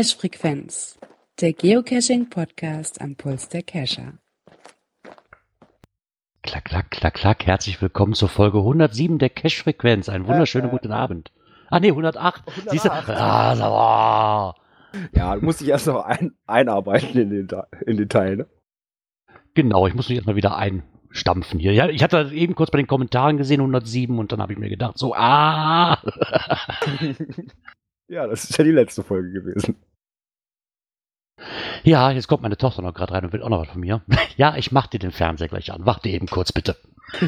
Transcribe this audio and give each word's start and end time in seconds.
Cache 0.00 0.16
Frequenz, 0.16 0.98
der 1.42 1.52
Geocaching-Podcast 1.52 3.02
am 3.02 3.16
Puls 3.16 3.50
der 3.50 3.62
Cacher. 3.62 4.14
Klack, 6.42 6.64
klack, 6.64 6.90
klack, 6.90 7.12
klack. 7.12 7.44
Herzlich 7.44 7.82
willkommen 7.82 8.14
zur 8.14 8.30
Folge 8.30 8.56
107 8.60 9.18
der 9.18 9.28
Cache 9.28 9.62
Frequenz. 9.62 10.08
Einen 10.08 10.26
wunderschönen 10.26 10.68
Äh, 10.68 10.70
äh. 10.70 10.70
guten 10.70 10.92
Abend. 10.92 11.32
Ah, 11.68 11.80
nee, 11.80 11.90
108. 11.90 12.48
108. 12.48 12.70
Siehst 12.70 12.84
du? 12.86 12.90
Ah, 12.90 13.54
so, 13.54 13.64
oh. 13.64 15.08
Ja, 15.12 15.36
du 15.36 15.44
musst 15.44 15.60
dich 15.60 15.68
erst 15.68 15.86
noch 15.86 16.02
ein, 16.02 16.32
einarbeiten 16.46 17.20
in 17.20 17.28
den, 17.28 17.48
in 17.84 17.98
den 17.98 18.08
Teil, 18.08 18.36
ne? 18.36 18.46
Genau, 19.52 19.86
ich 19.86 19.92
muss 19.92 20.08
mich 20.08 20.16
erstmal 20.16 20.36
wieder 20.36 20.56
einstampfen 20.56 21.60
hier. 21.60 21.74
Ja, 21.74 21.90
ich 21.90 22.02
hatte 22.02 22.30
eben 22.32 22.54
kurz 22.54 22.70
bei 22.70 22.78
den 22.78 22.86
Kommentaren 22.86 23.36
gesehen, 23.36 23.60
107, 23.60 24.18
und 24.18 24.32
dann 24.32 24.40
habe 24.40 24.54
ich 24.54 24.58
mir 24.58 24.70
gedacht, 24.70 24.96
so, 24.96 25.14
ah. 25.14 25.98
Ja, 28.10 28.26
das 28.26 28.42
ist 28.42 28.58
ja 28.58 28.64
die 28.64 28.72
letzte 28.72 29.04
Folge 29.04 29.30
gewesen. 29.30 29.76
Ja, 31.84 32.10
jetzt 32.10 32.28
kommt 32.28 32.42
meine 32.42 32.56
Tochter 32.56 32.82
noch 32.82 32.94
gerade 32.94 33.12
rein 33.14 33.24
und 33.24 33.32
will 33.32 33.42
auch 33.42 33.48
noch 33.48 33.60
was 33.60 33.68
von 33.68 33.80
mir. 33.80 34.02
Ja, 34.36 34.56
ich 34.56 34.72
mach 34.72 34.86
dir 34.86 34.98
den 34.98 35.10
Fernseher 35.10 35.48
gleich 35.48 35.72
an. 35.72 35.84
Warte 35.84 36.08
eben 36.08 36.26
kurz, 36.26 36.52
bitte. 36.52 36.76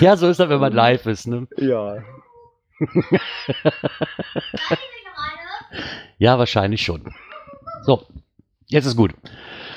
ja, 0.00 0.16
so 0.16 0.28
ist 0.28 0.38
das, 0.38 0.48
wenn 0.48 0.60
man 0.60 0.72
live 0.72 1.06
ist, 1.06 1.26
ne? 1.26 1.48
Ja. 1.56 1.96
Ja, 6.18 6.38
wahrscheinlich 6.38 6.82
schon. 6.82 7.12
So, 7.82 8.02
jetzt 8.68 8.86
ist 8.86 8.96
gut. 8.96 9.12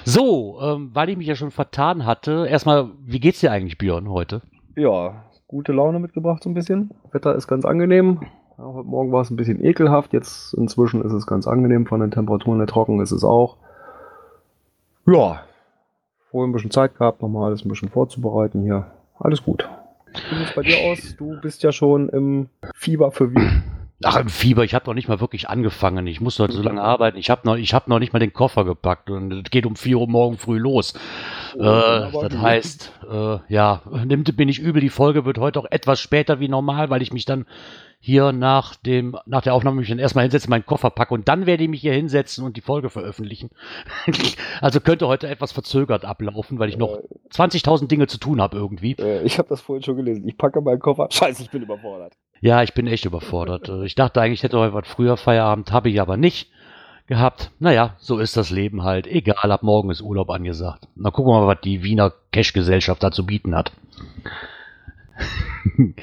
So, 0.06 0.60
ähm, 0.62 0.92
weil 0.94 1.10
ich 1.10 1.18
mich 1.18 1.28
ja 1.28 1.36
schon 1.36 1.52
vertan 1.52 2.06
hatte, 2.06 2.48
erstmal, 2.50 2.90
wie 3.06 3.20
geht's 3.20 3.42
dir 3.42 3.52
eigentlich, 3.52 3.78
Björn, 3.78 4.10
heute? 4.10 4.42
Ja, 4.78 5.26
gute 5.48 5.74
Laune 5.74 6.00
mitgebracht 6.00 6.42
so 6.44 6.50
ein 6.50 6.54
bisschen. 6.54 6.92
Wetter 7.12 7.36
ist 7.36 7.48
ganz 7.48 7.66
angenehm. 7.66 8.22
Ja, 8.60 8.66
heute 8.74 8.90
Morgen 8.90 9.14
war 9.14 9.22
es 9.22 9.30
ein 9.30 9.38
bisschen 9.38 9.64
ekelhaft. 9.64 10.12
Jetzt 10.12 10.54
inzwischen 10.54 11.02
ist 11.02 11.14
es 11.14 11.26
ganz 11.26 11.48
angenehm. 11.48 11.86
Von 11.86 12.02
den 12.02 12.12
Temperaturen 12.12 12.60
her 12.60 12.68
trocken 12.68 13.00
ist 13.00 13.12
es 13.12 13.24
auch. 13.24 13.56
Ja. 15.08 15.44
Vorhin 16.30 16.50
ein 16.50 16.54
bisschen 16.54 16.70
Zeit 16.70 16.98
gehabt, 16.98 17.22
nochmal 17.22 17.48
alles 17.48 17.64
ein 17.64 17.70
bisschen 17.70 17.88
vorzubereiten 17.88 18.62
hier. 18.64 18.88
Alles 19.18 19.44
gut. 19.44 19.68
Wie 20.30 20.36
sieht's 20.36 20.56
bei 20.56 20.64
dir 20.64 20.78
aus? 20.92 21.16
Du 21.16 21.40
bist 21.40 21.64
ja 21.64 21.72
schon 21.72 22.10
im 22.10 22.50
Fieber 22.76 23.12
für 23.12 23.34
Wien. 23.34 23.64
Ach, 24.04 24.18
im 24.18 24.30
Fieber, 24.30 24.64
ich 24.64 24.74
habe 24.74 24.86
noch 24.88 24.94
nicht 24.94 25.08
mal 25.08 25.22
wirklich 25.22 25.50
angefangen. 25.50 26.08
Ich 26.08 26.20
musste 26.20 26.44
heute 26.44 26.54
so 26.54 26.62
lange 26.62 26.82
arbeiten. 26.82 27.18
Ich 27.18 27.30
habe 27.30 27.42
noch, 27.46 27.56
ich 27.56 27.74
hab 27.74 27.88
noch 27.88 28.00
nicht 28.00 28.12
mal 28.12 28.20
den 28.20 28.34
Koffer 28.34 28.66
gepackt 28.66 29.10
und 29.10 29.32
es 29.32 29.52
geht 29.52 29.66
um 29.66 29.76
4 29.78 29.98
Uhr 29.98 30.08
morgen 30.08 30.38
früh 30.38 30.58
los. 30.58 30.94
Oh, 31.58 31.62
äh, 31.62 32.12
das 32.12 32.38
heißt, 32.38 32.94
äh, 33.10 33.38
ja, 33.48 33.82
nimmt 34.06 34.38
mir 34.38 34.46
nicht 34.46 34.60
übel. 34.60 34.82
Die 34.82 34.90
Folge 34.90 35.26
wird 35.26 35.38
heute 35.38 35.60
auch 35.60 35.68
etwas 35.70 36.00
später 36.00 36.40
wie 36.40 36.48
normal, 36.50 36.90
weil 36.90 37.02
ich 37.02 37.14
mich 37.14 37.26
dann 37.26 37.46
hier 38.02 38.32
nach 38.32 38.76
dem, 38.76 39.18
nach 39.26 39.42
der 39.42 39.54
Aufnahme 39.54 39.78
mich 39.82 39.90
dann 39.90 40.00
erstmal 40.00 40.24
hinsetze, 40.24 40.50
meinen 40.50 40.66
Koffer 40.66 40.90
packe 40.90 41.14
und 41.14 41.28
dann 41.28 41.46
werde 41.46 41.64
ich 41.64 41.70
mich 41.70 41.82
hier 41.82 41.94
hinsetzen 41.94 42.46
und 42.46 42.56
die 42.56 42.62
Folge 42.62 42.90
veröffentlichen. 42.90 43.50
also 44.62 44.80
könnte 44.80 45.08
heute 45.08 45.28
etwas 45.28 45.52
verzögert 45.52 46.06
ablaufen, 46.06 46.60
weil 46.60 46.70
ich 46.70 46.78
noch 46.78 46.98
20.000 47.34 47.88
Dinge 47.88 48.08
zu 48.08 48.18
tun 48.18 48.42
habe 48.42 48.56
irgendwie. 48.58 48.94
Äh, 48.94 49.24
ich 49.24 49.38
habe 49.38 49.50
das 49.50 49.60
vorhin 49.60 49.84
schon 49.84 49.98
gelesen. 49.98 50.26
Ich 50.28 50.38
packe 50.38 50.62
meinen 50.62 50.80
Koffer. 50.80 51.08
Scheiße, 51.12 51.44
ich 51.44 51.50
bin 51.50 51.62
überfordert. 51.64 52.14
Ja, 52.40 52.64
ich 52.64 52.74
bin 52.74 52.88
echt 52.88 53.04
überfordert. 53.04 53.68
Äh, 53.68 53.84
Ich 53.86 53.96
dachte 53.96 54.22
eigentlich, 54.22 54.40
ich 54.40 54.44
hätte 54.44 54.58
heute 54.60 54.74
was 54.74 54.88
früher 54.88 55.18
Feierabend, 55.18 55.74
habe 55.74 55.90
ich 55.90 56.00
aber 56.00 56.16
nicht 56.16 56.50
gehabt. 57.08 57.52
Naja, 57.60 57.96
so 57.98 58.18
ist 58.20 58.38
das 58.38 58.50
Leben 58.50 58.84
halt. 58.84 59.08
Egal, 59.08 59.52
ab 59.52 59.62
morgen 59.64 59.90
ist 59.90 60.02
Urlaub 60.02 60.30
angesagt. 60.30 60.88
Na 60.96 61.12
gucken 61.12 61.34
wir 61.34 61.42
mal, 61.42 61.48
was 61.48 61.62
die 61.62 61.84
Wiener 61.84 62.14
Cash-Gesellschaft 62.32 63.04
da 63.04 63.12
zu 63.12 63.26
bieten 63.26 63.56
hat. 63.56 63.74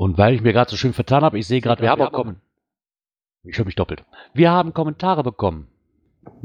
Und 0.00 0.16
weil 0.16 0.32
ich 0.34 0.40
mir 0.40 0.54
gerade 0.54 0.70
so 0.70 0.78
schön 0.78 0.94
vertan 0.94 1.22
habe, 1.24 1.38
ich 1.38 1.46
sehe 1.46 1.60
gerade, 1.60 1.82
wir 1.82 1.90
haben 1.90 2.00
auch 2.00 2.10
kommen. 2.10 2.40
Ich 3.42 3.58
höre 3.58 3.66
mich 3.66 3.74
doppelt. 3.74 4.02
Wir 4.32 4.50
haben 4.50 4.72
Kommentare 4.72 5.22
bekommen. 5.22 5.68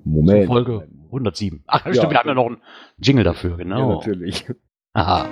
Moment. 0.04 0.48
Zur 0.48 0.54
Folge 0.56 0.88
107. 1.06 1.64
Ach, 1.66 1.86
Ja, 1.86 1.94
stimmt, 1.94 2.12
wir 2.12 2.20
haben 2.20 2.28
ja 2.28 2.34
noch 2.34 2.48
einen 2.48 2.62
Jingle 2.98 3.24
dafür, 3.24 3.52
Ja, 3.52 3.56
genau. 3.56 3.94
natürlich. 3.94 4.46
Aha. 4.92 5.30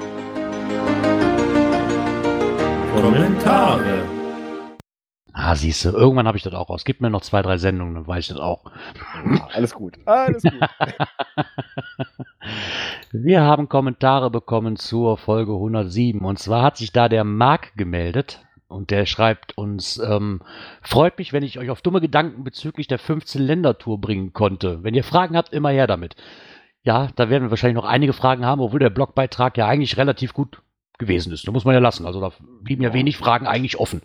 Kommentare. 2.96 4.04
Ah, 5.34 5.56
siehst 5.58 5.84
du, 5.84 5.90
irgendwann 5.90 6.26
habe 6.26 6.38
ich 6.38 6.44
das 6.44 6.54
auch 6.54 6.70
raus. 6.70 6.86
Gib 6.86 7.02
mir 7.02 7.10
noch 7.10 7.24
zwei, 7.24 7.42
drei 7.42 7.58
Sendungen, 7.58 7.94
dann 7.94 8.08
weiß 8.08 8.20
ich 8.24 8.28
das 8.30 8.40
auch. 8.40 8.72
Ja, 9.36 9.50
alles 9.52 9.74
gut. 9.74 9.98
Alles 10.06 10.44
gut. 10.44 10.54
Wir 13.16 13.42
haben 13.42 13.70
Kommentare 13.70 14.32
bekommen 14.32 14.76
zur 14.76 15.18
Folge 15.18 15.52
107. 15.52 16.20
Und 16.22 16.40
zwar 16.40 16.64
hat 16.64 16.78
sich 16.78 16.92
da 16.92 17.08
der 17.08 17.24
Marc 17.24 17.78
gemeldet. 17.78 18.44
Und 18.68 18.90
der 18.90 19.06
schreibt 19.06 19.56
uns, 19.56 20.00
ähm, 20.00 20.42
freut 20.82 21.20
mich, 21.20 21.32
wenn 21.32 21.44
ich 21.44 21.60
euch 21.60 21.70
auf 21.70 21.84
dumme 21.84 22.02
Gedanken 22.02 22.44
bezüglich 22.44 22.88
der 22.88 23.00
15-Länder-Tour 23.00 24.02
bringen 24.02 24.34
konnte. 24.34 24.82
Wenn 24.82 24.96
ihr 24.96 25.04
Fragen 25.04 25.38
habt, 25.38 25.54
immer 25.54 25.70
her 25.70 25.86
damit. 25.86 26.16
Ja, 26.82 27.10
da 27.16 27.30
werden 27.30 27.44
wir 27.44 27.50
wahrscheinlich 27.52 27.76
noch 27.76 27.86
einige 27.86 28.14
Fragen 28.14 28.48
haben, 28.48 28.62
obwohl 28.62 28.80
der 28.80 28.90
Blogbeitrag 28.90 29.60
ja 29.60 29.68
eigentlich 29.68 29.96
relativ 29.98 30.34
gut 30.34 30.64
gewesen 30.98 31.32
ist. 31.32 31.48
Da 31.48 31.52
muss 31.52 31.66
man 31.66 31.76
ja 31.76 31.80
lassen. 31.80 32.08
Also 32.08 32.20
da 32.20 32.32
blieben 32.64 32.82
ja 32.82 32.96
wenig 32.96 33.18
Fragen 33.18 33.46
eigentlich 33.46 33.80
offen. 33.80 34.02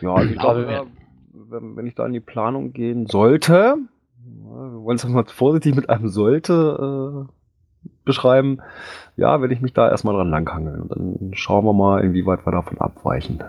Ja, 0.00 0.14
also 0.14 0.30
ich 0.30 0.38
glaube, 0.38 0.68
ja, 0.70 0.84
wenn, 1.32 1.76
wenn 1.76 1.86
ich 1.86 1.96
da 1.96 2.06
in 2.06 2.12
die 2.12 2.20
Planung 2.20 2.72
gehen 2.72 3.06
sollte, 3.06 3.52
ja, 3.52 4.72
wir 4.72 4.82
wollen 4.84 4.96
es 4.98 5.04
mal 5.08 5.24
vorsichtig 5.24 5.74
mit 5.74 5.90
einem 5.90 6.06
sollte 6.06 7.26
äh, 7.28 7.41
beschreiben, 8.04 8.58
ja, 9.16 9.40
werde 9.40 9.54
ich 9.54 9.60
mich 9.60 9.72
da 9.72 9.88
erstmal 9.88 10.14
dran 10.14 10.30
langhangeln 10.30 10.82
und 10.82 10.90
dann 10.90 11.30
schauen 11.34 11.64
wir 11.64 11.72
mal, 11.72 12.02
inwieweit 12.02 12.46
wir 12.46 12.52
davon 12.52 12.78
abweichen. 12.78 13.42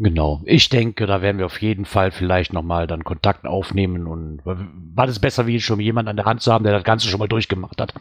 Genau. 0.00 0.40
Ich 0.44 0.68
denke, 0.68 1.06
da 1.06 1.22
werden 1.22 1.38
wir 1.38 1.46
auf 1.46 1.60
jeden 1.60 1.84
Fall 1.84 2.12
vielleicht 2.12 2.52
nochmal 2.52 2.86
dann 2.86 3.02
Kontakt 3.02 3.46
aufnehmen 3.46 4.06
und 4.06 4.40
war 4.44 5.06
das 5.06 5.18
besser, 5.18 5.46
wie 5.46 5.60
schon 5.60 5.80
jemand 5.80 6.08
an 6.08 6.16
der 6.16 6.24
Hand 6.24 6.40
zu 6.40 6.52
haben, 6.52 6.62
der 6.62 6.72
das 6.72 6.84
Ganze 6.84 7.08
schon 7.08 7.18
mal 7.18 7.28
durchgemacht 7.28 7.80
hat. 7.80 7.94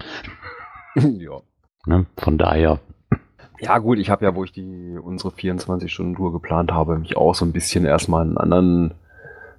ja. 0.96 1.40
Ne? 1.88 2.06
Von 2.18 2.38
daher. 2.38 2.80
Ja, 3.60 3.80
gut, 3.80 3.98
ich 3.98 4.12
habe 4.12 4.26
ja, 4.26 4.36
wo 4.36 4.44
ich 4.44 4.52
die 4.52 4.98
unsere 5.02 5.34
24-Stunden-Tour 5.34 6.32
geplant 6.32 6.72
habe, 6.72 7.00
mich 7.00 7.18
auch 7.18 7.34
so 7.34 7.46
ein 7.46 7.54
bisschen 7.54 7.86
erstmal 7.86 8.22
an 8.22 8.38
anderen, 8.38 8.94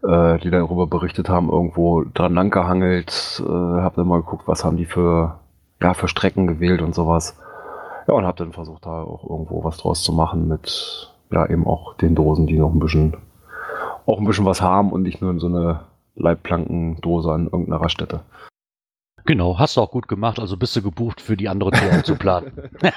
äh, 0.05 0.39
die 0.39 0.51
darüber 0.51 0.87
berichtet 0.87 1.29
haben, 1.29 1.51
irgendwo 1.51 2.05
dran 2.05 2.35
langgehangelt, 2.35 3.43
äh, 3.45 3.51
habe 3.51 3.97
dann 3.97 4.07
mal 4.07 4.21
geguckt, 4.21 4.47
was 4.47 4.65
haben 4.65 4.77
die 4.77 4.85
für, 4.85 5.41
ja, 5.81 5.95
für 5.95 6.09
Strecken 6.09 6.47
gewählt 6.47 6.83
und 6.83 6.95
sowas. 6.95 7.39
Ja, 8.07 8.15
und 8.15 8.25
habe 8.25 8.39
dann 8.39 8.53
versucht, 8.53 8.87
da 8.87 9.03
auch 9.03 9.29
irgendwo 9.29 9.65
was 9.65 9.77
draus 9.79 10.03
zu 10.03 10.13
machen 10.13 10.49
mit, 10.49 11.13
ja, 11.31 11.47
eben 11.49 11.67
auch 11.67 11.95
den 11.95 12.15
Dosen, 12.15 12.47
die 12.47 12.59
noch 12.59 12.73
ein 12.73 12.79
bisschen, 12.79 13.17
auch 14.07 14.19
ein 14.19 14.25
bisschen 14.25 14.47
was 14.47 14.63
haben 14.63 14.93
und 14.93 15.03
nicht 15.03 15.21
nur 15.21 15.31
in 15.31 15.39
so 15.39 15.47
eine 15.47 15.81
Leitplankendose 16.17 17.31
an 17.31 17.45
irgendeiner 17.45 17.81
Raststätte. 17.81 18.21
Genau, 19.27 19.59
hast 19.59 19.77
du 19.77 19.83
auch 19.83 19.91
gut 19.91 20.09
gemacht, 20.09 20.39
also 20.39 20.57
bist 20.57 20.75
du 20.75 20.83
gebucht 20.83 21.21
für 21.21 21.37
die 21.37 21.49
andere 21.49 21.71
Tour 21.71 22.03
zu 22.03 22.17
planen. 22.17 22.71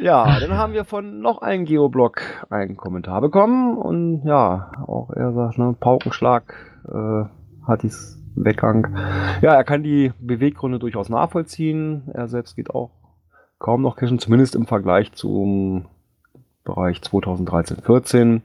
Ja, 0.00 0.38
dann 0.38 0.56
haben 0.56 0.74
wir 0.74 0.84
von 0.84 1.20
noch 1.20 1.42
einem 1.42 1.64
Geoblog 1.64 2.22
einen 2.50 2.76
Kommentar 2.76 3.20
bekommen 3.20 3.76
und 3.76 4.22
ja, 4.24 4.70
auch 4.86 5.10
er 5.10 5.32
sagt, 5.32 5.58
ne, 5.58 5.74
Paukenschlag 5.78 6.54
äh, 6.86 7.24
hat 7.66 7.82
dies 7.82 8.17
Weggang. 8.44 8.96
Ja, 9.40 9.54
er 9.54 9.64
kann 9.64 9.82
die 9.82 10.12
Beweggründe 10.18 10.78
durchaus 10.78 11.08
nachvollziehen. 11.08 12.02
Er 12.12 12.28
selbst 12.28 12.56
geht 12.56 12.70
auch 12.70 12.90
kaum 13.58 13.82
noch 13.82 13.96
cashen, 13.96 14.18
zumindest 14.18 14.54
im 14.54 14.66
Vergleich 14.66 15.12
zum 15.12 15.86
Bereich 16.64 16.98
2013-14. 16.98 18.42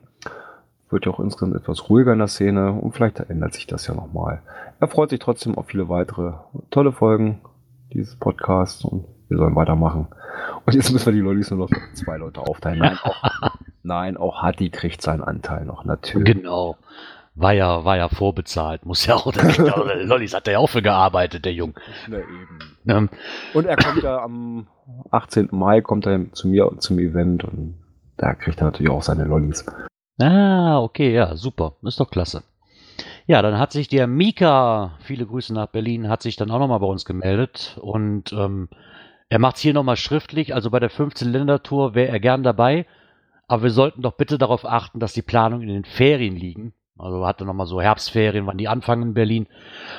Wird 0.90 1.06
ja 1.06 1.12
auch 1.12 1.20
insgesamt 1.20 1.56
etwas 1.56 1.90
ruhiger 1.90 2.14
in 2.14 2.20
der 2.20 2.28
Szene 2.28 2.72
und 2.72 2.94
vielleicht 2.94 3.20
ändert 3.20 3.54
sich 3.54 3.68
das 3.68 3.88
ja 3.88 3.96
nochmal. 3.96 4.42
Er 4.80 4.88
freut 4.88 5.10
sich 5.10 5.20
trotzdem 5.20 5.58
auf 5.58 5.68
viele 5.68 5.90
weitere 5.90 6.34
tolle 6.70 6.92
Folgen 6.92 7.42
dieses 7.94 8.16
Podcasts 8.16 8.84
und 8.86 9.06
wir 9.30 9.38
sollen 9.38 9.56
weitermachen. 9.56 10.08
Und 10.66 10.76
jetzt 10.76 10.92
müssen 10.92 11.08
wir 11.08 11.14
die 11.14 11.20
Lollis 11.20 11.50
nur 11.52 11.60
noch 11.60 11.70
zwei 11.94 12.18
Leute 12.18 12.42
aufteilen. 12.42 12.80
Nein, 12.80 12.98
auch, 13.04 13.24
nein, 13.84 14.18
auch 14.18 14.42
Hatti 14.44 14.70
kriegt 14.70 15.02
seinen 15.02 15.24
Anteil 15.24 15.66
noch, 15.66 15.86
natürlich. 15.86 16.36
genau. 16.36 16.78
War 17.36 17.54
ja, 17.54 17.84
war 17.84 17.98
ja 17.98 18.10
vorbezahlt, 18.10 18.86
muss 18.86 19.06
ja 19.06 19.16
auch. 19.16 19.32
Der 19.32 19.44
Lollis 20.06 20.34
hat 20.34 20.48
er 20.48 20.54
ja 20.54 20.60
auch 20.60 20.70
für 20.70 20.84
gearbeitet, 20.84 21.46
der 21.46 21.54
Jung. 21.54 21.74
Na 22.08 22.20
eben. 22.20 22.60
Ähm, 22.88 23.10
Und 23.54 23.66
er 23.66 23.76
kommt 23.76 24.04
ja 24.04 24.22
am 24.22 24.68
18. 25.12 25.50
Mai 25.52 25.82
kommt 25.82 26.06
er 26.06 26.32
zu 26.34 26.48
mir 26.48 26.72
zum 26.78 27.00
Event 27.00 27.44
und 27.44 27.76
da 28.18 28.36
kriegt 28.36 28.62
er 28.62 28.66
natürlich 28.66 28.92
auch 28.92 29.02
seine 29.02 29.24
Lollis. 29.24 29.66
Ah, 30.22 30.80
okay, 30.80 31.14
ja, 31.14 31.36
super. 31.36 31.78
Ist 31.82 32.00
doch 32.00 32.12
klasse. 32.12 32.44
Ja, 33.26 33.42
dann 33.42 33.58
hat 33.58 33.72
sich 33.72 33.88
der 33.88 34.06
Mika, 34.06 34.98
viele 35.00 35.26
Grüße 35.26 35.54
nach 35.54 35.68
Berlin, 35.68 36.10
hat 36.10 36.22
sich 36.22 36.36
dann 36.36 36.52
auch 36.52 36.60
nochmal 36.60 36.80
bei 36.80 36.86
uns 36.86 37.06
gemeldet 37.06 37.80
und 37.82 38.32
ähm, 38.34 38.70
er 39.30 39.40
macht 39.40 39.56
es 39.56 39.62
hier 39.62 39.74
nochmal 39.74 39.96
schriftlich, 39.96 40.54
also 40.54 40.70
bei 40.70 40.80
der 40.80 40.92
15-Länder-Tour 40.92 41.96
wäre 41.96 42.10
er 42.10 42.20
gern 42.20 42.44
dabei, 42.44 42.86
aber 43.48 43.64
wir 43.64 43.70
sollten 43.72 44.02
doch 44.04 44.14
bitte 44.14 44.38
darauf 44.38 44.66
achten, 44.66 45.00
dass 45.00 45.14
die 45.14 45.22
Planungen 45.22 45.68
in 45.68 45.74
den 45.74 45.86
Ferien 45.86 46.36
liegen. 46.36 46.74
Also 46.98 47.26
hatte 47.26 47.44
nochmal 47.44 47.66
so 47.66 47.82
Herbstferien, 47.82 48.46
wann 48.46 48.58
die 48.58 48.68
anfangen 48.68 49.02
in 49.02 49.14
Berlin. 49.14 49.48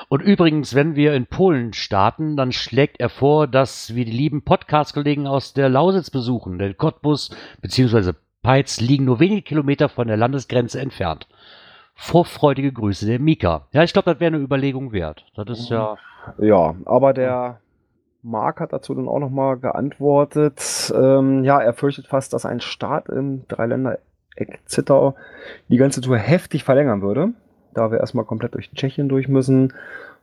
Und 0.07 0.21
übrigens, 0.21 0.75
wenn 0.75 0.95
wir 0.95 1.13
in 1.13 1.25
Polen 1.25 1.73
starten, 1.73 2.37
dann 2.37 2.51
schlägt 2.53 2.99
er 2.99 3.09
vor, 3.09 3.47
dass 3.47 3.93
wir 3.95 4.05
die 4.05 4.11
lieben 4.11 4.43
Podcast-Kollegen 4.43 5.27
aus 5.27 5.53
der 5.53 5.67
Lausitz 5.67 6.09
besuchen, 6.09 6.57
der 6.57 6.73
Cottbus, 6.73 7.35
beziehungsweise 7.61 8.15
Peitz 8.41 8.79
liegen 8.79 9.05
nur 9.05 9.19
wenige 9.19 9.41
Kilometer 9.41 9.89
von 9.89 10.07
der 10.07 10.17
Landesgrenze 10.17 10.79
entfernt. 10.79 11.27
Vorfreudige 11.95 12.71
Grüße 12.71 13.05
der 13.05 13.19
Mika. 13.19 13.67
Ja, 13.71 13.83
ich 13.83 13.91
glaube, 13.91 14.11
das 14.11 14.19
wäre 14.19 14.33
eine 14.33 14.43
Überlegung 14.43 14.91
wert. 14.91 15.25
Das 15.35 15.49
ist 15.49 15.69
ja. 15.69 15.97
Ja, 16.37 16.75
aber 16.85 17.13
der 17.13 17.59
Mark 18.21 18.59
hat 18.59 18.73
dazu 18.73 18.93
dann 18.93 19.07
auch 19.07 19.19
nochmal 19.19 19.57
geantwortet. 19.57 20.93
Ähm, 20.95 21.43
ja, 21.43 21.59
er 21.59 21.73
fürchtet 21.73 22.07
fast, 22.07 22.33
dass 22.33 22.45
ein 22.45 22.59
Start 22.59 23.09
im 23.09 23.47
Dreiländereck 23.47 23.99
Zittau 24.65 25.15
die 25.69 25.77
ganze 25.77 26.01
Tour 26.01 26.17
heftig 26.17 26.63
verlängern 26.63 27.01
würde, 27.01 27.29
da 27.73 27.91
wir 27.91 27.99
erstmal 27.99 28.25
komplett 28.25 28.55
durch 28.55 28.71
Tschechien 28.71 29.09
durch 29.09 29.27
müssen. 29.27 29.73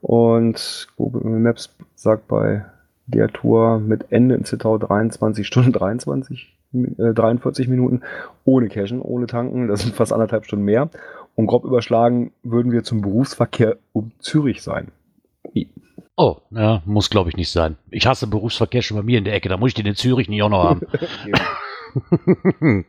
Und 0.00 0.88
Google 0.96 1.38
Maps 1.38 1.74
sagt 1.94 2.28
bei 2.28 2.64
der 3.06 3.28
Tour 3.28 3.78
mit 3.78 4.06
Ende 4.10 4.34
in 4.34 4.44
Zittau 4.44 4.78
23 4.78 5.46
Stunden 5.46 5.72
23, 5.72 6.56
äh, 6.72 7.14
43 7.14 7.68
Minuten 7.68 8.02
ohne 8.44 8.68
Cashen, 8.68 9.00
ohne 9.00 9.26
Tanken. 9.26 9.68
Das 9.68 9.82
sind 9.82 9.94
fast 9.94 10.12
anderthalb 10.12 10.44
Stunden 10.44 10.64
mehr. 10.64 10.90
Und 11.34 11.46
grob 11.46 11.64
überschlagen 11.64 12.32
würden 12.42 12.72
wir 12.72 12.84
zum 12.84 13.00
Berufsverkehr 13.00 13.76
um 13.92 14.12
Zürich 14.18 14.62
sein. 14.62 14.88
Oh, 16.16 16.36
ja, 16.50 16.82
muss 16.84 17.08
glaube 17.08 17.30
ich 17.30 17.36
nicht 17.36 17.50
sein. 17.50 17.76
Ich 17.90 18.06
hasse 18.06 18.26
Berufsverkehr 18.26 18.82
schon 18.82 18.98
bei 18.98 19.02
mir 19.02 19.18
in 19.18 19.24
der 19.24 19.34
Ecke. 19.34 19.48
Da 19.48 19.56
muss 19.56 19.68
ich 19.68 19.74
den 19.74 19.86
in 19.86 19.94
Zürich 19.94 20.28
nicht 20.28 20.42
auch 20.42 20.50
noch 20.50 20.64
haben. 20.64 20.82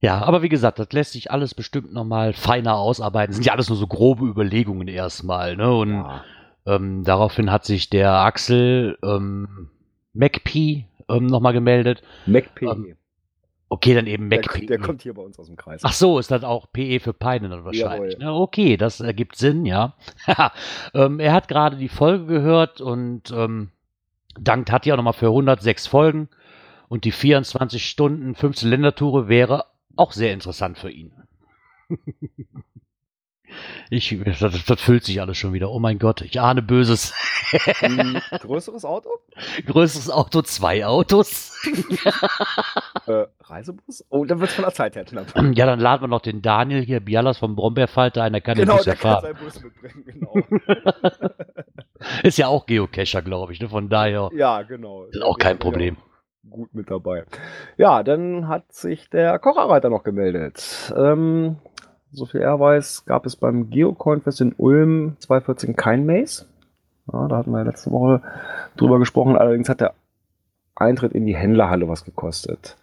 ja, 0.00 0.22
aber 0.22 0.42
wie 0.42 0.48
gesagt, 0.48 0.78
das 0.78 0.92
lässt 0.92 1.12
sich 1.12 1.30
alles 1.30 1.54
bestimmt 1.54 1.92
nochmal 1.92 2.32
feiner 2.32 2.76
ausarbeiten. 2.76 3.30
Das 3.30 3.36
sind 3.36 3.46
ja 3.46 3.52
alles 3.52 3.68
nur 3.68 3.78
so 3.78 3.86
grobe 3.86 4.26
Überlegungen 4.26 4.88
erstmal. 4.88 5.56
Ne? 5.56 5.72
Und 5.74 5.90
ja. 5.90 6.24
ähm, 6.66 7.04
daraufhin 7.04 7.50
hat 7.50 7.64
sich 7.64 7.90
der 7.90 8.12
Axel 8.12 8.98
ähm, 9.02 9.70
MacP 10.14 10.84
ähm, 11.08 11.26
nochmal 11.26 11.52
gemeldet. 11.52 12.02
MacP. 12.26 12.62
Ähm, 12.62 12.96
Okay, 13.70 13.94
dann 13.94 14.06
eben 14.06 14.28
Mac. 14.28 14.50
Der, 14.54 14.66
der, 14.66 14.78
kommt 14.78 15.02
hier 15.02 15.12
bei 15.12 15.20
uns 15.20 15.38
aus 15.38 15.46
dem 15.46 15.56
Kreis. 15.56 15.82
Ach 15.84 15.92
so, 15.92 16.18
ist 16.18 16.30
das 16.30 16.42
auch 16.42 16.72
PE 16.72 17.00
für 17.00 17.12
Peine 17.12 17.50
dann 17.50 17.64
wahrscheinlich. 17.66 18.16
Ne? 18.16 18.32
Okay, 18.32 18.78
das 18.78 19.00
ergibt 19.00 19.36
Sinn, 19.36 19.66
ja. 19.66 19.94
ähm, 20.94 21.20
er 21.20 21.34
hat 21.34 21.48
gerade 21.48 21.76
die 21.76 21.90
Folge 21.90 22.24
gehört 22.24 22.80
und 22.80 23.30
ähm, 23.30 23.70
dankt 24.40 24.72
hat 24.72 24.86
ja 24.86 24.96
nochmal 24.96 25.12
für 25.12 25.26
106 25.26 25.86
Folgen 25.86 26.30
und 26.88 27.04
die 27.04 27.12
24 27.12 27.86
Stunden 27.86 28.34
15 28.34 28.70
Ländertour 28.70 29.28
wäre 29.28 29.66
auch 29.98 30.12
sehr 30.12 30.32
interessant 30.32 30.78
für 30.78 30.90
ihn. 30.90 31.12
Ich, 33.90 34.14
das, 34.24 34.40
das, 34.40 34.80
füllt 34.80 35.04
sich 35.04 35.22
alles 35.22 35.38
schon 35.38 35.54
wieder. 35.54 35.70
Oh 35.70 35.78
mein 35.78 35.98
Gott, 35.98 36.20
ich 36.20 36.38
ahne 36.38 36.60
Böses. 36.60 37.14
Hm, 37.80 38.20
größeres 38.40 38.84
Auto? 38.84 39.08
Größeres 39.64 40.10
Auto, 40.10 40.42
zwei 40.42 40.84
Autos. 40.84 41.58
äh, 43.06 43.24
Reisebus? 43.40 44.04
Oh, 44.10 44.26
dann 44.26 44.40
wird 44.40 44.50
es 44.50 44.56
von 44.56 44.64
der 44.64 44.74
Zeit 44.74 44.96
her 44.96 45.04
knapp. 45.06 45.34
Ja, 45.54 45.64
dann 45.64 45.80
laden 45.80 46.02
wir 46.02 46.08
noch 46.08 46.20
den 46.20 46.42
Daniel 46.42 46.84
hier, 46.84 47.00
Bialas 47.00 47.38
vom 47.38 47.56
Brombeerfalter 47.56 48.22
ein, 48.22 48.32
der 48.32 48.42
kann 48.42 48.56
genau, 48.56 48.74
den 48.74 48.76
Bus 48.76 48.84
der 48.84 48.94
erfahren. 48.94 49.24
Kann 49.24 49.34
seinen 49.34 49.44
Bus 49.44 49.62
mitbringen, 49.62 50.04
genau. 50.04 50.34
Ist 52.22 52.36
ja 52.36 52.48
auch 52.48 52.66
Geocacher, 52.66 53.22
glaube 53.22 53.54
ich, 53.54 53.60
ne? 53.60 53.70
von 53.70 53.88
daher. 53.88 54.28
Ja, 54.34 54.62
genau. 54.62 55.04
Ist 55.04 55.22
auch 55.22 55.38
kein 55.38 55.58
Problem. 55.58 55.96
Gut 56.50 56.74
mit 56.74 56.90
dabei. 56.90 57.24
Ja, 57.76 58.02
dann 58.02 58.48
hat 58.48 58.72
sich 58.72 59.10
der 59.10 59.38
Kocherreiter 59.38 59.90
noch 59.90 60.04
gemeldet. 60.04 60.92
Ähm, 60.96 61.56
so 62.12 62.26
viel 62.26 62.40
er 62.40 62.58
weiß, 62.58 63.04
gab 63.04 63.26
es 63.26 63.36
beim 63.36 63.70
Geocoin-Fest 63.70 64.40
in 64.40 64.54
Ulm 64.56 65.16
2014 65.20 65.76
kein 65.76 66.06
Maze. 66.06 66.46
Ja, 67.12 67.28
da 67.28 67.36
hatten 67.36 67.50
wir 67.50 67.64
letzte 67.64 67.90
Woche 67.90 68.22
drüber 68.76 68.98
gesprochen. 68.98 69.36
Allerdings 69.36 69.68
hat 69.68 69.80
der 69.80 69.94
Eintritt 70.74 71.12
in 71.12 71.26
die 71.26 71.36
Händlerhalle 71.36 71.88
was 71.88 72.04
gekostet. 72.04 72.76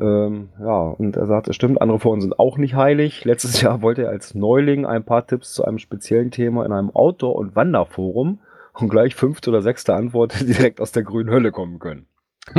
Ähm, 0.00 0.50
ja, 0.60 0.80
und 0.80 1.16
er 1.16 1.26
sagt, 1.26 1.48
es 1.48 1.56
stimmt, 1.56 1.80
andere 1.80 1.98
Foren 1.98 2.20
sind 2.20 2.38
auch 2.38 2.58
nicht 2.58 2.74
heilig. 2.74 3.24
Letztes 3.24 3.60
Jahr 3.60 3.82
wollte 3.82 4.04
er 4.04 4.10
als 4.10 4.34
Neuling 4.34 4.86
ein 4.86 5.04
paar 5.04 5.26
Tipps 5.26 5.52
zu 5.52 5.64
einem 5.64 5.78
speziellen 5.78 6.30
Thema 6.30 6.64
in 6.64 6.72
einem 6.72 6.90
Outdoor- 6.90 7.36
und 7.36 7.56
Wanderforum 7.56 8.38
und 8.74 8.88
gleich 8.88 9.14
fünfte 9.14 9.50
oder 9.50 9.62
sechste 9.62 9.94
Antwort 9.94 10.40
direkt 10.48 10.80
aus 10.80 10.92
der 10.92 11.02
grünen 11.02 11.30
Hölle 11.30 11.52
kommen 11.52 11.78
können. 11.78 12.06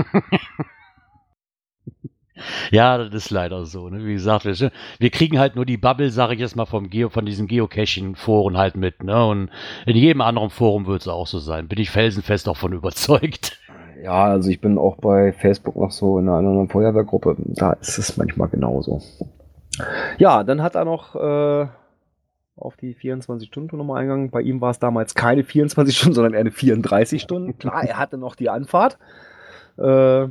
Ja, 2.72 2.98
das 2.98 3.14
ist 3.14 3.30
leider 3.32 3.66
so. 3.66 3.90
Ne? 3.90 4.06
Wie 4.06 4.14
gesagt, 4.14 4.46
wir, 4.46 4.72
wir, 5.00 5.10
kriegen 5.10 5.40
halt 5.40 5.56
nur 5.56 5.66
die 5.66 5.78
Bubble, 5.78 6.10
sage 6.10 6.34
ich 6.34 6.40
jetzt 6.40 6.56
mal, 6.56 6.66
vom 6.66 6.90
Geo, 6.90 7.10
von 7.10 7.26
diesen 7.26 7.48
Geocaching-Foren 7.48 8.58
halt 8.58 8.76
mit. 8.76 9.04
Ne? 9.04 9.26
Und 9.26 9.50
in 9.86 9.96
jedem 9.96 10.22
anderen 10.22 10.50
Forum 10.50 10.86
wird 10.86 11.02
es 11.02 11.08
auch 11.08 11.28
so 11.28 11.40
sein. 11.40 11.68
Bin 11.68 11.80
ich 11.80 11.90
felsenfest 11.90 12.48
davon 12.48 12.74
überzeugt. 12.74 13.60
Ja, 14.02 14.26
also 14.26 14.50
ich 14.50 14.62
bin 14.62 14.78
auch 14.78 14.98
bei 14.98 15.34
Facebook 15.34 15.76
noch 15.76 15.92
so 15.92 16.20
in 16.20 16.30
einer 16.30 16.38
anderen 16.38 16.70
Feuerwehrgruppe. 16.70 17.36
Da 17.38 17.74
ist 17.74 17.98
es 17.98 18.16
manchmal 18.16 18.48
genauso. 18.48 19.02
Ja, 20.18 20.44
dann 20.44 20.64
hat 20.64 20.76
er 20.76 20.86
noch 20.86 21.16
äh, 21.16 21.68
auf 22.56 22.78
die 22.78 22.96
24-Stunden-Tour 22.96 23.78
nochmal 23.78 24.02
eingegangen. 24.02 24.30
Bei 24.30 24.42
ihm 24.42 24.62
war 24.62 24.72
es 24.72 24.80
damals 24.80 25.16
keine 25.16 25.44
24 25.44 25.98
Stunden, 25.98 26.16
sondern 26.16 26.34
eher 26.34 26.42
eine 26.42 26.52
34 26.52 27.22
Stunden. 27.22 27.58
Klar, 27.58 27.84
er 27.84 27.98
hatte 27.98 28.18
noch 28.18 28.36
die 28.36 28.50
Anfahrt. 28.50 28.98
Äh, 29.80 30.28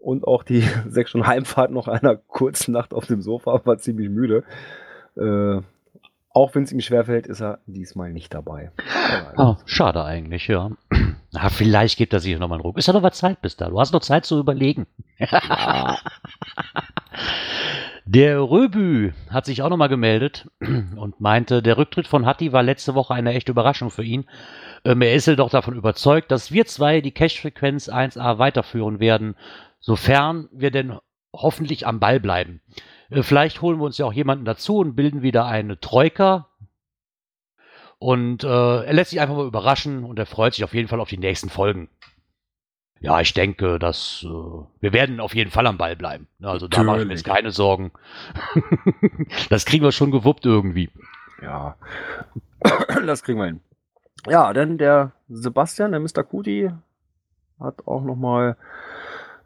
und 0.00 0.26
auch 0.26 0.42
die 0.42 0.60
sechs 0.88 1.10
Stunden 1.10 1.26
Heimfahrt 1.26 1.70
noch 1.70 1.88
einer 1.88 2.16
kurzen 2.16 2.72
Nacht 2.72 2.94
auf 2.94 3.06
dem 3.06 3.22
Sofa 3.22 3.60
war 3.64 3.78
ziemlich 3.78 4.08
müde. 4.08 4.44
Äh, 5.16 5.60
auch 6.30 6.54
wenn 6.54 6.64
es 6.64 6.72
ihm 6.72 6.80
schwerfällt, 6.80 7.26
ist 7.26 7.40
er 7.40 7.60
diesmal 7.66 8.12
nicht 8.12 8.34
dabei. 8.34 8.70
Oh, 9.38 9.56
schade 9.64 10.04
eigentlich, 10.04 10.48
ja. 10.48 10.70
Na, 11.32 11.48
vielleicht 11.48 11.96
gibt 11.96 12.12
er 12.12 12.20
sich 12.20 12.38
nochmal 12.38 12.58
einen 12.58 12.62
Ruck. 12.62 12.76
Ist 12.76 12.86
ja 12.86 12.92
noch 12.92 13.02
was 13.02 13.16
Zeit 13.16 13.40
bis 13.40 13.56
da. 13.56 13.70
Du 13.70 13.80
hast 13.80 13.92
noch 13.92 14.02
Zeit 14.02 14.26
zu 14.26 14.38
überlegen. 14.38 14.86
Ja. 15.18 15.98
Der 18.08 18.40
Röbü 18.40 19.12
hat 19.30 19.46
sich 19.46 19.62
auch 19.62 19.68
nochmal 19.68 19.88
gemeldet 19.88 20.48
und 20.60 21.20
meinte, 21.20 21.60
der 21.60 21.76
Rücktritt 21.76 22.06
von 22.06 22.24
Hatti 22.24 22.52
war 22.52 22.62
letzte 22.62 22.94
Woche 22.94 23.14
eine 23.14 23.34
echte 23.34 23.50
Überraschung 23.50 23.90
für 23.90 24.04
ihn. 24.04 24.26
Ähm, 24.86 25.02
er 25.02 25.14
ist 25.14 25.28
doch 25.28 25.50
davon 25.50 25.74
überzeugt, 25.74 26.30
dass 26.30 26.52
wir 26.52 26.66
zwei 26.66 27.00
die 27.00 27.12
Cache-Frequenz 27.12 27.88
1a 27.88 28.38
weiterführen 28.38 29.00
werden 29.00 29.36
sofern 29.86 30.48
wir 30.52 30.72
denn 30.72 30.98
hoffentlich 31.32 31.86
am 31.86 32.00
Ball 32.00 32.18
bleiben. 32.18 32.60
Äh, 33.08 33.22
vielleicht 33.22 33.62
holen 33.62 33.78
wir 33.78 33.84
uns 33.84 33.98
ja 33.98 34.06
auch 34.06 34.12
jemanden 34.12 34.44
dazu 34.44 34.78
und 34.78 34.96
bilden 34.96 35.22
wieder 35.22 35.46
eine 35.46 35.78
Troika. 35.78 36.48
Und 37.98 38.44
äh, 38.44 38.84
er 38.84 38.92
lässt 38.92 39.10
sich 39.10 39.20
einfach 39.20 39.36
mal 39.36 39.46
überraschen 39.46 40.04
und 40.04 40.18
er 40.18 40.26
freut 40.26 40.54
sich 40.54 40.64
auf 40.64 40.74
jeden 40.74 40.88
Fall 40.88 41.00
auf 41.00 41.08
die 41.08 41.18
nächsten 41.18 41.48
Folgen. 41.48 41.88
Ja, 43.00 43.20
ich 43.20 43.32
denke, 43.32 43.78
dass 43.78 44.26
äh, 44.26 44.64
wir 44.80 44.92
werden 44.92 45.20
auf 45.20 45.34
jeden 45.34 45.50
Fall 45.50 45.66
am 45.66 45.78
Ball 45.78 45.96
bleiben. 45.96 46.26
Also 46.42 46.66
da 46.66 46.82
mache 46.82 47.00
ich 47.00 47.06
mir 47.06 47.12
jetzt 47.12 47.24
keine 47.24 47.52
Sorgen. 47.52 47.92
das 49.50 49.66
kriegen 49.66 49.84
wir 49.84 49.92
schon 49.92 50.10
gewuppt 50.10 50.44
irgendwie. 50.44 50.90
Ja, 51.40 51.76
das 53.06 53.22
kriegen 53.22 53.38
wir 53.38 53.46
hin. 53.46 53.60
Ja, 54.28 54.52
denn 54.52 54.78
der 54.78 55.12
Sebastian, 55.28 55.92
der 55.92 56.00
Mr. 56.00 56.22
Kuti, 56.22 56.70
hat 57.60 57.86
auch 57.86 58.02
noch 58.02 58.16
mal 58.16 58.56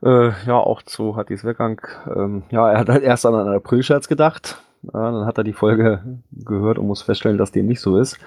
äh, 0.03 0.31
ja, 0.47 0.57
auch 0.57 0.83
zu 0.83 1.17
Hattis 1.17 1.45
Weggang. 1.45 1.81
Ähm, 2.15 2.43
ja, 2.51 2.71
er 2.71 2.79
hat 2.79 2.89
halt 2.89 3.03
erst 3.03 3.27
an 3.27 3.35
einen 3.35 3.55
April-Scherz 3.55 4.09
gedacht. 4.09 4.59
Ja, 4.83 5.11
dann 5.11 5.27
hat 5.27 5.39
er 5.39 5.45
die 5.45 5.53
Folge 5.53 6.01
gehört 6.33 6.79
und 6.79 6.87
muss 6.87 7.03
feststellen, 7.03 7.39
dass 7.39 7.53
dem 7.53 7.67
nicht 7.67 7.81
so 7.81 7.99
ist. 7.99 8.19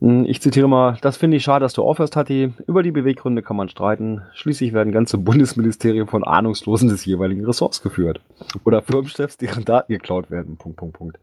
Hm, 0.00 0.24
ich 0.24 0.42
zitiere 0.42 0.68
mal, 0.68 0.98
das 1.00 1.16
finde 1.16 1.36
ich 1.36 1.44
schade, 1.44 1.64
dass 1.64 1.74
du 1.74 1.82
aufhörst, 1.82 2.16
Hatti. 2.16 2.52
Über 2.66 2.82
die 2.82 2.90
Beweggründe 2.90 3.42
kann 3.42 3.56
man 3.56 3.68
streiten. 3.68 4.22
Schließlich 4.34 4.72
werden 4.72 4.92
ganze 4.92 5.18
Bundesministerien 5.18 6.08
von 6.08 6.24
Ahnungslosen 6.24 6.88
des 6.88 7.04
jeweiligen 7.04 7.44
Ressorts 7.44 7.82
geführt. 7.82 8.20
Oder 8.64 8.82
Firmenchefs, 8.82 9.36
deren 9.36 9.64
Daten 9.64 9.92
geklaut 9.92 10.30
werden. 10.30 10.56
Punkt, 10.56 10.78
Punkt, 10.78 10.96
Punkt. 10.96 11.18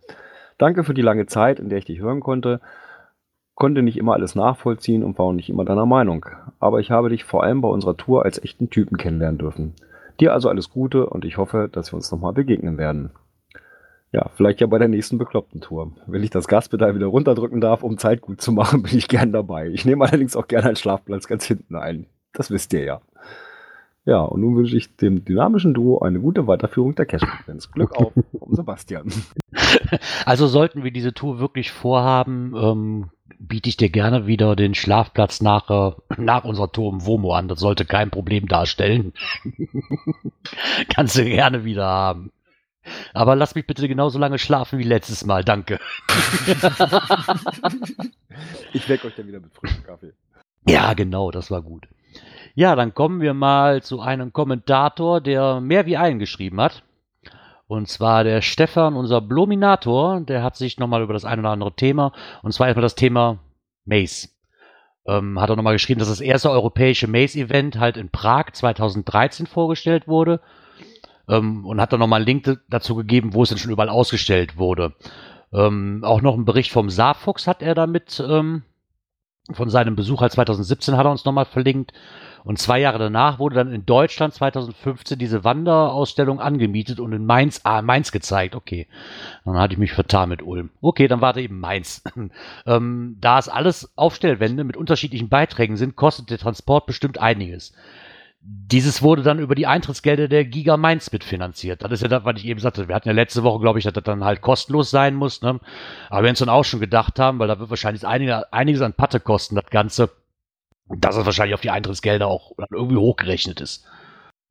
Danke 0.57 0.83
für 0.83 0.93
die 0.93 1.01
lange 1.01 1.25
Zeit, 1.25 1.59
in 1.59 1.69
der 1.69 1.79
ich 1.79 1.85
dich 1.85 1.99
hören 1.99 2.21
konnte 2.21 2.61
konnte 3.57 3.81
nicht 3.81 3.97
immer 3.97 4.13
alles 4.13 4.35
nachvollziehen 4.35 5.03
und 5.03 5.17
war 5.17 5.25
auch 5.25 5.33
nicht 5.33 5.49
immer 5.49 5.65
deiner 5.65 5.87
Meinung. 5.87 6.25
Aber 6.59 6.79
ich 6.79 6.91
habe 6.91 7.09
dich 7.09 7.23
vor 7.23 7.43
allem 7.43 7.61
bei 7.61 7.67
unserer 7.67 7.97
Tour 7.97 8.23
als 8.23 8.41
echten 8.41 8.69
Typen 8.69 8.97
kennenlernen 8.97 9.39
dürfen. 9.39 9.73
Dir 10.19 10.31
also 10.33 10.47
alles 10.47 10.69
Gute 10.69 11.07
und 11.07 11.25
ich 11.25 11.37
hoffe, 11.37 11.67
dass 11.71 11.91
wir 11.91 11.97
uns 11.97 12.11
nochmal 12.11 12.33
begegnen 12.33 12.77
werden. 12.77 13.09
Ja, 14.11 14.29
vielleicht 14.35 14.61
ja 14.61 14.67
bei 14.67 14.77
der 14.77 14.87
nächsten 14.87 15.17
bekloppten 15.17 15.59
Tour. 15.59 15.91
Wenn 16.05 16.23
ich 16.23 16.29
das 16.29 16.47
Gaspedal 16.47 16.95
wieder 16.95 17.07
runterdrücken 17.07 17.59
darf, 17.59 17.81
um 17.81 17.97
Zeit 17.97 18.21
gut 18.21 18.41
zu 18.41 18.51
machen, 18.51 18.83
bin 18.83 18.95
ich 18.95 19.07
gern 19.07 19.31
dabei. 19.31 19.69
Ich 19.69 19.85
nehme 19.85 20.05
allerdings 20.05 20.35
auch 20.35 20.47
gerne 20.47 20.67
einen 20.67 20.75
Schlafplatz 20.75 21.27
ganz 21.27 21.43
hinten 21.45 21.75
ein. 21.75 22.05
Das 22.33 22.51
wisst 22.51 22.71
ihr 22.73 22.83
ja. 22.83 23.01
Ja, 24.05 24.21
und 24.21 24.39
nun 24.39 24.55
wünsche 24.55 24.77
ich 24.77 24.95
dem 24.95 25.25
dynamischen 25.25 25.73
Duo 25.73 25.99
eine 25.99 26.19
gute 26.19 26.45
Weiterführung 26.47 26.95
der 26.95 27.07
Cash-Frequenz. 27.07 27.71
Glück 27.71 27.97
auf, 27.97 28.13
um 28.33 28.53
Sebastian. 28.53 29.11
Also 30.25 30.47
sollten 30.47 30.83
wir 30.83 30.91
diese 30.91 31.13
Tour 31.13 31.39
wirklich 31.39 31.71
vorhaben, 31.71 32.53
ähm, 32.55 33.09
biete 33.39 33.69
ich 33.69 33.77
dir 33.77 33.89
gerne 33.89 34.27
wieder 34.27 34.55
den 34.55 34.75
Schlafplatz 34.75 35.41
nach, 35.41 35.69
äh, 35.69 35.93
nach 36.17 36.43
unserer 36.43 36.71
Tour 36.71 36.91
im 36.91 37.05
Womo 37.05 37.33
an. 37.33 37.47
Das 37.47 37.59
sollte 37.59 37.85
kein 37.85 38.09
Problem 38.09 38.47
darstellen. 38.47 39.13
Kannst 40.89 41.17
du 41.17 41.25
gerne 41.25 41.63
wieder 41.63 41.85
haben. 41.85 42.31
Aber 43.13 43.35
lass 43.35 43.55
mich 43.55 43.67
bitte 43.67 43.87
genauso 43.87 44.17
lange 44.19 44.39
schlafen 44.39 44.79
wie 44.79 44.83
letztes 44.83 45.25
Mal, 45.25 45.43
danke. 45.43 45.79
ich 48.73 48.87
wecke 48.87 49.07
euch 49.07 49.15
dann 49.15 49.27
wieder 49.27 49.39
mit 49.41 49.53
frischem 49.53 49.83
Kaffee. 49.83 50.13
Ja, 50.67 50.93
genau, 50.93 51.31
das 51.31 51.51
war 51.51 51.61
gut. 51.61 51.87
Ja, 52.55 52.75
dann 52.75 52.93
kommen 52.93 53.21
wir 53.21 53.33
mal 53.33 53.83
zu 53.83 54.01
einem 54.01 54.33
Kommentator, 54.33 55.21
der 55.21 55.61
mehr 55.61 55.85
wie 55.85 55.97
einen 55.97 56.19
geschrieben 56.19 56.59
hat. 56.59 56.83
Und 57.67 57.89
zwar 57.89 58.23
der 58.23 58.41
Stefan, 58.41 58.95
unser 58.95 59.19
Blominator, 59.19 60.21
der 60.21 60.41
hat 60.41 60.55
sich 60.55 60.79
nochmal 60.79 61.03
über 61.03 61.13
das 61.13 61.25
ein 61.25 61.39
oder 61.39 61.49
andere 61.49 61.75
Thema, 61.75 62.13
und 62.41 62.53
zwar 62.53 62.67
erstmal 62.67 62.83
das 62.83 62.95
Thema 62.95 63.39
Mace. 63.85 64.33
Ähm, 65.05 65.39
hat 65.39 65.49
er 65.49 65.55
nochmal 65.55 65.73
geschrieben, 65.73 65.99
dass 65.99 66.09
das 66.09 66.21
erste 66.21 66.49
europäische 66.49 67.07
Mace-Event 67.07 67.79
halt 67.79 67.97
in 67.97 68.09
Prag 68.09 68.51
2013 68.53 69.47
vorgestellt 69.47 70.07
wurde. 70.07 70.41
Ähm, 71.29 71.65
und 71.65 71.81
hat 71.81 71.91
dann 71.91 71.99
nochmal 71.99 72.21
einen 72.21 72.27
Link 72.27 72.59
dazu 72.69 72.95
gegeben, 72.95 73.33
wo 73.33 73.43
es 73.43 73.49
denn 73.49 73.57
schon 73.57 73.71
überall 73.71 73.89
ausgestellt 73.89 74.57
wurde. 74.57 74.93
Ähm, 75.53 76.01
auch 76.03 76.21
noch 76.21 76.35
ein 76.35 76.45
Bericht 76.45 76.71
vom 76.71 76.89
Saarfuchs 76.89 77.47
hat 77.47 77.61
er 77.61 77.75
damit 77.75 78.23
ähm, 78.25 78.63
von 79.51 79.69
seinem 79.69 79.95
Besuch 79.95 80.21
halt 80.21 80.33
2017 80.33 80.97
hat 80.97 81.05
er 81.05 81.11
uns 81.11 81.25
nochmal 81.25 81.45
verlinkt. 81.45 81.93
Und 82.47 82.59
zwei 82.59 82.79
Jahre 82.79 82.97
danach 82.97 83.39
wurde 83.39 83.55
dann 83.55 83.73
in 83.73 83.85
Deutschland 83.85 84.33
2015 84.33 85.19
diese 85.19 85.43
Wanderausstellung 85.43 86.39
angemietet 86.39 87.01
und 87.01 87.11
in 87.11 87.25
Mainz, 87.25 87.59
ah, 87.65 87.81
Mainz 87.81 88.13
gezeigt. 88.13 88.55
Okay. 88.55 88.87
Dann 89.43 89.57
hatte 89.57 89.73
ich 89.73 89.77
mich 89.77 89.91
vertan 89.91 90.29
mit 90.29 90.41
Ulm. 90.41 90.69
Okay, 90.79 91.09
dann 91.09 91.19
war 91.19 91.33
da 91.33 91.41
eben 91.41 91.59
Mainz. 91.59 92.03
ähm, 92.65 93.17
da 93.19 93.37
es 93.37 93.49
alles 93.49 93.91
Aufstellwände 93.97 94.63
mit 94.63 94.77
unterschiedlichen 94.77 95.27
Beiträgen 95.27 95.75
sind, 95.75 95.97
kostet 95.97 96.29
der 96.29 96.37
Transport 96.37 96.85
bestimmt 96.85 97.19
einiges. 97.19 97.73
Dieses 98.39 99.01
wurde 99.01 99.23
dann 99.23 99.39
über 99.39 99.53
die 99.53 99.67
Eintrittsgelder 99.67 100.29
der 100.29 100.45
Giga 100.45 100.77
Mainz 100.77 101.11
mitfinanziert. 101.11 101.83
Das 101.83 101.91
ist 101.91 102.01
ja 102.01 102.07
das, 102.07 102.23
was 102.23 102.37
ich 102.37 102.45
eben 102.45 102.61
sagte. 102.61 102.87
Wir 102.87 102.95
hatten 102.95 103.09
ja 103.09 103.13
letzte 103.13 103.43
Woche, 103.43 103.59
glaube 103.59 103.79
ich, 103.79 103.83
dass 103.83 103.91
das 103.93 104.05
dann 104.05 104.23
halt 104.23 104.39
kostenlos 104.39 104.89
sein 104.89 105.15
muss. 105.15 105.41
Ne? 105.41 105.59
Aber 106.09 106.23
wir 106.23 106.29
uns 106.29 106.39
dann 106.39 106.47
auch 106.47 106.63
schon 106.63 106.79
gedacht 106.79 107.19
haben, 107.19 107.39
weil 107.39 107.49
da 107.49 107.59
wird 107.59 107.69
wahrscheinlich 107.69 108.07
einige, 108.07 108.53
einiges 108.53 108.81
an 108.81 108.93
Patte 108.93 109.19
kosten, 109.19 109.55
das 109.55 109.65
Ganze, 109.69 110.11
dass 110.89 111.15
es 111.15 111.25
wahrscheinlich 111.25 111.55
auf 111.55 111.61
die 111.61 111.69
Eintrittsgelder 111.69 112.27
auch 112.27 112.53
irgendwie 112.71 112.97
hochgerechnet 112.97 113.61
ist. 113.61 113.85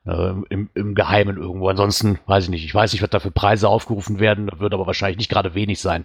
Äh, 0.05 0.35
im, 0.51 0.71
Im 0.75 0.95
Geheimen 0.95 1.37
irgendwo. 1.37 1.69
Ansonsten 1.69 2.19
weiß 2.27 2.45
ich 2.45 2.51
nicht. 2.51 2.65
Ich 2.65 2.75
weiß 2.75 2.93
nicht, 2.93 3.03
was 3.03 3.11
da 3.11 3.21
für 3.21 3.31
Preise 3.31 3.69
aufgerufen 3.69 4.21
werden. 4.21 4.47
Das 4.47 4.61
wird 4.61 4.75
aber 4.75 4.87
wahrscheinlich 4.87 5.19
nicht 5.19 5.31
gerade 5.31 5.55
wenig 5.55 5.81
sein. 5.81 6.05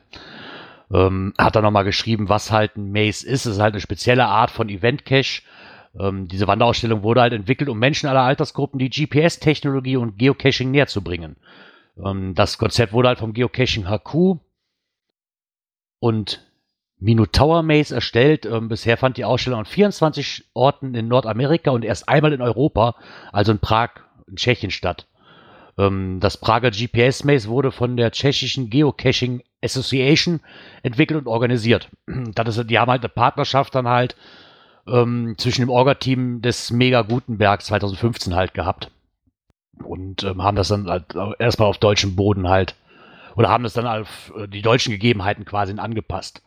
Ähm, 0.94 1.34
hat 1.38 1.56
er 1.56 1.62
nochmal 1.62 1.86
geschrieben, 1.86 2.30
was 2.30 2.52
halt 2.52 2.78
ein 2.78 2.92
Maze 2.92 3.28
ist. 3.28 3.46
Es 3.46 3.46
ist 3.46 3.60
halt 3.60 3.74
eine 3.74 3.82
spezielle 3.82 4.26
Art 4.26 4.52
von 4.52 4.70
Event-Cache 4.70 5.42
ähm, 6.00 6.28
diese 6.28 6.48
Wanderausstellung 6.48 7.04
wurde 7.04 7.22
halt 7.22 7.34
entwickelt, 7.34 7.70
um 7.70 7.78
Menschen 7.78 8.08
aller 8.08 8.22
Altersgruppen 8.22 8.80
die 8.80 8.90
GPS-Technologie 8.90 9.98
und 9.98 10.18
Geocaching 10.18 10.72
näher 10.72 10.88
zu 10.88 11.04
bringen. 11.04 11.36
Ähm, 12.04 12.34
das 12.36 12.58
Konzept 12.58 12.94
wurde 12.94 13.10
halt 13.10 13.20
vom 13.20 13.34
Geocaching 13.34 13.88
HQ 13.90 14.40
und 16.00 16.46
Minotaur 17.02 17.64
Maze 17.64 17.94
erstellt. 17.94 18.46
Ähm, 18.46 18.70
bisher 18.70 18.96
fand 18.96 19.18
die 19.18 19.26
Ausstellung 19.26 19.60
an 19.60 19.66
24 19.66 20.46
Orten 20.54 20.94
in 20.96 21.08
Nordamerika 21.08 21.72
und 21.72 21.84
erst 21.84 22.08
einmal 22.08 22.32
in 22.32 22.42
Europa, 22.42 22.96
also 23.34 23.52
in 23.52 23.60
Prag, 23.60 23.90
in 24.28 24.36
Tschechien 24.38 24.72
statt. 24.72 25.08
Ähm, 25.78 26.20
das 26.22 26.38
Prager 26.38 26.70
GPS 26.70 27.24
Maze 27.24 27.50
wurde 27.50 27.72
von 27.72 27.98
der 27.98 28.12
tschechischen 28.12 28.70
Geocaching 28.70 29.42
Association 29.64 30.42
entwickelt 30.84 31.20
und 31.20 31.28
organisiert. 31.28 31.90
Das 32.36 32.56
ist, 32.56 32.70
die 32.70 32.80
haben 32.80 32.92
halt 32.92 33.02
eine 33.02 33.10
Partnerschaft 33.10 33.74
dann 33.74 33.88
halt 33.88 34.16
ähm, 34.88 35.36
zwischen 35.38 35.62
dem 35.62 35.70
Orga-Team 35.70 36.42
des 36.42 36.70
Mega 36.70 37.02
Gutenberg 37.02 37.64
2015 37.64 38.36
halt 38.36 38.54
gehabt. 38.54 38.92
Und 39.84 40.24
ähm, 40.24 40.44
haben 40.44 40.56
das 40.56 40.68
dann 40.68 40.88
halt 40.88 41.16
erstmal 41.40 41.68
auf 41.68 41.80
deutschem 41.80 42.16
Boden 42.16 42.48
halt, 42.48 42.76
oder 43.36 43.50
haben 43.50 43.64
das 43.64 43.74
dann 43.74 43.88
auf 43.88 44.32
äh, 44.38 44.48
die 44.48 44.62
deutschen 44.62 44.92
Gegebenheiten 44.92 45.46
quasi 45.46 45.74
angepasst. 45.80 46.44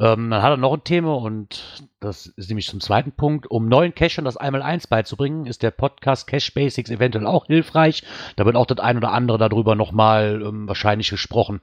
Ähm, 0.00 0.30
dann 0.30 0.42
hat 0.42 0.52
er 0.52 0.56
noch 0.56 0.74
ein 0.74 0.84
Thema 0.84 1.16
und 1.16 1.82
das 1.98 2.26
ist 2.26 2.48
nämlich 2.48 2.68
zum 2.68 2.80
zweiten 2.80 3.12
Punkt. 3.12 3.50
Um 3.50 3.68
neuen 3.68 3.94
Cachern 3.94 4.24
das 4.24 4.36
einmal 4.36 4.62
eins 4.62 4.86
beizubringen, 4.86 5.46
ist 5.46 5.62
der 5.62 5.72
Podcast 5.72 6.28
Cache 6.28 6.52
Basics 6.54 6.90
eventuell 6.90 7.26
auch 7.26 7.46
hilfreich. 7.46 8.04
Da 8.36 8.46
wird 8.46 8.54
auch 8.54 8.66
das 8.66 8.78
ein 8.78 8.96
oder 8.96 9.12
andere 9.12 9.38
darüber 9.38 9.74
nochmal 9.74 10.40
ähm, 10.42 10.68
wahrscheinlich 10.68 11.10
gesprochen. 11.10 11.60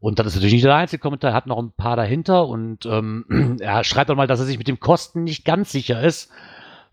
Und 0.00 0.18
das 0.18 0.28
ist 0.28 0.34
natürlich 0.36 0.54
nicht 0.54 0.64
der 0.64 0.74
einzige 0.74 1.00
Kommentar, 1.00 1.34
hat 1.34 1.46
noch 1.46 1.58
ein 1.58 1.72
paar 1.72 1.96
dahinter 1.96 2.48
und 2.48 2.86
ähm, 2.86 3.58
er 3.60 3.84
schreibt 3.84 4.10
auch 4.10 4.16
mal, 4.16 4.26
dass 4.26 4.40
er 4.40 4.46
sich 4.46 4.58
mit 4.58 4.66
dem 4.66 4.80
Kosten 4.80 5.24
nicht 5.24 5.44
ganz 5.44 5.70
sicher 5.70 6.02
ist 6.02 6.30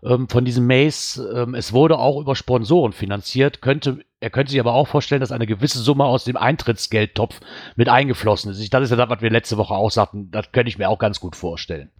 ähm, 0.02 0.28
von 0.28 0.44
diesem 0.44 0.66
Maze. 0.66 1.30
Ähm, 1.34 1.54
es 1.54 1.72
wurde 1.72 1.98
auch 1.98 2.20
über 2.20 2.36
Sponsoren 2.36 2.92
finanziert. 2.92 3.60
Könnte, 3.60 4.00
er 4.20 4.30
könnte 4.30 4.50
sich 4.50 4.60
aber 4.60 4.74
auch 4.74 4.88
vorstellen, 4.88 5.20
dass 5.20 5.32
eine 5.32 5.46
gewisse 5.46 5.80
Summe 5.80 6.04
aus 6.04 6.24
dem 6.24 6.36
Eintrittsgeldtopf 6.36 7.40
mit 7.76 7.88
eingeflossen 7.88 8.50
ist. 8.50 8.72
Das 8.72 8.82
ist 8.82 8.90
ja 8.90 8.96
das, 8.96 9.10
was 9.10 9.22
wir 9.22 9.30
letzte 9.30 9.56
Woche 9.56 9.74
auch 9.74 9.90
sagten. 9.90 10.30
Das 10.30 10.52
könnte 10.52 10.68
ich 10.68 10.78
mir 10.78 10.88
auch 10.88 10.98
ganz 10.98 11.20
gut 11.20 11.36
vorstellen. 11.36 11.90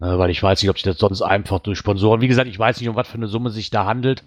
Äh, 0.00 0.18
weil 0.18 0.30
ich 0.30 0.42
weiß 0.42 0.62
nicht, 0.62 0.70
ob 0.70 0.76
sich 0.76 0.84
das 0.84 0.98
sonst 0.98 1.22
einfach 1.22 1.60
durch 1.60 1.78
Sponsoren, 1.78 2.20
wie 2.20 2.28
gesagt, 2.28 2.48
ich 2.48 2.58
weiß 2.58 2.80
nicht, 2.80 2.88
um 2.88 2.96
was 2.96 3.08
für 3.08 3.14
eine 3.14 3.28
Summe 3.28 3.50
sich 3.50 3.70
da 3.70 3.86
handelt. 3.86 4.24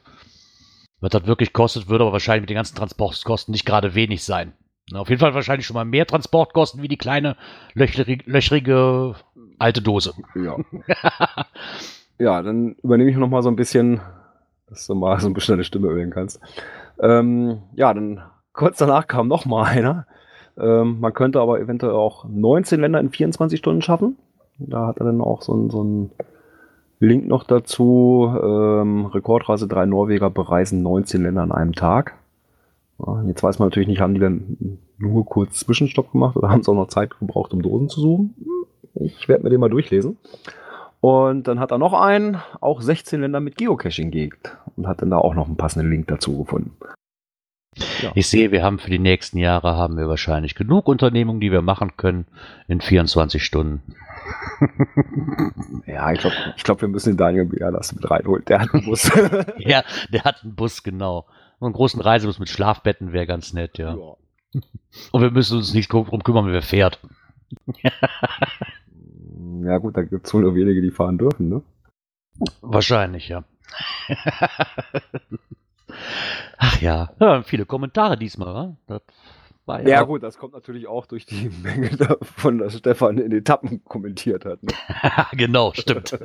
Was 1.01 1.11
das 1.11 1.25
wirklich 1.25 1.53
kostet, 1.53 1.87
würde 1.87 2.03
aber 2.03 2.13
wahrscheinlich 2.13 2.41
mit 2.41 2.49
den 2.49 2.55
ganzen 2.55 2.75
Transportkosten 2.75 3.53
nicht 3.53 3.65
gerade 3.65 3.95
wenig 3.95 4.23
sein. 4.23 4.53
Auf 4.93 5.09
jeden 5.09 5.19
Fall 5.19 5.33
wahrscheinlich 5.33 5.65
schon 5.65 5.75
mal 5.75 5.85
mehr 5.85 6.07
Transportkosten 6.07 6.81
wie 6.81 6.87
die 6.87 6.97
kleine 6.97 7.37
löchrige, 7.73 8.23
löchrige 8.25 9.15
alte 9.59 9.81
Dose. 9.81 10.13
Ja. 10.35 10.57
ja, 12.19 12.41
dann 12.41 12.75
übernehme 12.83 13.09
ich 13.09 13.17
noch 13.17 13.29
mal 13.29 13.41
so 13.41 13.49
ein 13.49 13.55
bisschen, 13.55 14.01
dass 14.67 14.85
du 14.85 14.95
mal 14.95 15.19
so 15.19 15.27
ein 15.27 15.33
bisschen 15.33 15.53
deine 15.53 15.63
Stimme 15.63 15.87
ölen 15.87 16.11
kannst. 16.11 16.39
Ähm, 16.99 17.59
ja, 17.75 17.93
dann 17.93 18.21
kurz 18.53 18.77
danach 18.77 19.07
kam 19.07 19.27
noch 19.27 19.45
mal 19.45 19.63
einer. 19.63 20.05
Ähm, 20.57 20.99
man 20.99 21.13
könnte 21.13 21.39
aber 21.39 21.59
eventuell 21.59 21.93
auch 21.93 22.25
19 22.25 22.81
Länder 22.81 22.99
in 22.99 23.09
24 23.09 23.57
Stunden 23.57 23.81
schaffen. 23.81 24.17
Da 24.57 24.87
hat 24.87 24.97
er 24.97 25.05
dann 25.05 25.21
auch 25.21 25.41
so 25.41 25.53
ein, 25.53 25.69
so 25.69 25.83
ein 25.83 26.11
Link 26.99 27.27
noch 27.27 27.45
dazu. 27.45 28.29
Ähm, 28.43 29.05
Rekordreise 29.05 29.67
drei 29.67 29.85
Norweger 29.85 30.29
bereisen 30.29 30.83
19 30.83 31.23
Länder 31.23 31.43
an 31.43 31.53
einem 31.53 31.73
Tag. 31.73 32.15
Jetzt 33.27 33.43
weiß 33.43 33.59
man 33.59 33.67
natürlich 33.67 33.87
nicht, 33.87 34.01
haben 34.01 34.13
die 34.13 34.19
dann 34.19 34.79
nur 34.97 35.25
kurz 35.25 35.61
Zwischenstopp 35.61 36.11
gemacht 36.11 36.35
oder 36.35 36.49
haben 36.49 36.63
sie 36.63 36.71
auch 36.71 36.75
noch 36.75 36.89
Zeit 36.89 37.17
gebraucht, 37.17 37.53
um 37.53 37.61
Dosen 37.61 37.87
zu 37.87 38.01
suchen? 38.01 38.35
Ich 38.95 39.29
werde 39.29 39.43
mir 39.43 39.49
den 39.49 39.61
mal 39.61 39.69
durchlesen. 39.69 40.17
Und 41.01 41.47
dann 41.47 41.59
hat 41.59 41.71
er 41.71 41.77
noch 41.77 41.93
einen, 41.93 42.41
auch 42.59 42.81
16 42.81 43.21
Länder 43.21 43.39
mit 43.39 43.57
Geocaching 43.57 44.11
gegend 44.11 44.57
und 44.75 44.87
hat 44.87 45.01
dann 45.01 45.11
da 45.11 45.17
auch 45.17 45.33
noch 45.33 45.47
einen 45.47 45.57
passenden 45.57 45.89
Link 45.89 46.07
dazu 46.07 46.39
gefunden. 46.43 46.75
Ja. 48.01 48.11
Ich 48.15 48.27
sehe, 48.27 48.51
wir 48.51 48.63
haben 48.63 48.79
für 48.79 48.89
die 48.89 48.99
nächsten 48.99 49.37
Jahre 49.37 49.75
haben 49.75 49.95
wir 49.97 50.09
wahrscheinlich 50.09 50.55
genug 50.55 50.87
Unternehmungen, 50.87 51.39
die 51.39 51.51
wir 51.51 51.61
machen 51.61 51.95
können 51.95 52.25
in 52.67 52.81
24 52.81 53.43
Stunden. 53.45 53.95
ja, 55.85 56.11
ich 56.11 56.19
glaube, 56.19 56.35
ich 56.57 56.63
glaub, 56.63 56.81
wir 56.81 56.89
müssen 56.89 57.11
den 57.11 57.17
Daniel 57.17 57.45
Bialas 57.45 57.93
mit 57.93 58.09
reinholen. 58.09 58.43
Der 58.45 58.59
hat 58.59 58.73
einen 58.73 58.85
Bus. 58.85 59.09
ja, 59.57 59.83
der 60.11 60.23
hat 60.23 60.43
einen 60.43 60.55
Bus, 60.55 60.83
genau 60.83 61.25
einen 61.61 61.73
großen 61.73 62.01
Reisebus 62.01 62.39
mit 62.39 62.49
Schlafbetten 62.49 63.13
wäre 63.13 63.27
ganz 63.27 63.53
nett, 63.53 63.77
ja. 63.77 63.95
ja. 63.95 64.15
Und 65.11 65.21
wir 65.21 65.31
müssen 65.31 65.57
uns 65.57 65.73
nicht 65.73 65.93
darum 65.93 66.23
kümmern, 66.23 66.47
wie 66.47 66.53
wer 66.53 66.61
fährt. 66.61 66.99
ja 69.63 69.77
gut, 69.77 69.97
da 69.97 70.03
gibt 70.03 70.27
es 70.27 70.33
wohl 70.33 70.41
nur 70.41 70.55
wenige, 70.55 70.81
die 70.81 70.91
fahren 70.91 71.17
dürfen, 71.17 71.49
ne? 71.49 71.61
Wahrscheinlich, 72.61 73.27
ja. 73.29 73.43
Ach 76.57 76.81
ja. 76.81 77.11
ja, 77.19 77.43
viele 77.43 77.65
Kommentare 77.65 78.17
diesmal. 78.17 78.77
Ja, 78.87 78.99
ja, 79.67 79.87
ja, 79.87 80.03
gut, 80.03 80.23
das 80.23 80.37
kommt 80.37 80.53
natürlich 80.53 80.87
auch 80.87 81.05
durch 81.05 81.25
die 81.25 81.49
Menge 81.63 81.89
davon, 81.89 82.57
dass 82.57 82.77
Stefan 82.77 83.17
in 83.17 83.31
Etappen 83.31 83.83
kommentiert 83.83 84.45
hat. 84.45 84.63
Ne? 84.63 84.71
genau, 85.33 85.73
stimmt. 85.73 86.17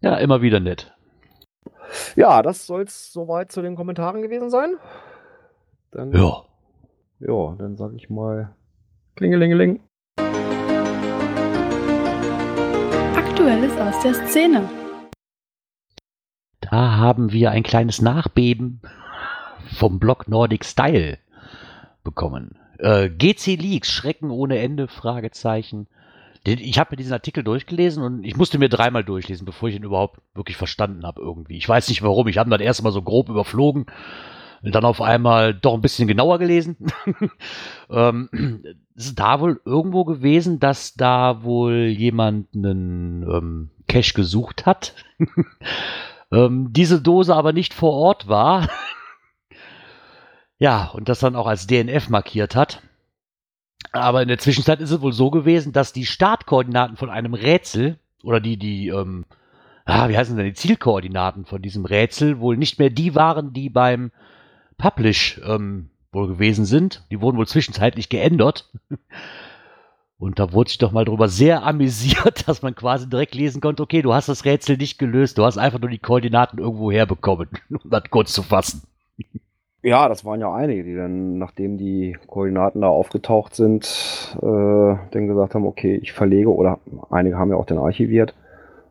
ja, 0.00 0.16
immer 0.16 0.40
wieder 0.42 0.60
nett. 0.60 0.94
Ja, 2.16 2.42
das 2.42 2.66
soll 2.66 2.82
es 2.82 3.12
soweit 3.12 3.52
zu 3.52 3.62
den 3.62 3.76
Kommentaren 3.76 4.22
gewesen 4.22 4.50
sein. 4.50 4.76
Dann, 5.90 6.12
ja. 6.12 6.42
Ja, 7.20 7.54
dann 7.58 7.76
sage 7.76 7.96
ich 7.96 8.10
mal 8.10 8.54
Klingelingeling. 9.16 9.80
Aktuelles 13.46 13.78
aus 13.78 14.02
der 14.02 14.14
Szene. 14.26 14.68
Da 16.60 16.96
haben 16.96 17.30
wir 17.30 17.52
ein 17.52 17.62
kleines 17.62 18.02
Nachbeben 18.02 18.80
vom 19.72 20.00
Blog 20.00 20.26
Nordic 20.26 20.64
Style 20.64 21.18
bekommen. 22.02 22.58
Äh, 22.78 23.08
GC 23.08 23.54
Leaks, 23.54 23.92
Schrecken 23.92 24.32
ohne 24.32 24.58
Ende, 24.58 24.88
Fragezeichen. 24.88 25.86
Ich 26.44 26.80
habe 26.80 26.90
mir 26.90 26.96
diesen 26.96 27.12
Artikel 27.12 27.44
durchgelesen 27.44 28.02
und 28.02 28.24
ich 28.24 28.36
musste 28.36 28.58
mir 28.58 28.68
dreimal 28.68 29.04
durchlesen, 29.04 29.44
bevor 29.44 29.68
ich 29.68 29.76
ihn 29.76 29.84
überhaupt 29.84 30.18
wirklich 30.34 30.56
verstanden 30.56 31.06
habe 31.06 31.20
irgendwie. 31.20 31.56
Ich 31.56 31.68
weiß 31.68 31.88
nicht 31.88 32.02
warum. 32.02 32.26
Ich 32.26 32.38
habe 32.38 32.48
ihn 32.48 32.50
dann 32.50 32.60
erst 32.60 32.82
mal 32.82 32.90
so 32.90 33.02
grob 33.02 33.28
überflogen 33.28 33.86
und 34.66 34.74
dann 34.74 34.84
auf 34.84 35.00
einmal 35.00 35.54
doch 35.54 35.74
ein 35.74 35.80
bisschen 35.80 36.08
genauer 36.08 36.40
gelesen. 36.40 36.76
ähm, 37.88 38.64
es 38.96 39.06
ist 39.06 39.18
da 39.20 39.38
wohl 39.38 39.60
irgendwo 39.64 40.04
gewesen, 40.04 40.58
dass 40.58 40.94
da 40.94 41.44
wohl 41.44 41.84
jemand 41.84 42.48
einen 42.52 43.22
ähm, 43.22 43.70
Cache 43.86 44.12
gesucht 44.14 44.66
hat. 44.66 44.96
ähm, 46.32 46.72
diese 46.72 47.00
Dose 47.00 47.32
aber 47.36 47.52
nicht 47.52 47.74
vor 47.74 47.92
Ort 47.92 48.26
war. 48.26 48.68
ja, 50.58 50.90
und 50.92 51.08
das 51.08 51.20
dann 51.20 51.36
auch 51.36 51.46
als 51.46 51.68
DNF 51.68 52.08
markiert 52.08 52.56
hat. 52.56 52.82
Aber 53.92 54.20
in 54.20 54.28
der 54.28 54.38
Zwischenzeit 54.38 54.80
ist 54.80 54.90
es 54.90 55.00
wohl 55.00 55.12
so 55.12 55.30
gewesen, 55.30 55.72
dass 55.72 55.92
die 55.92 56.06
Startkoordinaten 56.06 56.96
von 56.96 57.08
einem 57.08 57.34
Rätsel 57.34 58.00
oder 58.24 58.40
die, 58.40 58.56
die, 58.56 58.88
ähm, 58.88 59.26
ah, 59.84 60.08
wie 60.08 60.18
heißen 60.18 60.36
denn 60.36 60.46
die 60.46 60.54
Zielkoordinaten 60.54 61.44
von 61.44 61.62
diesem 61.62 61.84
Rätsel 61.84 62.40
wohl 62.40 62.56
nicht 62.56 62.80
mehr 62.80 62.90
die 62.90 63.14
waren, 63.14 63.52
die 63.52 63.70
beim 63.70 64.10
Publish 64.78 65.40
ähm, 65.44 65.90
wohl 66.12 66.28
gewesen 66.28 66.64
sind. 66.64 67.04
Die 67.10 67.20
wurden 67.20 67.36
wohl 67.36 67.46
zwischenzeitlich 67.46 68.08
geändert. 68.08 68.70
Und 70.18 70.38
da 70.38 70.52
wurde 70.52 70.70
sich 70.70 70.78
doch 70.78 70.92
mal 70.92 71.04
drüber 71.04 71.28
sehr 71.28 71.62
amüsiert, 71.64 72.48
dass 72.48 72.62
man 72.62 72.74
quasi 72.74 73.08
direkt 73.08 73.34
lesen 73.34 73.60
konnte, 73.60 73.82
okay, 73.82 74.02
du 74.02 74.14
hast 74.14 74.28
das 74.28 74.44
Rätsel 74.44 74.76
nicht 74.76 74.98
gelöst, 74.98 75.38
du 75.38 75.44
hast 75.44 75.58
einfach 75.58 75.80
nur 75.80 75.90
die 75.90 75.98
Koordinaten 75.98 76.58
irgendwo 76.58 76.90
herbekommen, 76.90 77.48
um 77.70 77.90
das 77.90 78.04
kurz 78.10 78.32
zu 78.32 78.42
fassen. 78.42 78.82
Ja, 79.82 80.08
das 80.08 80.24
waren 80.24 80.40
ja 80.40 80.52
einige, 80.52 80.82
die 80.82 80.96
dann, 80.96 81.38
nachdem 81.38 81.78
die 81.78 82.16
Koordinaten 82.26 82.80
da 82.80 82.88
aufgetaucht 82.88 83.54
sind, 83.54 84.36
äh, 84.42 84.42
dann 84.42 85.26
gesagt 85.28 85.54
haben, 85.54 85.64
okay, 85.64 85.94
ich 86.02 86.12
verlege, 86.12 86.52
oder 86.52 86.80
einige 87.10 87.38
haben 87.38 87.50
ja 87.50 87.56
auch 87.56 87.66
dann 87.66 87.78
archiviert 87.78 88.34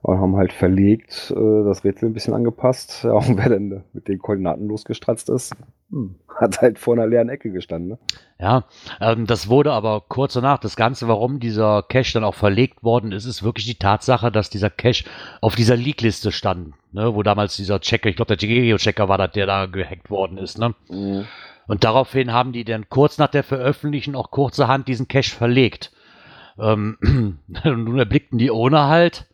und 0.04 0.20
haben 0.20 0.38
halt 0.38 0.54
verlegt, 0.54 1.34
äh, 1.36 1.64
das 1.66 1.84
Rätsel 1.84 2.08
ein 2.08 2.14
bisschen 2.14 2.34
angepasst. 2.34 3.04
Ja, 3.04 3.20
wer 3.28 3.50
denn 3.50 3.84
mit 3.92 4.08
den 4.08 4.20
Koordinaten 4.20 4.68
losgestratzt 4.68 5.30
ist, 5.30 5.54
hm, 5.92 6.16
hat 6.40 6.62
halt 6.62 6.80
vor 6.80 6.96
einer 6.96 7.08
leeren 7.08 7.30
Ecke 7.30 7.52
gestanden. 7.52 7.90
Ne? 7.90 8.00
Ja, 8.40 8.66
ähm, 9.00 9.26
das 9.28 9.48
wurde 9.48 9.72
aber 9.72 10.02
kurz 10.08 10.34
danach, 10.34 10.60
das 10.60 10.76
Ganze, 10.76 11.08
warum 11.08 11.40
dieser 11.40 11.84
Cache 11.84 12.14
dann 12.14 12.24
auch 12.24 12.36
verlegt 12.36 12.84
worden 12.84 13.12
ist, 13.12 13.26
ist 13.26 13.44
wirklich 13.44 13.66
die 13.66 13.80
Tatsache, 13.80 14.32
dass 14.32 14.50
dieser 14.50 14.70
Cache 14.70 15.06
auf 15.42 15.56
dieser 15.56 15.76
League-Liste 15.78 16.32
stand, 16.32 16.74
ne, 16.92 17.16
wo 17.16 17.24
damals 17.24 17.56
dieser 17.56 17.80
Checker, 17.80 18.10
ich 18.10 18.16
glaube 18.16 18.36
der 18.36 18.48
Geo-Checker 18.48 19.08
war 19.08 19.18
das, 19.18 19.32
der 19.32 19.46
da 19.46 19.68
gehackt 19.68 20.10
worden 20.10 20.38
ist. 20.38 20.58
Ne? 20.58 20.76
Mhm. 20.90 21.26
Und 21.68 21.84
daraufhin 21.84 22.32
haben 22.32 22.52
die 22.52 22.64
dann 22.64 22.90
kurz 22.90 23.18
nach 23.18 23.30
der 23.30 23.44
Veröffentlichung 23.44 24.16
auch 24.16 24.32
kurzerhand 24.32 24.88
diesen 24.88 25.08
Cache 25.08 25.36
verlegt. 25.36 25.92
Ähm, 26.60 26.98
nun 27.64 28.00
erblickten 28.00 28.38
die 28.38 28.52
ohne 28.52 28.86
halt, 28.86 29.28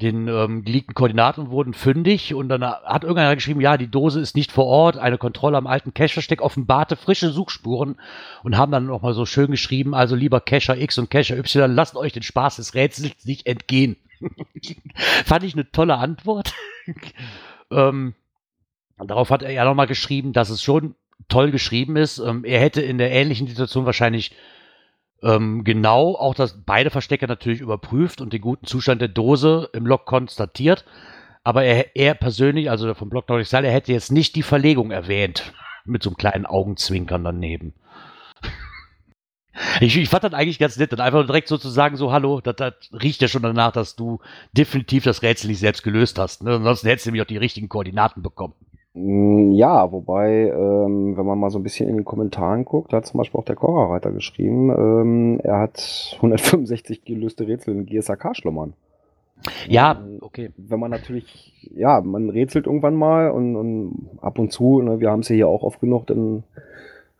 den 0.00 0.28
ähm, 0.28 0.64
geleakten 0.64 0.94
Koordinaten 0.94 1.50
wurden 1.50 1.74
fündig 1.74 2.34
und 2.34 2.48
dann 2.48 2.64
hat 2.64 3.04
irgendeiner 3.04 3.34
geschrieben, 3.34 3.60
ja, 3.60 3.76
die 3.76 3.90
Dose 3.90 4.20
ist 4.20 4.34
nicht 4.34 4.50
vor 4.50 4.66
Ort, 4.66 4.96
eine 4.96 5.18
Kontrolle 5.18 5.56
am 5.56 5.66
alten 5.66 5.94
Cache-Versteck 5.94 6.42
offenbarte 6.42 6.96
frische 6.96 7.30
Suchspuren 7.30 7.96
und 8.42 8.56
haben 8.56 8.72
dann 8.72 8.86
nochmal 8.86 9.14
so 9.14 9.26
schön 9.26 9.50
geschrieben, 9.50 9.94
also 9.94 10.16
lieber 10.16 10.40
Cacher 10.40 10.76
X 10.76 10.98
und 10.98 11.10
Cacher 11.10 11.36
Y, 11.36 11.72
lasst 11.74 11.96
euch 11.96 12.12
den 12.12 12.22
Spaß 12.22 12.56
des 12.56 12.74
Rätsels 12.74 13.24
nicht 13.24 13.46
entgehen. 13.46 13.96
Fand 15.24 15.44
ich 15.44 15.54
eine 15.54 15.70
tolle 15.70 15.96
Antwort. 15.96 16.54
ähm, 17.70 18.14
darauf 18.98 19.30
hat 19.30 19.42
er 19.42 19.52
ja 19.52 19.64
nochmal 19.64 19.86
geschrieben, 19.86 20.32
dass 20.32 20.50
es 20.50 20.62
schon 20.62 20.94
toll 21.28 21.50
geschrieben 21.50 21.96
ist. 21.96 22.18
Ähm, 22.18 22.44
er 22.44 22.60
hätte 22.60 22.82
in 22.82 22.98
der 22.98 23.12
ähnlichen 23.12 23.46
Situation 23.46 23.86
wahrscheinlich 23.86 24.32
ähm, 25.22 25.64
genau 25.64 26.14
auch 26.16 26.34
das 26.34 26.62
beide 26.64 26.90
Verstecker 26.90 27.26
natürlich 27.26 27.60
überprüft 27.60 28.20
und 28.20 28.32
den 28.32 28.40
guten 28.40 28.66
Zustand 28.66 29.00
der 29.00 29.08
Dose 29.08 29.68
im 29.72 29.86
Log 29.86 30.06
konstatiert. 30.06 30.84
Aber 31.42 31.64
er, 31.64 31.96
er 31.96 32.14
persönlich, 32.14 32.70
also 32.70 32.92
vom 32.94 33.08
Blog 33.08 33.28
Nordixal, 33.28 33.64
er 33.64 33.72
hätte 33.72 33.92
jetzt 33.92 34.12
nicht 34.12 34.34
die 34.36 34.42
Verlegung 34.42 34.90
erwähnt. 34.90 35.52
Mit 35.84 36.02
so 36.02 36.10
einem 36.10 36.16
kleinen 36.16 36.46
Augenzwinkern 36.46 37.24
daneben. 37.24 37.74
Ich, 39.80 39.94
ich, 39.96 40.08
fand 40.08 40.24
das 40.24 40.32
eigentlich 40.32 40.58
ganz 40.58 40.78
nett, 40.78 40.92
dann 40.92 41.00
einfach 41.00 41.26
direkt 41.26 41.48
sozusagen 41.48 41.96
so, 41.96 42.12
hallo, 42.12 42.40
das, 42.40 42.56
das, 42.56 42.74
riecht 42.92 43.20
ja 43.20 43.28
schon 43.28 43.42
danach, 43.42 43.72
dass 43.72 43.94
du 43.94 44.20
definitiv 44.52 45.04
das 45.04 45.22
Rätsel 45.22 45.48
nicht 45.50 45.58
selbst 45.58 45.82
gelöst 45.82 46.18
hast. 46.18 46.42
Ne? 46.44 46.54
Ansonsten 46.54 46.86
hättest 46.86 47.04
du 47.04 47.10
nämlich 47.10 47.22
auch 47.22 47.26
die 47.26 47.36
richtigen 47.36 47.68
Koordinaten 47.68 48.22
bekommen. 48.22 48.54
Mm, 48.94 49.52
ja, 49.52 49.92
wobei, 49.92 50.48
ähm, 50.48 51.16
wenn 51.16 51.26
man 51.26 51.38
mal 51.38 51.50
so 51.50 51.58
ein 51.58 51.62
bisschen 51.62 51.88
in 51.88 51.96
den 51.96 52.04
Kommentaren 52.04 52.64
guckt, 52.64 52.92
hat 52.92 53.06
zum 53.06 53.18
Beispiel 53.18 53.38
auch 53.38 53.44
der 53.44 53.56
Kocherreiter 53.56 54.10
geschrieben, 54.10 54.70
ähm, 54.70 55.40
er 55.42 55.58
hat 55.60 56.16
165 56.16 57.04
gelöste 57.04 57.46
Rätsel 57.46 57.74
in 57.74 57.86
GSAK 57.86 58.36
schlummern. 58.36 58.74
Ja, 59.68 59.92
ähm, 59.92 60.18
okay. 60.20 60.50
Wenn 60.56 60.80
man 60.80 60.90
natürlich, 60.90 61.70
ja, 61.74 62.00
man 62.00 62.30
rätselt 62.30 62.66
irgendwann 62.66 62.94
mal 62.96 63.30
und, 63.30 63.56
und 63.56 64.08
ab 64.20 64.38
und 64.38 64.52
zu, 64.52 64.82
ne, 64.82 65.00
wir 65.00 65.10
haben 65.10 65.20
es 65.20 65.28
ja 65.28 65.36
hier 65.36 65.48
auch 65.48 65.62
oft 65.62 65.80
genug, 65.80 66.06
dann 66.08 66.42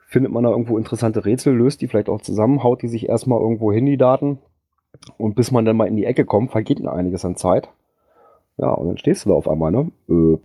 findet 0.07 0.33
man 0.33 0.43
da 0.43 0.51
irgendwo 0.51 0.77
interessante 0.77 1.25
Rätsel, 1.25 1.55
löst 1.55 1.81
die 1.81 1.87
vielleicht 1.87 2.09
auch 2.09 2.21
zusammen, 2.21 2.65
haut 2.65 2.83
die 2.83 2.89
sich 2.89 3.09
erstmal 3.09 3.41
irgendwo 3.41 3.73
hin, 3.73 3.87
die 3.87 3.97
Daten. 3.97 4.39
Und 5.19 5.37
bis 5.37 5.53
man 5.53 5.65
dann 5.65 5.77
mal 5.77 5.87
in 5.87 5.97
die 5.97 6.05
Ecke 6.05 6.25
kommt, 6.25 6.51
vergeht 6.51 6.85
einiges 6.85 7.25
an 7.25 7.37
Zeit. 7.37 7.69
Ja, 8.59 8.73
und 8.73 8.89
dann 8.89 8.99
stehst 8.99 9.25
du 9.25 9.31
da 9.31 9.37
auf 9.37 9.49
einmal, 9.49 9.71
ne? 9.71 9.91
Äh, 10.09 10.37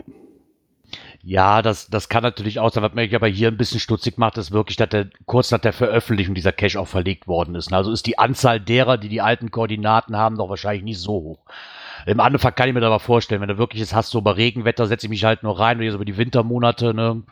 ja, 1.28 1.60
das, 1.60 1.88
das 1.88 2.08
kann 2.08 2.22
natürlich 2.22 2.60
auch 2.60 2.70
sein. 2.70 2.84
Was 2.84 2.94
mich 2.94 3.12
aber 3.16 3.26
hier 3.26 3.48
ein 3.48 3.56
bisschen 3.56 3.80
stutzig 3.80 4.16
macht, 4.16 4.38
ist 4.38 4.52
wirklich, 4.52 4.76
dass 4.76 4.90
der 4.90 5.08
kurz 5.24 5.50
nach 5.50 5.58
der 5.58 5.72
Veröffentlichung 5.72 6.36
dieser 6.36 6.52
Cache 6.52 6.78
auch 6.78 6.86
verlegt 6.86 7.26
worden 7.26 7.56
ist. 7.56 7.72
Also 7.72 7.90
ist 7.90 8.06
die 8.06 8.16
Anzahl 8.16 8.60
derer, 8.60 8.96
die 8.96 9.08
die 9.08 9.20
alten 9.20 9.50
Koordinaten 9.50 10.16
haben, 10.16 10.36
doch 10.36 10.48
wahrscheinlich 10.48 10.84
nicht 10.84 11.00
so 11.00 11.14
hoch. 11.14 11.40
Im 12.06 12.18
Fall 12.18 12.52
kann 12.52 12.68
ich 12.68 12.74
mir 12.74 12.80
da 12.80 12.90
mal 12.90 13.00
vorstellen, 13.00 13.40
wenn 13.40 13.48
du 13.48 13.58
wirklich 13.58 13.82
es 13.82 13.92
hast, 13.92 14.10
so 14.10 14.20
bei 14.20 14.30
Regenwetter 14.30 14.86
setze 14.86 15.06
ich 15.06 15.10
mich 15.10 15.24
halt 15.24 15.42
nur 15.42 15.58
rein, 15.58 15.78
oder 15.78 15.86
jetzt 15.86 15.96
über 15.96 16.04
die 16.04 16.16
Wintermonate, 16.16 16.94
ne, 16.94 17.24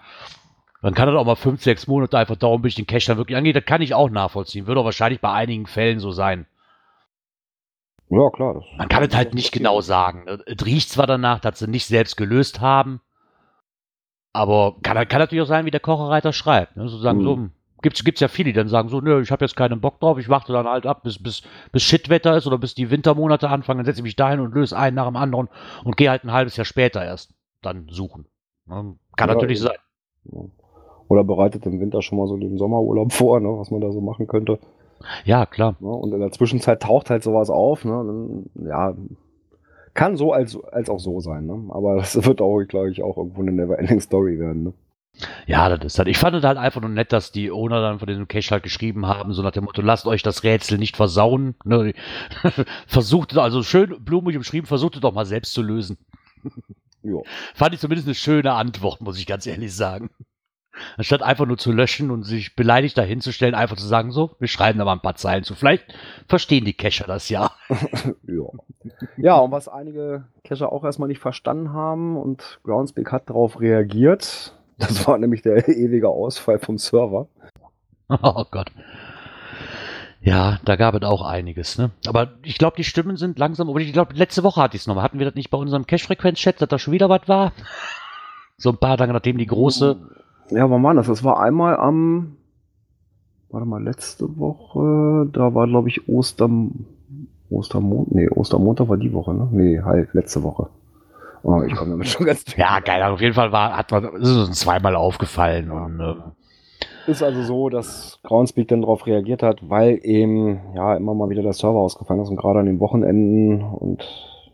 dann 0.82 0.94
kann 0.94 1.06
das 1.06 1.16
auch 1.16 1.24
mal 1.24 1.36
fünf, 1.36 1.62
sechs 1.62 1.86
Monate 1.86 2.18
einfach 2.18 2.34
dauern, 2.34 2.62
bis 2.62 2.70
ich 2.70 2.84
den 2.84 2.88
Cache 2.88 3.06
dann 3.06 3.16
wirklich 3.16 3.38
angehe. 3.38 3.52
Das 3.52 3.64
kann 3.64 3.80
ich 3.80 3.94
auch 3.94 4.10
nachvollziehen. 4.10 4.66
Würde 4.66 4.80
auch 4.80 4.84
wahrscheinlich 4.84 5.20
bei 5.20 5.32
einigen 5.32 5.66
Fällen 5.66 6.00
so 6.00 6.10
sein. 6.10 6.46
Ja, 8.10 8.28
klar. 8.30 8.64
Man 8.76 8.88
kann 8.88 9.04
es 9.04 9.14
halt 9.14 9.34
nicht 9.34 9.52
genau 9.52 9.80
sagen. 9.80 10.26
Es 10.46 10.66
riecht 10.66 10.90
zwar 10.90 11.06
danach, 11.06 11.38
dass 11.38 11.60
sie 11.60 11.68
nicht 11.68 11.86
selbst 11.86 12.16
gelöst 12.16 12.60
haben, 12.60 13.00
aber 14.34 14.74
kann, 14.82 14.96
kann 15.08 15.20
natürlich 15.20 15.42
auch 15.42 15.48
sein, 15.48 15.64
wie 15.64 15.70
der 15.70 15.80
Kocherreiter 15.80 16.32
schreibt. 16.32 16.76
Ne? 16.76 16.88
So 16.88 16.98
sagen, 16.98 17.20
mhm. 17.20 17.24
so, 17.24 17.38
gibt's, 17.82 18.04
gibt's 18.04 18.20
ja 18.20 18.28
viele, 18.28 18.50
die 18.50 18.52
dann 18.52 18.68
sagen 18.68 18.88
so, 18.88 19.00
nö, 19.00 19.22
ich 19.22 19.30
habe 19.30 19.44
jetzt 19.44 19.56
keinen 19.56 19.80
Bock 19.80 20.00
drauf, 20.00 20.18
ich 20.18 20.28
warte 20.28 20.52
dann 20.52 20.66
halt 20.66 20.86
ab, 20.86 21.04
bis, 21.04 21.22
bis, 21.22 21.42
bis 21.70 21.82
Shitwetter 21.82 22.36
ist 22.36 22.46
oder 22.46 22.58
bis 22.58 22.74
die 22.74 22.90
Wintermonate 22.90 23.48
anfangen, 23.48 23.78
dann 23.78 23.86
setze 23.86 24.00
ich 24.00 24.04
mich 24.04 24.16
dahin 24.16 24.40
und 24.40 24.52
löse 24.52 24.76
einen 24.76 24.96
nach 24.96 25.06
dem 25.06 25.16
anderen 25.16 25.48
und 25.84 25.96
gehe 25.96 26.10
halt 26.10 26.24
ein 26.24 26.32
halbes 26.32 26.56
Jahr 26.56 26.64
später 26.64 27.04
erst 27.04 27.32
dann 27.62 27.86
suchen. 27.88 28.26
Ne? 28.66 28.96
Kann 29.16 29.28
ja, 29.28 29.34
natürlich 29.34 29.60
sein. 29.60 29.76
Oder 31.06 31.22
bereitet 31.22 31.64
im 31.66 31.78
Winter 31.78 32.02
schon 32.02 32.18
mal 32.18 32.26
so 32.26 32.36
den 32.36 32.58
Sommerurlaub 32.58 33.12
vor, 33.12 33.38
ne, 33.38 33.48
was 33.56 33.70
man 33.70 33.80
da 33.80 33.92
so 33.92 34.00
machen 34.00 34.26
könnte. 34.26 34.58
Ja, 35.24 35.46
klar. 35.46 35.76
Ne? 35.78 35.90
Und 35.90 36.12
in 36.12 36.20
der 36.20 36.32
Zwischenzeit 36.32 36.82
taucht 36.82 37.10
halt 37.10 37.22
sowas 37.22 37.50
auf. 37.50 37.84
Ne? 37.84 37.92
Dann, 37.92 38.66
ja, 38.66 38.94
kann 39.94 40.16
so 40.16 40.32
als, 40.32 40.62
als 40.64 40.90
auch 40.90 41.00
so 41.00 41.20
sein, 41.20 41.46
ne? 41.46 41.66
Aber 41.70 41.96
das 41.96 42.14
wird 42.24 42.40
auch, 42.40 42.62
glaube 42.64 42.90
ich, 42.90 43.02
auch 43.02 43.16
irgendwo 43.16 43.42
eine 43.42 43.52
Neverending 43.52 44.00
Story 44.00 44.38
werden, 44.38 44.64
ne? 44.64 44.72
Ja, 45.46 45.68
das 45.68 45.84
ist 45.84 45.98
halt. 45.98 46.08
Ich 46.08 46.18
fand 46.18 46.34
es 46.36 46.42
halt 46.42 46.58
einfach 46.58 46.80
nur 46.80 46.90
nett, 46.90 47.12
dass 47.12 47.30
die 47.30 47.52
Owner 47.52 47.80
dann 47.80 48.00
von 48.00 48.08
diesem 48.08 48.26
Cache 48.26 48.50
halt 48.50 48.64
geschrieben 48.64 49.06
haben, 49.06 49.32
so 49.32 49.42
nach 49.42 49.52
dem 49.52 49.64
Motto, 49.64 49.80
lasst 49.80 50.06
euch 50.06 50.24
das 50.24 50.42
Rätsel 50.42 50.76
nicht 50.76 50.96
versauen. 50.96 51.54
Ne? 51.64 51.94
versucht, 52.88 53.36
also 53.36 53.62
schön 53.62 54.04
blumig 54.04 54.36
umschrieben, 54.36 54.66
versucht 54.66 54.96
es 54.96 55.00
doch 55.00 55.14
mal 55.14 55.24
selbst 55.24 55.52
zu 55.52 55.62
lösen. 55.62 55.98
ja. 57.02 57.20
Fand 57.54 57.74
ich 57.74 57.80
zumindest 57.80 58.08
eine 58.08 58.16
schöne 58.16 58.54
Antwort, 58.54 59.00
muss 59.02 59.18
ich 59.18 59.26
ganz 59.26 59.46
ehrlich 59.46 59.74
sagen. 59.74 60.10
Anstatt 60.96 61.22
einfach 61.22 61.46
nur 61.46 61.58
zu 61.58 61.70
löschen 61.70 62.10
und 62.10 62.24
sich 62.24 62.56
beleidigt 62.56 62.98
dahinzustellen, 62.98 63.54
einfach 63.54 63.76
zu 63.76 63.86
sagen, 63.86 64.10
so, 64.10 64.34
wir 64.40 64.48
schreiben 64.48 64.80
da 64.80 64.84
mal 64.84 64.94
ein 64.94 65.00
paar 65.00 65.14
Zeilen 65.14 65.44
zu. 65.44 65.54
Vielleicht 65.54 65.94
verstehen 66.26 66.64
die 66.64 66.74
Cacher 66.74 67.06
das 67.06 67.28
ja. 67.28 67.52
ja. 68.26 68.50
Ja, 69.16 69.36
und 69.38 69.50
was 69.50 69.68
einige 69.68 70.24
Cacher 70.44 70.72
auch 70.72 70.84
erstmal 70.84 71.08
nicht 71.08 71.20
verstanden 71.20 71.72
haben 71.72 72.16
und 72.16 72.60
Groundspeak 72.64 73.12
hat 73.12 73.30
darauf 73.30 73.60
reagiert, 73.60 74.54
das 74.78 75.06
war 75.06 75.18
nämlich 75.18 75.42
der 75.42 75.68
ewige 75.68 76.08
Ausfall 76.08 76.58
vom 76.58 76.78
Server. 76.78 77.28
Oh 78.08 78.44
Gott. 78.50 78.70
Ja, 80.20 80.58
da 80.64 80.76
gab 80.76 80.94
es 80.94 81.02
auch 81.02 81.22
einiges, 81.22 81.76
ne? 81.76 81.90
Aber 82.06 82.32
ich 82.42 82.56
glaube, 82.56 82.76
die 82.76 82.84
Stimmen 82.84 83.16
sind 83.16 83.38
langsam, 83.38 83.68
aber 83.68 83.80
ich 83.80 83.92
glaube, 83.92 84.14
letzte 84.14 84.42
Woche 84.42 84.62
hatte 84.62 84.76
ich 84.76 84.82
es 84.82 84.86
nochmal. 84.86 85.04
Hatten 85.04 85.18
wir 85.18 85.26
das 85.26 85.34
nicht 85.34 85.50
bei 85.50 85.58
unserem 85.58 85.86
Cache-Frequenz-Chat, 85.86 86.62
dass 86.62 86.68
da 86.68 86.78
schon 86.78 86.92
wieder 86.92 87.08
was 87.08 87.28
war? 87.28 87.52
So 88.56 88.70
ein 88.70 88.78
paar 88.78 88.96
Tage 88.96 89.12
nachdem 89.12 89.36
die 89.36 89.48
große 89.48 89.98
ja, 90.50 90.70
wann 90.70 90.82
war 90.82 90.94
das? 90.94 91.06
Das 91.06 91.24
war 91.24 91.40
einmal 91.40 91.76
am, 91.76 92.36
warte 93.48 93.66
mal, 93.66 93.82
letzte 93.82 94.36
Woche, 94.38 95.28
da 95.32 95.54
war 95.54 95.66
glaube 95.66 95.88
ich 95.88 96.08
Ostern, 96.08 96.86
Ostermond, 97.54 98.14
nee, 98.14 98.28
Ostermontag 98.28 98.88
war 98.88 98.96
die 98.96 99.12
Woche, 99.12 99.34
ne? 99.34 99.48
Nee, 99.50 99.80
halt, 99.80 100.12
letzte 100.14 100.42
Woche. 100.42 100.68
Oh, 101.42 101.62
ich 101.62 101.74
komme 101.74 101.92
damit 101.92 102.08
schon 102.08 102.26
ganz 102.26 102.44
Ja, 102.56 102.80
geil, 102.80 103.02
auf 103.02 103.20
jeden 103.20 103.34
Fall 103.34 103.52
war, 103.52 103.76
hat 103.76 103.90
man, 103.90 104.04
ist 104.16 104.36
uns 104.36 104.60
zweimal 104.60 104.96
aufgefallen 104.96 105.70
und, 105.70 106.00
äh, 106.00 106.14
ist 107.06 107.22
also 107.22 107.42
so, 107.42 107.68
dass 107.68 108.18
Groundspeak 108.22 108.68
dann 108.68 108.80
darauf 108.80 109.06
reagiert 109.06 109.42
hat, 109.42 109.68
weil 109.68 110.00
eben 110.02 110.60
ja 110.74 110.96
immer 110.96 111.14
mal 111.14 111.28
wieder 111.28 111.42
der 111.42 111.52
Server 111.52 111.78
ausgefallen 111.78 112.22
ist 112.22 112.30
und 112.30 112.36
gerade 112.36 112.60
an 112.60 112.66
den 112.66 112.80
Wochenenden 112.80 113.62
und 113.62 114.02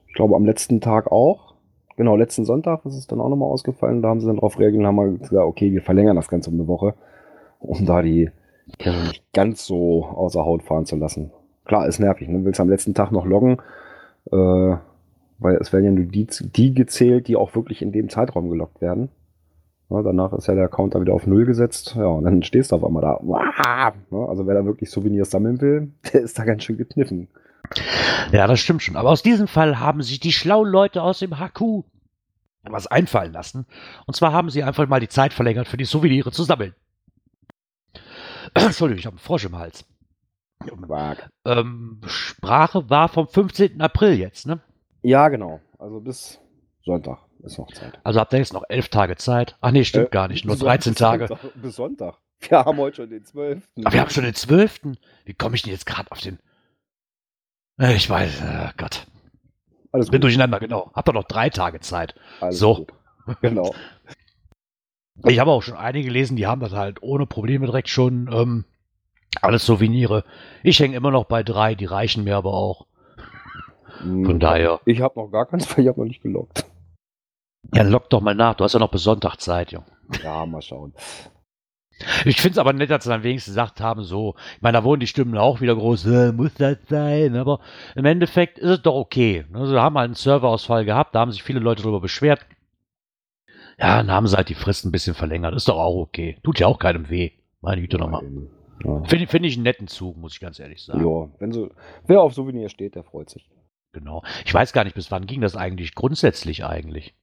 ich 0.09 0.15
glaube 0.15 0.35
am 0.35 0.45
letzten 0.45 0.81
Tag 0.81 1.13
auch. 1.13 1.55
Genau, 1.97 2.17
letzten 2.17 2.45
Sonntag 2.45 2.85
ist 2.87 2.97
es 2.97 3.07
dann 3.07 3.21
auch 3.21 3.29
nochmal 3.29 3.51
ausgefallen. 3.51 4.03
Da 4.03 4.09
haben 4.09 4.21
sie 4.21 4.27
dann 4.27 4.37
darauf 4.37 4.59
reagiert 4.59 4.81
und 4.81 4.87
haben 4.87 4.97
mal 4.97 5.13
gesagt, 5.13 5.47
okay, 5.47 5.71
wir 5.71 5.83
verlängern 5.83 6.17
das 6.17 6.29
Ganze 6.29 6.51
um 6.51 6.57
eine 6.57 6.67
Woche, 6.67 6.95
um 7.61 7.87
da 7.87 8.03
die 8.03 8.31
nicht 8.85 9.23
ganz 9.33 9.67
so 9.67 10.05
außer 10.05 10.45
Haut 10.45 10.63
fahren 10.63 10.87
zu 10.87 10.97
lassen. 10.97 11.31
Klar, 11.65 11.87
ist 11.87 11.99
nervig. 11.99 12.29
Ne? 12.29 12.45
Willst 12.45 12.61
am 12.61 12.69
letzten 12.69 12.95
Tag 12.95 13.13
noch 13.13 13.27
loggen, 13.27 13.59
äh, 14.31 14.37
weil 15.39 15.57
es 15.61 15.73
werden 15.73 15.85
ja 15.85 15.91
nur 15.91 16.07
die, 16.07 16.27
die 16.27 16.75
gezählt, 16.75 17.29
die 17.29 17.37
auch 17.37 17.55
wirklich 17.55 17.83
in 17.83 17.93
dem 17.93 18.09
Zeitraum 18.09 18.49
gelockt 18.49 18.81
werden. 18.81 19.09
Ja, 19.91 20.03
danach 20.03 20.33
ist 20.33 20.47
ja 20.47 20.55
der 20.55 20.69
dann 20.69 21.01
wieder 21.01 21.15
auf 21.15 21.27
Null 21.27 21.47
gesetzt. 21.47 21.95
Ja, 21.97 22.07
und 22.07 22.25
dann 22.25 22.43
stehst 22.43 22.71
du 22.71 22.77
auf 22.77 22.85
einmal 22.85 23.03
da. 23.03 23.21
Ja, 24.11 24.25
also 24.27 24.47
wer 24.47 24.55
da 24.55 24.65
wirklich 24.65 24.91
Souvenirs 24.91 25.31
sammeln 25.31 25.61
will, 25.61 25.91
der 26.13 26.23
ist 26.23 26.39
da 26.39 26.45
ganz 26.45 26.65
schön 26.65 26.77
gekniffen. 26.77 27.29
Ja, 28.33 28.47
das 28.47 28.61
stimmt 28.61 28.83
schon. 28.83 28.97
Aber 28.97 29.11
aus 29.11 29.23
diesem 29.23 29.49
Fall 29.49 29.81
haben 29.81 30.03
sich 30.03 30.21
die 30.21 30.33
schlauen 30.33 30.69
Leute 30.69 31.03
aus 31.03 31.19
dem 31.19 31.39
HQ 31.39 31.85
was 32.63 32.87
einfallen 32.87 33.33
lassen. 33.33 33.67
Und 34.07 34.15
zwar 34.15 34.33
haben 34.33 34.51
sie 34.51 34.63
einfach 34.63 34.87
mal 34.87 35.01
die 35.01 35.09
Zeit 35.09 35.33
verlängert, 35.33 35.69
für 35.69 35.77
die 35.77 35.85
Souvenire 35.85 36.31
zu 36.31 36.43
sammeln. 36.45 36.75
Entschuldigung, 38.55 38.99
ich 38.99 39.07
habe 39.07 39.15
einen 39.15 39.25
Frosch 39.25 39.45
im 39.45 39.57
Hals. 39.57 39.85
Ähm, 41.45 42.01
Sprache 42.07 42.91
war 42.91 43.09
vom 43.09 43.27
15. 43.29 43.81
April 43.81 44.15
jetzt, 44.15 44.47
ne? 44.47 44.61
Ja, 45.03 45.29
genau. 45.29 45.61
Also 45.79 46.01
bis 46.01 46.39
Sonntag 46.85 47.19
ist 47.43 47.59
noch 47.59 47.73
Zeit. 47.73 47.99
Also 48.05 48.21
habt 48.21 48.33
ihr 48.35 48.39
jetzt 48.39 48.53
noch 48.53 48.65
elf 48.69 48.89
Tage 48.89 49.17
Zeit? 49.17 49.57
Ach 49.61 49.71
nee, 49.71 49.85
stimmt 49.85 50.09
Äh, 50.09 50.11
gar 50.11 50.29
nicht. 50.29 50.45
Nur 50.45 50.57
bis 50.57 50.65
13 50.65 50.95
Tage. 50.95 51.29
Sonntag, 51.29 51.53
bis 51.63 51.77
Sonntag. 51.77 52.19
Wir 52.41 52.59
haben 52.65 52.79
heute 52.79 52.97
schon 52.97 53.11
den 53.11 53.25
12. 53.25 53.69
Aber 53.85 53.93
wir 53.93 54.01
haben 54.01 54.11
schon 54.11 54.25
den 54.25 54.35
12. 54.35 54.81
Wie 55.25 55.35
komme 55.35 55.57
ich 55.57 55.63
denn 55.63 55.73
jetzt 55.73 55.87
gerade 55.87 56.11
auf 56.11 56.21
den. 56.21 56.39
Äh, 57.79 57.95
Ich 57.97 58.09
weiß, 58.09 58.41
äh, 58.41 58.69
Gott. 58.77 59.07
Alles 59.93 60.09
Bin 60.11 60.19
gut. 60.19 60.25
durcheinander, 60.25 60.61
genau. 60.61 60.91
Habt 60.95 61.09
ihr 61.09 61.13
noch 61.13 61.25
drei 61.25 61.51
Tage 61.51 61.81
Zeit. 61.81 62.15
Alles 62.41 62.59
so. 62.59 62.87
Gut. 62.87 62.93
Genau. 63.43 63.75
Ich 65.29 65.39
habe 65.39 65.51
auch 65.51 65.63
schon 65.63 65.77
einige 65.77 66.07
gelesen, 66.07 66.37
die 66.37 66.47
haben 66.47 66.63
das 66.63 66.73
halt 66.73 67.03
ohne 67.03 67.27
Probleme 67.27 67.67
direkt 67.67 67.91
schon 67.91 68.31
ähm, 68.33 68.65
alles 69.43 69.65
Souvenire. 69.67 70.25
Ich 70.63 70.81
hänge 70.81 70.97
immer 70.97 71.11
noch 71.11 71.25
bei 71.25 71.43
drei, 71.43 71.75
die 71.75 71.85
reichen 71.87 72.25
mir 72.25 72.37
aber 72.37 72.55
auch. 72.55 72.87
Von 74.23 74.35
Hm, 74.35 74.41
daher. 74.41 74.81
Ich 74.85 75.01
habe 75.01 75.19
noch 75.21 75.29
gar 75.31 75.47
keins, 75.47 75.71
weil 75.77 75.85
ich 75.85 75.89
habe 75.89 76.01
noch 76.01 76.07
nicht 76.07 76.23
gelockt. 76.23 76.65
Ja, 77.75 77.83
lock 77.83 78.11
doch 78.11 78.21
mal 78.21 78.35
nach. 78.35 78.55
Du 78.55 78.65
hast 78.65 78.73
ja 78.75 78.79
noch 78.81 78.91
bis 78.91 79.03
Sonntag 79.03 79.37
Zeit, 79.37 79.73
Junge. 79.73 79.87
Ja, 80.23 80.47
mal 80.47 80.63
schauen. 80.63 80.95
Ich 82.25 82.41
finde 82.41 82.53
es 82.53 82.59
aber 82.59 82.73
nett, 82.73 82.91
dass 82.91 83.05
sie 83.05 83.11
dann 83.11 83.23
wenigstens 83.23 83.53
gesagt 83.55 83.81
haben, 83.81 84.03
so, 84.05 84.35
ich 84.57 84.63
meine, 84.63 84.79
da 84.79 84.85
wurden 84.85 85.01
die 85.01 85.07
Stimmen 85.07 85.37
auch 85.37 85.61
wieder 85.61 85.75
groß, 85.77 86.07
äh, 86.07 86.33
muss 86.33 86.55
das 86.55 86.79
sein, 86.89 87.37
aber 87.37 87.61
im 87.95 88.07
Endeffekt 88.07 88.59
ist 88.59 88.71
es 88.71 88.83
doch 88.83 88.95
okay. 88.95 89.45
Also, 89.53 89.73
wir 89.75 89.83
haben 89.83 89.99
halt 89.99 90.07
einen 90.07 90.15
Serverausfall 90.15 90.85
gehabt, 90.87 91.15
da 91.15 91.21
haben 91.21 91.33
sich 91.33 91.43
viele 91.43 91.61
Leute 91.61 91.83
darüber 91.83 92.01
beschwert. 92.01 92.47
Ja, 93.79 93.97
dann 93.99 94.11
haben 94.11 94.27
sie 94.29 94.37
halt 94.37 94.49
die 94.49 94.55
Frist 94.55 94.85
ein 94.85 94.93
bisschen 94.93 95.15
verlängert, 95.15 95.55
ist 95.55 95.69
doch 95.69 95.79
auch 95.79 95.97
okay. 95.97 96.39
Tut 96.43 96.59
ja 96.61 96.67
auch 96.67 96.79
keinem 96.79 97.09
weh. 97.11 97.33
Meine 97.61 97.81
Güte 97.81 97.99
nochmal. 97.99 98.23
Ja. 98.85 99.03
Finde 99.05 99.27
find 99.27 99.45
ich 99.47 99.55
einen 99.57 99.65
netten 99.65 99.89
Zug, 99.89 100.17
muss 100.17 100.33
ich 100.35 100.41
ganz 100.41 100.59
ehrlich 100.59 100.83
sagen. 100.85 101.01
ja, 101.07 101.29
wenn 101.39 101.53
so, 101.53 101.71
wer 102.07 102.23
auf 102.23 102.35
Souvenir 102.35 102.69
steht, 102.69 102.95
der 102.95 103.05
freut 103.05 103.29
sich. 103.31 103.51
Genau. 103.93 104.23
Ich 104.45 104.55
weiß 104.55 104.73
gar 104.73 104.85
nicht, 104.85 104.95
bis 104.95 105.11
wann 105.11 105.27
ging 105.27 105.41
das 105.41 105.57
eigentlich 105.57 105.95
grundsätzlich 105.95 106.65
eigentlich? 106.65 107.15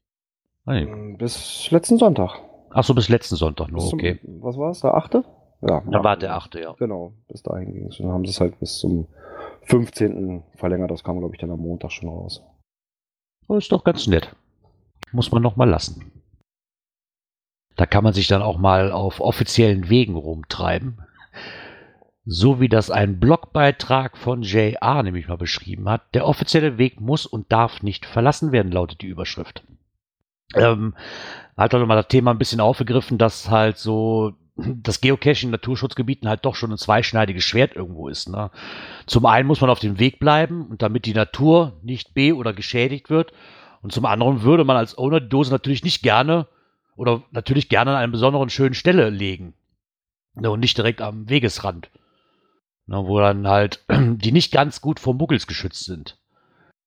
Nein. 0.65 0.87
Hm, 0.87 1.17
Bis 1.17 1.71
letzten 1.71 1.97
Sonntag. 1.97 2.39
Ach 2.69 2.83
so, 2.83 2.93
bis 2.93 3.07
letzten 3.09 3.35
Sonntag 3.37 3.69
nur, 3.69 3.79
zum- 3.79 3.97
okay. 3.99 4.19
Was 4.41 4.57
war 4.57 4.71
es, 4.71 4.81
der 4.81 4.93
8.? 4.93 5.15
Ja. 5.61 5.81
Dann 5.89 6.03
war 6.03 6.17
der 6.17 6.35
achte, 6.35 6.59
ja. 6.61 6.73
Genau, 6.73 7.13
bis 7.29 7.41
dahin 7.41 7.73
ging 7.73 7.87
es. 7.87 7.97
Dann 7.97 8.09
haben 8.09 8.23
sie 8.25 8.29
es 8.31 8.39
halt 8.39 8.59
bis 8.59 8.77
zum 8.77 9.07
15. 9.63 10.43
verlängert. 10.55 10.91
Das 10.91 11.03
kam, 11.03 11.17
glaube 11.19 11.33
ich, 11.33 11.39
dann 11.41 11.49
am 11.49 11.59
Montag 11.61 11.91
schon 11.91 12.09
raus. 12.09 12.43
Oh, 13.47 13.55
ist 13.55 13.71
doch 13.71 13.83
ganz 13.83 14.05
nett. 14.05 14.35
Muss 15.13 15.31
man 15.31 15.41
noch 15.41 15.55
mal 15.55 15.67
lassen. 15.67 16.11
Da 17.75 17.85
kann 17.85 18.03
man 18.03 18.13
sich 18.13 18.27
dann 18.27 18.41
auch 18.41 18.57
mal 18.57 18.91
auf 18.91 19.19
offiziellen 19.19 19.89
Wegen 19.89 20.15
rumtreiben. 20.15 21.01
So 22.29 22.59
wie 22.59 22.67
das 22.67 22.91
ein 22.91 23.21
Blogbeitrag 23.21 24.17
von 24.17 24.41
JR 24.41 25.01
nämlich 25.01 25.29
mal 25.29 25.37
beschrieben 25.37 25.87
hat. 25.87 26.13
Der 26.13 26.27
offizielle 26.27 26.77
Weg 26.77 26.99
muss 26.99 27.25
und 27.25 27.53
darf 27.53 27.81
nicht 27.83 28.05
verlassen 28.05 28.51
werden, 28.51 28.69
lautet 28.69 29.01
die 29.01 29.07
Überschrift. 29.07 29.63
Ähm, 30.53 30.93
hat 31.55 31.73
er 31.73 31.85
mal 31.85 31.95
das 31.95 32.09
Thema 32.09 32.31
ein 32.31 32.37
bisschen 32.37 32.59
aufgegriffen, 32.59 33.17
dass 33.17 33.49
halt 33.49 33.77
so 33.77 34.33
das 34.57 34.99
Geocaching 34.99 35.47
in 35.47 35.51
Naturschutzgebieten 35.51 36.27
halt 36.27 36.43
doch 36.43 36.55
schon 36.55 36.69
ein 36.71 36.77
zweischneidiges 36.77 37.45
Schwert 37.45 37.77
irgendwo 37.77 38.09
ist. 38.09 38.27
Ne? 38.27 38.51
Zum 39.05 39.25
einen 39.25 39.47
muss 39.47 39.61
man 39.61 39.69
auf 39.69 39.79
dem 39.79 39.97
Weg 39.97 40.19
bleiben 40.19 40.67
und 40.67 40.81
damit 40.81 41.05
die 41.05 41.13
Natur 41.13 41.79
nicht 41.81 42.13
be- 42.13 42.35
oder 42.35 42.51
geschädigt 42.51 43.09
wird. 43.09 43.31
Und 43.81 43.93
zum 43.93 44.05
anderen 44.05 44.41
würde 44.41 44.65
man 44.65 44.75
als 44.75 44.97
Owner 44.97 45.21
die 45.21 45.29
Dose 45.29 45.51
natürlich 45.51 45.85
nicht 45.85 46.03
gerne 46.03 46.47
oder 46.97 47.23
natürlich 47.31 47.69
gerne 47.69 47.91
an 47.91 47.97
einer 47.97 48.11
besonderen 48.11 48.49
schönen 48.49 48.73
Stelle 48.73 49.11
legen. 49.11 49.53
Und 50.33 50.59
nicht 50.59 50.77
direkt 50.77 51.01
am 51.01 51.29
Wegesrand. 51.29 51.89
Ne, 52.88 53.06
wo 53.06 53.19
dann 53.19 53.47
halt 53.47 53.84
die 53.91 54.32
nicht 54.32 54.52
ganz 54.52 54.82
gut 54.82 55.00
vor 55.00 55.13
Muggels 55.13 55.45
geschützt 55.45 55.86
sind. 55.86 56.17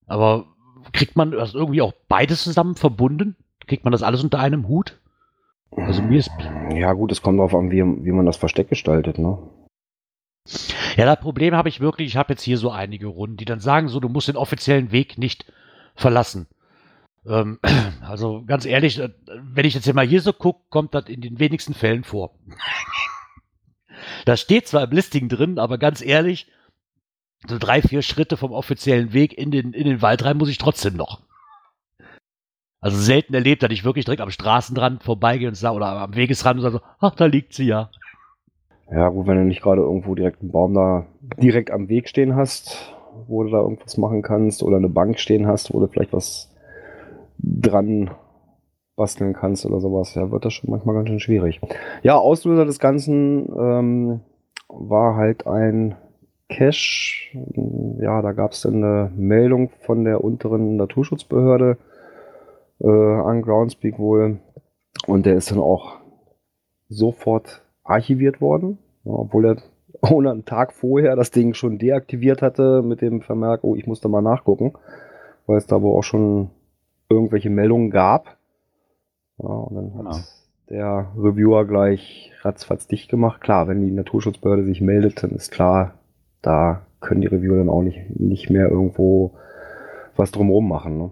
Aber 0.07 0.47
kriegt 0.93 1.15
man 1.15 1.31
das 1.31 1.55
irgendwie 1.55 1.83
auch 1.83 1.93
beides 2.09 2.43
zusammen 2.43 2.75
verbunden? 2.75 3.37
Kriegt 3.67 3.85
man 3.85 3.93
das 3.93 4.03
alles 4.03 4.25
unter 4.25 4.41
einem 4.41 4.67
Hut? 4.67 4.99
Also 5.77 6.03
mir 6.03 6.19
ist 6.19 6.31
Ja, 6.75 6.95
gut, 6.95 7.13
es 7.13 7.23
kommt 7.23 7.39
darauf 7.39 7.55
an, 7.55 7.71
wie, 7.71 7.83
wie 7.83 8.13
man 8.13 8.27
das 8.27 8.39
Versteck 8.39 8.69
gestaltet, 8.69 9.19
ne? 9.19 9.39
Ja, 10.97 11.05
das 11.05 11.21
Problem 11.21 11.55
habe 11.55 11.69
ich 11.69 11.81
wirklich, 11.81 12.09
ich 12.09 12.17
habe 12.17 12.33
jetzt 12.33 12.43
hier 12.43 12.59
so 12.59 12.71
einige 12.71 13.07
Runden, 13.07 13.37
die 13.37 13.45
dann 13.45 13.61
sagen 13.61 13.89
so, 13.89 14.01
du 14.01 14.09
musst 14.09 14.27
den 14.27 14.37
offiziellen 14.37 14.91
Weg 14.91 15.19
nicht 15.19 15.53
verlassen. 15.95 16.49
Ähm, 17.27 17.61
also 18.01 18.43
ganz 18.47 18.65
ehrlich, 18.65 18.99
äh, 18.99 19.11
wenn 19.29 19.67
ich 19.67 19.75
jetzt 19.75 19.85
hier 19.85 19.95
mal 19.95 20.07
hier 20.07 20.23
so 20.23 20.33
gucke, 20.33 20.65
kommt 20.71 20.95
das 20.95 21.09
in 21.09 21.21
den 21.21 21.39
wenigsten 21.39 21.75
Fällen 21.75 22.05
vor. 22.05 22.35
Das 24.25 24.41
steht 24.41 24.67
zwar 24.69 24.85
im 24.85 24.91
Listing 24.91 25.29
drin, 25.29 25.59
aber 25.59 25.79
ganz 25.79 26.03
ehrlich, 26.03 26.47
so 27.47 27.59
drei, 27.59 27.83
vier 27.83 28.03
Schritte 28.03 28.37
vom 28.37 28.53
offiziellen 28.53 29.13
Weg 29.13 29.37
in 29.37 29.51
den, 29.51 29.73
in 29.73 29.85
den 29.85 30.03
Wald 30.03 30.25
rein 30.25 30.37
muss 30.37 30.51
ich 30.51 30.59
trotzdem 30.59 30.97
noch. 30.97 31.21
Also 32.81 32.97
selten 32.97 33.35
erlebt, 33.35 33.63
dass 33.63 33.71
ich 33.71 33.85
wirklich 33.85 34.07
direkt 34.07 34.23
am 34.23 34.31
Straßenrand 34.31 35.03
vorbeigehe 35.03 35.49
und 35.49 35.55
sage, 35.55 35.77
oder 35.77 35.87
am 35.87 36.15
Wegesrand 36.15 36.59
und 36.59 36.63
sage 36.63 36.79
so, 36.79 36.81
ach, 36.99 37.15
da 37.15 37.27
liegt 37.27 37.53
sie 37.53 37.67
ja. 37.67 37.91
Ja, 38.91 39.09
gut, 39.09 39.27
wenn 39.27 39.37
du 39.37 39.45
nicht 39.45 39.63
gerade 39.63 39.83
irgendwo 39.83 40.15
direkt 40.15 40.41
einen 40.41 40.51
Baum 40.51 40.75
da 40.75 41.07
direkt 41.39 41.71
am 41.71 41.89
Weg 41.89 42.09
stehen 42.09 42.35
hast, 42.35 42.95
wo 43.29 43.45
du 43.45 43.51
da 43.51 43.59
irgendwas 43.59 43.97
machen 43.99 44.23
kannst, 44.23 44.63
oder 44.63 44.79
eine 44.79 44.89
Bank 44.89 45.19
stehen 45.21 45.47
hast, 45.47 45.73
wo 45.73 45.81
du 45.81 45.87
vielleicht 45.87 46.13
was 46.13 46.51
dran 47.39 48.11
basteln 48.97 49.33
kannst 49.33 49.65
oder 49.67 49.81
sowas, 49.81 50.15
ja, 50.15 50.31
wird 50.31 50.45
das 50.45 50.53
schon 50.53 50.71
manchmal 50.71 50.95
ganz 50.95 51.09
schön 51.09 51.21
schwierig. 51.21 51.61
Ja, 52.03 52.17
Auslöser 52.17 52.65
des 52.65 52.79
Ganzen 52.79 53.49
ähm, 53.59 54.21
war 54.69 55.17
halt 55.17 55.47
ein 55.47 55.97
Cache. 56.49 57.39
Ja, 58.01 58.21
da 58.23 58.33
gab 58.33 58.53
es 58.53 58.63
dann 58.63 58.83
eine 58.83 59.11
Meldung 59.17 59.71
von 59.81 60.05
der 60.05 60.23
unteren 60.23 60.77
Naturschutzbehörde 60.77 61.79
äh, 62.81 62.89
an 62.89 63.43
Groundspeak 63.43 63.99
wohl. 63.99 64.41
Und 65.07 65.27
der 65.27 65.37
ist 65.37 65.51
dann 65.51 65.61
auch 65.61 65.99
sofort 66.89 67.63
archiviert 67.85 68.41
worden, 68.41 68.79
obwohl 69.05 69.47
er 69.47 69.57
ohne 70.11 70.31
einen 70.31 70.45
Tag 70.45 70.73
vorher 70.73 71.17
das 71.17 71.31
Ding 71.31 71.55
schon 71.55 71.79
deaktiviert 71.79 72.43
hatte 72.43 72.83
mit 72.83 73.01
dem 73.01 73.23
Vermerk, 73.23 73.61
oh, 73.63 73.77
ich 73.77 73.87
musste 73.87 74.09
mal 74.09 74.23
nachgucken, 74.23 74.75
weil 75.47 75.59
es 75.59 75.67
da 75.67 75.81
wohl 75.81 75.97
auch 75.97 76.03
schon 76.03 76.51
irgendwelche 77.09 77.51
Meldungen 77.51 77.91
gab. 77.91 78.37
Ja, 79.43 79.49
und 79.49 79.75
dann 79.75 79.95
hat 79.99 80.17
Ja. 80.17 80.25
der 80.69 81.13
Reviewer 81.17 81.67
gleich 81.67 82.33
ratzfatz 82.43 82.87
dicht 82.87 83.09
gemacht. 83.11 83.41
Klar, 83.41 83.69
wenn 83.69 83.85
die 83.85 83.91
Naturschutzbehörde 83.93 84.65
sich 84.65 84.81
meldet, 84.81 85.23
dann 85.23 85.31
ist 85.31 85.51
klar, 85.51 85.95
da 86.43 86.87
können 87.01 87.21
die 87.23 87.27
Reviewer 87.27 87.57
dann 87.57 87.69
auch 87.71 87.83
nicht, 87.83 87.99
nicht 88.19 88.51
mehr 88.51 88.69
irgendwo 88.69 89.35
was 90.17 90.33
drumherum 90.33 90.69
machen. 90.69 90.99
Ne? 90.99 91.11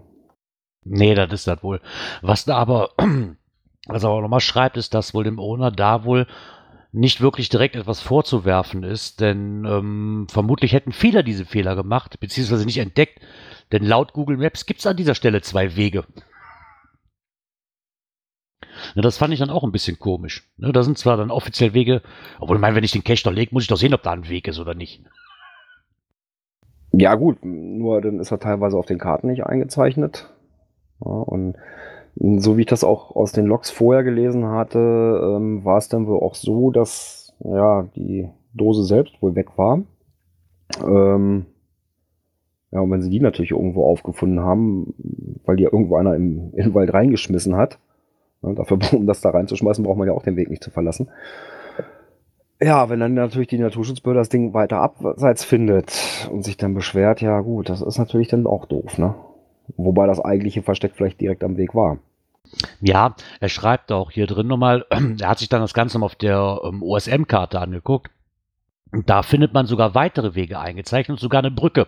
Nee, 0.85 1.15
das 1.15 1.31
ist 1.33 1.47
das 1.47 1.63
wohl. 1.63 1.81
Was 2.21 2.45
da 2.45 2.57
aber, 2.57 2.89
was 3.87 4.03
er 4.03 4.09
auch 4.09 4.21
nochmal 4.21 4.39
schreibt, 4.39 4.77
ist, 4.77 4.93
dass 4.93 5.13
wohl 5.13 5.23
dem 5.23 5.39
Owner 5.39 5.71
da 5.71 6.03
wohl 6.05 6.27
nicht 6.91 7.21
wirklich 7.21 7.49
direkt 7.49 7.75
etwas 7.75 8.01
vorzuwerfen 8.01 8.83
ist, 8.83 9.21
denn 9.21 9.63
ähm, 9.65 10.25
vermutlich 10.27 10.73
hätten 10.73 10.91
viele 10.91 11.23
diese 11.23 11.45
Fehler 11.45 11.75
gemacht, 11.75 12.19
beziehungsweise 12.19 12.65
nicht 12.65 12.79
entdeckt, 12.79 13.19
denn 13.71 13.83
laut 13.83 14.13
Google 14.13 14.37
Maps 14.37 14.65
gibt 14.65 14.79
es 14.79 14.87
an 14.87 14.97
dieser 14.97 15.13
Stelle 15.13 15.41
zwei 15.41 15.75
Wege. 15.75 16.05
Ne, 18.95 19.01
das 19.01 19.17
fand 19.17 19.33
ich 19.33 19.39
dann 19.39 19.49
auch 19.49 19.63
ein 19.63 19.71
bisschen 19.71 19.99
komisch. 19.99 20.49
Ne, 20.57 20.71
da 20.71 20.83
sind 20.83 20.97
zwar 20.97 21.17
dann 21.17 21.31
offiziell 21.31 21.73
Wege, 21.73 22.01
obwohl 22.39 22.57
ich 22.57 22.61
meine, 22.61 22.75
wenn 22.75 22.83
ich 22.83 22.91
den 22.91 23.03
Cache 23.03 23.23
doch 23.23 23.33
lege, 23.33 23.53
muss 23.53 23.63
ich 23.63 23.69
doch 23.69 23.77
sehen, 23.77 23.93
ob 23.93 24.03
da 24.03 24.11
ein 24.11 24.29
Weg 24.29 24.47
ist 24.47 24.59
oder 24.59 24.73
nicht. 24.73 25.03
Ja, 26.91 27.15
gut, 27.15 27.45
nur 27.45 28.01
dann 28.01 28.19
ist 28.19 28.31
er 28.31 28.39
teilweise 28.39 28.77
auf 28.77 28.85
den 28.85 28.97
Karten 28.97 29.27
nicht 29.27 29.45
eingezeichnet. 29.45 30.33
Ja, 31.03 31.11
und 31.11 31.55
so 32.15 32.57
wie 32.57 32.61
ich 32.61 32.67
das 32.67 32.83
auch 32.83 33.15
aus 33.15 33.31
den 33.31 33.45
Logs 33.45 33.69
vorher 33.69 34.03
gelesen 34.03 34.45
hatte, 34.47 34.79
ähm, 34.79 35.63
war 35.63 35.77
es 35.77 35.87
dann 35.87 36.07
wohl 36.07 36.19
auch 36.19 36.35
so, 36.35 36.71
dass 36.71 37.33
ja, 37.43 37.83
die 37.95 38.27
Dose 38.53 38.83
selbst 38.83 39.21
wohl 39.21 39.35
weg 39.35 39.57
war. 39.57 39.83
Ähm, 40.83 41.45
ja, 42.71 42.81
und 42.81 42.91
wenn 42.91 43.01
sie 43.01 43.09
die 43.09 43.19
natürlich 43.19 43.51
irgendwo 43.51 43.85
aufgefunden 43.85 44.41
haben, 44.41 44.93
weil 45.45 45.55
die 45.55 45.63
ja 45.63 45.69
irgendwo 45.71 45.95
einer 45.95 46.15
im, 46.15 46.51
den 46.55 46.73
Wald 46.73 46.93
reingeschmissen 46.93 47.55
hat, 47.55 47.79
dafür, 48.41 48.79
um 48.93 49.07
das 49.07 49.21
da 49.21 49.29
reinzuschmeißen, 49.29 49.83
braucht 49.83 49.97
man 49.97 50.07
ja 50.07 50.13
auch 50.13 50.23
den 50.23 50.35
Weg 50.35 50.49
nicht 50.49 50.63
zu 50.63 50.71
verlassen. 50.71 51.09
Ja, 52.61 52.89
wenn 52.89 52.99
dann 52.99 53.13
natürlich 53.13 53.47
die 53.47 53.57
Naturschutzbehörde 53.57 54.19
das 54.19 54.29
Ding 54.29 54.53
weiter 54.53 54.81
abseits 54.81 55.45
findet 55.45 56.27
und 56.29 56.43
sich 56.43 56.57
dann 56.57 56.73
beschwert, 56.73 57.21
ja 57.21 57.39
gut, 57.39 57.69
das 57.69 57.81
ist 57.81 57.97
natürlich 57.97 58.27
dann 58.27 58.45
auch 58.45 58.65
doof, 58.65 58.97
ne? 58.97 59.15
Wobei 59.77 60.07
das 60.07 60.19
eigentliche 60.19 60.61
Versteck 60.61 60.93
vielleicht 60.95 61.21
direkt 61.21 61.43
am 61.43 61.55
Weg 61.55 61.73
war. 61.73 61.99
Ja, 62.81 63.15
er 63.39 63.49
schreibt 63.49 63.91
auch 63.91 64.11
hier 64.11 64.27
drin 64.27 64.47
nochmal, 64.47 64.85
er 65.19 65.29
hat 65.29 65.39
sich 65.39 65.47
dann 65.47 65.61
das 65.61 65.73
Ganze 65.73 65.99
mal 65.99 66.07
auf 66.07 66.15
der 66.15 66.59
ähm, 66.65 66.83
OSM-Karte 66.83 67.59
angeguckt. 67.59 68.11
Da 69.05 69.21
findet 69.21 69.53
man 69.53 69.67
sogar 69.67 69.93
weitere 69.93 70.35
Wege 70.35 70.59
eingezeichnet 70.59 71.15
und 71.15 71.21
sogar 71.21 71.39
eine 71.39 71.51
Brücke. 71.51 71.87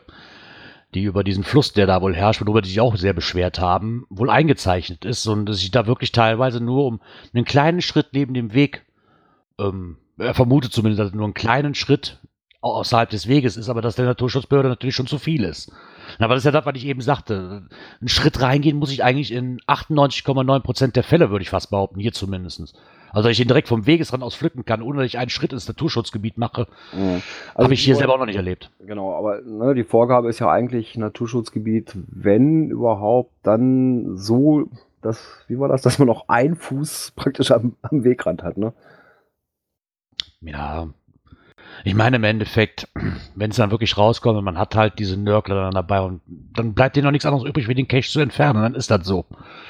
Die 0.93 1.03
über 1.03 1.23
diesen 1.23 1.43
Fluss, 1.43 1.73
der 1.73 1.87
da 1.87 2.01
wohl 2.01 2.15
herrscht, 2.15 2.41
worüber 2.41 2.61
die 2.61 2.69
sich 2.69 2.81
auch 2.81 2.95
sehr 2.95 3.13
beschwert 3.13 3.59
haben, 3.59 4.05
wohl 4.09 4.29
eingezeichnet 4.29 5.05
ist 5.05 5.25
und 5.27 5.45
dass 5.45 5.59
sich 5.59 5.71
da 5.71 5.87
wirklich 5.87 6.11
teilweise 6.11 6.61
nur 6.61 6.85
um 6.85 7.01
einen 7.33 7.45
kleinen 7.45 7.81
Schritt 7.81 8.09
neben 8.13 8.33
dem 8.33 8.53
Weg, 8.53 8.85
ähm, 9.59 9.97
er 10.17 10.33
vermutet 10.33 10.73
zumindest, 10.73 10.99
dass 10.99 11.13
nur 11.13 11.23
einen 11.23 11.33
kleinen 11.33 11.75
Schritt 11.75 12.19
außerhalb 12.61 13.09
des 13.09 13.27
Weges 13.27 13.57
ist, 13.57 13.69
aber 13.69 13.81
dass 13.81 13.95
der 13.95 14.05
Naturschutzbehörde 14.05 14.69
natürlich 14.69 14.95
schon 14.95 15.07
zu 15.07 15.17
viel 15.17 15.43
ist. 15.43 15.71
Aber 16.19 16.33
das 16.33 16.41
ist 16.41 16.45
ja 16.45 16.51
das, 16.51 16.65
was 16.65 16.75
ich 16.75 16.85
eben 16.85 17.01
sagte. 17.01 17.63
Ein 18.01 18.07
Schritt 18.07 18.41
reingehen 18.41 18.77
muss 18.77 18.91
ich 18.91 19.03
eigentlich 19.03 19.31
in 19.31 19.59
98,9 19.61 20.59
Prozent 20.61 20.95
der 20.95 21.03
Fälle, 21.03 21.29
würde 21.29 21.43
ich 21.43 21.49
fast 21.49 21.69
behaupten, 21.69 21.99
hier 21.99 22.13
zumindest. 22.13 22.75
Also, 23.13 23.27
dass 23.27 23.31
ich 23.37 23.41
ihn 23.41 23.47
direkt 23.47 23.67
vom 23.67 23.85
Wegesrand 23.85 24.23
aus 24.23 24.35
pflücken 24.35 24.63
kann, 24.63 24.81
ohne 24.81 24.99
dass 24.99 25.07
ich 25.07 25.17
einen 25.17 25.29
Schritt 25.29 25.51
ins 25.51 25.67
Naturschutzgebiet 25.67 26.37
mache, 26.37 26.67
Mhm. 26.93 27.21
Also 27.53 27.65
habe 27.65 27.73
ich 27.73 27.83
hier 27.83 27.95
selber 27.95 28.13
auch 28.15 28.19
noch 28.19 28.25
nicht 28.25 28.35
erlebt. 28.35 28.71
Genau, 28.79 29.15
aber 29.15 29.41
ne, 29.41 29.73
die 29.73 29.83
Vorgabe 29.83 30.29
ist 30.29 30.39
ja 30.39 30.49
eigentlich 30.49 30.97
Naturschutzgebiet, 30.97 31.93
wenn 32.07 32.69
überhaupt, 32.69 33.31
dann 33.43 34.17
so, 34.17 34.69
dass, 35.01 35.43
wie 35.47 35.59
war 35.59 35.67
das, 35.67 35.81
dass 35.81 35.99
man 35.99 36.07
noch 36.07 36.29
einen 36.29 36.55
Fuß 36.55 37.13
praktisch 37.15 37.51
am, 37.51 37.75
am 37.81 38.03
Wegrand 38.03 38.43
hat, 38.43 38.57
ne? 38.57 38.73
Ja. 40.41 40.89
Ich 41.83 41.95
meine 41.95 42.17
im 42.17 42.23
Endeffekt, 42.23 42.87
wenn 43.35 43.51
es 43.51 43.57
dann 43.57 43.71
wirklich 43.71 43.97
rauskommt 43.97 44.37
und 44.37 44.43
man 44.43 44.57
hat 44.57 44.75
halt 44.75 44.99
diese 44.99 45.17
Nörgler 45.17 45.55
dann 45.55 45.73
dabei 45.73 46.01
und 46.01 46.21
dann 46.27 46.73
bleibt 46.73 46.95
dir 46.95 47.03
noch 47.03 47.11
nichts 47.11 47.25
anderes 47.25 47.47
übrig, 47.47 47.67
wie 47.67 47.73
den 47.73 47.87
Cache 47.87 48.09
zu 48.09 48.19
entfernen, 48.19 48.61
dann 48.61 48.75
ist 48.75 48.91
das 48.91 49.05
so. 49.05 49.25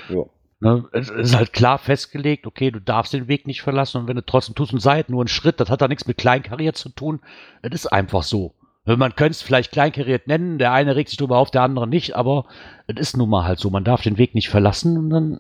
Ja. 0.10 0.24
Ne, 0.64 0.88
es 0.92 1.10
ist 1.10 1.36
halt 1.36 1.54
klar 1.54 1.80
festgelegt, 1.80 2.46
okay, 2.46 2.70
du 2.70 2.80
darfst 2.80 3.14
den 3.14 3.28
Weg 3.28 3.48
nicht 3.48 3.64
verlassen 3.64 3.98
und 3.98 4.08
wenn 4.08 4.16
du 4.16 4.24
trotzdem 4.24 4.54
tust 4.54 4.74
und 4.74 4.80
seid 4.80 5.10
nur 5.10 5.24
ein 5.24 5.28
Schritt, 5.28 5.60
das 5.60 5.72
hat 5.72 5.82
da 5.82 5.88
nichts 5.88 6.06
mit 6.06 6.20
kleinkariert 6.20 6.78
zu 6.78 6.90
tun. 6.90 7.20
Es 7.64 7.72
ist 7.72 7.88
einfach 7.88 8.22
so. 8.22 8.54
Man 8.86 9.16
könnte 9.16 9.32
es 9.32 9.42
vielleicht 9.42 9.72
kleinkariert 9.72 10.28
nennen, 10.28 10.60
der 10.60 10.72
eine 10.72 10.96
regt 10.96 11.10
sich 11.10 11.18
drüber 11.18 11.38
auf, 11.38 11.50
der 11.50 11.64
andere 11.64 11.88
nicht, 11.88 12.16
aber 12.16 12.46
es 12.86 13.00
ist 13.00 13.18
nun 13.18 13.30
mal 13.30 13.44
halt 13.44 13.60
so. 13.60 13.72
Man 13.72 13.84
darf 13.84 14.02
den 14.02 14.20
Weg 14.20 14.36
nicht 14.36 14.50
verlassen 14.50 14.98
und 14.98 15.10
dann, 15.10 15.40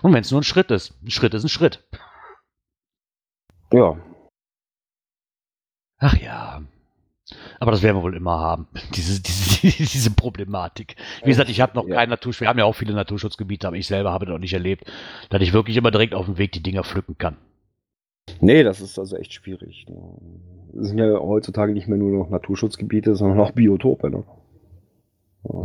und 0.00 0.14
wenn 0.14 0.22
es 0.22 0.30
nur 0.30 0.40
ein 0.40 0.44
Schritt 0.44 0.70
ist, 0.70 0.94
ein 1.02 1.10
Schritt 1.10 1.34
ist 1.34 1.44
ein 1.44 1.50
Schritt. 1.50 1.84
Ja, 3.70 3.98
Ach 5.98 6.16
ja. 6.20 6.62
Aber 7.60 7.72
das 7.72 7.82
werden 7.82 7.96
wir 7.98 8.02
wohl 8.02 8.16
immer 8.16 8.38
haben, 8.40 8.66
diese, 8.94 9.20
diese, 9.22 9.60
diese 9.84 10.10
Problematik. 10.12 10.96
Wie 11.22 11.28
gesagt, 11.30 11.50
ich 11.50 11.60
habe 11.60 11.74
noch 11.76 11.86
Ja. 11.86 11.96
kein 11.96 12.08
Naturschutz, 12.08 12.40
wir 12.40 12.48
haben 12.48 12.58
ja 12.58 12.64
auch 12.64 12.74
viele 12.74 12.94
Naturschutzgebiete, 12.94 13.66
aber 13.66 13.76
ich 13.76 13.86
selber 13.86 14.12
habe 14.12 14.26
noch 14.26 14.38
nicht 14.38 14.54
erlebt, 14.54 14.84
dass 15.30 15.42
ich 15.42 15.52
wirklich 15.52 15.76
immer 15.76 15.90
direkt 15.90 16.14
auf 16.14 16.26
dem 16.26 16.38
Weg 16.38 16.52
die 16.52 16.62
Dinger 16.62 16.84
pflücken 16.84 17.18
kann. 17.18 17.36
nee, 18.40 18.62
das 18.62 18.80
ist 18.80 18.98
also 18.98 19.16
echt 19.16 19.32
schwierig. 19.34 19.86
Ne? 19.88 19.96
Es 20.80 20.88
sind 20.88 20.98
ja 20.98 21.18
heutzutage 21.18 21.72
nicht 21.72 21.88
mehr 21.88 21.98
nur 21.98 22.12
noch 22.12 22.30
Naturschutzgebiete, 22.30 23.14
sondern 23.14 23.40
auch 23.40 23.50
Biotope, 23.52 24.10
ne? 24.10 24.24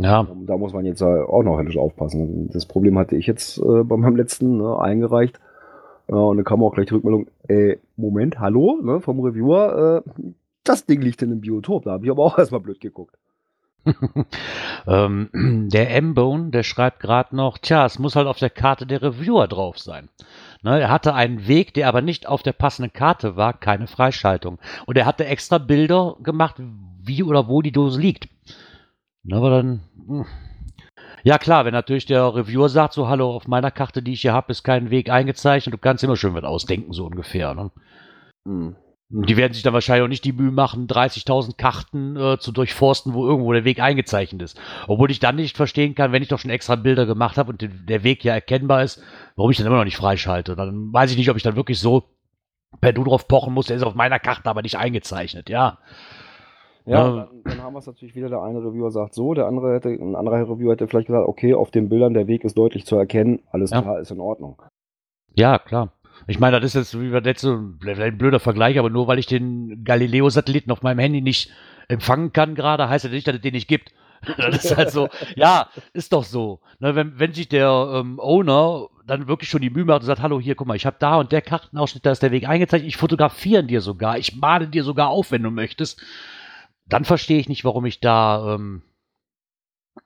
Ja. 0.00 0.26
Da 0.46 0.56
muss 0.56 0.72
man 0.72 0.86
jetzt 0.86 1.02
äh, 1.02 1.04
auch 1.04 1.42
noch 1.42 1.58
höllisch 1.58 1.76
aufpassen. 1.76 2.48
Das 2.50 2.64
Problem 2.64 2.98
hatte 2.98 3.16
ich 3.16 3.26
jetzt 3.26 3.58
äh, 3.58 3.82
bei 3.84 3.96
meinem 3.96 4.16
letzten 4.16 4.56
ne, 4.58 4.78
eingereicht. 4.78 5.38
Ja, 6.08 6.16
und 6.16 6.36
dann 6.36 6.44
kam 6.44 6.62
auch 6.62 6.74
gleich 6.74 6.86
die 6.86 6.94
Rückmeldung, 6.94 7.28
äh, 7.48 7.76
Moment, 7.96 8.38
hallo, 8.38 8.80
ne, 8.82 9.00
vom 9.00 9.20
Reviewer, 9.20 10.04
äh, 10.04 10.10
das 10.62 10.86
Ding 10.86 11.00
liegt 11.02 11.22
in 11.22 11.30
einem 11.30 11.40
Biotop. 11.40 11.84
Da 11.84 11.92
habe 11.92 12.04
ich 12.04 12.10
aber 12.10 12.24
auch 12.24 12.38
erstmal 12.38 12.60
blöd 12.60 12.80
geguckt. 12.80 13.16
ähm, 14.86 15.68
der 15.70 15.94
M-Bone, 15.94 16.50
der 16.50 16.62
schreibt 16.62 17.00
gerade 17.00 17.36
noch, 17.36 17.58
tja, 17.58 17.84
es 17.84 17.98
muss 17.98 18.16
halt 18.16 18.26
auf 18.26 18.38
der 18.38 18.48
Karte 18.48 18.86
der 18.86 19.02
Reviewer 19.02 19.46
drauf 19.46 19.78
sein. 19.78 20.08
Ne, 20.62 20.80
er 20.80 20.90
hatte 20.90 21.14
einen 21.14 21.46
Weg, 21.46 21.74
der 21.74 21.88
aber 21.88 22.00
nicht 22.00 22.26
auf 22.26 22.42
der 22.42 22.54
passenden 22.54 22.94
Karte 22.94 23.36
war, 23.36 23.52
keine 23.52 23.86
Freischaltung. 23.86 24.58
Und 24.86 24.96
er 24.96 25.04
hatte 25.04 25.26
extra 25.26 25.58
Bilder 25.58 26.16
gemacht, 26.22 26.56
wie 27.02 27.22
oder 27.22 27.48
wo 27.48 27.60
die 27.60 27.72
Dose 27.72 28.00
liegt. 28.00 28.28
Ne, 29.22 29.36
aber 29.36 29.50
dann. 29.50 29.80
hm. 30.06 30.26
Ja 31.24 31.38
klar, 31.38 31.64
wenn 31.64 31.72
natürlich 31.72 32.04
der 32.06 32.34
Reviewer 32.34 32.68
sagt, 32.68 32.92
so 32.92 33.08
hallo, 33.08 33.30
auf 33.34 33.48
meiner 33.48 33.70
Karte, 33.70 34.02
die 34.02 34.12
ich 34.12 34.20
hier 34.20 34.34
habe, 34.34 34.52
ist 34.52 34.62
kein 34.62 34.90
Weg 34.90 35.08
eingezeichnet, 35.10 35.72
du 35.72 35.78
kannst 35.78 36.04
immer 36.04 36.16
schön 36.16 36.34
was 36.34 36.44
ausdenken, 36.44 36.92
so 36.92 37.06
ungefähr. 37.06 37.54
Ne? 37.54 37.70
Hm. 38.46 38.76
Die 39.08 39.36
werden 39.36 39.52
sich 39.52 39.62
dann 39.62 39.72
wahrscheinlich 39.74 40.04
auch 40.04 40.08
nicht 40.08 40.24
die 40.24 40.32
Mühe 40.32 40.50
machen, 40.50 40.86
30.000 40.86 41.56
Karten 41.56 42.16
äh, 42.16 42.38
zu 42.38 42.52
durchforsten, 42.52 43.14
wo 43.14 43.26
irgendwo 43.26 43.52
der 43.52 43.64
Weg 43.64 43.80
eingezeichnet 43.80 44.42
ist. 44.42 44.60
Obwohl 44.86 45.10
ich 45.10 45.20
dann 45.20 45.36
nicht 45.36 45.56
verstehen 45.56 45.94
kann, 45.94 46.12
wenn 46.12 46.22
ich 46.22 46.28
doch 46.28 46.38
schon 46.38 46.50
extra 46.50 46.74
Bilder 46.74 47.06
gemacht 47.06 47.38
habe 47.38 47.52
und 47.52 47.60
de- 47.62 47.68
der 47.70 48.02
Weg 48.02 48.24
ja 48.24 48.34
erkennbar 48.34 48.82
ist, 48.82 49.02
warum 49.36 49.50
ich 49.50 49.56
dann 49.56 49.66
immer 49.66 49.76
noch 49.76 49.84
nicht 49.84 49.96
freischalte. 49.96 50.56
Dann 50.56 50.92
weiß 50.92 51.10
ich 51.10 51.16
nicht, 51.16 51.30
ob 51.30 51.36
ich 51.36 51.42
dann 51.42 51.56
wirklich 51.56 51.78
so 51.78 52.04
per 52.80 52.92
Du 52.92 53.04
drauf 53.04 53.28
pochen 53.28 53.54
muss, 53.54 53.66
der 53.66 53.76
ist 53.76 53.82
auf 53.82 53.94
meiner 53.94 54.18
Karte 54.18 54.50
aber 54.50 54.62
nicht 54.62 54.76
eingezeichnet. 54.78 55.48
Ja, 55.48 55.78
Ja, 56.86 56.98
Ja. 56.98 57.16
dann, 57.16 57.42
dann 57.44 57.62
haben 57.62 57.74
wir 57.74 57.78
es 57.78 57.86
natürlich 57.86 58.14
wieder, 58.14 58.28
der 58.28 58.42
eine 58.42 58.58
Reviewer 58.58 58.90
sagt 58.90 59.14
so, 59.14 59.32
der 59.34 59.46
andere 59.46 59.72
hätte, 59.74 59.88
ein 59.88 60.14
anderer 60.16 60.48
Reviewer 60.48 60.72
hätte 60.72 60.86
vielleicht 60.86 61.06
gesagt, 61.06 61.26
okay, 61.28 61.54
auf 61.54 61.70
den 61.70 61.88
Bildern 61.88 62.14
der 62.14 62.26
Weg 62.26 62.44
ist 62.44 62.58
deutlich 62.58 62.84
zu 62.84 62.96
erkennen, 62.96 63.40
alles 63.50 63.70
Ja. 63.70 63.80
klar, 63.82 64.00
ist 64.00 64.10
in 64.10 64.20
Ordnung. 64.20 64.60
ja, 65.34 65.58
klar. 65.58 65.92
Ich 66.28 66.38
meine, 66.38 66.60
das 66.60 66.66
ist 66.66 66.74
jetzt 66.74 67.00
wie 67.00 67.10
wir 67.12 67.20
letzte, 67.22 67.58
ein 67.84 68.18
blöder 68.18 68.38
Vergleich, 68.38 68.78
aber 68.78 68.88
nur 68.88 69.08
weil 69.08 69.18
ich 69.18 69.26
den 69.26 69.82
Galileo-Satelliten 69.84 70.70
auf 70.70 70.82
meinem 70.82 71.00
Handy 71.00 71.20
nicht 71.20 71.50
empfangen 71.88 72.32
kann 72.32 72.54
gerade, 72.54 72.88
heißt 72.88 73.04
das 73.06 73.12
nicht, 73.12 73.26
dass 73.26 73.34
es 73.34 73.40
den 73.40 73.54
nicht 73.54 73.68
gibt. 73.68 73.92
Das 74.38 74.64
ist 74.64 74.76
halt 74.76 74.90
so, 74.90 75.08
ja, 75.36 75.68
ist 75.92 76.12
doch 76.14 76.24
so. 76.24 76.60
Ne, 76.78 76.94
wenn, 76.94 77.18
wenn 77.18 77.34
sich 77.34 77.48
der 77.48 77.90
ähm, 77.94 78.18
Owner 78.20 78.86
dann 79.06 79.28
wirklich 79.28 79.50
schon 79.50 79.60
die 79.60 79.68
Mühe 79.68 79.84
macht 79.84 80.00
und 80.00 80.06
sagt, 80.06 80.22
hallo, 80.22 80.40
hier, 80.40 80.54
guck 80.54 80.66
mal, 80.66 80.76
ich 80.76 80.86
habe 80.86 80.96
da 80.98 81.16
und 81.18 81.30
der 81.30 81.42
Kartenausschnitt, 81.42 82.06
da 82.06 82.12
ist 82.12 82.22
der 82.22 82.30
Weg 82.30 82.48
eingezeichnet, 82.48 82.88
ich 82.88 82.96
fotografiere 82.96 83.64
dir 83.64 83.82
sogar, 83.82 84.16
ich 84.16 84.34
male 84.36 84.66
dir 84.68 84.82
sogar 84.82 85.08
auf, 85.08 85.30
wenn 85.30 85.42
du 85.42 85.50
möchtest, 85.50 86.00
dann 86.86 87.04
verstehe 87.04 87.38
ich 87.38 87.48
nicht, 87.48 87.64
warum 87.64 87.86
ich 87.86 88.00
da 88.00 88.54
ähm, 88.54 88.82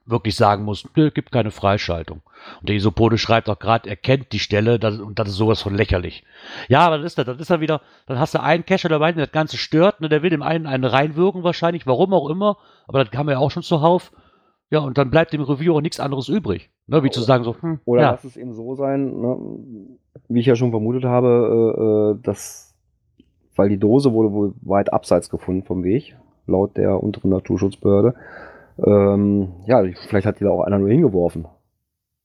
wirklich 0.05 0.35
sagen 0.35 0.63
muss, 0.63 0.87
nö, 0.95 1.11
gibt 1.11 1.31
keine 1.31 1.51
Freischaltung. 1.51 2.21
Und 2.59 2.69
der 2.69 2.75
Isopode 2.75 3.17
schreibt 3.17 3.49
auch 3.49 3.59
gerade, 3.59 3.89
er 3.89 3.95
kennt 3.95 4.31
die 4.31 4.39
Stelle 4.39 4.79
das, 4.79 4.99
und 4.99 5.19
das 5.19 5.29
ist 5.29 5.35
sowas 5.35 5.61
von 5.61 5.75
lächerlich. 5.75 6.23
Ja, 6.67 6.81
aber 6.81 6.97
das 6.97 7.07
ist 7.07 7.17
das, 7.17 7.25
das 7.25 7.39
ist 7.39 7.49
dann 7.49 7.61
wieder, 7.61 7.81
dann 8.05 8.19
hast 8.19 8.33
du 8.35 8.41
einen 8.41 8.65
Cacher 8.65 8.89
dabei, 8.89 9.11
der 9.11 9.25
das 9.25 9.33
Ganze 9.33 9.57
stört, 9.57 10.01
ne, 10.01 10.09
der 10.09 10.21
will 10.23 10.29
dem 10.29 10.43
einen 10.43 10.67
einen 10.67 10.85
reinwirken 10.85 11.43
wahrscheinlich, 11.43 11.87
warum 11.87 12.13
auch 12.13 12.29
immer, 12.29 12.57
aber 12.87 13.03
das 13.03 13.11
kam 13.11 13.29
ja 13.29 13.37
auch 13.37 13.51
schon 13.51 13.63
zuhauf. 13.63 14.11
Ja, 14.71 14.79
und 14.79 14.99
dann 14.99 15.09
bleibt 15.09 15.33
dem 15.33 15.41
Reviewer 15.41 15.81
nichts 15.81 15.99
anderes 15.99 16.29
übrig. 16.29 16.69
Ne, 16.85 17.03
wie 17.03 17.09
zu 17.09 17.21
sagen 17.21 17.43
so, 17.43 17.55
hm, 17.59 17.79
Oder 17.85 18.01
ja, 18.01 18.11
lass 18.11 18.23
es 18.23 18.37
eben 18.37 18.53
so 18.53 18.75
sein, 18.75 19.19
ne, 19.19 19.37
wie 20.27 20.39
ich 20.39 20.45
ja 20.45 20.55
schon 20.55 20.69
vermutet 20.69 21.05
habe, 21.05 22.15
äh, 22.15 22.19
äh, 22.19 22.21
dass, 22.23 22.75
weil 23.55 23.69
die 23.69 23.79
Dose 23.79 24.13
wurde 24.13 24.31
wohl 24.31 24.53
weit 24.61 24.93
abseits 24.93 25.29
gefunden 25.29 25.63
vom 25.63 25.83
Weg, 25.83 26.15
laut 26.49 26.77
der 26.77 27.01
unteren 27.01 27.29
Naturschutzbehörde. 27.31 28.15
Ähm, 28.85 29.49
ja, 29.65 29.83
vielleicht 30.07 30.25
hat 30.25 30.39
die 30.39 30.43
da 30.43 30.49
auch 30.51 30.63
einer 30.63 30.79
nur 30.79 30.89
hingeworfen. 30.89 31.45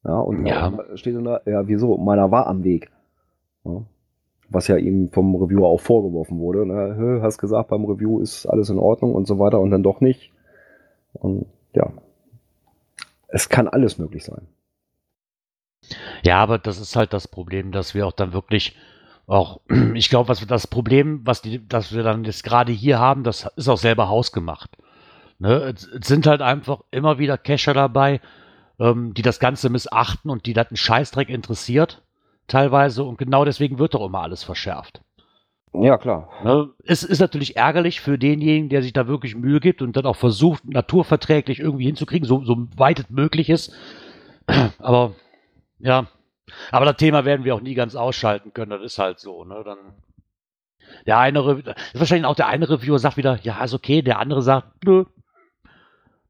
Ja, 0.05 0.19
und 0.19 0.47
Ja. 0.47 0.71
dann 0.71 0.97
steht 0.97 1.17
dann 1.17 1.25
da, 1.25 1.41
ja, 1.47 1.67
wieso? 1.67 1.97
Meiner 1.97 2.31
war 2.31 2.47
am 2.47 2.63
Weg. 2.65 2.91
Ja. 3.65 3.83
Was 4.51 4.69
ja 4.69 4.77
ihm 4.77 5.11
vom 5.11 5.35
Reviewer 5.37 5.67
auch 5.67 5.81
vorgeworfen 5.81 6.39
wurde. 6.39 6.67
Ne? 6.67 7.21
Hast 7.23 7.39
gesagt, 7.39 7.71
beim 7.71 7.85
Review 7.87 8.21
ist 8.21 8.47
alles 8.47 8.69
in 8.71 8.79
Ordnung 8.79 9.15
und 9.15 9.27
so 9.27 9.39
weiter 9.39 9.59
und 9.61 9.71
dann 9.71 9.83
doch 9.83 10.01
nicht. 10.01 10.33
Und 11.15 11.47
ja. 11.73 11.91
Es 13.29 13.49
kann 13.49 13.67
alles 13.67 13.99
möglich 13.99 14.25
sein. 14.25 14.47
Ja, 16.23 16.39
aber 16.39 16.59
das 16.59 16.81
ist 16.81 16.95
halt 16.97 17.13
das 17.13 17.27
Problem, 17.29 17.73
dass 17.73 17.95
wir 17.95 18.07
auch 18.07 18.13
dann 18.13 18.33
wirklich 18.33 18.77
auch, 19.27 19.61
ich 19.95 20.11
glaube, 20.11 20.29
was 20.29 20.45
das 20.47 20.67
Problem, 20.67 21.21
was 21.25 21.43
die, 21.43 21.67
dass 21.67 21.93
wir 21.93 22.03
dann 22.03 22.25
jetzt 22.25 22.45
gerade 22.45 22.73
hier 22.73 22.99
haben, 22.99 23.25
das 23.25 23.49
ist 23.57 23.69
auch 23.69 23.79
selber 23.79 24.09
hausgemacht. 24.09 24.71
Ne? 25.39 25.75
Es, 25.75 25.87
es 25.87 26.07
sind 26.07 26.27
halt 26.27 26.43
einfach 26.43 26.81
immer 26.91 27.19
wieder 27.19 27.39
Cacher 27.39 27.75
dabei, 27.75 28.21
ähm, 28.79 29.15
die 29.15 29.23
das 29.23 29.41
Ganze 29.41 29.71
missachten 29.71 30.31
und 30.31 30.47
die 30.47 30.53
das 30.53 30.69
einen 30.69 30.77
Scheißdreck 30.77 31.29
interessiert, 31.29 32.03
teilweise, 32.47 33.05
und 33.05 33.19
genau 33.19 33.45
deswegen 33.45 33.79
wird 33.79 33.95
doch 33.95 34.07
immer 34.07 34.23
alles 34.23 34.43
verschärft. 34.43 35.01
Ja, 35.73 35.99
klar. 35.99 36.29
Ne? 36.45 36.71
Es 36.85 37.03
ist 37.03 37.19
natürlich 37.19 37.57
ärgerlich 37.57 38.01
für 38.01 38.17
denjenigen, 38.17 38.69
der 38.69 38.83
sich 38.83 38.93
da 38.93 39.09
wirklich 39.09 39.35
Mühe 39.35 39.59
gibt 39.59 39.83
und 39.83 39.97
dann 39.97 40.07
auch 40.07 40.17
versucht, 40.17 40.65
naturverträglich 40.65 41.59
irgendwie 41.59 41.87
hinzukriegen, 41.87 42.29
so, 42.29 42.45
so 42.45 42.69
weit 42.77 43.01
es 43.01 43.11
möglich 43.11 43.51
ist. 43.51 43.73
Aber 44.79 45.15
ja, 45.81 46.07
aber 46.71 46.85
das 46.87 46.97
Thema 46.97 47.25
werden 47.25 47.45
wir 47.45 47.55
auch 47.55 47.61
nie 47.61 47.75
ganz 47.75 47.95
ausschalten 47.95 48.53
können, 48.53 48.71
das 48.71 48.83
ist 48.83 48.99
halt 48.99 49.19
so. 49.21 49.45
Ne? 49.45 49.63
Dann 49.65 49.79
der 51.07 51.19
eine, 51.19 51.41
Rev- 51.41 51.75
wahrscheinlich 51.95 52.27
auch 52.27 52.37
der 52.37 52.49
eine 52.49 52.69
Reviewer 52.69 52.99
sagt 52.99 53.17
wieder, 53.17 53.39
ja, 53.43 53.63
ist 53.65 53.75
okay, 53.75 54.03
der 54.03 54.19
andere 54.19 54.43
sagt, 54.43 54.85
nö. 54.85 55.05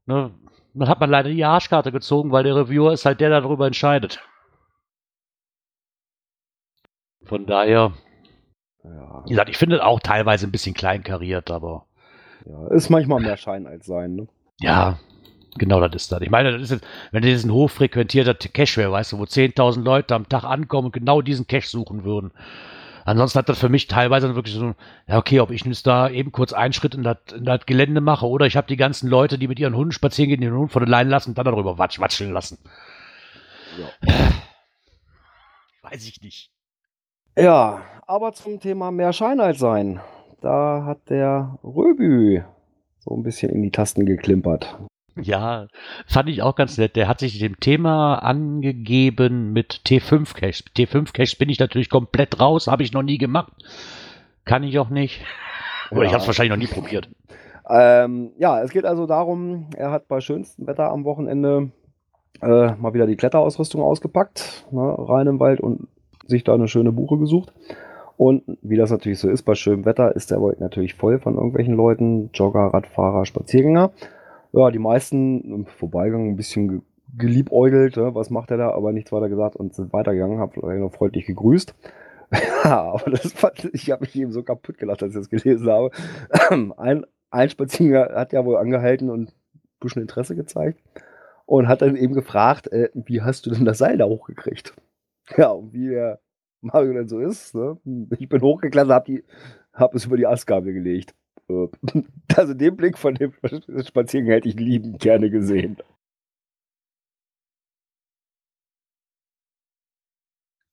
Ne? 0.05 0.31
Dann 0.73 0.89
hat 0.89 0.99
man 0.99 1.09
leider 1.09 1.29
die 1.29 1.45
Arschkarte 1.45 1.91
gezogen, 1.91 2.31
weil 2.31 2.43
der 2.43 2.55
Reviewer 2.55 2.91
ist 2.93 3.05
halt 3.05 3.19
der, 3.21 3.29
der 3.29 3.41
darüber 3.41 3.67
entscheidet. 3.67 4.19
Von 7.23 7.45
daher, 7.45 7.93
Ja, 8.83 9.23
wie 9.25 9.29
gesagt, 9.29 9.49
ich 9.49 9.57
finde 9.57 9.77
es 9.77 9.81
auch 9.81 9.99
teilweise 9.99 10.45
ein 10.47 10.51
bisschen 10.51 10.75
kleinkariert, 10.75 11.49
aber 11.49 11.85
ja. 12.45 12.67
Ist 12.67 12.89
manchmal 12.89 13.21
mehr 13.21 13.37
Schein 13.37 13.65
als 13.65 13.85
Sein, 13.87 14.15
ne? 14.15 14.27
ja, 14.59 14.99
genau 15.57 15.79
das 15.79 16.03
ist 16.03 16.11
das. 16.11 16.21
Ich 16.21 16.29
meine, 16.29 16.51
das 16.51 16.61
ist 16.61 16.71
jetzt, 16.71 16.87
wenn 17.11 17.21
du 17.21 17.27
diesen 17.27 17.51
hochfrequentierter 17.51 18.35
Cache 18.35 18.77
wäre, 18.77 18.91
weißt 18.91 19.13
du, 19.13 19.19
wo 19.19 19.23
10.000 19.23 19.83
Leute 19.83 20.15
am 20.15 20.29
Tag 20.29 20.43
ankommen 20.43 20.87
und 20.87 20.93
genau 20.93 21.21
diesen 21.21 21.47
Cache 21.47 21.67
suchen 21.67 22.03
würden. 22.03 22.31
Ansonsten 23.05 23.37
hat 23.37 23.49
das 23.49 23.59
für 23.59 23.69
mich 23.69 23.87
teilweise 23.87 24.33
wirklich 24.33 24.55
so, 24.55 24.73
ja 25.07 25.17
okay, 25.17 25.39
ob 25.39 25.51
ich 25.51 25.63
jetzt 25.63 25.85
da 25.85 26.09
eben 26.09 26.31
kurz 26.31 26.53
einen 26.53 26.73
Schritt 26.73 26.95
in 26.95 27.03
das, 27.03 27.17
in 27.35 27.45
das 27.45 27.67
Gelände 27.67 28.01
mache 28.01 28.27
oder 28.27 28.47
ich 28.47 28.57
habe 28.57 28.67
die 28.67 28.77
ganzen 28.77 29.07
Leute, 29.07 29.37
die 29.37 29.47
mit 29.47 29.59
ihren 29.59 29.75
Hunden 29.75 29.91
spazieren 29.91 30.29
gehen, 30.29 30.41
den 30.41 30.53
Hund 30.53 30.71
von 30.71 30.81
der 30.81 30.89
Leine 30.89 31.11
lassen 31.11 31.29
und 31.29 31.37
dann 31.37 31.45
darüber 31.45 31.77
watsch, 31.77 31.99
watscheln 31.99 32.31
lassen. 32.31 32.57
Ja. 33.77 34.11
Weiß 35.83 36.07
ich 36.07 36.19
nicht. 36.21 36.49
Ja, 37.37 37.83
aber 38.07 38.33
zum 38.33 38.59
Thema 38.59 38.91
mehr 38.91 39.13
Schein 39.13 39.39
als 39.39 39.59
sein. 39.59 39.99
Da 40.41 40.83
hat 40.85 41.09
der 41.09 41.59
Röbü 41.63 42.43
so 42.99 43.15
ein 43.15 43.21
bisschen 43.21 43.51
in 43.51 43.61
die 43.61 43.71
Tasten 43.71 44.07
geklimpert. 44.07 44.79
Ja, 45.21 45.67
fand 46.07 46.29
ich 46.29 46.41
auch 46.41 46.55
ganz 46.55 46.77
nett. 46.77 46.95
Der 46.95 47.07
hat 47.07 47.19
sich 47.19 47.39
dem 47.39 47.59
Thema 47.59 48.15
angegeben 48.15 49.53
mit 49.53 49.81
T5 49.85 50.33
Cache. 50.33 50.63
T5 50.75 51.13
Cache 51.13 51.37
bin 51.37 51.49
ich 51.49 51.59
natürlich 51.59 51.89
komplett 51.89 52.39
raus, 52.39 52.67
habe 52.67 52.83
ich 52.83 52.91
noch 52.91 53.03
nie 53.03 53.17
gemacht. 53.17 53.53
Kann 54.43 54.63
ich 54.63 54.77
auch 54.77 54.89
nicht. 54.89 55.21
Oder 55.91 56.01
ja. 56.01 56.07
ich 56.07 56.13
habe 56.13 56.21
es 56.21 56.27
wahrscheinlich 56.27 56.51
noch 56.51 56.57
nie 56.57 56.81
probiert. 56.81 57.09
Ähm, 57.69 58.31
ja, 58.37 58.61
es 58.61 58.71
geht 58.71 58.85
also 58.85 59.07
darum, 59.07 59.69
er 59.75 59.91
hat 59.91 60.07
bei 60.07 60.19
schönstem 60.19 60.67
Wetter 60.67 60.91
am 60.91 61.03
Wochenende 61.03 61.71
äh, 62.41 62.75
mal 62.75 62.93
wieder 62.93 63.07
die 63.07 63.15
Kletterausrüstung 63.15 63.81
ausgepackt, 63.81 64.67
ne, 64.71 64.95
rein 64.97 65.27
im 65.27 65.39
Wald 65.39 65.61
und 65.61 65.87
sich 66.27 66.43
da 66.43 66.53
eine 66.53 66.67
schöne 66.67 66.91
Buche 66.91 67.17
gesucht. 67.17 67.53
Und 68.17 68.43
wie 68.61 68.77
das 68.77 68.91
natürlich 68.91 69.19
so 69.19 69.29
ist, 69.29 69.43
bei 69.43 69.55
schönem 69.55 69.85
Wetter 69.85 70.15
ist 70.15 70.31
der 70.31 70.41
Wald 70.41 70.59
natürlich 70.59 70.93
voll 70.93 71.19
von 71.19 71.35
irgendwelchen 71.35 71.75
Leuten, 71.75 72.29
Jogger, 72.33 72.73
Radfahrer, 72.73 73.25
Spaziergänger. 73.25 73.91
Ja, 74.55 74.71
die 74.71 74.79
meisten 74.79 75.41
im 75.53 75.65
Vorbeigang 75.65 76.29
ein 76.29 76.35
bisschen 76.37 76.81
geliebäugelt, 77.17 77.97
ne, 77.97 78.15
was 78.15 78.29
macht 78.29 78.51
er 78.51 78.57
da, 78.57 78.71
aber 78.71 78.93
nichts 78.93 79.11
weiter 79.11 79.27
gesagt 79.27 79.57
und 79.57 79.73
sind 79.73 79.91
weitergegangen, 79.91 80.39
hab 80.39 80.55
noch 80.55 80.93
freundlich 80.93 81.25
gegrüßt. 81.25 81.75
ja, 82.63 82.81
aber 82.93 83.11
das 83.11 83.33
fand 83.33 83.69
ich, 83.73 83.91
habe 83.91 84.05
mich 84.05 84.15
eben 84.15 84.31
so 84.31 84.43
kaputt 84.43 84.77
gelacht, 84.77 85.03
als 85.03 85.13
ich 85.13 85.19
das 85.19 85.29
gelesen 85.29 85.69
habe. 85.69 85.91
ein, 86.77 87.05
ein 87.31 87.49
Spaziergänger 87.49 88.15
hat 88.15 88.31
ja 88.31 88.45
wohl 88.45 88.55
angehalten 88.55 89.09
und 89.09 89.29
ein 89.29 89.59
bisschen 89.81 90.01
Interesse 90.01 90.35
gezeigt 90.35 90.81
und 91.45 91.67
hat 91.67 91.81
dann 91.81 91.97
eben 91.97 92.13
gefragt, 92.13 92.67
äh, 92.71 92.89
wie 92.93 93.21
hast 93.21 93.45
du 93.45 93.51
denn 93.51 93.65
das 93.65 93.77
Seil 93.77 93.97
da 93.97 94.05
hochgekriegt? 94.05 94.73
Ja, 95.37 95.49
und 95.49 95.73
wie 95.73 95.87
der 95.89 96.19
Mario 96.61 96.93
dann 96.93 97.07
so 97.07 97.19
ist, 97.19 97.55
ne? 97.55 97.79
ich 98.19 98.29
bin 98.29 98.41
hochgeklettert, 98.43 98.91
hab, 98.91 99.05
die, 99.05 99.23
hab 99.73 99.95
es 99.95 100.05
über 100.05 100.17
die 100.17 100.27
Astgabel 100.27 100.71
gelegt. 100.71 101.15
Äh, 101.49 101.67
also 102.35 102.53
den 102.53 102.75
Blick 102.75 102.97
von 102.97 103.15
dem 103.15 103.33
Spaziergang 103.83 104.31
hätte 104.31 104.49
ich 104.49 104.55
liebend 104.55 104.99
gerne 104.99 105.29
gesehen. 105.29 105.77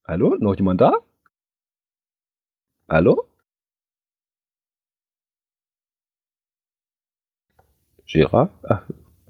Hallo? 0.04 0.36
Noch 0.38 0.54
jemand 0.56 0.80
da? 0.80 0.98
Hallo? 2.88 3.24
Gera? 8.06 8.50
Ach, 8.64 8.82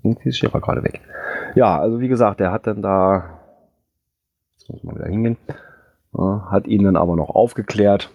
irgendwie 0.02 0.30
ist 0.30 0.40
Gera 0.40 0.58
gerade 0.58 0.82
weg. 0.82 1.00
Ja, 1.54 1.78
also 1.78 2.00
wie 2.00 2.08
gesagt, 2.08 2.40
der 2.40 2.50
hat 2.50 2.66
dann 2.66 2.82
da, 2.82 3.38
jetzt 4.54 4.68
muss 4.68 4.82
man 4.82 4.96
wieder 4.96 5.06
hingehen, 5.06 5.36
hat 6.14 6.66
ihn 6.66 6.84
dann 6.84 6.96
aber 6.96 7.14
noch 7.14 7.30
aufgeklärt. 7.30 8.10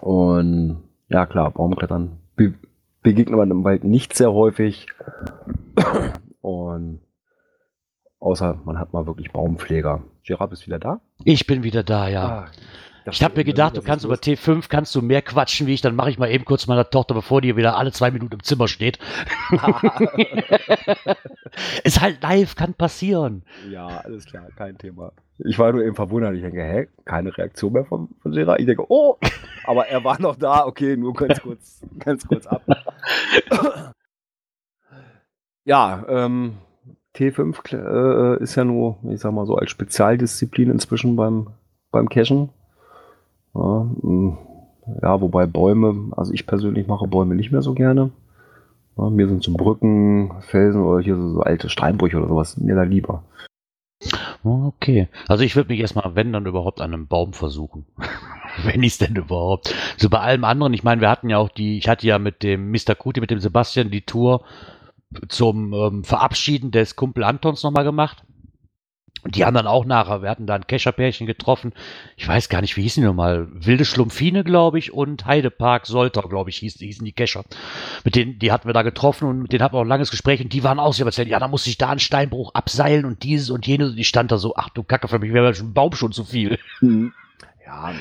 Und 0.00 0.82
ja 1.08 1.26
klar, 1.26 1.50
Baumklettern 1.50 2.18
be 2.36 2.54
begegnet 3.02 3.36
man 3.36 3.50
im 3.50 3.64
Wald 3.64 3.84
nicht 3.84 4.16
sehr 4.16 4.32
häufig. 4.32 4.86
Und 6.40 7.00
außer 8.18 8.60
man 8.64 8.78
hat 8.78 8.92
mal 8.92 9.06
wirklich 9.06 9.32
Baumpfleger. 9.32 10.02
Gerard 10.24 10.52
ist 10.52 10.66
wieder 10.66 10.80
da? 10.80 11.00
Ich 11.24 11.46
bin 11.46 11.62
wieder 11.62 11.84
da, 11.84 12.08
ja. 12.08 12.26
Ah, 12.26 12.50
ich 13.08 13.22
habe 13.22 13.36
mir 13.36 13.44
gedacht, 13.44 13.76
du 13.76 13.82
kannst 13.82 14.04
über 14.04 14.16
T5 14.16 14.68
kannst 14.68 14.92
du 14.96 15.02
mehr 15.02 15.22
quatschen 15.22 15.68
wie 15.68 15.74
ich, 15.74 15.80
dann 15.80 15.94
mache 15.94 16.10
ich 16.10 16.18
mal 16.18 16.28
eben 16.30 16.44
kurz 16.44 16.66
meiner 16.66 16.90
Tochter, 16.90 17.14
bevor 17.14 17.40
die 17.40 17.56
wieder 17.56 17.76
alle 17.76 17.92
zwei 17.92 18.10
Minuten 18.10 18.34
im 18.34 18.42
Zimmer 18.42 18.66
steht. 18.66 18.98
Ist 21.84 22.00
halt 22.00 22.20
live, 22.22 22.56
kann 22.56 22.74
passieren. 22.74 23.44
Ja, 23.70 23.86
alles 23.86 24.26
klar, 24.26 24.48
kein 24.56 24.76
Thema. 24.76 25.12
Ich 25.38 25.58
war 25.58 25.72
nur 25.72 25.84
eben 25.84 25.94
verwundert. 25.94 26.34
Ich 26.34 26.42
denke, 26.42 26.62
hä, 26.62 26.88
keine 27.04 27.36
Reaktion 27.36 27.72
mehr 27.72 27.84
von, 27.84 28.08
von 28.20 28.32
Gerard. 28.32 28.60
Ich 28.60 28.66
denke, 28.66 28.84
oh, 28.88 29.16
aber 29.64 29.86
er 29.88 30.02
war 30.04 30.20
noch 30.20 30.36
da. 30.36 30.66
Okay, 30.66 30.96
nur 30.96 31.12
ganz 31.12 31.40
kurz, 31.40 31.82
ganz 31.98 32.26
kurz 32.26 32.46
ab. 32.46 32.62
ja, 35.64 36.04
ähm, 36.08 36.54
T5 37.16 38.38
äh, 38.38 38.42
ist 38.42 38.54
ja 38.54 38.64
nur, 38.64 38.96
ich 39.10 39.20
sag 39.20 39.32
mal 39.32 39.46
so, 39.46 39.56
als 39.56 39.70
Spezialdisziplin 39.70 40.70
inzwischen 40.70 41.16
beim, 41.16 41.48
beim 41.90 42.08
Cashen. 42.08 42.50
Ja, 43.54 43.86
mm, 44.02 44.38
ja, 45.02 45.20
wobei 45.20 45.46
Bäume, 45.46 46.12
also 46.16 46.32
ich 46.32 46.46
persönlich 46.46 46.86
mache 46.86 47.08
Bäume 47.08 47.34
nicht 47.34 47.52
mehr 47.52 47.62
so 47.62 47.74
gerne. 47.74 48.10
Ja, 48.96 49.10
mir 49.10 49.28
sind 49.28 49.42
so 49.42 49.52
Brücken, 49.52 50.32
Felsen 50.40 50.82
oder 50.82 51.02
hier 51.02 51.16
so, 51.16 51.28
so 51.28 51.40
alte 51.40 51.68
Steinbrüche 51.68 52.18
oder 52.18 52.28
sowas 52.28 52.56
mir 52.56 52.74
da 52.74 52.82
lieber. 52.82 53.22
Okay. 54.44 55.08
Also 55.26 55.42
ich 55.42 55.56
würde 55.56 55.72
mich 55.72 55.80
erstmal, 55.80 56.14
wenn 56.14 56.32
dann 56.32 56.46
überhaupt, 56.46 56.80
an 56.80 56.92
einem 56.92 57.08
Baum 57.08 57.32
versuchen. 57.32 57.86
wenn 58.64 58.82
ich 58.82 58.92
es 58.92 58.98
denn 58.98 59.16
überhaupt. 59.16 59.74
So 59.96 60.08
bei 60.08 60.20
allem 60.20 60.44
anderen, 60.44 60.74
ich 60.74 60.84
meine, 60.84 61.00
wir 61.00 61.10
hatten 61.10 61.30
ja 61.30 61.38
auch 61.38 61.48
die, 61.48 61.78
ich 61.78 61.88
hatte 61.88 62.06
ja 62.06 62.18
mit 62.18 62.42
dem 62.42 62.70
Mr. 62.70 62.94
Kuti, 62.94 63.20
mit 63.20 63.30
dem 63.30 63.40
Sebastian 63.40 63.90
die 63.90 64.02
Tour 64.02 64.44
zum 65.28 65.72
ähm, 65.72 66.04
Verabschieden 66.04 66.70
des 66.70 66.96
Kumpel 66.96 67.24
Antons 67.24 67.62
nochmal 67.62 67.84
gemacht. 67.84 68.24
Und 69.22 69.34
die 69.34 69.44
haben 69.44 69.54
dann 69.54 69.66
auch 69.66 69.84
nachher, 69.84 70.22
wir 70.22 70.30
hatten 70.30 70.46
da 70.46 70.54
ein 70.54 70.66
Kescherpärchen 70.66 71.26
getroffen. 71.26 71.72
Ich 72.16 72.28
weiß 72.28 72.48
gar 72.48 72.60
nicht, 72.60 72.76
wie 72.76 72.82
hießen 72.82 73.02
die 73.02 73.06
nochmal? 73.06 73.48
Wilde 73.50 73.84
Schlumpfine, 73.84 74.44
glaube 74.44 74.78
ich, 74.78 74.92
und 74.92 75.26
Heidepark 75.26 75.86
Solter, 75.86 76.22
glaube 76.22 76.50
ich, 76.50 76.58
hießen, 76.58 76.86
hießen 76.86 77.04
die 77.04 77.12
Kescher. 77.12 77.44
Mit 78.04 78.14
denen, 78.14 78.38
die 78.38 78.52
hatten 78.52 78.68
wir 78.68 78.72
da 78.72 78.82
getroffen 78.82 79.28
und 79.28 79.42
mit 79.42 79.52
denen 79.52 79.62
hatten 79.62 79.74
wir 79.74 79.78
auch 79.78 79.84
ein 79.84 79.88
langes 79.88 80.10
Gespräch 80.10 80.40
und 80.40 80.52
die 80.52 80.62
waren 80.62 80.78
auch 80.78 80.92
sehr 80.92 81.06
erzählt, 81.06 81.28
ja, 81.28 81.38
da 81.38 81.48
muss 81.48 81.66
ich 81.66 81.78
da 81.78 81.90
einen 81.90 81.98
Steinbruch 81.98 82.54
abseilen 82.54 83.04
und 83.04 83.22
dieses 83.22 83.50
und 83.50 83.66
jenes. 83.66 83.90
Und 83.90 83.98
ich 83.98 84.08
stand 84.08 84.30
da 84.30 84.38
so, 84.38 84.54
ach 84.56 84.68
du 84.70 84.82
Kacke, 84.82 85.08
für 85.08 85.18
mich 85.18 85.32
wäre 85.32 85.48
ein 85.48 85.72
Baum 85.72 85.92
schon 85.92 86.12
zu 86.12 86.24
viel. 86.24 86.58
Hm. 86.80 87.12
Ja, 87.64 87.92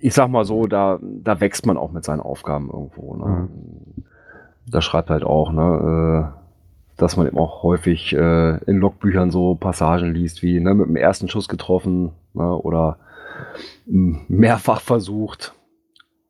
ich 0.00 0.12
sag 0.12 0.28
mal 0.28 0.44
so, 0.44 0.66
da, 0.66 0.98
da 1.00 1.40
wächst 1.40 1.64
man 1.64 1.78
auch 1.78 1.90
mit 1.90 2.04
seinen 2.04 2.20
Aufgaben 2.20 2.68
irgendwo. 2.70 3.16
Ne? 3.16 3.24
Mhm. 3.24 4.04
Da 4.66 4.82
schreibt 4.82 5.08
halt 5.08 5.24
auch, 5.24 5.50
ne, 5.50 6.34
äh, 6.36 6.43
dass 6.96 7.16
man 7.16 7.26
eben 7.26 7.38
auch 7.38 7.62
häufig 7.62 8.14
äh, 8.14 8.56
in 8.64 8.78
Logbüchern 8.78 9.30
so 9.30 9.54
Passagen 9.54 10.14
liest, 10.14 10.42
wie 10.42 10.60
ne, 10.60 10.74
mit 10.74 10.86
dem 10.86 10.96
ersten 10.96 11.28
Schuss 11.28 11.48
getroffen 11.48 12.12
ne, 12.34 12.54
oder 12.54 12.98
mehrfach 13.86 14.80
versucht. 14.80 15.54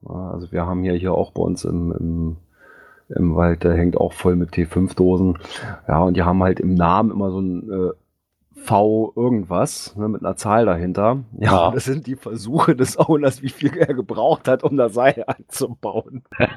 Also 0.06 0.52
wir 0.52 0.66
haben 0.66 0.82
hier, 0.82 0.94
hier 0.94 1.14
auch 1.14 1.32
bei 1.32 1.42
uns 1.42 1.64
im, 1.64 1.92
im, 1.92 2.36
im 3.14 3.36
Wald, 3.36 3.64
der 3.64 3.74
hängt 3.74 3.96
auch 3.96 4.12
voll 4.12 4.36
mit 4.36 4.50
T5-Dosen. 4.50 5.38
Ja, 5.88 6.02
und 6.02 6.16
die 6.16 6.22
haben 6.22 6.42
halt 6.42 6.60
im 6.60 6.74
Namen 6.74 7.10
immer 7.10 7.30
so 7.30 7.40
ein 7.40 7.70
äh, 7.70 7.90
V 8.54 9.12
irgendwas 9.16 9.94
ne, 9.96 10.08
mit 10.08 10.24
einer 10.24 10.36
Zahl 10.36 10.64
dahinter. 10.66 11.24
Ja, 11.38 11.66
ja. 11.66 11.70
das 11.70 11.84
sind 11.84 12.06
die 12.06 12.16
Versuche 12.16 12.74
des 12.76 12.98
Owners, 12.98 13.42
wie 13.42 13.50
viel 13.50 13.76
er 13.76 13.92
gebraucht 13.94 14.48
hat, 14.48 14.62
um 14.62 14.76
das 14.76 14.94
Seil 14.94 15.24
einzubauen. 15.26 16.24
ja, 16.38 16.54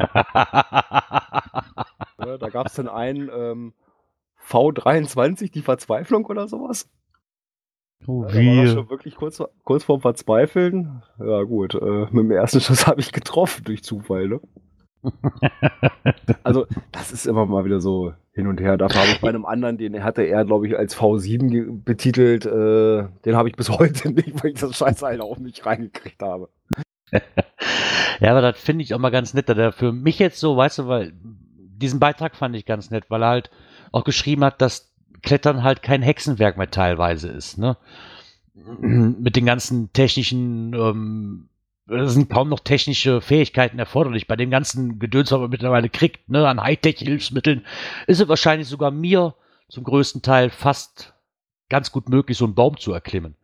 da 2.39 2.49
gab 2.49 2.67
es 2.67 2.75
dann 2.75 2.87
einen, 2.87 3.29
ähm, 3.33 3.73
V23, 4.47 5.51
die 5.51 5.61
Verzweiflung 5.61 6.25
oder 6.25 6.47
sowas. 6.47 6.89
Oh, 8.05 8.25
wie? 8.29 8.59
war 8.59 8.67
schon 8.67 8.89
wirklich 8.89 9.15
kurz, 9.15 9.41
kurz 9.63 9.83
vorm 9.83 10.01
Verzweifeln. 10.01 11.03
Ja, 11.19 11.43
gut, 11.43 11.75
äh, 11.75 12.05
mit 12.11 12.23
dem 12.23 12.31
ersten 12.31 12.61
Schuss 12.61 12.87
habe 12.87 13.01
ich 13.01 13.11
getroffen 13.11 13.63
durch 13.65 13.83
Zufall, 13.83 14.27
ne? 14.27 14.41
also, 16.43 16.65
das 16.91 17.11
ist 17.11 17.27
immer 17.27 17.45
mal 17.45 17.65
wieder 17.65 17.79
so 17.79 18.13
hin 18.33 18.47
und 18.47 18.59
her. 18.59 18.77
Dafür 18.77 19.01
habe 19.01 19.11
ich 19.11 19.21
bei 19.21 19.29
einem 19.29 19.45
anderen, 19.45 19.77
den 19.77 20.03
hatte 20.03 20.23
er, 20.23 20.43
glaube 20.45 20.67
ich, 20.67 20.77
als 20.77 20.97
V7 20.97 21.83
betitelt. 21.83 22.45
Äh, 22.45 23.07
den 23.25 23.35
habe 23.35 23.49
ich 23.49 23.55
bis 23.55 23.69
heute 23.79 24.11
nicht, 24.11 24.43
weil 24.43 24.51
ich 24.51 24.59
das 24.59 24.77
Scheiße 24.77 25.05
halt 25.05 25.21
auf 25.21 25.39
mich 25.39 25.65
reingekriegt 25.65 26.21
habe. 26.21 26.49
ja, 28.19 28.31
aber 28.31 28.41
das 28.41 28.59
finde 28.59 28.83
ich 28.83 28.93
auch 28.93 28.99
mal 28.99 29.11
ganz 29.11 29.33
nett. 29.33 29.49
Der 29.49 29.71
für 29.71 29.91
mich 29.91 30.19
jetzt 30.19 30.39
so, 30.39 30.57
weißt 30.57 30.79
du, 30.79 30.87
weil 30.87 31.13
diesen 31.15 31.99
Beitrag 31.99 32.35
fand 32.35 32.55
ich 32.55 32.65
ganz 32.65 32.89
nett, 32.89 33.05
weil 33.09 33.23
er 33.23 33.29
halt 33.29 33.51
auch 33.97 34.03
geschrieben 34.03 34.43
hat, 34.43 34.61
dass 34.61 34.93
Klettern 35.21 35.63
halt 35.63 35.81
kein 35.81 36.01
Hexenwerk 36.01 36.57
mehr 36.57 36.71
teilweise 36.71 37.29
ist. 37.29 37.57
Ne? 37.57 37.77
Mit 38.79 39.35
den 39.35 39.45
ganzen 39.45 39.91
technischen, 39.93 40.73
ähm, 40.73 41.49
es 41.89 42.13
sind 42.13 42.29
kaum 42.29 42.49
noch 42.49 42.59
technische 42.59 43.21
Fähigkeiten 43.21 43.79
erforderlich. 43.79 44.27
Bei 44.27 44.35
dem 44.35 44.51
ganzen 44.51 44.99
Gedöns, 44.99 45.31
was 45.31 45.39
man 45.39 45.49
mittlerweile 45.49 45.89
kriegt, 45.89 46.29
ne, 46.29 46.47
an 46.47 46.61
Hightech-Hilfsmitteln, 46.61 47.65
ist 48.07 48.19
es 48.19 48.27
wahrscheinlich 48.27 48.67
sogar 48.67 48.91
mir 48.91 49.35
zum 49.69 49.83
größten 49.83 50.21
Teil 50.21 50.49
fast 50.49 51.13
ganz 51.69 51.91
gut 51.91 52.09
möglich, 52.09 52.37
so 52.37 52.45
einen 52.45 52.55
Baum 52.55 52.77
zu 52.77 52.93
erklimmen. 52.93 53.35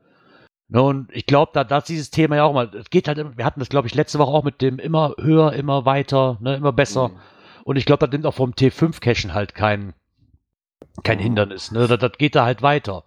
Ne, 0.70 0.82
und 0.82 1.10
ich 1.14 1.26
glaube, 1.26 1.52
da, 1.54 1.64
da 1.64 1.78
ist 1.78 1.90
dieses 1.90 2.10
Thema 2.10 2.36
ja 2.36 2.44
auch 2.44 2.54
mal, 2.54 2.74
es 2.76 2.90
geht 2.90 3.08
halt, 3.08 3.38
wir 3.38 3.46
hatten 3.46 3.60
das, 3.60 3.70
glaube 3.70 3.88
ich, 3.88 3.96
letzte 3.96 4.20
Woche 4.20 4.32
auch 4.32 4.44
mit 4.44 4.62
dem 4.62 4.80
immer 4.80 5.16
höher, 5.20 5.54
immer 5.54 5.86
weiter, 5.86 6.38
ne, 6.42 6.56
immer 6.56 6.74
besser. 6.74 7.10
Mhm. 7.10 7.20
Und 7.64 7.76
ich 7.78 7.86
glaube, 7.86 8.06
da 8.06 8.12
nimmt 8.12 8.26
auch 8.26 8.34
vom 8.34 8.52
T5-Cachen 8.52 9.34
halt 9.34 9.56
kein, 9.56 9.94
kein 11.04 11.20
Hindernis. 11.20 11.72
Ne? 11.72 11.88
Das, 11.88 12.00
das 12.00 12.14
geht 12.18 12.36
da 12.36 12.46
halt 12.46 12.62
weiter. 12.62 13.04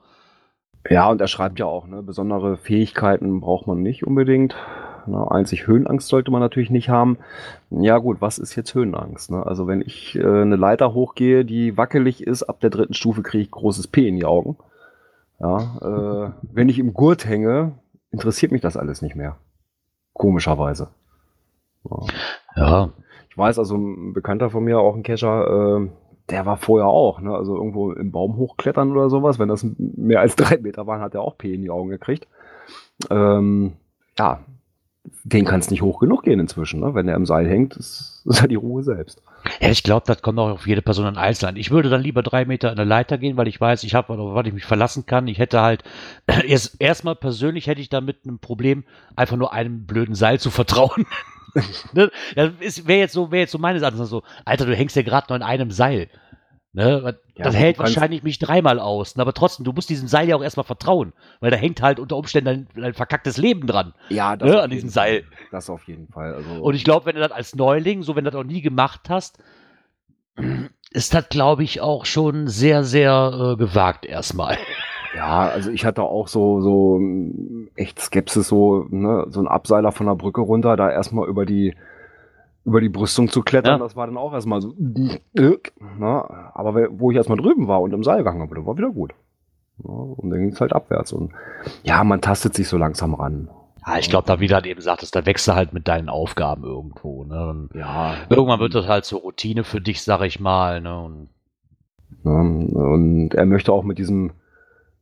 Ja, 0.89 1.11
und 1.11 1.21
er 1.21 1.27
schreibt 1.27 1.59
ja 1.59 1.67
auch, 1.67 1.87
ne, 1.87 2.03
besondere 2.03 2.57
Fähigkeiten 2.57 3.41
braucht 3.41 3.67
man 3.67 3.83
nicht 3.83 4.07
unbedingt. 4.07 4.55
Ne? 5.07 5.31
Einzig 5.31 5.67
Höhenangst 5.67 6.09
sollte 6.09 6.31
man 6.31 6.41
natürlich 6.41 6.71
nicht 6.71 6.89
haben. 6.89 7.19
Ja 7.71 7.99
gut, 7.99 8.21
was 8.21 8.39
ist 8.39 8.55
jetzt 8.55 8.75
Höhenangst? 8.75 9.31
Ne? 9.31 9.45
Also 9.45 9.67
wenn 9.67 9.81
ich 9.81 10.17
äh, 10.17 10.21
eine 10.25 10.57
Leiter 10.57 10.95
hochgehe, 10.95 11.45
die 11.45 11.77
wackelig 11.77 12.23
ist, 12.23 12.45
ab 12.45 12.61
der 12.61 12.71
dritten 12.71 12.95
Stufe 12.95 13.23
kriege 13.23 13.43
ich 13.43 13.51
großes 13.51 13.89
P 13.89 14.09
in 14.09 14.17
die 14.17 14.25
Augen. 14.25 14.57
Ja, 15.39 15.59
äh, 15.83 16.31
wenn 16.43 16.69
ich 16.69 16.79
im 16.79 16.95
Gurt 16.95 17.27
hänge, 17.27 17.73
interessiert 18.11 18.53
mich 18.53 18.63
das 18.63 18.77
alles 18.77 19.03
nicht 19.03 19.17
mehr. 19.17 19.37
Komischerweise. 20.15 20.89
Ja. 21.85 21.99
ja. 22.57 22.89
Ich 23.29 23.37
weiß 23.37 23.59
also, 23.59 23.77
ein 23.77 24.15
Bekannter 24.15 24.49
von 24.49 24.65
mir, 24.65 24.79
auch 24.79 24.97
ein 24.97 25.03
Kescher, 25.03 25.83
äh, 25.83 25.89
der 26.31 26.47
war 26.47 26.57
vorher 26.57 26.89
auch, 26.89 27.21
ne? 27.21 27.35
also 27.35 27.55
irgendwo 27.57 27.93
im 27.93 28.11
Baum 28.11 28.37
hochklettern 28.37 28.91
oder 28.91 29.11
sowas. 29.11 29.39
Wenn 29.39 29.49
das 29.49 29.67
mehr 29.79 30.21
als 30.21 30.37
drei 30.37 30.59
Meter 30.59 30.87
waren, 30.87 31.01
hat 31.01 31.15
er 31.15 31.23
auch 31.23 31.39
P 31.39 31.55
in 31.55 31.63
die 31.63 31.71
Augen 31.71 31.89
gekriegt. 31.89 32.27
Ähm, 33.11 33.75
ja, 34.19 34.41
den 35.25 35.45
kann 35.45 35.61
es 35.61 35.71
nicht 35.71 35.83
hoch 35.83 36.01
genug 36.01 36.25
gehen 36.25 36.41
inzwischen. 36.41 36.81
Ne? 36.81 36.95
Wenn 36.95 37.09
er 37.09 37.17
im 37.17 37.27
Seil 37.27 37.49
hängt, 37.49 37.77
ist, 37.77 38.23
ist 38.27 38.41
er 38.41 38.49
die 38.49 38.57
Ruhe 38.57 38.83
selbst. 38.83 39.23
Ja, 39.61 39.69
ich 39.69 39.85
glaube, 39.85 40.05
das 40.07 40.23
kommt 40.23 40.39
auch 40.41 40.51
auf 40.51 40.67
jede 40.67 40.83
Person 40.83 41.07
an 41.07 41.17
einzeln 41.17 41.51
an. 41.51 41.57
Ich 41.57 41.71
würde 41.71 41.89
dann 41.89 42.03
lieber 42.03 42.23
drei 42.23 42.45
Meter 42.45 42.71
in 42.71 42.77
der 42.77 42.85
Leiter 42.85 43.17
gehen, 43.17 43.37
weil 43.37 43.47
ich 43.47 43.61
weiß, 43.61 43.85
ich 43.85 43.95
habe, 43.95 44.13
auf 44.15 44.35
was 44.35 44.47
ich 44.47 44.53
mich 44.53 44.65
verlassen 44.65 45.07
kann. 45.07 45.29
Ich 45.29 45.39
hätte 45.39 45.61
halt, 45.61 45.85
erst 46.47 46.81
erstmal 46.81 47.15
persönlich 47.15 47.69
hätte 47.69 47.81
ich 47.81 47.89
damit 47.89 48.27
ein 48.27 48.41
Problem, 48.41 48.85
einfach 49.15 49.37
nur 49.37 49.53
einem 49.53 49.87
blöden 49.87 50.17
Seil 50.17 50.41
zu 50.41 50.51
vertrauen. 50.51 51.07
ne? 51.93 52.11
Das 52.35 52.87
wäre 52.87 53.01
jetzt 53.01 53.13
so, 53.13 53.31
wäre 53.31 53.41
jetzt 53.41 53.53
so 53.53 53.59
meine 53.59 53.81
Sache. 53.81 53.97
So, 54.05 54.23
Alter, 54.45 54.67
du 54.67 54.75
hängst 54.75 54.97
ja 54.97 55.03
gerade 55.03 55.27
nur 55.29 55.37
in 55.37 55.43
einem 55.43 55.71
Seil. 55.71 56.09
Ne? 56.73 57.19
Das 57.37 57.55
ja, 57.55 57.61
hält 57.61 57.79
wahrscheinlich 57.79 58.23
mich 58.23 58.39
dreimal 58.39 58.79
aus. 58.79 59.19
Aber 59.19 59.33
trotzdem, 59.33 59.65
du 59.65 59.73
musst 59.73 59.89
diesem 59.89 60.09
Seil 60.09 60.29
ja 60.29 60.37
auch 60.37 60.43
erstmal 60.43 60.67
vertrauen. 60.67 61.15
Weil 61.41 61.51
da 61.51 61.57
hängt 61.57 61.81
halt 61.81 61.99
unter 61.99 62.17
Umständen 62.17 62.69
dein, 62.75 62.83
dein 62.83 62.93
verkacktes 62.93 63.39
Leben 63.39 63.67
dran. 63.67 63.95
Ja, 64.11 64.37
das 64.37 64.51
ne? 64.51 64.61
an 64.61 64.71
diesem 64.71 64.91
Seil. 64.91 65.25
Das 65.51 65.71
auf 65.71 65.89
jeden 65.89 66.09
Fall. 66.09 66.35
Also 66.35 66.63
Und 66.63 66.75
ich 66.75 66.85
glaube, 66.85 67.07
wenn 67.07 67.15
du 67.15 67.23
das 67.23 67.33
als 67.33 67.55
Neuling, 67.55 68.03
so 68.03 68.15
wenn 68.15 68.25
du 68.25 68.31
das 68.31 68.39
auch 68.39 68.45
nie 68.45 68.61
gemacht 68.61 69.09
hast, 69.09 69.39
ist 70.91 71.15
das, 71.15 71.29
glaube 71.31 71.65
ich, 71.65 71.81
auch 71.81 72.05
schon 72.05 72.47
sehr, 72.47 72.85
sehr 72.85 73.55
äh, 73.55 73.57
gewagt 73.57 74.05
erstmal. 74.05 74.59
Ja, 75.17 75.49
also 75.49 75.71
ich 75.71 75.87
hatte 75.87 76.03
auch 76.03 76.29
so, 76.29 76.61
so 76.61 77.01
echt 77.75 77.99
Skepsis, 78.01 78.49
so, 78.49 78.87
ne, 78.91 79.27
so 79.31 79.41
ein 79.41 79.49
Abseiler 79.49 79.91
von 79.91 80.07
der 80.07 80.15
Brücke 80.15 80.43
runter, 80.43 80.77
da 80.77 80.91
erstmal 80.91 81.27
über 81.29 81.47
die 81.47 81.75
über 82.67 82.81
die 82.81 82.89
Brüstung 82.89 83.29
zu 83.29 83.43
klettern, 83.43 83.79
ja. 83.79 83.85
das 83.85 83.95
war 83.95 84.07
dann 84.07 84.17
auch 84.17 84.33
erstmal 84.33 84.61
so. 84.61 84.75
Na, 85.99 86.51
aber 86.53 86.89
wo 86.99 87.13
ich 87.13 87.17
erstmal 87.17 87.39
drüben 87.39 87.69
war 87.69 87.81
und 87.81 87.95
im 87.95 88.03
Seil 88.03 88.19
gegangen 88.19 88.43
habe, 88.43 88.67
war 88.67 88.77
wieder 88.77 88.91
gut. 88.91 89.13
Ja, 89.85 89.91
und 89.91 90.31
dann 90.31 90.41
ging 90.41 90.49
es 90.51 90.61
halt 90.61 90.73
abwärts. 90.73 91.13
Und 91.13 91.33
ja, 91.85 92.03
man 92.03 92.21
tastet 92.21 92.55
sich 92.55 92.69
so 92.69 92.77
langsam 92.77 93.15
ran. 93.15 93.49
Ja, 93.87 93.99
ich 93.99 94.11
glaube, 94.11 94.27
da 94.27 94.41
wie 94.41 94.49
du 94.49 94.61
eben 94.65 94.81
sagtest, 94.81 95.15
da 95.15 95.25
wächst 95.27 95.47
du 95.47 95.55
halt 95.55 95.73
mit 95.73 95.87
deinen 95.87 96.09
Aufgaben 96.09 96.65
irgendwo. 96.65 97.23
Ne? 97.23 97.69
ja. 97.75 98.15
Irgendwann 98.29 98.59
wird 98.59 98.75
das 98.75 98.89
halt 98.89 99.05
zur 99.05 99.21
Routine 99.21 99.63
für 99.63 99.81
dich, 99.81 100.03
sag 100.03 100.23
ich 100.23 100.41
mal. 100.41 100.81
Ne? 100.81 100.99
Und, 100.99 101.29
ja, 102.25 102.33
und 102.33 103.35
er 103.35 103.47
möchte 103.47 103.73
auch 103.73 103.85
mit 103.85 103.99
diesem 103.99 104.33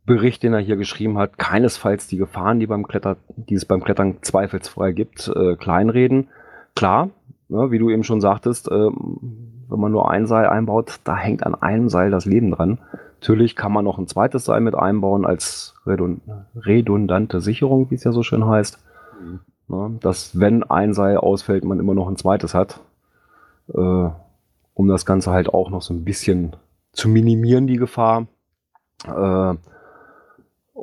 Bericht, 0.07 0.43
den 0.43 0.53
er 0.53 0.61
hier 0.61 0.77
geschrieben 0.77 1.19
hat, 1.19 1.39
keinesfalls 1.39 2.07
die 2.07 2.19
Gefahren, 2.19 2.61
die, 2.61 2.67
beim 2.67 2.87
Kletter, 2.87 3.17
die 3.37 3.55
es 3.55 3.65
beim 3.65 3.83
Klettern 3.83 4.19
zweifelsfrei 4.21 4.93
gibt, 4.93 5.29
äh, 5.35 5.57
kleinreden. 5.57 6.29
Klar, 6.75 7.11
ne, 7.49 7.71
wie 7.71 7.79
du 7.79 7.89
eben 7.89 8.05
schon 8.05 8.21
sagtest, 8.21 8.69
äh, 8.69 8.91
wenn 8.91 9.81
man 9.81 9.93
nur 9.93 10.11
ein 10.11 10.27
Seil 10.27 10.47
einbaut, 10.47 11.01
da 11.05 11.17
hängt 11.17 11.45
an 11.45 11.55
einem 11.55 11.89
Seil 11.89 12.11
das 12.11 12.27
Leben 12.27 12.51
dran. 12.51 12.79
Natürlich 13.21 13.57
kann 13.57 13.73
man 13.73 13.85
noch 13.85 13.99
ein 13.99 14.07
zweites 14.07 14.45
Seil 14.45 14.61
mit 14.61 14.75
einbauen 14.75 15.25
als 15.25 15.75
redundante 15.87 17.41
Sicherung, 17.41 17.91
wie 17.91 17.95
es 17.95 18.05
ja 18.05 18.13
so 18.13 18.23
schön 18.23 18.47
heißt. 18.47 18.79
Mhm. 19.23 19.41
Ne, 19.67 19.99
dass 20.01 20.39
wenn 20.39 20.63
ein 20.65 20.93
Seil 20.93 21.17
ausfällt, 21.17 21.65
man 21.65 21.81
immer 21.81 21.95
noch 21.95 22.09
ein 22.09 22.17
zweites 22.17 22.53
hat. 22.53 22.81
Äh, 23.73 24.11
um 24.75 24.89
das 24.89 25.07
Ganze 25.07 25.31
halt 25.31 25.49
auch 25.49 25.71
noch 25.71 25.83
so 25.83 25.95
ein 25.95 26.05
bisschen 26.05 26.57
zu 26.93 27.09
minimieren, 27.09 27.67
die 27.67 27.77
Gefahr. 27.77 28.27
Äh, 29.07 29.55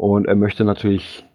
und 0.01 0.25
er 0.25 0.35
möchte 0.35 0.63
natürlich 0.63 1.27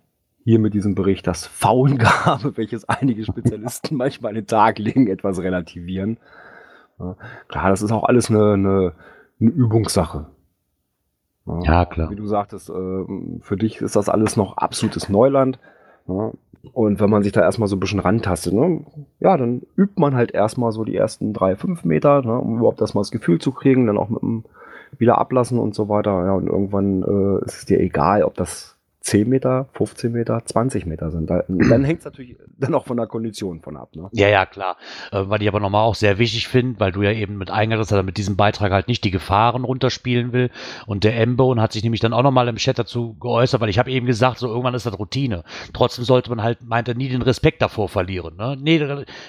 hier 0.42 0.58
mit 0.58 0.74
diesem 0.74 0.96
Bericht 0.96 1.28
das 1.28 1.46
Faungabe, 1.46 2.56
welches 2.56 2.84
einige 2.88 3.24
Spezialisten 3.24 3.96
manchmal 3.96 4.30
an 4.30 4.34
den 4.34 4.48
Tag 4.48 4.80
legen, 4.80 5.06
etwas 5.06 5.40
relativieren. 5.40 6.18
Ja, 6.98 7.14
klar, 7.46 7.70
das 7.70 7.82
ist 7.82 7.92
auch 7.92 8.02
alles 8.02 8.28
eine, 8.28 8.54
eine, 8.54 8.92
eine 9.40 9.50
Übungssache. 9.50 10.26
Ja, 11.46 11.60
ja, 11.62 11.84
klar. 11.84 12.10
Wie 12.10 12.16
du 12.16 12.26
sagtest, 12.26 12.68
äh, 12.68 13.04
für 13.40 13.56
dich 13.56 13.80
ist 13.80 13.94
das 13.94 14.08
alles 14.08 14.36
noch 14.36 14.56
absolutes 14.56 15.08
Neuland. 15.08 15.60
Ja, 16.08 16.32
und 16.72 16.98
wenn 16.98 17.10
man 17.10 17.22
sich 17.22 17.30
da 17.30 17.42
erstmal 17.42 17.68
so 17.68 17.76
ein 17.76 17.80
bisschen 17.80 18.00
rantastet, 18.00 18.52
ne, 18.52 18.84
ja, 19.20 19.36
dann 19.36 19.62
übt 19.76 20.00
man 20.00 20.16
halt 20.16 20.32
erstmal 20.32 20.72
so 20.72 20.82
die 20.82 20.96
ersten 20.96 21.32
drei, 21.32 21.54
fünf 21.54 21.84
Meter, 21.84 22.22
ne, 22.22 22.36
um 22.36 22.56
überhaupt 22.56 22.80
erstmal 22.80 23.02
das 23.02 23.12
Gefühl 23.12 23.40
zu 23.40 23.52
kriegen, 23.52 23.86
dann 23.86 23.96
auch 23.96 24.08
mit 24.08 24.22
dem 24.22 24.44
wieder 24.98 25.18
ablassen 25.18 25.58
und 25.58 25.74
so 25.74 25.88
weiter. 25.88 26.24
Ja, 26.24 26.32
und 26.32 26.46
irgendwann 26.46 27.02
äh, 27.02 27.44
ist 27.44 27.58
es 27.58 27.64
dir 27.66 27.80
egal, 27.80 28.22
ob 28.22 28.34
das 28.34 28.75
10 29.06 29.28
Meter, 29.28 29.68
15 29.74 30.10
Meter, 30.10 30.44
20 30.44 30.84
Meter 30.84 31.12
sind. 31.12 31.30
Da, 31.30 31.44
dann 31.46 31.84
hängt 31.84 32.00
es 32.00 32.04
natürlich 32.04 32.36
dann 32.58 32.74
auch 32.74 32.86
von 32.86 32.96
der 32.96 33.06
Kondition 33.06 33.60
von 33.60 33.76
ab. 33.76 33.94
Ne? 33.94 34.08
Ja, 34.10 34.26
ja, 34.26 34.46
klar. 34.46 34.76
Äh, 35.12 35.22
weil 35.26 35.40
ich 35.42 35.48
aber 35.48 35.60
nochmal 35.60 35.84
auch 35.84 35.94
sehr 35.94 36.18
wichtig 36.18 36.48
finde, 36.48 36.80
weil 36.80 36.90
du 36.90 37.02
ja 37.02 37.12
eben 37.12 37.38
mit 37.38 37.48
eingerissen 37.48 37.96
hast, 37.96 38.04
mit 38.04 38.16
diesem 38.16 38.36
Beitrag 38.36 38.72
halt 38.72 38.88
nicht 38.88 39.04
die 39.04 39.12
Gefahren 39.12 39.62
runterspielen 39.62 40.32
will. 40.32 40.50
Und 40.86 41.04
der 41.04 41.16
Embone 41.20 41.62
hat 41.62 41.72
sich 41.72 41.84
nämlich 41.84 42.00
dann 42.00 42.12
auch 42.12 42.24
nochmal 42.24 42.48
im 42.48 42.56
Chat 42.56 42.80
dazu 42.80 43.14
geäußert, 43.14 43.60
weil 43.60 43.68
ich 43.68 43.78
habe 43.78 43.92
eben 43.92 44.06
gesagt, 44.06 44.38
so 44.38 44.48
irgendwann 44.48 44.74
ist 44.74 44.86
das 44.86 44.98
Routine. 44.98 45.44
Trotzdem 45.72 46.04
sollte 46.04 46.30
man 46.30 46.42
halt, 46.42 46.64
meinte, 46.64 46.96
nie 46.96 47.08
den 47.08 47.22
Respekt 47.22 47.62
davor 47.62 47.88
verlieren. 47.88 48.34
Ne? 48.36 48.56
Nee, 48.60 48.82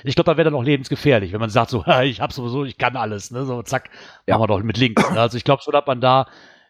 ich 0.03 0.15
glaube, 0.15 0.31
da 0.31 0.37
wäre 0.37 0.45
dann 0.45 0.55
auch 0.55 0.63
lebensgefährlich, 0.63 1.33
wenn 1.33 1.39
man 1.39 1.51
sagt 1.51 1.69
so, 1.69 1.85
ich 2.03 2.19
habe 2.19 2.33
sowieso, 2.33 2.65
ich 2.65 2.79
kann 2.79 2.95
alles. 2.95 3.29
Ne? 3.29 3.45
So, 3.45 3.61
zack, 3.61 3.91
ja. 4.25 4.39
machen 4.39 4.49
wir 4.49 4.57
doch 4.57 4.63
mit 4.63 4.77
links. 4.77 5.07
Ne? 5.11 5.19
Also 5.19 5.37
ich 5.37 5.43
glaube 5.43 5.61
so, 5.63 5.69
dass 5.69 5.85
man 5.85 6.01
da 6.01 6.25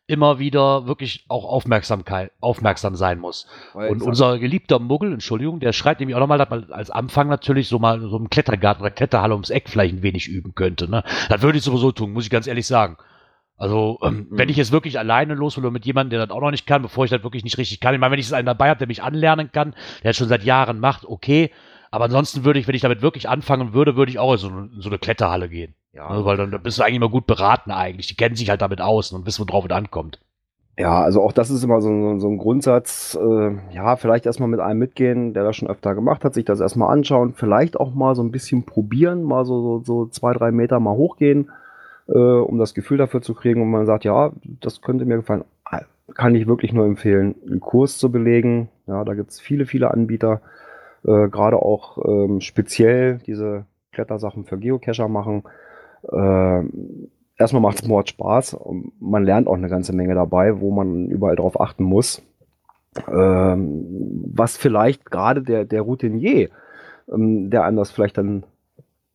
immer 0.08 0.40
wieder 0.40 0.88
wirklich 0.88 1.26
auch 1.28 1.44
Aufmerksamkeit, 1.44 2.32
aufmerksam 2.40 2.96
sein 2.96 3.20
muss. 3.20 3.46
Weil 3.74 3.92
und 3.92 4.02
unser 4.02 4.40
geliebter 4.40 4.80
Muggel, 4.80 5.12
Entschuldigung, 5.12 5.60
der 5.60 5.74
schreibt 5.74 6.00
nämlich 6.00 6.16
auch 6.16 6.22
nochmal, 6.22 6.38
dass 6.38 6.50
man 6.50 6.72
als 6.72 6.90
Anfang 6.90 7.28
natürlich 7.28 7.68
so 7.68 7.78
mal 7.78 8.00
so 8.00 8.18
im 8.18 8.30
Klettergarten 8.30 8.82
oder 8.82 8.92
Kletterhalle 8.92 9.34
ums 9.34 9.50
Eck 9.50 9.68
vielleicht 9.68 9.96
ein 9.96 10.04
wenig 10.04 10.30
üben 10.30 10.56
könnte. 10.56 10.90
Ne? 10.90 11.04
Das 11.28 11.42
würde 11.42 11.58
ich 11.58 11.64
sowieso 11.64 11.92
tun, 11.92 12.14
muss 12.14 12.24
ich 12.24 12.30
ganz 12.30 12.48
ehrlich 12.48 12.66
sagen. 12.66 12.98
Also, 13.58 14.00
ähm, 14.04 14.28
mhm. 14.30 14.38
wenn 14.38 14.50
ich 14.50 14.56
jetzt 14.56 14.72
wirklich 14.72 14.98
alleine 14.98 15.34
los 15.34 15.58
will 15.58 15.66
oder 15.66 15.72
mit 15.72 15.86
jemandem, 15.86 16.12
der 16.12 16.28
das 16.28 16.36
auch 16.36 16.42
noch 16.42 16.52
nicht 16.52 16.68
kann, 16.68 16.84
bevor 16.84 17.06
ich 17.06 17.12
das 17.12 17.24
wirklich 17.24 17.44
nicht 17.44 17.58
richtig 17.58 17.80
kann. 17.80 17.94
Ich 17.94 18.00
meine, 18.00 18.12
wenn 18.12 18.20
ich 18.20 18.28
es 18.28 18.34
einen 18.34 18.46
dabei 18.46 18.70
habe, 18.70 18.78
der 18.78 18.88
mich 18.88 19.04
anlernen 19.04 19.52
kann, 19.52 19.72
der 20.04 20.12
das 20.12 20.18
schon 20.18 20.28
seit 20.28 20.44
Jahren 20.44 20.80
macht, 20.80 21.06
okay. 21.06 21.52
Aber 21.90 22.06
ansonsten 22.06 22.46
würde 22.46 22.60
ich, 22.60 22.68
wenn 22.68 22.76
ich 22.76 22.82
damit 22.82 23.02
wirklich 23.02 23.28
anfangen 23.28 23.74
würde, 23.74 23.96
würde 23.96 24.12
ich 24.12 24.20
auch 24.20 24.34
in 24.34 24.38
so, 24.38 24.50
in 24.50 24.82
so 24.82 24.90
eine 24.90 25.00
Kletterhalle 25.00 25.50
gehen. 25.50 25.74
Ja. 25.98 26.16
Ne, 26.16 26.26
weil 26.26 26.38
dann 26.38 26.52
bist 26.62 26.78
du 26.78 26.84
eigentlich 26.84 26.98
immer 26.98 27.10
gut 27.10 27.26
beraten 27.26 27.72
eigentlich. 27.72 28.08
Die 28.08 28.16
kennen 28.16 28.36
sich 28.36 28.50
halt 28.50 28.62
damit 28.62 28.82
aus 28.82 29.12
und 29.12 29.26
wissen, 29.26 29.46
worauf 29.48 29.66
es 29.66 29.72
ankommt. 29.72 30.20
Ja, 30.78 31.02
also 31.02 31.24
auch 31.24 31.32
das 31.32 31.50
ist 31.50 31.64
immer 31.64 31.82
so, 31.82 32.20
so 32.20 32.28
ein 32.28 32.38
Grundsatz. 32.38 33.18
Äh, 33.20 33.56
ja, 33.74 33.96
vielleicht 33.96 34.28
erstmal 34.28 34.48
mit 34.48 34.60
einem 34.60 34.78
mitgehen, 34.78 35.34
der 35.34 35.44
das 35.44 35.56
schon 35.56 35.68
öfter 35.68 35.96
gemacht 35.96 36.24
hat, 36.24 36.36
sich 36.36 36.46
das 36.46 36.60
erstmal 36.60 36.94
anschauen, 36.94 37.34
vielleicht 37.34 37.80
auch 37.80 37.96
mal 37.96 38.14
so 38.14 38.22
ein 38.22 38.30
bisschen 38.30 38.64
probieren, 38.64 39.24
mal 39.24 39.44
so, 39.44 39.60
so, 39.60 39.84
so 39.84 40.06
zwei, 40.06 40.34
drei 40.34 40.52
Meter 40.52 40.80
mal 40.80 40.94
hochgehen, 40.94 41.50
äh, 42.08 42.12
um 42.12 42.60
das 42.60 42.76
Gefühl 42.76 43.00
dafür 43.00 43.24
zu 43.24 43.34
kriegen, 43.34 43.64
und 43.64 43.72
man 43.72 43.88
sagt, 43.88 44.04
ja, 44.04 44.32
das 44.62 44.82
könnte 44.82 45.06
mir 45.06 45.16
gefallen. 45.16 45.46
Ah, 45.66 45.82
kann 46.14 46.36
ich 46.36 46.46
wirklich 46.46 46.74
nur 46.74 46.86
empfehlen, 46.86 47.34
einen 47.50 47.60
Kurs 47.60 47.98
zu 47.98 48.12
belegen. 48.12 48.70
Ja, 48.86 49.04
da 49.04 49.16
gibt's 49.16 49.40
viele, 49.40 49.66
viele 49.66 49.90
Anbieter, 49.90 50.42
äh, 51.04 51.28
gerade 51.28 51.58
auch 51.58 51.98
ähm, 52.06 52.40
speziell 52.40 53.18
diese 53.26 53.66
Klettersachen 53.94 54.46
für 54.46 54.60
Geocacher 54.60 55.08
machen. 55.08 55.42
Äh, 56.04 56.64
erstmal 57.38 57.62
macht 57.62 57.82
es 57.82 57.88
Mord 57.88 58.10
Spaß 58.10 58.54
und 58.56 58.92
man 59.00 59.24
lernt 59.24 59.48
auch 59.48 59.56
eine 59.56 59.70
ganze 59.70 59.94
Menge 59.94 60.16
dabei, 60.16 60.60
wo 60.60 60.72
man 60.72 61.08
überall 61.08 61.36
drauf 61.36 61.60
achten 61.60 61.84
muss. 61.84 62.22
Ähm, 63.08 64.24
was 64.34 64.58
vielleicht 64.58 65.10
gerade 65.12 65.44
der, 65.44 65.66
der 65.66 65.82
Routinier, 65.82 66.50
ähm, 67.12 67.50
der 67.50 67.64
einem 67.64 67.78
das 67.78 67.92
vielleicht 67.92 68.18
dann 68.18 68.44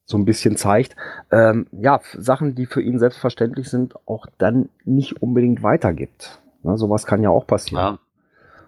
so 0.05 0.19
ein 0.19 0.25
bisschen 0.25 0.57
zeigt, 0.57 0.95
ähm, 1.31 1.67
ja, 1.73 2.01
Sachen, 2.17 2.55
die 2.55 2.67
für 2.67 2.83
ihn 2.83 2.99
selbstverständlich 2.99 3.69
sind, 3.71 3.95
auch 4.07 4.27
dann 4.39 4.69
nicht 4.85 5.23
unbedingt 5.23 5.63
weitergibt. 5.63 6.41
Ne, 6.63 6.77
sowas 6.77 7.07
kann 7.07 7.23
ja 7.23 7.31
auch 7.31 7.47
passieren. 7.47 7.83
Ja. 7.83 7.99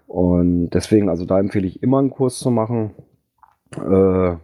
Und 0.06 0.70
deswegen, 0.70 1.08
also 1.08 1.24
da 1.24 1.38
empfehle 1.38 1.66
ich 1.66 1.82
immer 1.82 1.98
einen 1.98 2.10
Kurs 2.10 2.38
zu 2.38 2.50
machen. 2.50 2.94
Äh, 3.76 4.36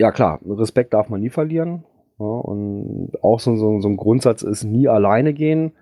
ja 0.00 0.10
klar, 0.12 0.40
Respekt 0.46 0.94
darf 0.94 1.10
man 1.10 1.20
nie 1.20 1.28
verlieren. 1.28 1.84
Ja, 2.18 2.24
und 2.24 3.12
auch 3.22 3.38
so, 3.38 3.56
so, 3.56 3.80
so 3.80 3.88
ein 3.88 3.98
Grundsatz 3.98 4.42
ist 4.42 4.64
nie 4.64 4.88
alleine 4.88 5.34
gehen, 5.34 5.72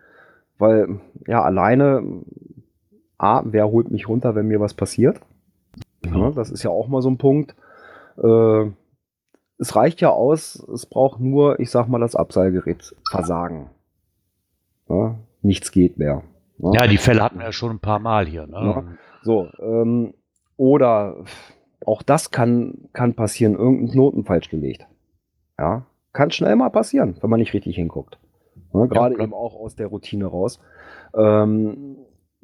weil 0.59 0.99
ja, 1.27 1.43
alleine, 1.43 2.03
A, 3.17 3.43
wer 3.45 3.71
holt 3.71 3.93
mich 3.93 4.09
runter, 4.09 4.35
wenn 4.35 4.49
mir 4.49 4.61
was 4.61 4.75
passiert? 4.75 5.21
Ja, 6.05 6.31
das 6.33 6.51
ist 6.51 6.65
ja 6.65 6.71
auch 6.71 6.89
mal 6.89 7.01
so 7.01 7.11
ein 7.11 7.19
Punkt. 7.19 7.55
Äh, 8.21 8.67
es 9.59 9.77
reicht 9.77 10.01
ja 10.01 10.11
aus, 10.11 10.67
es 10.73 10.87
braucht 10.87 11.21
nur, 11.21 11.61
ich 11.61 11.71
sag 11.71 11.89
mal, 11.89 12.01
das 12.01 12.17
Abseilgerät 12.17 12.95
versagen. 13.11 13.71
Ja, 14.89 15.15
nichts 15.43 15.71
geht 15.71 15.97
mehr. 15.97 16.23
Ja, 16.59 16.89
die 16.89 16.99
Fälle 16.99 17.23
hatten 17.23 17.39
wir 17.39 17.47
ja 17.47 17.53
schon 17.53 17.71
ein 17.71 17.81
paar 17.81 18.01
Mal 18.01 18.27
hier. 18.27 18.49
Ne? 18.49 18.99
So, 19.23 19.47
ähm, 19.61 20.15
Oder 20.57 21.25
auch 21.89 22.03
das 22.03 22.31
kann, 22.31 22.89
kann 22.93 23.15
passieren, 23.15 23.55
irgendein 23.55 23.91
Knoten 23.91 24.25
falsch 24.25 24.51
gelegt. 24.51 24.87
Ja, 25.59 25.87
kann 26.13 26.31
schnell 26.31 26.55
mal 26.55 26.71
passieren, 26.71 27.17
wenn 27.21 27.31
man 27.31 27.41
nicht 27.41 27.55
richtig 27.55 27.77
hinguckt. 27.77 28.19
Ne, 28.73 28.87
Gerade 28.89 29.15
klar. 29.15 29.27
eben 29.27 29.35
auch 29.35 29.55
aus 29.55 29.75
der 29.75 29.87
Routine 29.87 30.27
raus. 30.27 30.61
Ähm, 31.17 31.97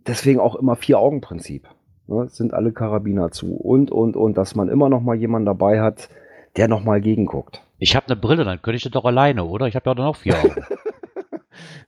deswegen 0.07 0.41
auch 0.41 0.55
immer 0.57 0.77
Vier-Augen-Prinzip. 0.77 1.69
Ne, 2.07 2.23
es 2.25 2.37
sind 2.37 2.55
alle 2.55 2.73
Karabiner 2.73 3.31
zu 3.31 3.55
und, 3.55 3.91
und, 3.91 4.17
und, 4.17 4.39
dass 4.39 4.55
man 4.55 4.69
immer 4.69 4.89
noch 4.89 5.03
mal 5.03 5.15
jemanden 5.17 5.47
dabei 5.47 5.81
hat, 5.81 6.09
der 6.57 6.69
noch 6.69 6.83
mal 6.83 7.01
gegenguckt. 7.01 7.63
Ich 7.79 7.95
habe 7.97 8.07
eine 8.07 8.17
Brille, 8.17 8.45
dann 8.45 8.63
könnte 8.63 8.77
ich 8.77 8.83
das 8.83 8.93
doch 8.93 9.05
alleine, 9.05 9.45
oder? 9.45 9.67
Ich 9.67 9.77
habe 9.77 9.91
ja 9.91 9.95
dann 9.95 10.07
auch 10.07 10.17
vier 10.17 10.39
Augen. 10.39 10.65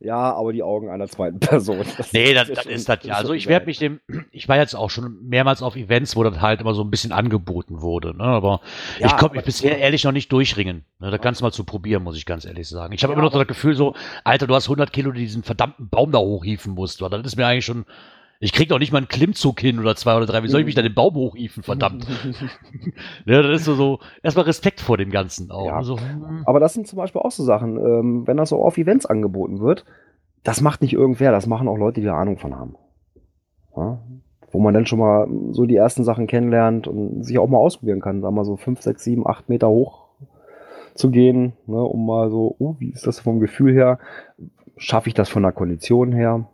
Ja, 0.06 0.34
aber 0.34 0.52
die 0.52 0.62
Augen 0.62 0.88
einer 0.88 1.08
zweiten 1.08 1.40
Person. 1.40 1.84
Das 1.96 2.12
nee, 2.12 2.32
das, 2.32 2.46
ja 2.48 2.54
das 2.54 2.66
ist 2.66 2.88
das 2.88 2.98
ja. 3.02 3.14
Also 3.14 3.32
ich 3.32 3.48
werde 3.48 3.66
mich 3.66 3.78
dem, 3.78 4.00
ich 4.30 4.48
war 4.48 4.56
jetzt 4.56 4.74
auch 4.76 4.88
schon 4.88 5.18
mehrmals 5.28 5.62
auf 5.62 5.74
Events, 5.74 6.14
wo 6.14 6.22
das 6.22 6.40
halt 6.40 6.60
immer 6.60 6.74
so 6.74 6.82
ein 6.84 6.90
bisschen 6.90 7.10
angeboten 7.10 7.82
wurde. 7.82 8.16
Ne? 8.16 8.22
Aber 8.22 8.60
Ja, 9.00 9.08
ich 9.08 9.16
konnte 9.16 9.34
mich 9.34 9.44
bisher 9.44 9.78
ehrlich 9.78 10.04
noch 10.04 10.12
nicht 10.12 10.30
durchringen. 10.30 10.84
Ne? 11.00 11.10
Das 11.10 11.20
Ganze 11.20 11.42
mal 11.42 11.50
zu 11.50 11.64
probieren, 11.64 12.04
muss 12.04 12.16
ich 12.16 12.24
ganz 12.24 12.44
ehrlich 12.44 12.68
sagen. 12.68 12.92
Ich 12.94 13.02
habe 13.02 13.12
Ja, 13.12 13.18
immer 13.18 13.24
noch 13.28 13.32
das 13.36 13.48
Gefühl 13.48 13.74
so, 13.74 13.94
Alter, 14.22 14.46
du 14.46 14.54
hast 14.54 14.66
100 14.66 14.92
Kilo, 14.92 15.10
die 15.10 15.22
diesen 15.22 15.42
verdammten 15.42 15.88
Baum 15.88 16.12
da 16.12 16.18
hochhieven 16.18 16.74
musst. 16.74 17.02
Das 17.02 17.26
ist 17.26 17.36
mir 17.36 17.46
eigentlich 17.46 17.64
schon, 17.64 17.84
ich 18.40 18.52
krieg 18.52 18.68
doch 18.68 18.78
nicht 18.78 18.92
mal 18.92 18.98
einen 18.98 19.08
Klimmzug 19.08 19.60
hin 19.60 19.78
oder 19.78 19.96
zwei 19.96 20.16
oder 20.16 20.26
drei. 20.26 20.42
Wie 20.42 20.48
soll 20.48 20.60
ich 20.60 20.66
mich 20.66 20.74
da 20.74 20.82
den 20.82 20.94
Baum 20.94 21.14
hochhieven, 21.14 21.62
verdammt? 21.62 22.06
ja, 23.24 23.42
das 23.42 23.60
ist 23.60 23.64
so, 23.64 23.74
so 23.74 23.98
erstmal 24.22 24.44
Respekt 24.44 24.80
vor 24.80 24.96
dem 24.96 25.10
Ganzen 25.10 25.50
auch. 25.50 25.66
Ja. 25.66 25.76
Also, 25.76 25.98
hm. 25.98 26.42
Aber 26.44 26.60
das 26.60 26.74
sind 26.74 26.86
zum 26.86 26.98
Beispiel 26.98 27.22
auch 27.22 27.30
so 27.30 27.44
Sachen, 27.44 27.78
ähm, 27.78 28.26
wenn 28.26 28.36
das 28.36 28.50
so 28.50 28.62
auf 28.62 28.76
Events 28.78 29.06
angeboten 29.06 29.60
wird, 29.60 29.84
das 30.42 30.60
macht 30.60 30.82
nicht 30.82 30.92
irgendwer, 30.92 31.32
das 31.32 31.46
machen 31.46 31.68
auch 31.68 31.76
Leute, 31.76 32.00
die 32.00 32.06
da 32.06 32.16
Ahnung 32.16 32.38
von 32.38 32.54
haben. 32.54 32.76
Ja? 33.76 33.98
Wo 34.52 34.60
man 34.60 34.74
dann 34.74 34.86
schon 34.86 34.98
mal 34.98 35.28
so 35.50 35.66
die 35.66 35.76
ersten 35.76 36.04
Sachen 36.04 36.26
kennenlernt 36.26 36.86
und 36.86 37.24
sich 37.24 37.38
auch 37.38 37.48
mal 37.48 37.58
ausprobieren 37.58 38.00
kann, 38.00 38.20
sagen 38.20 38.34
wir 38.34 38.40
mal 38.40 38.44
so 38.44 38.56
5, 38.56 38.80
6, 38.80 39.02
7, 39.02 39.26
8 39.26 39.48
Meter 39.48 39.68
hoch 39.68 40.06
zu 40.94 41.10
gehen, 41.10 41.54
ne, 41.66 41.82
um 41.82 42.06
mal 42.06 42.30
so, 42.30 42.54
oh, 42.58 42.76
wie 42.78 42.90
ist 42.90 43.06
das 43.06 43.20
vom 43.20 43.40
Gefühl 43.40 43.74
her? 43.74 43.98
Schaffe 44.76 45.08
ich 45.08 45.14
das 45.14 45.28
von 45.28 45.42
der 45.42 45.52
Kondition 45.52 46.12
her? 46.12 46.48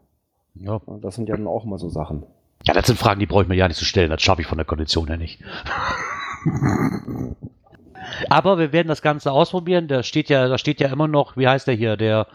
Ja. 0.54 0.80
Das 1.00 1.14
sind 1.14 1.28
ja 1.28 1.36
dann 1.36 1.46
auch 1.46 1.64
immer 1.64 1.78
so 1.78 1.88
Sachen. 1.88 2.24
Ja, 2.64 2.74
das 2.74 2.86
sind 2.86 2.98
Fragen, 2.98 3.20
die 3.20 3.26
brauche 3.26 3.42
ich 3.42 3.48
mir 3.48 3.56
ja 3.56 3.68
nicht 3.68 3.78
zu 3.78 3.84
stellen. 3.84 4.10
Das 4.10 4.22
schaffe 4.22 4.42
ich 4.42 4.46
von 4.46 4.58
der 4.58 4.64
Kondition 4.64 5.08
her 5.08 5.16
nicht. 5.16 5.40
Aber 8.28 8.58
wir 8.58 8.72
werden 8.72 8.88
das 8.88 9.02
Ganze 9.02 9.32
ausprobieren. 9.32 9.88
Da 9.88 10.02
steht 10.02 10.28
ja, 10.28 10.48
da 10.48 10.58
steht 10.58 10.80
ja 10.80 10.88
immer 10.88 11.08
noch, 11.08 11.36
wie 11.36 11.48
heißt 11.48 11.66
der 11.66 11.74
hier, 11.74 11.96
der, 11.96 12.26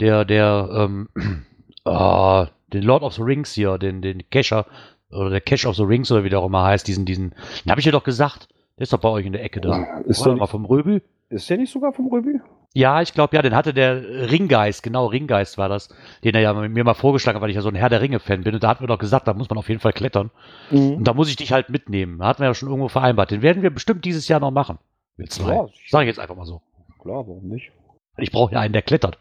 der, 0.00 0.24
der, 0.24 0.68
ähm, 0.72 1.08
ah, 1.84 2.48
den 2.72 2.82
Lord 2.82 3.02
of 3.02 3.14
the 3.14 3.22
Rings 3.22 3.52
hier, 3.52 3.78
den, 3.78 4.00
den 4.00 4.28
Kescher, 4.30 4.66
oder 5.10 5.30
der 5.30 5.40
Cash 5.40 5.66
of 5.66 5.76
the 5.76 5.82
Rings 5.82 6.10
oder 6.10 6.24
wie 6.24 6.30
der 6.30 6.40
auch 6.40 6.46
immer 6.46 6.64
heißt, 6.64 6.88
diesen, 6.88 7.04
diesen, 7.04 7.34
den 7.64 7.70
habe 7.70 7.80
ich 7.80 7.86
ja 7.86 7.92
doch 7.92 8.04
gesagt. 8.04 8.48
Der 8.78 8.84
ist 8.84 8.92
doch 8.92 9.00
bei 9.00 9.08
euch 9.10 9.26
in 9.26 9.32
der 9.32 9.44
Ecke 9.44 9.60
da. 9.60 10.00
Ist 10.06 10.22
Oder 10.22 10.30
der, 10.30 10.38
mal 10.38 10.46
vom 10.46 10.64
Röbel? 10.64 11.02
ist 11.28 11.48
der 11.48 11.58
nicht 11.58 11.72
sogar 11.72 11.92
vom 11.92 12.08
Röbi? 12.08 12.40
Ja, 12.74 13.02
ich 13.02 13.12
glaube, 13.12 13.36
ja, 13.36 13.42
den 13.42 13.54
hatte 13.54 13.74
der 13.74 14.30
Ringgeist, 14.30 14.82
genau, 14.82 15.06
Ringgeist 15.06 15.58
war 15.58 15.68
das, 15.68 15.88
den 16.24 16.34
er 16.34 16.40
ja 16.40 16.54
mir 16.54 16.84
mal 16.84 16.94
vorgeschlagen 16.94 17.36
hat, 17.36 17.42
weil 17.42 17.50
ich 17.50 17.56
ja 17.56 17.60
so 17.62 17.68
ein 17.68 17.74
Herr 17.74 17.90
der 17.90 18.00
Ringe-Fan 18.00 18.44
bin. 18.44 18.54
Und 18.54 18.62
da 18.62 18.68
hat 18.68 18.80
mir 18.80 18.86
doch 18.86 18.98
gesagt, 18.98 19.28
da 19.28 19.34
muss 19.34 19.50
man 19.50 19.58
auf 19.58 19.68
jeden 19.68 19.80
Fall 19.80 19.92
klettern. 19.92 20.30
Und 20.70 21.04
da 21.04 21.12
muss 21.12 21.28
ich 21.28 21.36
dich 21.36 21.52
halt 21.52 21.68
mitnehmen. 21.68 22.18
Da 22.18 22.26
hatten 22.28 22.40
wir 22.40 22.46
ja 22.46 22.54
schon 22.54 22.68
irgendwo 22.70 22.88
vereinbart. 22.88 23.30
Den 23.30 23.42
werden 23.42 23.62
wir 23.62 23.70
bestimmt 23.70 24.04
dieses 24.06 24.26
Jahr 24.28 24.40
noch 24.40 24.50
machen. 24.50 24.78
Wir 25.16 25.26
zwei. 25.28 25.54
Ja, 25.54 25.66
Sag 25.88 26.02
ich 26.02 26.06
jetzt 26.06 26.18
einfach 26.18 26.36
mal 26.36 26.46
so. 26.46 26.62
Klar, 27.00 27.26
warum 27.26 27.48
nicht? 27.48 27.72
Ich 28.16 28.32
brauche 28.32 28.54
ja 28.54 28.60
einen, 28.60 28.72
der 28.72 28.82
klettert. 28.82 29.18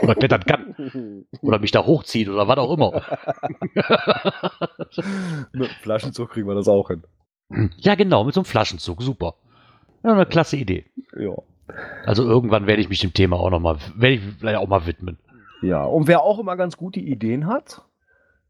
Oder 0.00 0.14
klettern 0.14 0.44
kann. 0.44 1.26
Oder 1.42 1.58
mich 1.58 1.70
da 1.70 1.84
hochzieht 1.84 2.28
oder 2.28 2.48
was 2.48 2.58
auch 2.58 2.72
immer. 2.72 3.02
Mit 5.52 5.68
Flaschenzug 5.82 6.30
kriegen 6.30 6.48
wir 6.48 6.54
das 6.54 6.68
auch 6.68 6.88
hin. 6.88 7.02
ja, 7.76 7.94
genau, 7.94 8.24
mit 8.24 8.34
so 8.34 8.40
einem 8.40 8.46
Flaschenzug. 8.46 9.02
Super. 9.02 9.34
Ja, 10.02 10.12
eine 10.12 10.26
klasse 10.26 10.56
Idee. 10.56 10.86
Ja. 11.18 11.34
Also 12.04 12.24
irgendwann 12.24 12.66
werde 12.66 12.82
ich 12.82 12.88
mich 12.88 13.00
dem 13.00 13.14
Thema 13.14 13.36
auch 13.36 13.50
noch 13.50 13.60
mal, 13.60 13.78
werde 13.96 14.16
ich 14.16 14.22
vielleicht 14.38 14.58
auch 14.58 14.68
mal 14.68 14.86
widmen. 14.86 15.18
Ja, 15.62 15.84
und 15.84 16.08
wer 16.08 16.22
auch 16.22 16.38
immer 16.38 16.56
ganz 16.56 16.76
gute 16.76 17.00
Ideen 17.00 17.46
hat, 17.46 17.82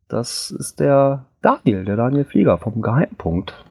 das 0.09 0.51
ist 0.51 0.81
der 0.81 1.27
Daniel, 1.43 1.85
der 1.85 1.97
Daniel 1.97 2.25
Flieger 2.25 2.59
vom 2.59 2.83
Geheimpunkt. 2.83 3.65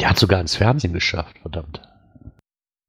Der 0.00 0.10
hat 0.10 0.18
sogar 0.18 0.40
ins 0.40 0.56
Fernsehen 0.56 0.92
geschafft, 0.92 1.38
verdammt. 1.38 1.82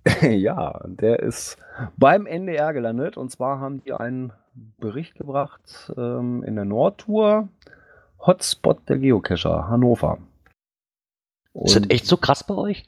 ja, 0.22 0.82
der 0.86 1.20
ist 1.20 1.58
beim 1.98 2.26
NDR 2.26 2.74
gelandet 2.74 3.18
und 3.18 3.30
zwar 3.32 3.60
haben 3.60 3.84
die 3.84 3.94
einen 3.94 4.34
Bericht 4.80 5.16
gebracht 5.16 5.92
ähm, 5.96 6.44
in 6.44 6.56
der 6.56 6.66
Nordtour 6.66 7.50
Hotspot 8.20 8.90
der 8.90 8.98
Geocacher 8.98 9.68
Hannover. 9.68 10.18
Ist 11.54 11.76
das 11.76 11.84
Und, 11.84 11.92
echt 11.92 12.06
so 12.06 12.18
krass 12.18 12.44
bei 12.46 12.56
euch? 12.56 12.86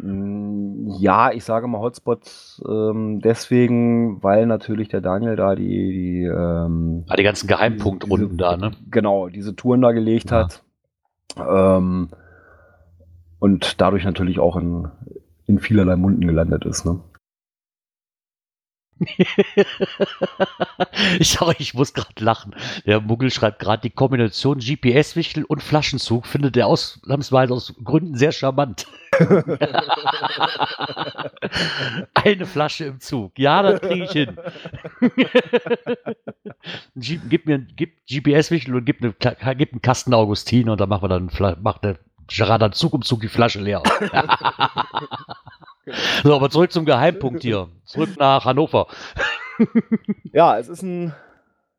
Ja, 0.00 1.32
ich 1.32 1.44
sage 1.44 1.66
mal 1.68 1.80
Hotspot 1.80 2.20
ähm, 2.68 3.20
deswegen, 3.20 4.22
weil 4.22 4.46
natürlich 4.46 4.88
der 4.88 5.00
Daniel 5.00 5.36
da 5.36 5.54
die, 5.54 5.64
die 5.66 6.22
ähm, 6.24 7.04
Ah, 7.08 7.16
die 7.16 7.22
ganzen 7.22 7.48
Geheimpunktrunden 7.48 8.38
da, 8.38 8.56
ne? 8.56 8.72
Genau, 8.90 9.28
diese 9.28 9.56
Touren 9.56 9.80
da 9.80 9.92
gelegt 9.92 10.30
Ja. 10.30 10.44
hat. 10.44 10.62
Ähm, 11.38 12.08
und 13.38 13.80
dadurch 13.80 14.04
natürlich 14.04 14.38
auch 14.40 14.56
in, 14.56 14.88
in 15.46 15.58
vielerlei 15.58 15.96
Munden 15.96 16.26
gelandet 16.26 16.64
ist. 16.64 16.84
Ne? 16.84 17.00
euch, 21.40 21.60
ich 21.60 21.74
muss 21.74 21.94
gerade 21.94 22.12
lachen. 22.18 22.56
Der 22.86 23.00
Muggel 23.00 23.30
schreibt 23.30 23.60
gerade, 23.60 23.82
die 23.82 23.90
Kombination 23.90 24.58
GPS-Wichtel 24.58 25.44
und 25.44 25.62
Flaschenzug 25.62 26.26
findet 26.26 26.56
er 26.56 26.66
ausnahmsweise 26.66 27.52
aus 27.52 27.74
Gründen 27.82 28.16
sehr 28.16 28.32
charmant. 28.32 28.86
Eine 32.14 32.46
Flasche 32.46 32.86
im 32.86 33.00
Zug. 33.00 33.38
Ja, 33.38 33.62
das 33.62 33.80
kriege 33.80 34.04
ich 34.04 34.12
hin. 34.12 34.36
Gib 36.96 37.46
mir 37.46 37.58
gib 37.58 38.06
GPS-Wichtel 38.06 38.74
und 38.74 38.84
gib, 38.84 39.02
eine, 39.02 39.14
gib 39.54 39.72
einen 39.72 39.82
Kasten 39.82 40.14
Augustin 40.14 40.68
und 40.68 40.80
dann 40.80 40.88
machen 40.88 41.02
wir 41.02 41.08
dann 41.08 41.30
macht 41.62 41.84
der 41.84 41.98
Gerard 42.28 42.62
dann 42.62 42.72
Zug 42.72 42.94
um 42.94 43.02
Zug 43.02 43.20
die 43.20 43.28
Flasche 43.28 43.60
leer. 43.60 43.82
so, 46.22 46.34
aber 46.34 46.50
zurück 46.50 46.72
zum 46.72 46.84
Geheimpunkt 46.84 47.42
hier. 47.42 47.68
Zurück 47.84 48.10
nach 48.18 48.44
Hannover. 48.44 48.86
Ja, 50.32 50.56
es 50.56 50.68
ist 50.68 50.82
ein 50.82 51.12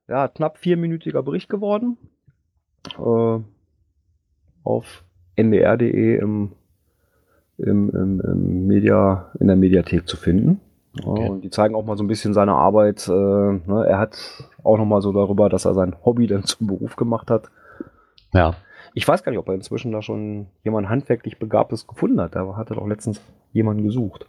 ja, 0.10 0.28
knapp 0.28 0.58
vierminütiger 0.58 1.24
Bericht 1.24 1.48
geworden. 1.48 1.98
Äh, 2.98 3.40
auf 4.66 5.06
ndr.de 5.38 6.18
im, 6.18 6.52
im, 7.58 7.90
im, 7.90 8.20
im 8.20 8.68
Media, 8.68 9.32
in 9.40 9.48
der 9.48 9.56
Mediathek 9.56 10.10
zu 10.10 10.18
finden. 10.18 10.60
Ja, 10.60 10.70
Okay. 11.06 11.30
Und 11.30 11.42
die 11.42 11.50
zeigen 11.50 11.76
auch 11.76 11.86
mal 11.86 11.98
so 11.98 12.04
ein 12.04 12.08
bisschen 12.08 12.34
seine 12.34 12.54
Arbeit. 12.54 13.08
Äh, 13.08 13.12
ne, 13.12 13.86
er 13.88 14.00
hat 14.00 14.18
auch 14.64 14.78
noch 14.78 14.86
mal 14.86 15.02
so 15.02 15.12
darüber, 15.12 15.50
dass 15.50 15.66
er 15.66 15.74
sein 15.74 15.96
Hobby 16.04 16.28
dann 16.28 16.44
zum 16.44 16.68
Beruf 16.68 16.96
gemacht 16.96 17.30
hat. 17.30 17.50
Ja. 18.34 18.56
Ich 18.94 19.08
weiß 19.08 19.24
gar 19.24 19.32
nicht, 19.32 19.40
ob 19.40 19.48
er 19.48 19.56
inzwischen 19.56 19.92
da 19.92 20.02
schon 20.02 20.48
jemand 20.64 20.90
handwerklich 20.90 21.40
Begabtes 21.40 21.88
gefunden 21.88 22.20
hat. 22.22 22.36
Da 22.36 22.56
hat 22.56 22.70
er 22.72 22.76
doch 22.76 22.88
letztens 22.88 23.22
jemanden 23.54 23.84
gesucht. 23.84 24.26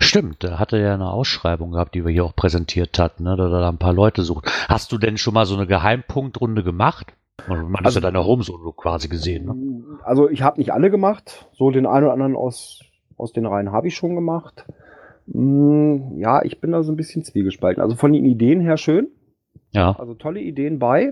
Stimmt, 0.00 0.44
da 0.44 0.58
hatte 0.58 0.76
er 0.78 0.94
eine 0.94 1.10
Ausschreibung 1.10 1.72
gehabt, 1.72 1.94
die 1.94 2.04
wir 2.04 2.12
hier 2.12 2.24
auch 2.24 2.36
präsentiert 2.36 2.98
hatten, 2.98 3.24
ne, 3.24 3.36
da 3.36 3.48
da 3.48 3.68
ein 3.68 3.78
paar 3.78 3.94
Leute 3.94 4.22
sucht. 4.22 4.50
Hast 4.68 4.92
du 4.92 4.98
denn 4.98 5.16
schon 5.16 5.32
mal 5.34 5.46
so 5.46 5.54
eine 5.56 5.66
Geheimpunktrunde 5.66 6.62
gemacht? 6.62 7.14
Man 7.48 7.72
hat 7.78 7.86
Also- 7.86 7.98
ja 8.00 8.02
deine 8.10 8.24
Homezone 8.24 8.72
quasi 8.76 9.08
gesehen. 9.08 9.46
Ne? 9.46 9.98
Also 10.04 10.28
ich 10.28 10.42
habe 10.42 10.58
nicht 10.58 10.72
alle 10.72 10.90
gemacht. 10.90 11.48
So 11.52 11.70
den 11.70 11.86
einen 11.86 12.04
oder 12.04 12.12
anderen 12.12 12.36
aus, 12.36 12.82
aus 13.16 13.32
den 13.32 13.46
Reihen 13.46 13.72
habe 13.72 13.88
ich 13.88 13.96
schon 13.96 14.14
gemacht. 14.14 14.66
Mm, 15.26 16.18
Ja, 16.18 16.42
ich 16.42 16.60
bin 16.60 16.72
da 16.72 16.82
so 16.82 16.92
ein 16.92 16.96
bisschen 16.96 17.24
zwiegespalten. 17.24 17.82
Also 17.82 17.96
von 17.96 18.12
den 18.12 18.24
Ideen 18.26 18.60
her 18.60 18.76
schön. 18.76 19.08
Ja. 19.72 19.92
Also 19.98 20.14
tolle 20.14 20.40
Ideen 20.40 20.78
bei. 20.78 21.10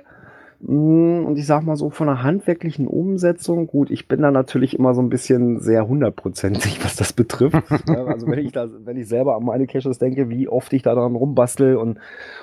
Mm, 0.61 1.25
Und 1.25 1.37
ich 1.39 1.47
sag 1.47 1.63
mal 1.65 1.77
so 1.77 1.91
von 1.91 2.07
der 2.07 2.23
handwerklichen 2.23 2.87
Umsetzung, 2.87 3.67
gut, 3.67 3.91
ich 3.91 4.09
bin 4.09 4.21
da 4.23 4.31
natürlich 4.31 4.79
immer 4.79 4.95
so 4.95 5.01
ein 5.01 5.09
bisschen 5.09 5.59
sehr 5.61 5.89
hundertprozentig, 5.89 6.85
was 6.85 6.97
das 6.97 7.13
betrifft. 7.13 7.57
Also 8.11 8.27
wenn 8.27 8.39
ich 8.41 8.53
da, 8.53 8.69
wenn 8.85 8.97
ich 8.97 9.09
selber 9.09 9.37
an 9.37 9.45
meine 9.45 9.67
Caches 9.67 9.99
denke, 9.99 10.29
wie 10.29 10.49
oft 10.49 10.73
ich 10.73 10.83
da 10.83 10.95
dran 10.95 11.17
rumbastel 11.17 11.77
und 11.77 11.99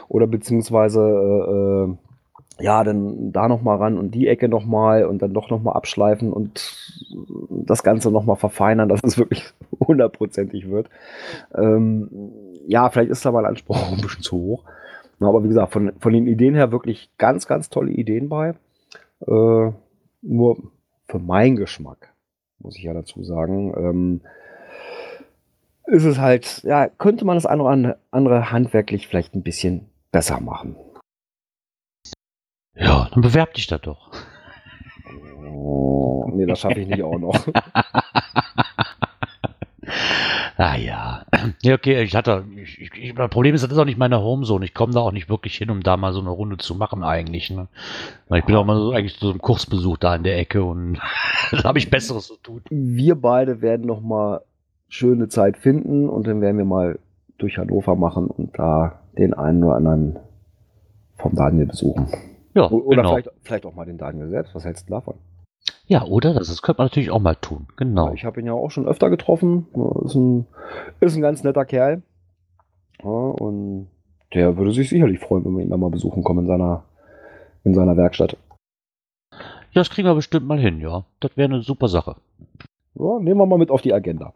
oder 0.07 0.27
beziehungsweise 0.27 0.99
äh, 1.01 1.91
äh, 1.91 2.63
ja, 2.63 2.83
dann 2.83 3.31
da 3.31 3.47
noch 3.47 3.61
mal 3.61 3.75
ran 3.75 3.97
und 3.99 4.11
die 4.15 4.27
Ecke 4.27 4.49
noch 4.49 4.65
mal 4.65 5.05
und 5.05 5.21
dann 5.21 5.33
doch 5.33 5.49
noch 5.51 5.61
mal 5.61 5.73
abschleifen 5.73 6.33
und 6.33 6.75
das 7.49 7.83
Ganze 7.83 8.09
noch 8.09 8.25
mal 8.25 8.35
verfeinern, 8.35 8.89
dass 8.89 9.01
es 9.03 9.17
wirklich 9.17 9.43
hundertprozentig 9.79 10.67
wird. 10.69 10.89
Ähm, 11.55 12.09
ja, 12.65 12.89
vielleicht 12.89 13.11
ist 13.11 13.25
da 13.25 13.31
mein 13.31 13.45
Anspruch 13.45 13.77
auch 13.77 13.91
ein 13.91 14.01
bisschen 14.01 14.23
zu 14.23 14.37
hoch. 14.37 14.63
Na, 15.19 15.27
aber 15.29 15.43
wie 15.43 15.47
gesagt, 15.47 15.71
von, 15.73 15.93
von 15.99 16.13
den 16.13 16.27
Ideen 16.27 16.53
her 16.55 16.71
wirklich 16.71 17.09
ganz, 17.17 17.47
ganz 17.47 17.69
tolle 17.69 17.91
Ideen 17.91 18.29
bei. 18.29 18.49
Äh, 19.25 19.71
nur 20.21 20.57
für 21.07 21.19
meinen 21.19 21.55
Geschmack, 21.55 22.13
muss 22.59 22.77
ich 22.77 22.83
ja 22.83 22.93
dazu 22.93 23.23
sagen, 23.23 23.73
ähm, 23.77 24.21
ist 25.85 26.03
es 26.03 26.19
halt, 26.19 26.61
ja, 26.63 26.87
könnte 26.87 27.25
man 27.25 27.37
das 27.37 27.45
eine 27.45 27.61
oder 27.63 27.71
andere- 27.71 27.97
andere 28.11 28.51
handwerklich 28.51 29.07
vielleicht 29.07 29.33
ein 29.35 29.41
bisschen 29.43 29.89
besser 30.11 30.39
machen. 30.41 30.75
Ja, 32.75 33.09
dann 33.11 33.21
bewerb 33.21 33.53
dich 33.55 33.67
da 33.67 33.77
doch. 33.77 34.11
Oh, 35.49 36.29
Nee, 36.33 36.45
das 36.45 36.59
schaffe 36.59 36.79
ich 36.81 36.87
nicht 36.87 37.01
auch 37.01 37.17
noch. 37.17 37.47
Ah 40.57 40.75
ja. 40.75 41.23
Ja, 41.61 41.75
okay, 41.75 42.01
ich 42.01 42.15
hatte. 42.15 42.43
Ich, 42.55 42.79
ich, 42.81 43.13
das 43.13 43.29
Problem 43.29 43.53
ist, 43.53 43.63
das 43.63 43.71
ist 43.71 43.77
auch 43.77 43.85
nicht 43.85 43.99
meine 43.99 44.19
Homezone. 44.19 44.65
Ich 44.65 44.73
komme 44.73 44.91
da 44.91 45.01
auch 45.01 45.11
nicht 45.11 45.29
wirklich 45.29 45.55
hin, 45.55 45.69
um 45.69 45.83
da 45.83 45.97
mal 45.97 46.13
so 46.13 46.19
eine 46.19 46.31
Runde 46.31 46.57
zu 46.57 46.73
machen, 46.73 47.03
eigentlich. 47.03 47.51
Ne? 47.51 47.67
Weil 48.27 48.39
ich 48.39 48.45
bin 48.45 48.55
auch 48.55 48.65
mal 48.65 48.75
so 48.75 48.91
eigentlich 48.91 49.17
so 49.19 49.31
ein 49.31 49.37
Kursbesuch 49.37 49.97
da 49.97 50.15
in 50.15 50.23
der 50.23 50.39
Ecke 50.39 50.63
und 50.63 50.99
da 51.51 51.63
habe 51.63 51.77
ich 51.77 51.91
Besseres 51.91 52.27
zu 52.27 52.37
tun. 52.37 52.61
Wir 52.69 53.15
beide 53.15 53.61
werden 53.61 53.85
noch 53.85 54.01
mal 54.01 54.41
schöne 54.89 55.27
Zeit 55.27 55.57
finden 55.57 56.09
und 56.09 56.25
dann 56.25 56.41
werden 56.41 56.57
wir 56.57 56.65
mal 56.65 56.97
durch 57.37 57.59
Hannover 57.59 57.95
machen 57.95 58.27
und 58.27 58.57
da 58.57 58.99
den 59.17 59.35
einen 59.35 59.63
oder 59.63 59.75
anderen 59.75 60.17
vom 61.17 61.35
Daniel 61.35 61.67
besuchen. 61.67 62.07
Ja, 62.55 62.69
Oder 62.71 63.03
genau. 63.03 63.09
vielleicht, 63.09 63.31
vielleicht 63.43 63.65
auch 63.67 63.75
mal 63.75 63.85
den 63.85 63.99
Daniel 63.99 64.29
selbst. 64.29 64.55
Was 64.55 64.65
hältst 64.65 64.89
du 64.89 64.93
davon? 64.93 65.15
Ja, 65.87 66.03
oder? 66.03 66.33
Das, 66.33 66.47
das 66.47 66.61
könnte 66.61 66.81
man 66.81 66.87
natürlich 66.87 67.11
auch 67.11 67.21
mal 67.21 67.35
tun. 67.35 67.67
Genau. 67.77 68.13
Ich 68.13 68.25
habe 68.25 68.39
ihn 68.39 68.45
ja 68.45 68.53
auch 68.53 68.69
schon 68.69 68.87
öfter 68.87 69.09
getroffen. 69.09 69.67
Ist 70.03 70.15
ein, 70.15 70.45
ist 70.99 71.15
ein 71.15 71.21
ganz 71.21 71.43
netter 71.43 71.65
Kerl. 71.65 72.03
Ja, 73.01 73.09
und 73.09 73.87
der 74.33 74.57
würde 74.57 74.71
sich 74.71 74.89
sicherlich 74.89 75.19
freuen, 75.19 75.45
wenn 75.45 75.55
wir 75.55 75.63
ihn 75.63 75.69
da 75.69 75.77
mal 75.77 75.89
besuchen 75.89 76.23
kommen 76.23 76.41
in 76.41 76.47
seiner, 76.47 76.83
in 77.63 77.73
seiner 77.73 77.95
Werkstatt. 77.95 78.35
Ja, 79.31 79.81
das 79.81 79.89
kriegen 79.89 80.07
wir 80.07 80.15
bestimmt 80.15 80.47
mal 80.47 80.59
hin, 80.59 80.81
ja. 80.81 81.05
Das 81.19 81.37
wäre 81.37 81.53
eine 81.53 81.61
super 81.61 81.87
Sache. 81.87 82.15
Ja, 82.95 83.19
nehmen 83.19 83.39
wir 83.39 83.45
mal 83.45 83.59
mit 83.59 83.71
auf 83.71 83.81
die 83.81 83.93
Agenda. 83.93 84.33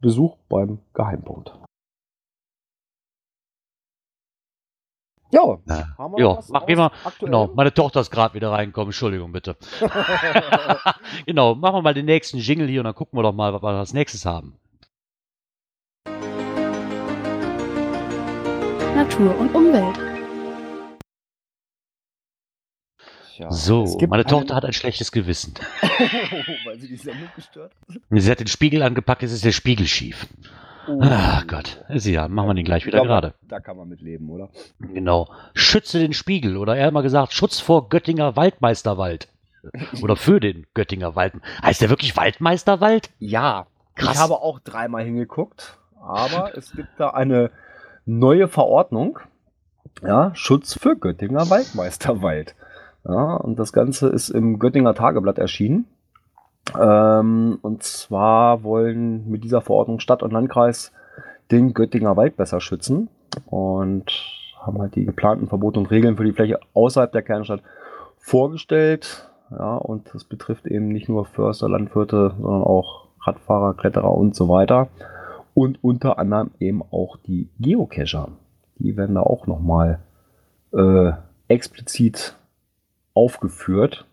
Besuch 0.00 0.36
beim 0.48 0.78
Geheimpunkt. 0.94 1.52
Ja, 5.32 5.58
Ja, 5.66 5.88
haben 5.98 6.14
wir 6.14 6.20
ja 6.24 6.38
mach 6.50 6.66
mal. 6.68 6.90
aktuell? 7.04 7.30
Genau, 7.30 7.48
meine 7.54 7.74
Tochter 7.74 8.00
ist 8.00 8.10
gerade 8.10 8.34
wieder 8.34 8.50
reingekommen. 8.52 8.88
Entschuldigung 8.88 9.32
bitte. 9.32 9.56
genau, 11.26 11.54
machen 11.54 11.76
wir 11.76 11.82
mal 11.82 11.94
den 11.94 12.06
nächsten 12.06 12.38
Jingle 12.38 12.68
hier 12.68 12.80
und 12.80 12.84
dann 12.84 12.94
gucken 12.94 13.18
wir 13.18 13.22
doch 13.24 13.32
mal, 13.32 13.52
was 13.52 13.62
wir 13.62 13.68
als 13.70 13.92
nächstes 13.92 14.24
haben. 14.24 14.56
Natur 18.94 19.36
und 19.38 19.54
Umwelt. 19.54 19.98
Tja, 23.34 23.50
So, 23.52 23.84
meine 24.02 24.14
eine- 24.14 24.24
Tochter 24.24 24.54
hat 24.54 24.64
ein 24.64 24.72
schlechtes 24.72 25.12
Gewissen. 25.12 25.54
Weil 26.64 26.78
sie 26.78 26.88
die 26.88 26.96
Sendung 26.96 27.28
gestört 27.36 27.72
hat. 27.88 27.96
Sie 28.10 28.30
hat 28.30 28.40
den 28.40 28.46
Spiegel 28.46 28.82
angepackt, 28.82 29.22
jetzt 29.22 29.32
ist 29.32 29.44
der 29.44 29.52
Spiegel 29.52 29.86
schief. 29.86 30.26
Oh. 30.88 31.00
Ach 31.02 31.46
Gott, 31.46 31.84
ist 31.88 32.06
ja, 32.06 32.28
machen 32.28 32.48
wir 32.48 32.54
den 32.54 32.64
gleich 32.64 32.86
wieder 32.86 33.02
gerade. 33.02 33.34
Da 33.48 33.60
kann 33.60 33.76
man 33.76 33.88
mit 33.88 34.00
leben, 34.00 34.30
oder? 34.30 34.48
Genau. 34.78 35.28
Schütze 35.54 35.98
den 35.98 36.12
Spiegel 36.12 36.56
oder 36.56 36.76
eher 36.76 36.90
mal 36.92 37.02
gesagt, 37.02 37.32
Schutz 37.32 37.58
vor 37.60 37.88
Göttinger 37.88 38.36
Waldmeisterwald. 38.36 39.28
Oder 40.02 40.16
für 40.16 40.38
den 40.38 40.66
Göttinger 40.74 41.16
Wald. 41.16 41.34
Heißt 41.62 41.80
der 41.80 41.90
wirklich 41.90 42.16
Waldmeisterwald? 42.16 43.10
Ja, 43.18 43.66
Krass. 43.96 44.14
ich 44.14 44.20
habe 44.20 44.34
auch 44.34 44.60
dreimal 44.60 45.02
hingeguckt, 45.04 45.76
aber 46.00 46.56
es 46.56 46.70
gibt 46.72 46.88
da 46.98 47.10
eine 47.10 47.50
neue 48.04 48.46
Verordnung. 48.46 49.18
Ja, 50.02 50.30
Schutz 50.34 50.78
für 50.78 50.96
Göttinger 50.96 51.50
Waldmeisterwald. 51.50 52.54
Ja, 53.04 53.34
und 53.36 53.58
das 53.58 53.72
Ganze 53.72 54.08
ist 54.08 54.28
im 54.28 54.58
Göttinger 54.58 54.94
Tageblatt 54.94 55.38
erschienen. 55.38 55.86
Ähm, 56.78 57.58
und 57.62 57.82
zwar 57.82 58.62
wollen 58.62 59.28
mit 59.30 59.44
dieser 59.44 59.60
Verordnung 59.60 60.00
Stadt 60.00 60.22
und 60.22 60.32
Landkreis 60.32 60.92
den 61.50 61.74
Göttinger 61.74 62.16
Wald 62.16 62.36
besser 62.36 62.60
schützen 62.60 63.08
und 63.46 64.10
haben 64.60 64.80
halt 64.80 64.96
die 64.96 65.04
geplanten 65.04 65.46
Verbote 65.46 65.78
und 65.78 65.90
Regeln 65.90 66.16
für 66.16 66.24
die 66.24 66.32
Fläche 66.32 66.58
außerhalb 66.74 67.12
der 67.12 67.22
Kernstadt 67.22 67.62
vorgestellt. 68.18 69.28
Ja, 69.50 69.76
und 69.76 70.12
das 70.12 70.24
betrifft 70.24 70.66
eben 70.66 70.88
nicht 70.88 71.08
nur 71.08 71.24
Förster, 71.24 71.68
Landwirte, 71.68 72.34
sondern 72.40 72.62
auch 72.62 73.06
Radfahrer, 73.22 73.74
Kletterer 73.74 74.12
und 74.12 74.34
so 74.34 74.48
weiter. 74.48 74.88
Und 75.54 75.82
unter 75.82 76.18
anderem 76.18 76.50
eben 76.58 76.82
auch 76.82 77.16
die 77.16 77.48
Geocacher. 77.60 78.28
Die 78.78 78.96
werden 78.96 79.14
da 79.14 79.22
auch 79.22 79.46
nochmal 79.46 80.00
äh, 80.72 81.12
explizit 81.48 82.36
aufgeführt. 83.14 84.06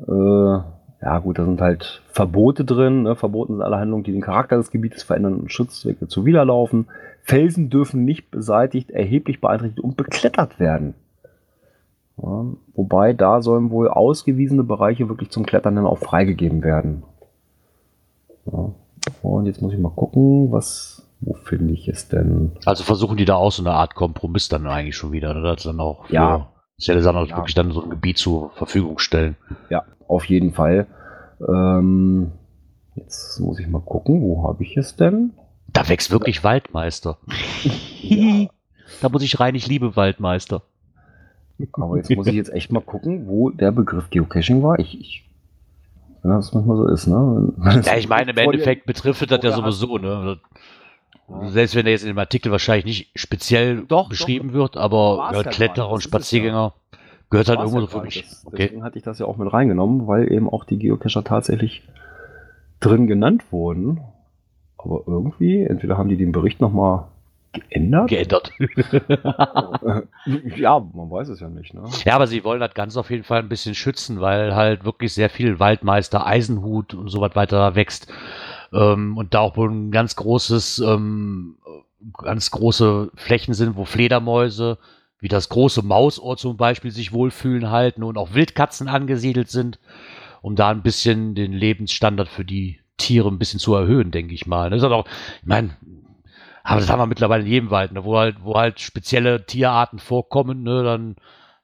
Äh, 0.00 0.58
ja 1.00 1.18
gut, 1.18 1.38
da 1.38 1.44
sind 1.44 1.60
halt 1.60 2.02
Verbote 2.08 2.64
drin. 2.64 3.02
Ne? 3.04 3.14
Verboten 3.14 3.54
sind 3.54 3.62
alle 3.62 3.78
Handlungen, 3.78 4.04
die 4.04 4.12
den 4.12 4.20
Charakter 4.20 4.56
des 4.56 4.70
Gebietes 4.70 5.02
verändern 5.02 5.34
und 5.34 5.52
Schutzwege 5.52 6.08
zuwiderlaufen. 6.08 6.86
Felsen 7.22 7.70
dürfen 7.70 8.04
nicht 8.04 8.30
beseitigt, 8.30 8.90
erheblich 8.90 9.40
beeinträchtigt 9.40 9.80
und 9.80 9.96
beklettert 9.96 10.58
werden. 10.58 10.94
Ja, 12.20 12.46
wobei 12.74 13.12
da 13.12 13.42
sollen 13.42 13.70
wohl 13.70 13.88
ausgewiesene 13.88 14.64
Bereiche 14.64 15.08
wirklich 15.08 15.30
zum 15.30 15.46
Klettern 15.46 15.76
dann 15.76 15.86
auch 15.86 15.98
freigegeben 15.98 16.64
werden. 16.64 17.04
Ja. 18.46 18.70
Und 19.22 19.46
jetzt 19.46 19.62
muss 19.62 19.72
ich 19.72 19.78
mal 19.78 19.90
gucken, 19.92 20.50
was, 20.50 21.06
wo 21.20 21.34
finde 21.34 21.74
ich 21.74 21.86
es 21.86 22.08
denn? 22.08 22.52
Also 22.64 22.82
versuchen 22.82 23.16
die 23.16 23.24
da 23.24 23.36
auch 23.36 23.52
so 23.52 23.62
eine 23.62 23.72
Art 23.72 23.94
Kompromiss 23.94 24.48
dann 24.48 24.66
eigentlich 24.66 24.96
schon 24.96 25.12
wieder, 25.12 25.32
ne? 25.32 25.42
dass 25.42 25.62
dann 25.62 25.78
auch 25.80 26.06
für 26.06 26.14
Ja. 26.14 26.48
Sachen 26.78 27.26
Ja. 27.28 27.36
wirklich 27.36 27.54
dann 27.54 27.70
so 27.70 27.82
ein 27.84 27.90
Gebiet 27.90 28.18
zur 28.18 28.50
Verfügung 28.50 28.98
stellen. 28.98 29.36
Ja, 29.70 29.84
auf 30.08 30.24
jeden 30.24 30.52
Fall. 30.52 30.86
Ähm, 31.46 32.32
jetzt 32.96 33.38
muss 33.40 33.58
ich 33.58 33.68
mal 33.68 33.80
gucken, 33.80 34.22
wo 34.22 34.48
habe 34.48 34.62
ich 34.64 34.76
es 34.76 34.96
denn? 34.96 35.32
Da 35.72 35.88
wächst 35.88 36.10
wirklich 36.10 36.44
Waldmeister. 36.44 37.18
Ja. 38.00 38.48
Da 39.02 39.10
muss 39.10 39.22
ich 39.22 39.38
rein, 39.38 39.54
ich 39.54 39.66
liebe 39.66 39.96
Waldmeister. 39.96 40.62
Aber 41.72 41.96
jetzt 41.98 42.10
muss 42.10 42.26
ich 42.26 42.34
jetzt 42.34 42.52
echt 42.52 42.72
mal 42.72 42.80
gucken, 42.80 43.26
wo 43.26 43.50
der 43.50 43.70
Begriff 43.70 44.08
Geocaching 44.08 44.62
war. 44.62 44.78
Ich, 44.78 44.98
ich 44.98 45.28
wenn 46.22 46.30
das 46.30 46.52
manchmal 46.52 46.76
so 46.76 46.86
ist, 46.86 47.06
ne? 47.06 47.52
Ja, 47.84 47.96
ich 47.96 48.08
meine, 48.08 48.30
im 48.30 48.36
Endeffekt 48.36 48.86
betrifft 48.86 49.30
das 49.30 49.42
ja 49.42 49.52
sowieso, 49.52 49.98
ne? 49.98 50.38
Selbst 51.46 51.74
wenn 51.74 51.84
der 51.84 51.92
jetzt 51.92 52.02
in 52.02 52.08
dem 52.08 52.18
Artikel 52.18 52.50
wahrscheinlich 52.50 52.84
nicht 52.84 53.10
speziell 53.14 53.84
Doch, 53.86 54.08
beschrieben 54.08 54.52
wird, 54.54 54.76
aber 54.76 55.30
ja, 55.32 55.42
Kletterer 55.42 55.90
und. 55.90 56.00
Spaziergänger 56.00 56.72
gehört 57.30 57.48
halt 57.48 57.58
irgendwo 57.58 57.80
ja 57.80 57.86
so 57.86 57.98
für 57.98 58.04
mich. 58.04 58.22
Das, 58.22 58.46
Okay. 58.46 58.64
Deswegen 58.64 58.82
hatte 58.84 58.98
ich 58.98 59.04
das 59.04 59.18
ja 59.18 59.26
auch 59.26 59.36
mit 59.36 59.52
reingenommen, 59.52 60.06
weil 60.06 60.32
eben 60.32 60.48
auch 60.48 60.64
die 60.64 60.78
Geocacher 60.78 61.24
tatsächlich 61.24 61.82
drin 62.80 63.06
genannt 63.06 63.44
wurden. 63.50 64.00
Aber 64.76 65.02
irgendwie, 65.06 65.62
entweder 65.62 65.98
haben 65.98 66.08
die 66.08 66.16
den 66.16 66.32
Bericht 66.32 66.60
nochmal 66.60 67.06
geändert. 67.52 68.08
Geändert. 68.08 68.52
ja, 70.56 70.78
man 70.78 71.10
weiß 71.10 71.28
es 71.28 71.40
ja 71.40 71.48
nicht, 71.48 71.74
ne? 71.74 71.82
Ja, 72.04 72.14
aber 72.14 72.26
sie 72.26 72.44
wollen 72.44 72.60
das 72.60 72.74
Ganze 72.74 73.00
auf 73.00 73.10
jeden 73.10 73.24
Fall 73.24 73.40
ein 73.40 73.48
bisschen 73.48 73.74
schützen, 73.74 74.20
weil 74.20 74.54
halt 74.54 74.84
wirklich 74.84 75.14
sehr 75.14 75.30
viel 75.30 75.58
Waldmeister, 75.58 76.26
Eisenhut 76.26 76.94
und 76.94 77.08
so 77.08 77.20
was 77.20 77.34
weiter 77.34 77.74
wächst. 77.74 78.08
Ähm, 78.72 79.16
und 79.16 79.34
da 79.34 79.40
auch 79.40 79.56
wohl 79.56 79.70
ein 79.70 79.90
ganz 79.90 80.14
großes, 80.16 80.80
ähm, 80.80 81.56
ganz 82.16 82.50
große 82.50 83.10
Flächen 83.14 83.54
sind, 83.54 83.76
wo 83.76 83.84
Fledermäuse, 83.84 84.78
wie 85.20 85.28
das 85.28 85.48
große 85.48 85.82
Mausohr 85.82 86.36
zum 86.36 86.56
Beispiel, 86.56 86.90
sich 86.90 87.12
wohlfühlen 87.12 87.70
halten 87.70 88.02
und 88.02 88.16
auch 88.16 88.34
Wildkatzen 88.34 88.88
angesiedelt 88.88 89.48
sind, 89.48 89.78
um 90.42 90.54
da 90.54 90.70
ein 90.70 90.82
bisschen 90.82 91.34
den 91.34 91.52
Lebensstandard 91.52 92.28
für 92.28 92.44
die 92.44 92.78
Tiere 92.96 93.28
ein 93.28 93.38
bisschen 93.38 93.60
zu 93.60 93.74
erhöhen, 93.74 94.10
denke 94.10 94.34
ich 94.34 94.46
mal. 94.46 94.70
Das 94.70 94.82
ist 94.82 94.84
auch, 94.84 95.06
ich 95.40 95.46
meine, 95.46 95.70
aber 96.62 96.80
das 96.80 96.90
haben 96.90 97.00
wir 97.00 97.06
mittlerweile 97.06 97.44
in 97.44 97.50
jedem 97.50 97.70
Wald, 97.70 97.92
ne, 97.92 98.04
wo 98.04 98.18
halt, 98.18 98.36
wo 98.42 98.54
halt 98.54 98.80
spezielle 98.80 99.46
Tierarten 99.46 99.98
vorkommen, 99.98 100.62
ne, 100.62 100.82
dann, 100.82 101.16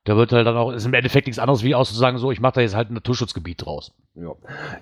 da 0.05 0.17
wird 0.17 0.33
halt 0.33 0.47
dann 0.47 0.57
auch, 0.57 0.73
ist 0.73 0.87
im 0.87 0.95
Endeffekt 0.95 1.27
nichts 1.27 1.39
anderes 1.39 1.63
wie 1.63 1.75
auszusagen, 1.75 2.19
so, 2.19 2.31
ich 2.31 2.41
mache 2.41 2.55
da 2.55 2.61
jetzt 2.63 2.75
halt 2.75 2.91
ein 2.91 2.95
Naturschutzgebiet 2.95 3.65
draus. 3.65 3.93
Ja. 4.15 4.33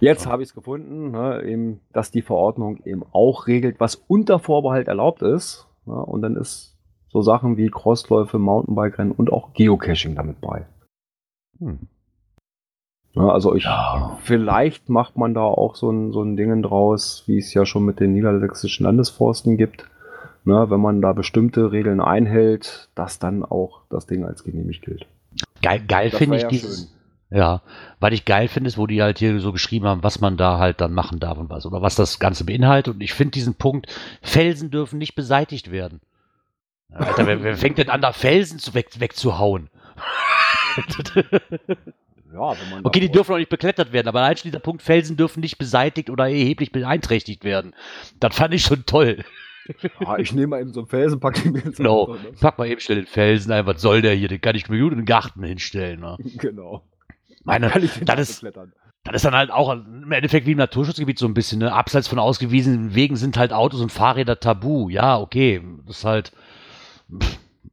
Jetzt 0.01 0.27
habe 0.27 0.43
ich 0.43 0.51
es 0.51 0.55
gefunden, 0.55 1.11
ne, 1.11 1.43
eben, 1.43 1.81
dass 1.93 2.11
die 2.11 2.23
Verordnung 2.23 2.83
eben 2.85 3.03
auch 3.13 3.47
regelt, 3.47 3.81
was 3.81 3.97
unter 3.97 4.39
Vorbehalt 4.39 4.89
erlaubt 4.89 5.23
ist. 5.23 5.67
Ne, 5.87 5.95
und 5.95 6.23
dann 6.23 6.37
ist 6.37 6.72
so 7.13 7.21
Sachen 7.23 7.57
wie 7.57 7.69
Crossläufe, 7.69 8.39
Mountainbike-Rennen 8.39 9.13
und 9.13 9.33
auch 9.33 9.53
Geocaching 9.53 10.15
damit 10.15 10.41
bei. 10.41 10.65
Hm. 11.59 11.79
Ja, 13.15 13.29
also 13.29 13.55
ich, 13.55 13.65
Ja. 13.65 14.19
vielleicht 14.23 14.89
macht 14.89 15.19
man 15.19 15.35
da 15.35 15.43
auch 15.43 15.77
so 15.77 15.91
ein, 15.91 16.13
so 16.13 16.23
ein 16.23 16.37
Ding 16.37 16.63
draus, 16.63 17.25
wie 17.27 17.37
es 17.37 17.53
ja 17.53 17.67
schon 17.67 17.85
mit 17.85 18.01
den 18.01 18.15
niedersächsischen 18.15 18.85
Landesforsten 18.85 19.59
gibt. 19.59 19.87
Ne, 20.45 20.71
wenn 20.71 20.81
man 20.81 21.01
da 21.01 21.13
bestimmte 21.13 21.71
Regeln 21.71 22.01
einhält, 22.01 22.89
dass 22.97 23.21
dann 23.21 23.45
auch 23.45 23.83
das 23.91 24.07
Ding 24.07 24.25
als 24.25 24.43
genehmigt 24.43 24.85
gilt. 24.85 25.07
Geil, 25.63 25.81
geil 25.87 26.11
finde 26.11 26.37
ich 26.37 26.43
ja 26.43 26.49
dieses, 26.49 26.93
ja, 27.31 27.63
weil 28.01 28.13
ich 28.13 28.25
geil 28.25 28.49
finde, 28.49 28.67
ist, 28.67 28.77
wo 28.77 28.89
die 28.89 29.01
halt 29.01 29.19
hier 29.19 29.39
so 29.39 29.53
geschrieben 29.53 29.87
haben, 29.87 30.03
was 30.03 30.21
man 30.21 30.37
da 30.37 30.59
halt 30.59 30.81
dann 30.81 30.95
machen 30.95 31.21
darf 31.21 31.39
und 31.39 31.49
was, 31.49 31.65
oder 31.65 31.81
was 31.81 31.95
das 31.95 32.19
Ganze 32.19 32.45
beinhaltet. 32.45 32.95
Und 32.95 33.03
ich 33.03 33.15
finde 33.15 33.31
diesen 33.31 33.55
Punkt, 33.55 33.87
Felsen 34.21 34.73
dürfen 34.73 34.99
nicht 34.99 35.15
beseitigt 35.15 35.71
werden. 35.71 36.01
Alter, 36.95 37.27
wer, 37.27 37.43
wer 37.43 37.57
fängt 37.57 37.79
denn 37.79 37.89
an, 37.91 38.01
da 38.03 38.13
Felsen 38.13 38.59
zu 38.59 38.75
weg, 38.75 38.89
wegzuhauen? 38.99 39.69
Ja, 42.35 42.53
wenn 42.59 42.71
man 42.71 42.87
Okay, 42.87 43.01
die 43.01 43.11
dürfen 43.13 43.35
auch 43.35 43.39
nicht 43.39 43.51
beklettert 43.51 43.93
werden, 43.93 44.09
aber 44.09 44.21
allein 44.23 44.37
schon 44.39 44.51
dieser 44.51 44.59
Punkt, 44.61 44.81
Felsen 44.83 45.19
dürfen 45.19 45.41
nicht 45.41 45.59
beseitigt 45.59 46.09
oder 46.09 46.25
erheblich 46.25 46.73
beeinträchtigt 46.73 47.45
werden. 47.45 47.75
Das 48.21 48.35
fand 48.35 48.55
ich 48.55 48.63
schon 48.63 48.87
toll. 48.87 49.25
Ja, 50.01 50.19
ich 50.19 50.33
nehme 50.33 50.49
mal 50.49 50.61
eben 50.61 50.73
so 50.73 50.81
einen 50.81 50.89
Felsen, 50.89 51.21
packe 51.21 51.47
ihn 51.47 51.53
mir 51.53 51.65
ins 51.65 51.77
Genau. 51.77 52.01
Auto, 52.03 52.15
ne? 52.15 52.33
Pack 52.41 52.59
mal 52.59 52.67
eben 52.67 52.81
schnell 52.81 52.97
den 52.97 53.07
Felsen 53.07 53.53
ein, 53.53 53.65
was 53.65 53.81
soll 53.81 54.03
der 54.03 54.13
hier? 54.13 54.27
Den 54.27 54.41
kann 54.41 54.57
ich 54.57 54.69
mir 54.69 54.81
gut 54.81 54.91
in 54.91 54.99
den 54.99 55.07
Garten 55.07 55.45
hinstellen. 55.45 56.01
Ne? 56.01 56.17
Genau. 56.39 56.83
Meine, 57.45 57.69
Kann 57.71 57.85
ich 57.85 57.93
den 57.93 58.05
das 58.05 58.17
da 58.17 58.21
ist, 58.23 58.41
beklettern? 58.41 58.73
das 59.05 59.15
ist 59.15 59.25
dann 59.25 59.37
halt 59.37 59.53
auch 59.53 59.71
im 59.73 60.11
Endeffekt 60.11 60.49
wie 60.49 60.53
im 60.53 60.59
Naturschutzgebiet 60.59 61.17
so 61.17 61.27
ein 61.27 61.35
bisschen, 61.35 61.61
ne? 61.61 61.73
Abseits 61.73 62.09
von 62.09 62.19
ausgewiesenen 62.19 62.97
Wegen 62.97 63.15
sind 63.15 63.37
halt 63.37 63.53
Autos 63.53 63.81
und 63.81 63.93
Fahrräder 63.93 64.41
tabu. 64.41 64.89
Ja, 64.89 65.21
okay. 65.21 65.63
Das 65.87 65.99
ist 65.99 66.05
halt. 66.05 66.33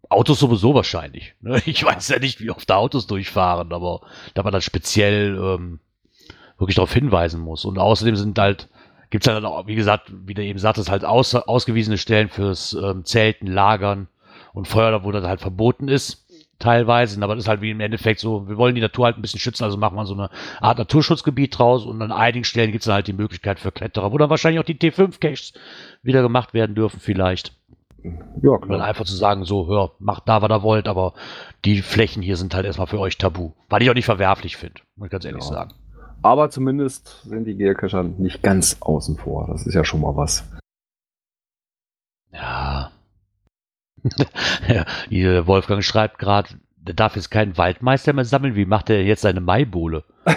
Autos 0.09 0.39
sowieso 0.39 0.73
wahrscheinlich. 0.73 1.35
Ne? 1.41 1.61
Ich 1.65 1.83
weiß 1.83 2.09
ja 2.09 2.19
nicht, 2.19 2.39
wie 2.39 2.51
oft 2.51 2.71
Autos 2.71 3.07
durchfahren, 3.07 3.71
aber 3.73 4.01
da 4.33 4.43
man 4.43 4.53
dann 4.53 4.61
speziell 4.61 5.37
ähm, 5.37 5.79
wirklich 6.57 6.75
darauf 6.75 6.93
hinweisen 6.93 7.41
muss. 7.41 7.65
Und 7.65 7.77
außerdem 7.77 8.15
sind 8.15 8.37
halt, 8.39 8.69
gibt 9.09 9.25
es 9.25 9.33
dann 9.33 9.45
auch, 9.45 9.67
wie 9.67 9.75
gesagt, 9.75 10.11
wie 10.25 10.33
du 10.33 10.43
eben 10.43 10.59
sagtest, 10.59 10.89
halt 10.89 11.05
aus, 11.05 11.35
ausgewiesene 11.35 11.97
Stellen 11.97 12.29
fürs 12.29 12.73
ähm, 12.73 13.05
Zelten, 13.05 13.47
Lagern 13.47 14.07
und 14.53 14.67
Feuer, 14.67 15.03
wo 15.03 15.11
das 15.11 15.23
halt 15.25 15.41
verboten 15.41 15.87
ist 15.87 16.25
teilweise, 16.59 17.21
aber 17.23 17.35
das 17.35 17.45
ist 17.45 17.47
halt 17.47 17.61
wie 17.61 17.71
im 17.71 17.79
Endeffekt 17.79 18.19
so, 18.19 18.47
wir 18.47 18.57
wollen 18.57 18.75
die 18.75 18.81
Natur 18.81 19.05
halt 19.05 19.17
ein 19.17 19.21
bisschen 19.21 19.39
schützen, 19.39 19.63
also 19.63 19.77
machen 19.77 19.95
wir 19.95 20.05
so 20.05 20.13
eine 20.13 20.29
Art 20.59 20.77
Naturschutzgebiet 20.77 21.57
draus 21.57 21.85
und 21.85 22.01
an 22.01 22.11
einigen 22.11 22.43
Stellen 22.43 22.71
gibt 22.71 22.81
es 22.81 22.85
dann 22.85 22.95
halt 22.95 23.07
die 23.07 23.13
Möglichkeit 23.13 23.59
für 23.59 23.71
Kletterer, 23.71 24.11
wo 24.11 24.17
dann 24.17 24.29
wahrscheinlich 24.29 24.59
auch 24.59 24.65
die 24.65 24.75
T5-Caches 24.75 25.53
wieder 26.03 26.21
gemacht 26.21 26.53
werden 26.53 26.75
dürfen 26.75 26.99
vielleicht. 26.99 27.53
Ja, 28.41 28.52
Und 28.52 28.70
dann 28.70 28.82
einfach 28.82 29.06
zu 29.06 29.16
sagen, 29.16 29.45
so, 29.45 29.68
hör, 29.68 29.91
macht 30.00 30.28
da, 30.28 30.41
was 30.41 30.50
ihr 30.50 30.64
wollt, 30.64 30.88
aber 30.88 31.14
die 31.66 31.82
Flächen 31.82 32.22
hier 32.22 32.38
sind 32.38 32.54
halt 32.54 32.66
erstmal 32.66 32.88
für 32.88 33.00
euch 33.00 33.18
tabu. 33.18 33.52
Weil 33.70 33.82
ich 33.82 33.89
auch 33.89 33.93
nicht 33.93 34.06
verwerflich 34.06 34.58
finde, 34.58 34.82
muss 34.95 35.08
ich 35.08 35.12
ganz 35.12 35.26
ehrlich 35.26 35.43
Ja. 35.43 35.50
sagen. 35.50 35.74
Aber 36.22 36.50
zumindest 36.50 37.22
sind 37.24 37.45
die 37.45 37.56
Geocacher 37.56 38.04
nicht 38.04 38.43
ganz 38.43 38.78
außen 38.82 39.18
vor. 39.18 39.47
Das 39.47 39.66
ist 39.66 39.74
ja 39.74 39.86
schon 39.86 40.02
mal 40.02 40.16
was. 40.16 40.43
Ja. 42.34 42.91
ja 44.68 45.47
Wolfgang 45.47 45.84
schreibt 45.84 46.20
gerade, 46.20 46.50
der 46.76 46.93
darf 46.95 47.16
jetzt 47.16 47.32
keinen 47.32 47.58
Waldmeister 47.58 48.14
mehr 48.14 48.26
sammeln. 48.26 48.56
Wie 48.56 48.66
macht 48.66 48.89
er 48.89 49.04
jetzt 49.04 49.22
seine 49.22 49.41
Maibohle? 49.41 50.04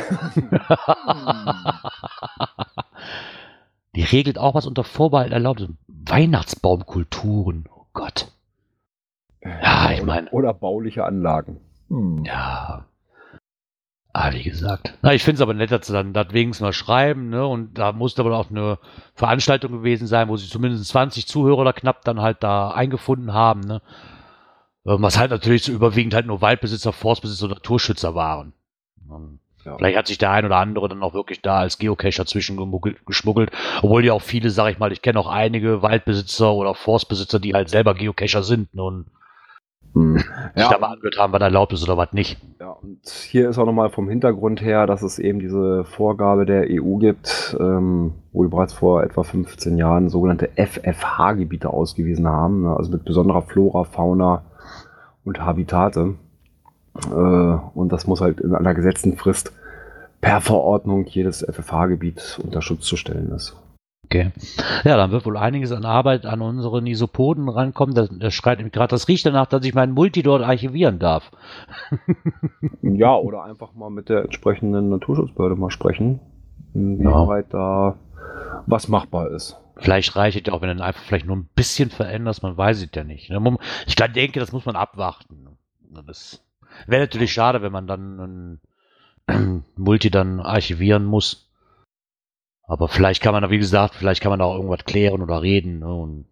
Die 3.94 4.02
regelt 4.02 4.38
auch 4.38 4.54
was 4.54 4.66
unter 4.66 4.84
Vorbehalt 4.84 5.32
erlaubt. 5.32 5.68
Weihnachtsbaumkulturen. 6.06 7.68
Oh 7.74 7.86
Gott. 7.92 8.32
Ja, 9.42 9.92
ich 9.92 10.02
meine. 10.02 10.30
Oder 10.30 10.54
bauliche 10.54 11.04
Anlagen. 11.04 11.60
Hm. 11.88 12.24
Ja. 12.24 12.86
Ah, 14.14 14.32
wie 14.32 14.42
gesagt. 14.42 14.98
Na, 15.00 15.14
ich 15.14 15.24
finde 15.24 15.36
es 15.36 15.40
aber 15.40 15.54
nett, 15.54 15.70
dass 15.70 15.86
sie 15.86 15.92
dann 15.94 16.12
das 16.12 16.32
wenigstens 16.32 16.62
mal 16.62 16.74
schreiben, 16.74 17.30
ne? 17.30 17.46
Und 17.46 17.78
da 17.78 17.92
musste 17.92 18.20
aber 18.22 18.36
auch 18.36 18.50
eine 18.50 18.78
Veranstaltung 19.14 19.72
gewesen 19.72 20.06
sein, 20.06 20.28
wo 20.28 20.36
sie 20.36 20.48
zumindest 20.48 20.86
20 20.88 21.26
Zuhörer 21.26 21.58
oder 21.58 21.72
knapp 21.72 22.04
dann 22.04 22.20
halt 22.20 22.42
da 22.42 22.72
eingefunden 22.72 23.32
haben, 23.32 23.60
ne? 23.60 23.80
Ähm, 24.84 25.00
Was 25.00 25.18
halt 25.18 25.30
natürlich 25.30 25.64
so 25.64 25.72
überwiegend 25.72 26.12
halt 26.14 26.26
nur 26.26 26.42
Waldbesitzer, 26.42 26.92
Forstbesitzer 26.92 27.48
Naturschützer 27.48 28.14
waren. 28.14 28.52
Ähm, 29.10 29.38
Ja. 29.64 29.76
Vielleicht 29.76 29.96
hat 29.96 30.06
sich 30.08 30.18
der 30.18 30.30
ein 30.30 30.44
oder 30.44 30.56
andere 30.56 30.88
dann 30.88 31.02
auch 31.02 31.14
wirklich 31.14 31.40
da 31.40 31.58
als 31.58 31.78
Geocacher 31.78 32.24
zwischengemuggelt- 32.24 33.04
geschmuggelt, 33.06 33.50
obwohl 33.82 34.04
ja 34.04 34.12
auch 34.12 34.22
viele, 34.22 34.50
sag 34.50 34.70
ich 34.72 34.78
mal, 34.78 34.92
ich 34.92 35.02
kenne 35.02 35.18
auch 35.20 35.28
einige 35.28 35.82
Waldbesitzer 35.82 36.52
oder 36.52 36.74
Forstbesitzer, 36.74 37.38
die 37.38 37.54
halt 37.54 37.68
selber 37.68 37.94
Geocacher 37.94 38.42
sind 38.42 38.74
ne? 38.74 38.82
und 38.82 39.06
Hm. 39.94 40.16
sich 40.16 40.68
da 40.68 40.78
mal 40.78 40.92
angehört 40.92 41.18
haben, 41.18 41.34
was 41.34 41.42
erlaubt 41.42 41.72
ist 41.74 41.82
oder 41.84 41.98
was 41.98 42.12
nicht. 42.14 42.38
Ja, 42.58 42.70
und 42.70 43.06
hier 43.06 43.50
ist 43.50 43.58
auch 43.58 43.66
nochmal 43.66 43.90
vom 43.90 44.08
Hintergrund 44.08 44.62
her, 44.62 44.86
dass 44.86 45.02
es 45.02 45.18
eben 45.18 45.38
diese 45.38 45.84
Vorgabe 45.84 46.46
der 46.46 46.64
EU 46.70 46.96
gibt, 46.96 47.54
ähm, 47.60 48.14
wo 48.32 48.42
wir 48.42 48.48
bereits 48.48 48.72
vor 48.72 49.02
etwa 49.02 49.22
15 49.22 49.76
Jahren 49.76 50.08
sogenannte 50.08 50.48
FFH-Gebiete 50.56 51.68
ausgewiesen 51.68 52.26
haben, 52.26 52.62
ne, 52.62 52.74
also 52.74 52.90
mit 52.90 53.04
besonderer 53.04 53.42
Flora, 53.42 53.84
Fauna 53.84 54.44
und 55.24 55.40
Habitate. 55.40 56.14
Äh, 57.10 57.10
und 57.10 57.90
das 57.90 58.06
muss 58.06 58.20
halt 58.20 58.40
in 58.40 58.54
einer 58.54 58.74
gesetzten 58.74 59.16
Frist 59.16 59.52
per 60.20 60.40
Verordnung 60.40 61.06
jedes 61.06 61.42
FFH-Gebiet 61.42 62.40
unter 62.42 62.62
Schutz 62.62 62.86
zu 62.86 62.96
stellen 62.96 63.32
ist. 63.32 63.56
Okay. 64.04 64.30
Ja, 64.84 64.96
dann 64.96 65.10
wird 65.10 65.24
wohl 65.24 65.38
einiges 65.38 65.72
an 65.72 65.86
Arbeit 65.86 66.26
an 66.26 66.42
unseren 66.42 66.86
Isopoden 66.86 67.48
rankommen. 67.48 67.94
Das, 67.94 68.10
das 68.12 68.34
schreit 68.34 68.58
nämlich 68.58 68.74
gerade, 68.74 68.90
das 68.90 69.08
riecht 69.08 69.24
danach, 69.24 69.46
dass 69.46 69.64
ich 69.64 69.74
meinen 69.74 69.94
Multi 69.94 70.22
dort 70.22 70.42
archivieren 70.42 70.98
darf. 70.98 71.30
Ja, 72.82 73.16
oder 73.16 73.42
einfach 73.44 73.72
mal 73.74 73.90
mit 73.90 74.10
der 74.10 74.24
entsprechenden 74.24 74.90
Naturschutzbehörde 74.90 75.56
mal 75.56 75.70
sprechen, 75.70 76.20
inwieweit 76.74 77.46
da 77.52 77.96
was 78.66 78.86
machbar 78.88 79.30
ist. 79.30 79.56
Vielleicht 79.76 80.14
reicht 80.14 80.38
es 80.38 80.46
ja 80.46 80.52
auch, 80.52 80.60
wenn 80.60 80.76
du 80.76 80.84
einfach 80.84 81.02
vielleicht 81.02 81.26
nur 81.26 81.36
ein 81.36 81.48
bisschen 81.54 81.90
veränderst, 81.90 82.42
man 82.42 82.56
weiß 82.56 82.82
es 82.82 82.90
ja 82.94 83.02
nicht. 83.02 83.30
ne? 83.30 83.58
Ich 83.86 83.96
denke, 83.96 84.40
das 84.40 84.52
muss 84.52 84.66
man 84.66 84.76
abwarten. 84.76 85.48
Das 86.06 86.42
wäre 86.86 87.02
natürlich 87.02 87.32
schade, 87.32 87.62
wenn 87.62 87.72
man 87.72 87.86
dann 87.86 88.60
ein 89.28 89.64
Multi 89.76 90.10
dann 90.10 90.40
archivieren 90.40 91.04
muss. 91.04 91.48
Aber 92.66 92.88
vielleicht 92.88 93.22
kann 93.22 93.32
man 93.32 93.42
da, 93.42 93.50
wie 93.50 93.58
gesagt, 93.58 93.94
vielleicht 93.94 94.22
kann 94.22 94.30
man 94.30 94.38
da 94.38 94.44
auch 94.46 94.56
irgendwas 94.56 94.84
klären 94.84 95.22
oder 95.22 95.42
reden. 95.42 95.80
Ne? 95.80 95.92
Und 95.94 96.24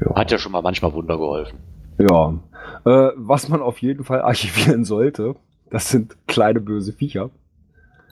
Ja. 0.00 0.14
hat 0.16 0.30
ja 0.30 0.38
schon 0.38 0.52
mal 0.52 0.62
manchmal 0.62 0.92
Wunder 0.92 1.18
geholfen. 1.18 1.58
Ja, 1.98 2.34
äh, 2.84 3.12
was 3.16 3.48
man 3.48 3.62
auf 3.62 3.78
jeden 3.78 4.04
Fall 4.04 4.20
archivieren 4.22 4.84
sollte, 4.84 5.34
das 5.70 5.90
sind 5.90 6.16
kleine 6.26 6.60
böse 6.60 6.92
Viecher. 6.92 7.30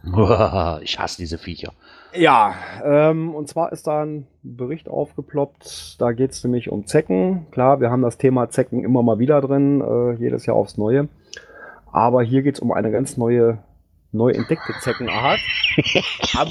Ich 0.82 0.98
hasse 0.98 1.16
diese 1.16 1.38
Viecher. 1.38 1.72
Ja, 2.14 2.54
ähm, 2.84 3.34
und 3.34 3.48
zwar 3.48 3.72
ist 3.72 3.86
da 3.86 4.04
ein 4.04 4.26
Bericht 4.42 4.88
aufgeploppt, 4.88 6.00
da 6.00 6.12
geht 6.12 6.32
es 6.32 6.44
nämlich 6.44 6.70
um 6.70 6.86
Zecken. 6.86 7.46
Klar, 7.50 7.80
wir 7.80 7.90
haben 7.90 8.02
das 8.02 8.18
Thema 8.18 8.50
Zecken 8.50 8.84
immer 8.84 9.02
mal 9.02 9.18
wieder 9.18 9.40
drin, 9.40 9.80
äh, 9.80 10.12
jedes 10.20 10.44
Jahr 10.46 10.56
aufs 10.56 10.76
Neue. 10.76 11.08
Aber 11.94 12.24
hier 12.24 12.42
geht 12.42 12.56
es 12.56 12.60
um 12.60 12.72
eine 12.72 12.90
ganz 12.90 13.16
neue, 13.16 13.58
neu 14.10 14.30
entdeckte 14.30 14.72
Zeckenart. 14.80 15.38
Am 16.36 16.48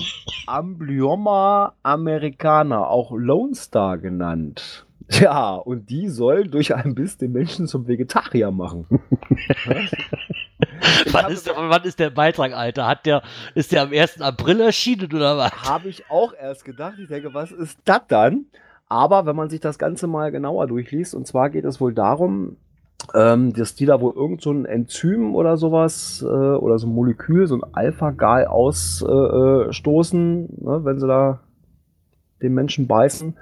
Amblyoma 0.48 1.74
americana, 1.84 2.88
auch 2.88 3.12
Lone 3.12 3.54
Star 3.54 3.98
genannt. 3.98 4.86
Ja, 5.10 5.56
und 5.56 5.90
die 5.90 6.08
soll 6.08 6.48
durch 6.48 6.74
einen 6.74 6.96
Biss 6.96 7.18
den 7.18 7.34
Menschen 7.34 7.68
zum 7.68 7.90
Vegetarier 7.90 8.52
machen. 8.52 8.86
Wann 11.12 11.32
ist, 11.32 11.46
der, 11.46 11.56
wann 11.58 11.84
ist 11.84 12.00
der 12.00 12.10
Beitrag, 12.10 12.54
Alter? 12.54 12.88
Hat 12.88 13.06
der, 13.06 13.22
ist 13.54 13.74
der 13.74 13.84
am 13.84 13.92
1. 13.92 14.22
April 14.22 14.62
erschienen 14.62 15.14
oder 15.14 15.38
was? 15.38 15.52
Habe 15.52 15.90
ich 15.90 16.10
auch 16.10 16.34
erst 16.34 16.64
gedacht. 16.64 16.96
Ich 17.00 17.10
denke, 17.10 17.34
was 17.34 17.52
ist 17.52 17.78
das 17.84 18.02
dann? 18.08 18.46
Aber 18.88 19.26
wenn 19.26 19.36
man 19.36 19.50
sich 19.50 19.60
das 19.60 19.78
Ganze 19.78 20.08
mal 20.08 20.32
genauer 20.32 20.68
durchliest, 20.68 21.16
und 21.16 21.28
zwar 21.28 21.50
geht 21.50 21.66
es 21.66 21.82
wohl 21.82 21.94
darum, 21.94 22.58
ähm, 23.14 23.54
dass 23.54 23.76
die 23.76 23.86
da 23.86 24.02
wohl 24.02 24.14
irgend 24.16 24.42
so 24.42 24.52
ein 24.52 24.66
Enzym 24.66 25.36
oder 25.36 25.58
sowas 25.58 26.24
äh, 26.26 26.28
oder 26.28 26.80
so 26.80 26.88
ein 26.88 26.94
Molekül, 26.94 27.48
so 27.48 27.56
ein 27.56 27.64
Alpha-Gal 27.74 28.48
ausstoßen, 28.48 30.50
äh, 30.50 30.64
ne, 30.64 30.86
wenn 30.86 31.00
sie 31.00 31.08
da 31.08 31.40
den 32.42 32.54
Menschen 32.54 32.88
beißen. 32.88 33.36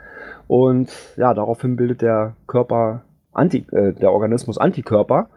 Und 0.48 0.90
ja, 1.18 1.34
daraufhin 1.34 1.76
bildet 1.76 2.02
der 2.02 2.36
Körper, 2.48 3.04
Anti, 3.32 3.66
äh, 3.72 3.94
der 3.94 4.12
Organismus 4.12 4.58
Antikörper. 4.58 5.30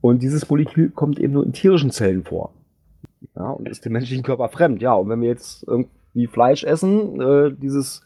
Und 0.00 0.22
dieses 0.22 0.48
Molekül 0.48 0.90
kommt 0.90 1.18
eben 1.18 1.32
nur 1.32 1.44
in 1.44 1.52
tierischen 1.52 1.90
Zellen 1.90 2.24
vor. 2.24 2.52
Ja, 3.36 3.50
und 3.50 3.68
ist 3.68 3.84
dem 3.84 3.92
menschlichen 3.92 4.24
Körper 4.24 4.48
fremd. 4.48 4.82
Ja, 4.82 4.94
und 4.94 5.08
wenn 5.08 5.20
wir 5.20 5.28
jetzt 5.28 5.66
irgendwie 5.66 6.26
Fleisch 6.26 6.64
essen, 6.64 7.20
äh, 7.20 7.52
dieses 7.52 8.02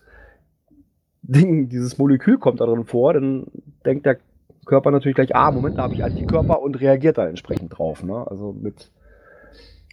Ding, 1.22 1.68
dieses 1.68 1.98
Molekül 1.98 2.38
kommt 2.38 2.60
da 2.60 2.66
drin 2.66 2.84
vor, 2.84 3.12
dann 3.12 3.46
denkt 3.84 4.06
der 4.06 4.18
Körper 4.68 4.90
natürlich 4.90 5.16
gleich, 5.16 5.34
ah, 5.34 5.50
Moment, 5.50 5.78
da 5.78 5.82
habe 5.82 5.94
ich 5.94 6.04
Antikörper 6.04 6.60
und 6.60 6.80
reagiert 6.80 7.18
da 7.18 7.26
entsprechend 7.26 7.76
drauf. 7.76 8.04
Ne? 8.04 8.24
Also 8.28 8.52
mit, 8.52 8.92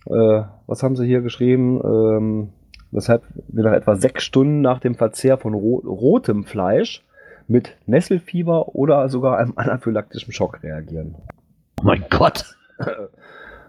äh, 0.05 0.43
was 0.67 0.83
haben 0.83 0.95
sie 0.95 1.07
hier 1.07 1.21
geschrieben? 1.21 1.81
Ähm, 1.83 2.49
weshalb 2.91 3.23
wir 3.47 3.63
nach 3.63 3.73
etwa 3.73 3.95
sechs 3.95 4.23
Stunden 4.23 4.61
nach 4.61 4.79
dem 4.79 4.95
Verzehr 4.95 5.37
von 5.37 5.53
ro 5.53 5.77
rotem 5.77 6.43
Fleisch 6.43 7.03
mit 7.47 7.75
Nesselfieber 7.85 8.75
oder 8.75 9.09
sogar 9.09 9.37
einem 9.37 9.53
anaphylaktischen 9.55 10.33
Schock 10.33 10.61
reagieren. 10.61 11.15
Oh 11.79 11.85
mein 11.85 12.05
Gott. 12.09 12.45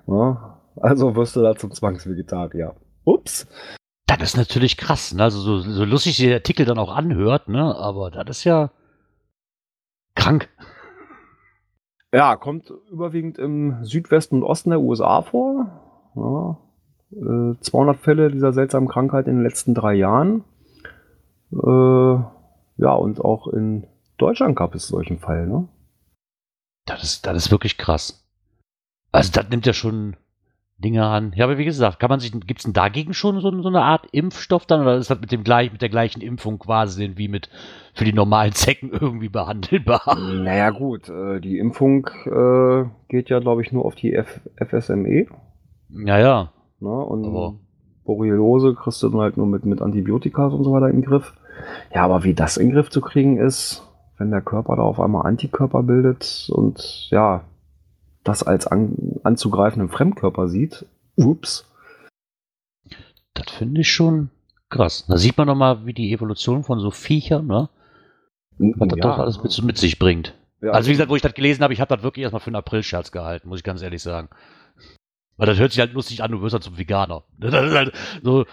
Ja, 0.06 0.60
also 0.76 1.16
wirst 1.16 1.36
du 1.36 1.42
da 1.42 1.54
zum 1.54 1.72
Zwangsvegetarier. 1.72 2.74
Ups. 3.04 3.46
Das 4.06 4.22
ist 4.22 4.36
natürlich 4.36 4.76
krass, 4.76 5.14
ne? 5.14 5.24
Also 5.24 5.40
so, 5.40 5.58
so 5.58 5.84
lustig 5.84 6.16
der 6.18 6.34
Artikel 6.34 6.64
dann 6.64 6.78
auch 6.78 6.94
anhört, 6.94 7.48
ne? 7.48 7.74
Aber 7.76 8.10
das 8.10 8.38
ist 8.38 8.44
ja 8.44 8.70
krank. 10.14 10.48
Ja, 12.12 12.36
kommt 12.36 12.72
überwiegend 12.90 13.38
im 13.38 13.84
Südwesten 13.84 14.36
und 14.36 14.42
Osten 14.42 14.70
der 14.70 14.80
USA 14.80 15.22
vor. 15.22 15.66
Ja, 16.14 16.58
äh, 17.12 17.60
200 17.60 17.98
Fälle 17.98 18.30
dieser 18.30 18.52
seltsamen 18.52 18.88
Krankheit 18.88 19.26
in 19.26 19.36
den 19.36 19.42
letzten 19.42 19.74
drei 19.74 19.94
Jahren. 19.94 20.44
Äh, 21.52 22.18
ja, 22.78 22.92
und 22.92 23.20
auch 23.20 23.48
in 23.48 23.86
Deutschland 24.18 24.56
gab 24.56 24.74
es 24.74 24.88
solchen 24.88 25.18
Fall. 25.18 25.46
Ne? 25.46 25.68
Das 26.86 27.02
ist, 27.02 27.26
das 27.26 27.36
ist 27.36 27.50
wirklich 27.50 27.78
krass. 27.78 28.26
Also 29.12 29.32
das 29.32 29.48
nimmt 29.48 29.66
ja 29.66 29.72
schon 29.72 30.16
Dinge 30.78 31.06
an. 31.06 31.32
Ja, 31.34 31.44
aber 31.46 31.56
wie 31.56 31.64
gesagt, 31.64 32.00
kann 32.00 32.10
man 32.10 32.20
sich, 32.20 32.32
gibt 32.32 32.60
es 32.60 32.64
denn 32.64 32.74
dagegen 32.74 33.14
schon 33.14 33.40
so, 33.40 33.50
so 33.62 33.68
eine 33.68 33.82
Art 33.82 34.06
Impfstoff 34.12 34.66
dann 34.66 34.82
oder 34.82 34.96
ist 34.96 35.10
das 35.10 35.20
mit 35.20 35.32
dem 35.32 35.42
gleich, 35.42 35.72
mit 35.72 35.80
der 35.80 35.88
gleichen 35.88 36.20
Impfung 36.20 36.58
quasi 36.58 37.12
wie 37.16 37.28
mit 37.28 37.48
für 37.94 38.04
die 38.04 38.12
normalen 38.12 38.52
Zecken 38.52 38.90
irgendwie 38.90 39.30
behandelbar? 39.30 40.02
Naja, 40.18 40.70
gut, 40.70 41.08
äh, 41.08 41.40
die 41.40 41.58
Impfung 41.58 42.06
äh, 42.26 42.84
geht 43.08 43.30
ja, 43.30 43.38
glaube 43.40 43.62
ich, 43.62 43.72
nur 43.72 43.86
auf 43.86 43.94
die 43.94 44.12
F 44.14 44.40
FSME. 44.56 45.26
Ja, 45.90 46.18
ja. 46.18 46.52
Ne? 46.80 46.90
Und 46.90 47.24
Aber- 47.24 47.54
Borreliose 48.04 48.74
kriegst 48.74 49.02
du 49.02 49.08
dann 49.08 49.20
halt 49.20 49.36
nur 49.36 49.46
mit, 49.46 49.64
mit 49.64 49.82
Antibiotika 49.82 50.46
und 50.46 50.62
so 50.62 50.72
weiter 50.72 50.88
in 50.90 51.00
den 51.00 51.04
Griff. 51.04 51.32
Ja, 51.92 52.04
aber 52.04 52.22
wie 52.22 52.34
das 52.34 52.56
in 52.56 52.68
den 52.68 52.74
Griff 52.74 52.90
zu 52.90 53.00
kriegen 53.00 53.38
ist, 53.38 53.82
wenn 54.18 54.30
der 54.30 54.42
Körper 54.42 54.76
da 54.76 54.82
auf 54.82 55.00
einmal 55.00 55.26
Antikörper 55.26 55.82
bildet 55.82 56.48
und 56.52 57.08
ja, 57.10 57.42
das 58.26 58.42
als 58.42 58.66
an, 58.66 58.96
anzugreifenden 59.24 59.88
Fremdkörper 59.88 60.48
sieht, 60.48 60.84
ups. 61.16 61.64
Das 63.34 63.50
finde 63.50 63.80
ich 63.82 63.90
schon 63.90 64.30
krass. 64.70 65.04
Da 65.08 65.16
sieht 65.16 65.36
man 65.36 65.46
nochmal, 65.46 65.86
wie 65.86 65.92
die 65.94 66.12
Evolution 66.12 66.64
von 66.64 66.80
so 66.80 66.90
Viechern, 66.90 67.46
ne? 67.46 67.68
Was 68.58 68.88
das 68.88 68.98
doch 69.00 69.18
alles 69.18 69.42
mit, 69.42 69.62
mit 69.64 69.78
sich 69.78 69.98
bringt. 69.98 70.34
Ja, 70.62 70.72
Also 70.72 70.88
wie 70.88 70.92
gesagt, 70.92 71.10
wo 71.10 71.16
ich 71.16 71.22
das 71.22 71.34
gelesen 71.34 71.62
habe, 71.62 71.74
ich 71.74 71.80
habe 71.80 71.94
das 71.94 72.02
wirklich 72.02 72.22
erstmal 72.22 72.40
für 72.40 72.46
einen 72.48 72.56
April-Scherz 72.56 73.12
gehalten, 73.12 73.48
muss 73.48 73.58
ich 73.60 73.64
ganz 73.64 73.82
ehrlich 73.82 74.02
sagen. 74.02 74.28
Weil 75.36 75.46
das 75.46 75.58
hört 75.58 75.72
sich 75.72 75.80
halt 75.80 75.92
lustig 75.92 76.22
an, 76.22 76.30
du 76.32 76.40
wirst 76.40 76.54
halt 76.54 76.62
zum 76.64 76.78
Veganer. 76.78 77.24
Das 77.38 77.52
ist 77.52 77.74
halt 77.74 77.92
so, 78.22 78.46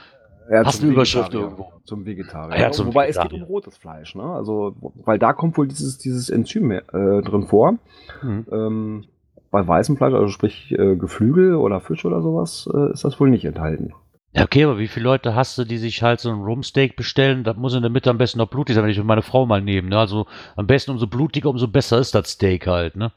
Ja, 0.52 0.66
Hast 0.66 0.84
du 0.84 0.88
Überschrift 0.88 1.28
Vegetarier. 1.30 1.44
irgendwo? 1.52 1.72
Zum 1.86 2.06
Vegetarier. 2.06 2.60
Ja, 2.60 2.72
zum 2.72 2.88
Wobei 2.88 3.08
es 3.08 3.16
geht 3.16 3.24
Vegetarier. 3.32 3.44
um 3.44 3.48
rotes 3.48 3.78
Fleisch, 3.78 4.14
ne? 4.16 4.24
Also, 4.24 4.76
weil 5.06 5.18
da 5.18 5.32
kommt 5.32 5.58
wohl 5.58 5.68
dieses, 5.70 5.98
dieses 5.98 6.30
Enzym 6.30 6.72
äh, 6.72 6.82
drin 6.92 7.48
vor. 7.48 7.78
hm. 8.20 8.46
Ähm, 8.52 9.06
bei 9.54 9.66
weißem 9.66 9.98
Fleisch, 9.98 10.14
also 10.16 10.28
sprich 10.30 10.72
äh, 10.72 10.96
Geflügel 10.96 11.54
oder 11.56 11.80
Fisch 11.80 12.04
oder 12.06 12.22
sowas, 12.24 12.68
äh, 12.74 12.92
ist 12.92 13.06
das 13.06 13.20
wohl 13.20 13.30
nicht 13.30 13.46
enthalten. 13.46 13.94
Ja, 14.36 14.44
okay, 14.46 14.64
aber 14.64 14.80
wie 14.80 14.88
viele 14.88 15.04
Leute 15.04 15.36
hast 15.36 15.60
du, 15.60 15.64
die 15.64 15.78
sich 15.78 16.02
halt 16.02 16.20
so 16.20 16.32
ein 16.32 16.42
Rumsteak 16.42 16.96
bestellen? 16.96 17.44
Das 17.44 17.56
muss 17.56 17.76
in 17.76 17.84
der 17.84 17.92
Mitte 17.92 18.10
am 18.10 18.18
besten 18.18 18.40
noch 18.40 18.50
blutig 18.50 18.74
sein, 18.74 18.84
wenn 18.84 18.90
ich 18.90 19.02
meine 19.04 19.22
Frau 19.22 19.46
mal 19.46 19.62
nehme. 19.62 19.90
Ne? 19.90 20.00
Also 20.00 20.26
am 20.56 20.66
besten 20.66 20.90
umso 20.90 21.06
blutiger, 21.06 21.50
umso 21.52 21.68
besser 21.68 22.00
ist 22.00 22.16
das 22.16 22.32
Steak 22.32 22.66
halt. 22.66 22.96
Ne? 22.96 23.12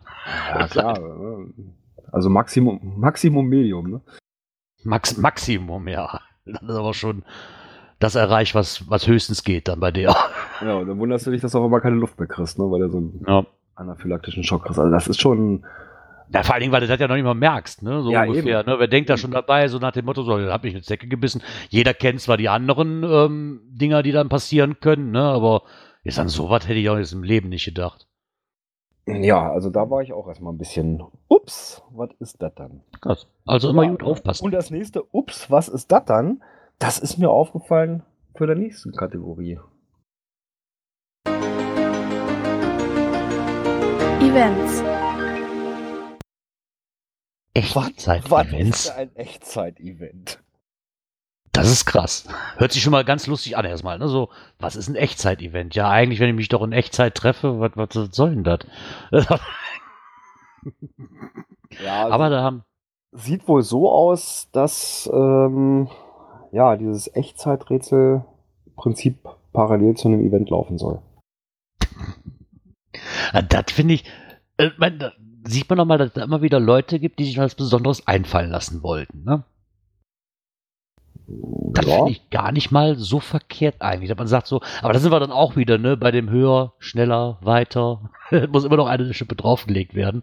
Ja, 0.51 0.69
klar. 0.69 0.99
äh, 0.99 1.47
also 2.13 2.29
Maximum, 2.29 2.81
Maximum 2.99 3.47
Medium, 3.47 3.91
ne? 3.91 4.01
Max 4.85 5.17
Maximum, 5.17 5.89
ja. 5.89 6.21
Das 6.45 6.61
ist 6.61 6.69
aber 6.77 6.93
schon 6.93 7.25
das 7.99 8.15
erreicht, 8.15 8.55
was, 8.55 8.89
was 8.91 9.09
höchstens 9.09 9.43
geht 9.43 9.69
dann 9.69 9.81
bei 9.81 9.91
der. 9.91 10.15
Ja, 10.61 10.75
und 10.75 10.87
dann 10.87 10.99
wunderst 10.99 11.27
du 11.27 11.31
dich, 11.31 11.41
dass 11.41 11.53
du 11.53 11.59
auf 11.59 11.65
einmal 11.65 11.81
keine 11.81 11.97
Luft 11.97 12.19
mehr 12.19 12.29
kriegst, 12.29 12.59
ne? 12.59 12.71
Weil 12.71 12.81
du 12.81 12.91
so 12.91 12.99
einen 12.99 13.25
Ja. 13.27 13.47
anaphylaktischen 13.75 14.45
Schock 14.45 14.65
kriegst. 14.65 14.79
Also 14.79 14.93
das 14.93 15.09
ist 15.09 15.19
schon. 15.21 15.65
Ja, 16.33 16.43
vor 16.43 16.55
allen 16.55 16.61
Dingen, 16.61 16.73
weil 16.73 16.81
du 16.81 16.87
das 16.87 16.99
ja 16.99 17.07
noch 17.09 17.15
nicht 17.15 17.25
mal 17.25 17.35
merkst, 17.35 17.83
ne? 17.83 18.03
So 18.03 18.11
Ja, 18.11 18.25
ungefähr. 18.25 18.65
Ne? 18.65 18.79
Wer 18.79 18.89
denkt 18.89 19.09
da 19.11 19.17
schon 19.17 19.31
dabei, 19.31 19.69
so 19.69 19.79
nach 19.79 19.93
dem 19.93 20.05
Motto, 20.05 20.23
so, 20.23 20.37
da 20.39 20.53
hab 20.53 20.65
ich 20.65 20.75
eine 20.75 20.83
Zecke 20.83 21.07
gebissen. 21.07 21.43
Jeder 21.69 21.95
kennt 21.95 22.21
zwar 22.21 22.37
die 22.37 22.49
anderen 22.49 23.05
ähm, 23.05 23.61
Dinger, 23.69 24.03
die 24.03 24.13
dann 24.13 24.29
passieren 24.29 24.81
können, 24.81 25.13
ne? 25.13 25.23
Aber 25.23 25.63
jetzt 26.03 26.19
an 26.19 26.29
sowas 26.29 26.67
hätte 26.67 26.79
ich 26.81 26.91
auch 26.91 26.99
jetzt 26.99 27.13
im 27.13 27.23
Leben 27.23 27.49
nicht 27.49 27.65
gedacht. 27.65 28.07
Ja, 29.07 29.53
also 29.53 29.71
da 29.71 29.89
war 29.89 30.03
ich 30.03 30.13
auch 30.13 30.27
erstmal 30.27 30.53
ein 30.53 30.59
bisschen. 30.59 31.03
Ups, 31.29 31.83
was 31.93 32.11
ist 32.19 32.43
das 32.43 32.53
dann? 32.57 32.83
Krass. 33.01 33.29
Also 33.47 33.71
immer 33.71 33.85
Ja, 33.85 33.91
gut 33.91 34.03
aufpassen. 34.03 34.45
Und 34.45 34.53
das 34.53 34.71
nächste, 34.71 35.05
ups, 35.13 35.49
was 35.49 35.69
ist 35.69 35.93
das 35.93 36.05
dann? 36.07 36.43
Das 36.81 36.99
ist 36.99 37.17
mir 37.17 37.31
aufgefallen 37.31 38.03
für 38.35 38.49
der 38.49 38.57
nächste 38.57 38.91
Kategorie. 38.91 39.61
Events. 44.21 44.96
Echtzeit-Events. 47.57 48.91
ein 48.91 49.15
Echtzeit-Event? 49.17 50.41
Das 51.53 51.71
ist 51.71 51.87
krass. 51.87 52.29
Hört 52.59 52.73
sich 52.73 52.83
schon 52.83 52.91
mal 52.93 53.05
ganz 53.05 53.27
lustig 53.27 53.57
an 53.57 53.65
erstmal. 53.65 53.99
Ne? 53.99 54.09
So, 54.09 54.29
was 54.59 54.77
ist 54.77 54.89
ein 54.89 54.95
Echtzeit-Event? 54.95 55.75
Ja, 55.75 55.89
eigentlich, 55.89 56.21
wenn 56.21 56.29
ich 56.29 56.35
mich 56.37 56.49
doch 56.49 56.63
in 56.63 56.73
Echtzeit 56.73 57.15
treffe, 57.15 57.59
was, 57.61 57.73
was 57.77 58.15
soll 58.15 58.31
denn 58.35 58.45
das? 58.45 58.61
Ja, 61.83 62.09
Aber 62.09 62.31
da 62.31 62.43
haben. 62.43 62.65
sieht 63.13 63.47
wohl 63.49 63.63
so 63.63 63.91
aus, 63.91 64.49
dass 64.53 65.09
ähm, 65.13 65.89
ja, 66.53 66.77
dieses 66.77 67.15
Echtzeiträtsel 67.15 68.25
im 68.67 68.75
Prinzip 68.75 69.19
parallel 69.53 69.95
zu 69.97 70.09
einem 70.09 70.25
Event 70.27 70.51
laufen 70.51 70.79
soll. 70.79 71.01
Ah, 73.33 73.43
Das 73.43 73.71
finde 73.73 73.95
ich. 73.95 74.05
Äh, 74.57 74.71
da 74.99 75.13
sieht 75.47 75.69
man 75.69 75.77
nochmal, 75.79 75.99
dass 75.99 76.09
es 76.09 76.15
da 76.15 76.25
immer 76.25 76.43
wieder 76.43 76.61
Leute 76.61 76.99
gibt, 77.01 77.19
die 77.19 77.25
sich 77.25 77.39
was 77.39 77.55
Besonderes 77.55 78.07
einfallen 78.07 78.51
lassen 78.51 78.83
wollten. 78.83 79.25
Ne? 79.25 79.43
Das 81.73 81.87
Ja. 81.87 81.97
finde 81.97 82.13
ich 82.13 82.31
gar 82.31 82.53
nicht 82.53 82.71
mal 82.71 82.95
so 82.97 83.19
verkehrt 83.21 83.77
eigentlich. 83.81 84.09
dass 84.11 84.19
Man 84.19 84.29
sagt 84.29 84.47
so, 84.47 84.61
aber 84.83 84.93
da 84.93 84.99
sind 85.01 85.11
wir 85.11 85.19
dann 85.21 85.33
auch 85.33 85.57
wieder, 85.57 85.77
ne, 85.79 85.97
bei 85.97 86.11
dem 86.13 86.31
höher, 86.31 86.75
schneller, 86.79 87.39
weiter. 87.41 88.11
muss 88.51 88.65
immer 88.65 88.77
noch 88.77 88.87
eine 88.87 89.13
Schippe 89.13 89.35
draufgelegt 89.35 89.95
werden. 89.95 90.23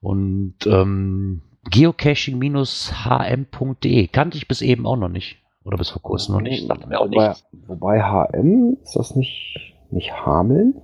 Und 0.00 0.54
ähm, 0.66 1.42
geocaching-hm.de 1.70 4.06
kannte 4.08 4.36
ich 4.38 4.48
bis 4.48 4.62
eben 4.62 4.86
auch 4.86 4.96
noch 4.96 5.08
nicht. 5.08 5.38
Oder 5.64 5.78
bis 5.78 5.90
vor 5.90 6.02
kurzem 6.02 6.34
noch 6.34 6.42
nicht. 6.42 6.68
Mir 6.86 7.00
auch 7.00 7.08
wobei, 7.10 7.34
wobei 7.66 8.02
HM, 8.02 8.76
ist 8.82 8.96
das 8.96 9.14
nicht, 9.16 9.58
nicht 9.90 10.12
Hameln? 10.12 10.74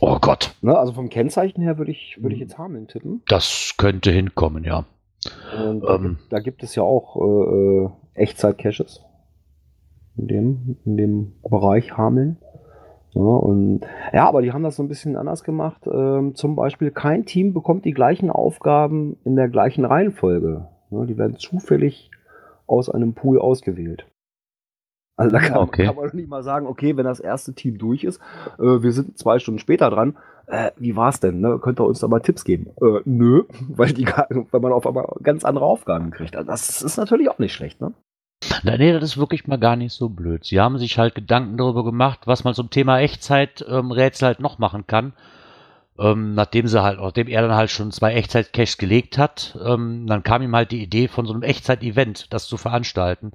Oh 0.00 0.18
Gott, 0.20 0.54
Ne, 0.60 0.76
also 0.76 0.92
vom 0.92 1.08
Kennzeichen 1.08 1.62
her 1.62 1.78
würde 1.78 1.90
ich, 1.90 2.18
würde 2.20 2.34
ich 2.34 2.40
jetzt 2.40 2.58
Hameln 2.58 2.88
tippen. 2.88 3.22
das 3.28 3.74
könnte 3.78 4.10
hinkommen, 4.10 4.64
ja. 4.64 4.84
Und 5.66 5.80
da, 5.80 5.94
Ähm. 5.96 6.02
gibt, 6.18 6.32
da 6.32 6.40
gibt 6.40 6.62
es 6.62 6.74
ja 6.74 6.82
auch 6.82 7.16
äh, 7.16 7.84
äh, 7.84 7.90
Echtzeit-Caches. 8.14 9.04
In 10.16 10.26
dem, 10.28 10.76
in 10.84 10.96
dem 10.96 11.32
Bereich 11.48 11.96
Hameln. 11.96 12.36
Ja, 13.14 13.22
und, 13.22 13.80
ja, 14.12 14.28
aber 14.28 14.42
die 14.42 14.52
haben 14.52 14.62
das 14.64 14.76
so 14.76 14.82
ein 14.82 14.88
bisschen 14.88 15.16
anders 15.16 15.42
gemacht. 15.42 15.86
Ähm, 15.90 16.34
zum 16.34 16.54
Beispiel, 16.56 16.90
kein 16.90 17.24
Team 17.24 17.54
bekommt 17.54 17.84
die 17.84 17.92
gleichen 17.94 18.30
Aufgaben 18.30 19.16
in 19.24 19.36
der 19.36 19.48
gleichen 19.48 19.84
Reihenfolge. 19.84 20.68
Ne, 20.90 21.06
die 21.06 21.16
werden 21.16 21.36
zufällig 21.36 22.10
aus 22.66 22.90
einem 22.90 23.14
Pool 23.14 23.38
ausgewählt. 23.40 24.06
Also 25.18 25.32
da 25.32 25.40
kann, 25.40 25.56
Okay. 25.58 25.84
kann 25.84 25.96
man 25.96 26.06
doch 26.06 26.14
nicht 26.14 26.28
mal 26.28 26.42
sagen, 26.42 26.66
okay, 26.66 26.96
wenn 26.96 27.04
das 27.04 27.20
erste 27.20 27.52
Team 27.52 27.76
durch 27.76 28.04
ist, 28.04 28.20
äh, 28.58 28.82
wir 28.82 28.92
sind 28.92 29.18
zwei 29.18 29.38
Stunden 29.38 29.58
später 29.58 29.90
dran, 29.90 30.16
äh, 30.46 30.70
wie 30.76 30.96
war's 30.96 31.20
denn? 31.20 31.40
Ne? 31.40 31.58
Könnt 31.60 31.80
ihr 31.80 31.84
uns 31.84 31.98
da 31.98 32.08
mal 32.08 32.20
Tipps 32.20 32.44
geben? 32.44 32.70
Äh, 32.80 33.00
nö, 33.04 33.42
weil, 33.68 33.92
die, 33.92 34.06
weil 34.06 34.60
man 34.60 34.72
auf 34.72 34.86
einmal 34.86 35.06
ganz 35.22 35.44
andere 35.44 35.66
Aufgaben 35.66 36.10
kriegt. 36.10 36.36
Also 36.36 36.50
das 36.50 36.80
ist 36.82 36.96
natürlich 36.96 37.28
auch 37.28 37.38
nicht 37.38 37.52
schlecht, 37.52 37.80
ne? 37.80 37.92
Na, 38.62 38.76
nee, 38.76 38.92
das 38.92 39.02
ist 39.02 39.18
wirklich 39.18 39.48
mal 39.48 39.58
gar 39.58 39.74
nicht 39.74 39.92
so 39.92 40.08
blöd. 40.08 40.44
Sie 40.44 40.60
haben 40.60 40.78
sich 40.78 40.96
halt 40.98 41.16
Gedanken 41.16 41.56
darüber 41.56 41.84
gemacht, 41.84 42.20
was 42.26 42.44
man 42.44 42.54
zum 42.54 42.70
Thema 42.70 43.00
Echtzeit-Rätsel 43.00 44.26
halt 44.28 44.40
noch 44.40 44.58
machen 44.58 44.86
kann. 44.86 45.12
Ähm, 45.98 46.34
nachdem 46.34 46.68
sie 46.68 46.80
halt, 46.80 47.00
nachdem 47.00 47.26
er 47.26 47.42
dann 47.42 47.56
halt 47.56 47.70
schon 47.70 47.90
zwei 47.90 48.14
Echtzeit-Caches 48.14 48.78
gelegt 48.78 49.18
hat, 49.18 49.58
ähm, 49.66 50.06
dann 50.06 50.22
kam 50.22 50.42
ihm 50.42 50.54
halt 50.54 50.70
die 50.70 50.80
Idee 50.82 51.08
von 51.08 51.26
so 51.26 51.32
einem 51.32 51.42
Echtzeit-Event, 51.42 52.32
das 52.32 52.46
zu 52.46 52.56
veranstalten. 52.56 53.32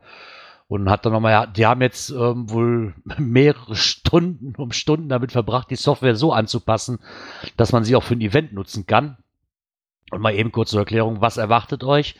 Und 0.67 0.89
hat 0.89 1.05
dann 1.05 1.13
nochmal, 1.13 1.31
ja, 1.31 1.45
die 1.45 1.65
haben 1.65 1.81
jetzt 1.81 2.09
ähm, 2.09 2.49
wohl 2.49 2.95
mehrere 3.17 3.75
Stunden 3.75 4.55
um 4.55 4.71
Stunden 4.71 5.09
damit 5.09 5.31
verbracht, 5.31 5.69
die 5.69 5.75
Software 5.75 6.15
so 6.15 6.33
anzupassen, 6.33 6.99
dass 7.57 7.71
man 7.71 7.83
sie 7.83 7.95
auch 7.95 8.03
für 8.03 8.15
ein 8.15 8.21
Event 8.21 8.53
nutzen 8.53 8.87
kann. 8.87 9.17
Und 10.11 10.21
mal 10.21 10.33
eben 10.33 10.51
kurz 10.51 10.71
zur 10.71 10.79
Erklärung, 10.79 11.21
was 11.21 11.37
erwartet 11.37 11.83
euch? 11.83 12.15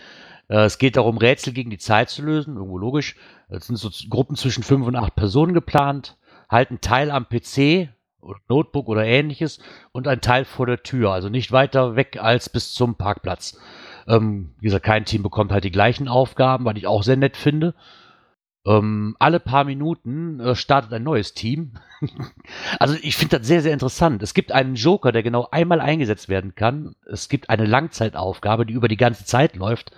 Äh, 0.49 0.65
es 0.65 0.77
geht 0.77 0.97
darum, 0.97 1.17
Rätsel 1.17 1.53
gegen 1.53 1.69
die 1.69 1.77
Zeit 1.77 2.09
zu 2.09 2.21
lösen, 2.21 2.55
irgendwo 2.55 2.77
logisch. 2.77 3.15
Es 3.49 3.67
sind 3.67 3.77
so 3.77 3.89
Gruppen 4.09 4.35
zwischen 4.35 4.63
fünf 4.63 4.85
und 4.87 4.95
acht 4.95 5.15
Personen 5.15 5.53
geplant, 5.53 6.17
halt 6.49 6.71
ein 6.71 6.81
Teil 6.81 7.11
am 7.11 7.27
PC 7.27 7.89
oder 8.21 8.39
Notebook 8.47 8.87
oder 8.87 9.05
ähnliches 9.05 9.59
und 9.91 10.07
ein 10.07 10.21
Teil 10.21 10.45
vor 10.45 10.65
der 10.65 10.81
Tür, 10.81 11.11
also 11.11 11.29
nicht 11.29 11.51
weiter 11.51 11.95
weg 11.95 12.17
als 12.21 12.49
bis 12.49 12.73
zum 12.73 12.95
Parkplatz. 12.95 13.59
Ähm, 14.07 14.53
wie 14.59 14.65
gesagt, 14.65 14.85
kein 14.85 15.05
Team 15.05 15.23
bekommt 15.23 15.51
halt 15.51 15.63
die 15.63 15.71
gleichen 15.71 16.07
Aufgaben, 16.07 16.65
was 16.65 16.75
ich 16.75 16.87
auch 16.87 17.03
sehr 17.03 17.17
nett 17.17 17.37
finde. 17.37 17.75
Ähm, 18.65 19.15
alle 19.19 19.39
paar 19.39 19.65
Minuten 19.65 20.39
äh, 20.39 20.55
startet 20.55 20.93
ein 20.93 21.03
neues 21.03 21.33
Team. 21.33 21.73
also 22.79 22.95
ich 23.01 23.17
finde 23.17 23.39
das 23.39 23.47
sehr, 23.47 23.61
sehr 23.61 23.73
interessant. 23.73 24.23
Es 24.23 24.33
gibt 24.33 24.51
einen 24.51 24.75
Joker, 24.75 25.11
der 25.11 25.23
genau 25.23 25.47
einmal 25.51 25.81
eingesetzt 25.81 26.29
werden 26.29 26.55
kann. 26.55 26.95
Es 27.05 27.27
gibt 27.27 27.49
eine 27.49 27.65
Langzeitaufgabe, 27.65 28.65
die 28.65 28.73
über 28.73 28.87
die 28.87 28.97
ganze 28.97 29.25
Zeit 29.25 29.55
läuft. 29.55 29.91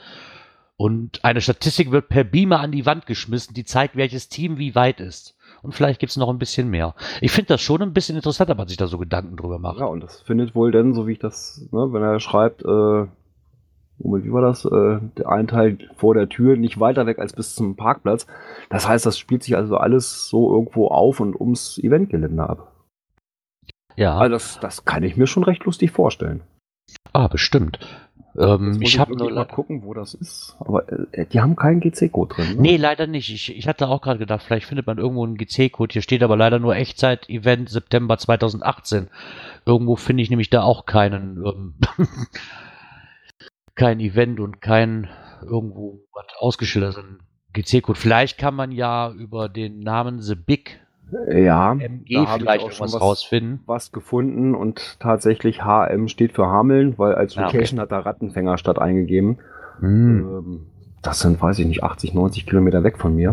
Und 0.77 1.23
eine 1.23 1.41
Statistik 1.41 1.91
wird 1.91 2.09
per 2.09 2.23
Beamer 2.23 2.59
an 2.59 2.71
die 2.71 2.85
Wand 2.85 3.05
geschmissen, 3.05 3.53
die 3.53 3.63
zeigt, 3.63 3.95
welches 3.95 4.27
Team 4.27 4.57
wie 4.57 4.75
weit 4.75 4.99
ist. 4.99 5.37
Und 5.61 5.73
vielleicht 5.73 5.99
gibt 5.99 6.11
es 6.11 6.17
noch 6.17 6.29
ein 6.29 6.39
bisschen 6.39 6.69
mehr. 6.69 6.95
Ich 7.21 7.31
finde 7.31 7.49
das 7.49 7.61
schon 7.61 7.81
ein 7.81 7.93
bisschen 7.93 8.17
interessant, 8.17 8.49
wenn 8.49 8.57
man 8.57 8.67
sich 8.67 8.77
da 8.77 8.87
so 8.87 8.97
Gedanken 8.97 9.37
drüber 9.37 9.57
macht. 9.57 9.79
Ja, 9.79 9.85
und 9.85 10.01
das 10.01 10.21
findet 10.21 10.53
wohl 10.53 10.71
denn, 10.71 10.93
so 10.93 11.07
wie 11.07 11.13
ich 11.13 11.19
das, 11.19 11.65
ne, 11.71 11.87
wenn 11.91 12.03
er 12.03 12.19
schreibt, 12.19 12.63
äh, 12.63 13.07
Moment, 13.97 14.25
wie 14.25 14.33
war 14.33 14.41
das? 14.41 14.65
Äh, 14.65 14.99
der 15.17 15.29
ein 15.29 15.47
Teil 15.47 15.77
vor 15.95 16.13
der 16.13 16.27
Tür, 16.29 16.57
nicht 16.57 16.79
weiter 16.79 17.05
weg 17.05 17.19
als 17.19 17.33
bis 17.33 17.55
zum 17.55 17.75
Parkplatz. 17.75 18.27
Das 18.69 18.87
heißt, 18.87 19.05
das 19.05 19.17
spielt 19.17 19.43
sich 19.43 19.55
also 19.55 19.77
alles 19.77 20.27
so 20.29 20.53
irgendwo 20.53 20.87
auf 20.87 21.19
und 21.19 21.39
ums 21.39 21.77
Eventgelände 21.77 22.43
ab. 22.47 22.71
Ja, 23.95 24.17
Also 24.17 24.33
das, 24.33 24.59
das 24.59 24.85
kann 24.85 25.03
ich 25.03 25.15
mir 25.15 25.27
schon 25.27 25.43
recht 25.43 25.63
lustig 25.63 25.91
vorstellen. 25.91 26.41
ah, 27.13 27.27
bestimmt. 27.27 27.79
Ähm, 28.37 28.81
ich 28.81 28.99
habe 28.99 29.15
nur 29.15 29.31
mal 29.31 29.45
gucken, 29.45 29.83
wo 29.85 29.93
das 29.93 30.13
ist. 30.13 30.57
Aber 30.59 30.91
äh, 31.13 31.25
die 31.25 31.39
haben 31.39 31.55
keinen 31.55 31.79
GC-Code 31.79 32.35
drin. 32.35 32.55
Ne? 32.55 32.61
Nee, 32.61 32.75
leider 32.77 33.07
nicht. 33.07 33.29
Ich, 33.29 33.55
ich 33.55 33.67
hatte 33.67 33.87
auch 33.87 34.01
gerade 34.01 34.19
gedacht, 34.19 34.43
vielleicht 34.43 34.65
findet 34.65 34.87
man 34.87 34.97
irgendwo 34.97 35.23
einen 35.23 35.37
GC-Code. 35.37 35.93
Hier 35.93 36.01
steht 36.01 36.21
aber 36.21 36.35
leider 36.35 36.59
nur 36.59 36.75
Echtzeit-Event 36.75 37.69
September 37.69 38.17
2018. 38.17 39.07
Irgendwo 39.65 39.95
finde 39.95 40.21
ich 40.23 40.29
nämlich 40.29 40.49
da 40.49 40.63
auch 40.63 40.85
keinen, 40.85 41.37
ähm, 41.45 41.73
kein 43.75 43.99
Event 43.99 44.39
und 44.39 44.61
kein 44.61 45.09
irgendwo 45.43 46.01
was 46.13 46.25
ausgeschildert. 46.39 46.97
ist. 46.97 47.05
GC-Code. 47.53 47.97
Vielleicht 47.99 48.37
kann 48.37 48.55
man 48.55 48.71
ja 48.71 49.11
über 49.11 49.47
den 49.49 49.79
Namen 49.79 50.21
The 50.21 50.35
Big 50.35 50.79
Ja, 51.31 51.73
MG 51.73 52.25
vielleicht 52.37 52.65
auch 52.65 52.79
was 52.81 52.99
rausfinden. 52.99 53.61
was 53.65 53.91
gefunden 53.91 54.55
und 54.55 54.97
tatsächlich 54.99 55.63
HM 55.63 56.07
steht 56.09 56.33
für 56.33 56.47
Hameln, 56.47 56.97
weil 56.97 57.15
als 57.15 57.37
Ah, 57.37 57.45
okay. 57.47 57.57
Location 57.57 57.79
hat 57.79 57.91
er 57.91 58.05
Rattenfängerstadt 58.05 58.79
eingegeben. 58.79 59.37
Hm. 59.79 60.19
Ähm, 60.19 60.67
Das 61.01 61.19
sind, 61.19 61.39
weiß 61.41 61.59
ich 61.59 61.67
nicht, 61.67 61.83
80, 61.83 62.13
90 62.13 62.45
Kilometer 62.47 62.83
weg 62.83 62.97
von 62.97 63.15
mir. 63.15 63.29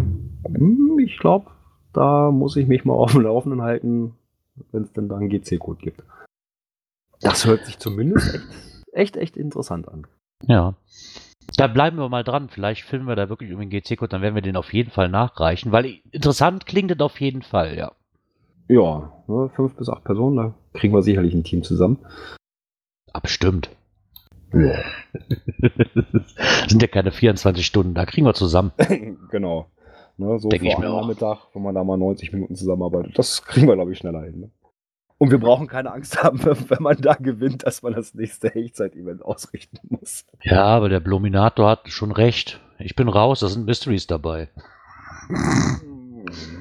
Hm, 0.47 0.99
Ich 1.03 1.19
glaube, 1.19 1.51
da 1.93 2.31
muss 2.31 2.57
ich 2.57 2.67
mich 2.69 2.85
mal 2.85 2.95
auf 2.95 3.13
dem 3.13 3.23
Laufenden 3.23 3.63
halten, 3.63 4.15
wenn 4.71 4.83
es 4.83 4.93
denn 4.93 5.09
da 5.09 5.17
einen 5.17 5.31
GC-Code 5.31 5.81
gibt. 5.81 6.05
Das 7.23 7.47
hört 7.47 7.65
sich 7.65 7.79
zumindest 7.79 8.35
echt, 8.35 8.45
echt, 8.93 9.17
echt 9.17 9.37
interessant 9.37 9.89
an. 9.89 10.07
Ja. 10.47 10.75
Da 11.57 11.67
bleiben 11.67 11.99
wir 11.99 12.09
mal 12.09 12.25
dran. 12.25 12.49
Vielleicht 12.49 12.83
finden 12.83 13.07
wir 13.07 13.17
da 13.17 13.29
wirklich 13.29 13.51
irgendwie 13.51 13.77
einen 13.77 13.83
GC-Code, 13.83 14.09
dann 14.09 14.23
werden 14.23 14.35
wir 14.35 14.43
den 14.43 14.57
auf 14.57 14.73
jeden 14.73 14.91
Fall 14.91 15.09
nachreichen, 15.09 15.73
weil 15.73 16.01
interessant 16.11 16.67
klingt 16.67 16.91
das 16.91 17.01
auf 17.01 17.21
jeden 17.21 17.43
Fall, 17.43 17.77
ja. 17.77 17.93
Ja, 18.69 19.13
ne, 19.27 19.51
fünf 19.55 19.77
bis 19.77 19.89
acht 19.89 20.05
Personen, 20.05 20.37
da 20.37 20.55
kriegen 20.79 20.95
wir 20.95 21.03
sicherlich 21.03 21.35
ein 21.35 21.45
Team 21.45 21.63
zusammen. 21.63 21.99
Abstimmt. 23.13 23.71
Ja. 24.55 24.83
sind 26.69 26.81
ja 26.81 26.89
keine 26.89 27.13
24 27.13 27.67
Stunden, 27.67 27.95
da 27.95 28.07
kriegen 28.07 28.27
wir 28.27 28.35
zusammen. 28.35 28.73
genau. 29.31 29.67
Ne, 30.17 30.39
so 30.39 30.49
Denk 30.49 30.63
ich 30.63 30.79
mir. 30.79 30.89
Nachmittag, 30.89 31.49
wenn 31.55 31.63
man 31.63 31.75
da 31.75 31.85
mal 31.85 31.97
90 31.97 32.33
Minuten 32.33 32.55
zusammenarbeitet. 32.55 33.19
Das 33.19 33.45
kriegen 33.45 33.67
wir, 33.67 33.75
glaube 33.75 33.93
ich, 33.93 33.99
schneller 33.99 34.23
hin. 34.23 34.41
Ne? 34.41 34.51
Und 35.19 35.31
wir 35.31 35.39
brauchen 35.39 35.69
keine 35.69 35.93
Angst 35.93 36.23
haben, 36.23 36.45
wenn 36.45 36.83
man 36.83 36.97
da 37.01 37.15
gewinnt, 37.15 37.65
dass 37.67 37.83
man 37.83 37.93
das 37.95 38.15
nächste 38.15 38.55
Echtzeit-Event 38.55 39.25
ausrichten 39.25 39.79
muss. 39.89 40.25
Ja, 40.43 40.65
aber 40.65 40.89
der 40.89 41.01
Bluminator 41.01 41.71
hat 41.71 41.89
schon 41.89 42.13
recht. 42.13 42.61
Ich 42.79 42.97
bin 42.97 43.09
raus, 43.09 43.41
da 43.41 43.49
sind 43.49 43.67
Mysteries 43.67 44.07
dabei. 44.07 44.49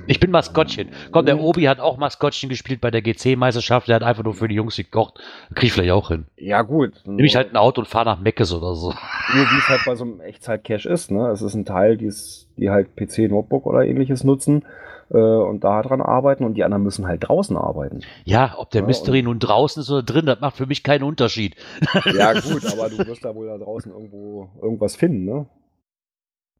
Ich 0.07 0.19
bin 0.19 0.31
Maskottchen. 0.31 0.89
Komm, 1.11 1.25
der 1.25 1.39
Obi 1.39 1.63
hat 1.63 1.79
auch 1.79 1.97
Maskottchen 1.97 2.49
gespielt 2.49 2.81
bei 2.81 2.91
der 2.91 3.01
GC-Meisterschaft. 3.01 3.87
Der 3.87 3.95
hat 3.95 4.03
einfach 4.03 4.23
nur 4.23 4.33
für 4.33 4.47
die 4.47 4.55
Jungs 4.55 4.75
gekocht. 4.75 5.19
Krieg 5.55 5.65
ich 5.65 5.73
vielleicht 5.73 5.91
auch 5.91 6.09
hin. 6.09 6.25
Ja, 6.35 6.61
gut. 6.63 6.93
Nehme 7.05 7.25
ich 7.25 7.35
halt 7.35 7.51
ein 7.51 7.57
Auto 7.57 7.81
und 7.81 7.87
fahre 7.87 8.05
nach 8.05 8.19
Meckes 8.19 8.53
oder 8.53 8.75
so. 8.75 8.89
Nur 9.33 9.45
wie 9.45 9.57
es 9.57 9.69
halt 9.69 9.81
bei 9.85 9.95
so 9.95 10.03
einem 10.03 10.19
Echtzeit-Cache 10.19 10.89
ist. 10.89 11.11
Ne? 11.11 11.27
Es 11.29 11.41
ist 11.41 11.53
ein 11.53 11.65
Teil, 11.65 11.97
die's, 11.97 12.47
die 12.57 12.69
halt 12.69 12.95
PC, 12.95 13.29
Notebook 13.29 13.65
oder 13.65 13.85
ähnliches 13.85 14.23
nutzen 14.23 14.65
äh, 15.13 15.17
und 15.17 15.63
da 15.63 15.81
dran 15.81 16.01
arbeiten 16.01 16.43
und 16.45 16.53
die 16.55 16.63
anderen 16.63 16.83
müssen 16.83 17.05
halt 17.07 17.27
draußen 17.27 17.57
arbeiten. 17.57 18.01
Ja, 18.23 18.55
ob 18.57 18.71
der 18.71 18.81
Ja, 18.81 18.87
Mystery 18.87 19.21
nun 19.23 19.39
draußen 19.39 19.81
ist 19.81 19.89
oder 19.91 20.03
drin, 20.03 20.25
das 20.25 20.39
macht 20.39 20.57
für 20.57 20.65
mich 20.65 20.83
keinen 20.83 21.03
Unterschied. 21.03 21.55
Ja, 22.13 22.33
gut, 22.39 22.65
aber 22.71 22.89
du 22.89 22.97
wirst 23.05 23.23
da 23.25 23.35
wohl 23.35 23.47
da 23.47 23.57
draußen 23.57 23.91
irgendwo 23.91 24.49
irgendwas 24.61 24.95
finden, 24.95 25.25
ne? 25.25 25.45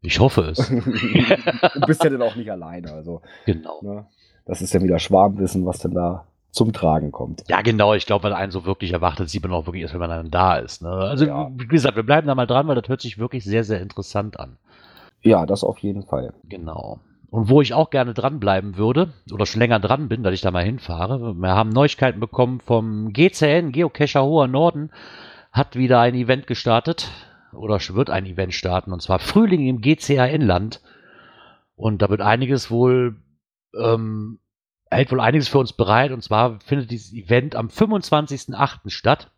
Ich 0.03 0.19
hoffe 0.19 0.41
es. 0.49 0.57
du 0.69 1.79
bist 1.85 2.03
ja 2.03 2.09
dann 2.09 2.21
auch 2.23 2.35
nicht 2.35 2.51
alleine, 2.51 2.91
also. 2.91 3.21
genau. 3.45 3.79
Ne? 3.83 4.05
Das 4.45 4.61
ist 4.61 4.73
ja 4.73 4.81
wieder 4.81 4.97
Schwarmwissen, 4.97 5.65
was 5.65 5.77
denn 5.79 5.93
da 5.93 6.25
zum 6.49 6.73
Tragen 6.73 7.11
kommt. 7.11 7.43
Ja, 7.47 7.61
genau. 7.61 7.93
Ich 7.93 8.07
glaube, 8.07 8.23
wenn 8.25 8.33
einen 8.33 8.51
so 8.51 8.65
wirklich 8.65 8.91
erwartet, 8.93 9.29
sieht 9.29 9.43
man 9.43 9.53
auch 9.53 9.67
wirklich 9.67 9.83
erst, 9.83 9.93
wenn 9.93 10.01
man 10.01 10.09
dann 10.09 10.31
da 10.31 10.57
ist. 10.57 10.81
Ne? 10.81 10.89
Also, 10.89 11.25
Ja. 11.25 11.49
wie 11.55 11.67
gesagt, 11.67 11.95
wir 11.95 12.03
bleiben 12.03 12.25
da 12.27 12.33
mal 12.35 12.47
dran, 12.47 12.67
weil 12.67 12.75
das 12.75 12.89
hört 12.89 12.99
sich 13.01 13.19
wirklich 13.19 13.43
sehr, 13.45 13.63
sehr 13.63 13.79
interessant 13.79 14.39
an. 14.39 14.57
Ja, 15.21 15.45
das 15.45 15.63
auf 15.63 15.77
jeden 15.77 16.03
Fall. 16.03 16.33
Genau. 16.49 16.99
Und 17.31 17.47
wo 17.47 17.61
ich 17.61 17.73
auch 17.73 17.89
gerne 17.91 18.13
dranbleiben 18.13 18.75
würde, 18.75 19.13
oder 19.31 19.45
schon 19.45 19.61
länger 19.61 19.79
dran 19.79 20.09
bin, 20.09 20.21
dass 20.21 20.33
ich 20.33 20.41
da 20.41 20.51
mal 20.51 20.65
hinfahre, 20.65 21.33
wir 21.33 21.55
haben 21.55 21.69
Neuigkeiten 21.69 22.19
bekommen 22.19 22.59
vom 22.59 23.13
GCN, 23.13 23.71
Geocacher 23.71 24.21
Hoher 24.21 24.47
Norden, 24.47 24.91
hat 25.53 25.77
wieder 25.77 26.01
ein 26.01 26.13
Event 26.13 26.45
gestartet, 26.45 27.09
oder 27.53 27.79
wird 27.79 28.09
ein 28.09 28.25
Event 28.25 28.53
starten, 28.53 28.91
und 28.91 29.01
zwar 29.01 29.19
Frühling 29.19 29.65
im 29.65 29.79
GCAN-Land. 29.79 30.81
Und 31.75 32.01
da 32.01 32.09
wird 32.09 32.19
einiges 32.19 32.69
wohl, 32.69 33.15
ähm, 33.81 34.39
hält 34.89 35.09
wohl 35.13 35.21
einiges 35.21 35.47
für 35.47 35.59
uns 35.59 35.71
bereit, 35.71 36.11
und 36.11 36.21
zwar 36.21 36.59
findet 36.59 36.91
dieses 36.91 37.13
Event 37.13 37.55
am 37.55 37.69
25.08. 37.69 38.89
statt, 38.89 39.31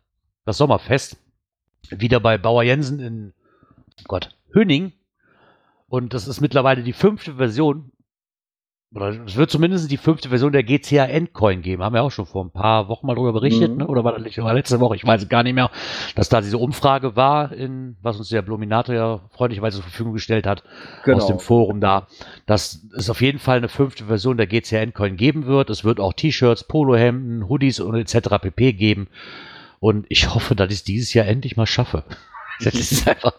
das 0.44 0.58
Sommerfest, 0.58 1.16
wieder 1.90 2.18
bei 2.18 2.38
Bauer 2.38 2.64
Jensen 2.64 2.98
in, 2.98 3.34
Gott, 4.08 4.36
Hünning. 4.52 4.94
Und 5.86 6.14
das 6.14 6.26
ist 6.28 6.40
mittlerweile 6.40 6.82
die 6.82 6.92
fünfte 6.92 7.34
Version. 7.34 7.90
Oder 8.94 9.24
es 9.26 9.34
wird 9.34 9.50
zumindest 9.50 9.90
die 9.90 9.96
fünfte 9.96 10.28
Version 10.28 10.52
der 10.52 10.62
GCA 10.62 11.04
Endcoin 11.06 11.62
geben. 11.62 11.82
Haben 11.82 11.94
wir 11.94 12.04
auch 12.04 12.12
schon 12.12 12.26
vor 12.26 12.44
ein 12.44 12.52
paar 12.52 12.86
Wochen 12.88 13.08
mal 13.08 13.16
darüber 13.16 13.32
berichtet, 13.32 13.72
Mhm. 13.72 13.78
ne? 13.78 13.86
Oder 13.88 14.04
war 14.04 14.12
das 14.12 14.22
letzte- 14.22 14.44
war 14.44 14.54
letzte 14.54 14.78
Woche? 14.78 14.94
Ich 14.94 15.04
weiß 15.04 15.22
es 15.24 15.28
gar 15.28 15.42
nicht 15.42 15.54
mehr, 15.54 15.68
dass 16.14 16.28
da 16.28 16.40
diese 16.40 16.58
Umfrage 16.58 17.16
war, 17.16 17.50
in, 17.50 17.96
was 18.02 18.18
uns 18.18 18.28
der 18.28 18.42
Bluminator 18.42 18.94
ja 18.94 19.20
freundlicherweise 19.30 19.78
zur 19.78 19.82
Verfügung 19.82 20.12
gestellt 20.12 20.46
hat, 20.46 20.62
Genau. 21.04 21.16
aus 21.16 21.26
dem 21.26 21.40
Forum 21.40 21.80
da, 21.80 22.06
dass 22.46 22.86
es 22.96 23.10
auf 23.10 23.20
jeden 23.20 23.40
Fall 23.40 23.56
eine 23.56 23.68
fünfte 23.68 24.04
Version 24.04 24.36
der 24.36 24.46
GCA 24.46 24.78
Endcoin 24.78 25.16
geben 25.16 25.46
wird. 25.46 25.70
Es 25.70 25.82
wird 25.82 25.98
auch 25.98 26.12
T-Shirts, 26.12 26.62
Polohemden, 26.68 27.48
Hoodies 27.48 27.80
und 27.80 27.96
etc. 27.96 28.38
pp. 28.40 28.74
geben. 28.74 29.08
Und 29.80 30.06
ich 30.08 30.32
hoffe, 30.32 30.54
dass 30.54 30.68
ich 30.70 30.76
es 30.78 30.84
dieses 30.84 31.12
Jahr 31.14 31.26
endlich 31.26 31.56
mal 31.56 31.66
schaffe. 31.66 32.04
Das 32.62 32.74
ist 32.76 33.08
einfach. 33.08 33.32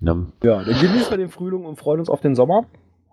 Ne? 0.00 0.26
Ja, 0.42 0.62
dann 0.62 0.80
genießen 0.80 1.10
wir 1.10 1.18
den 1.18 1.28
Frühling 1.28 1.64
und 1.64 1.76
freuen 1.76 2.00
uns 2.00 2.08
auf 2.08 2.20
den 2.20 2.34
Sommer. 2.34 2.64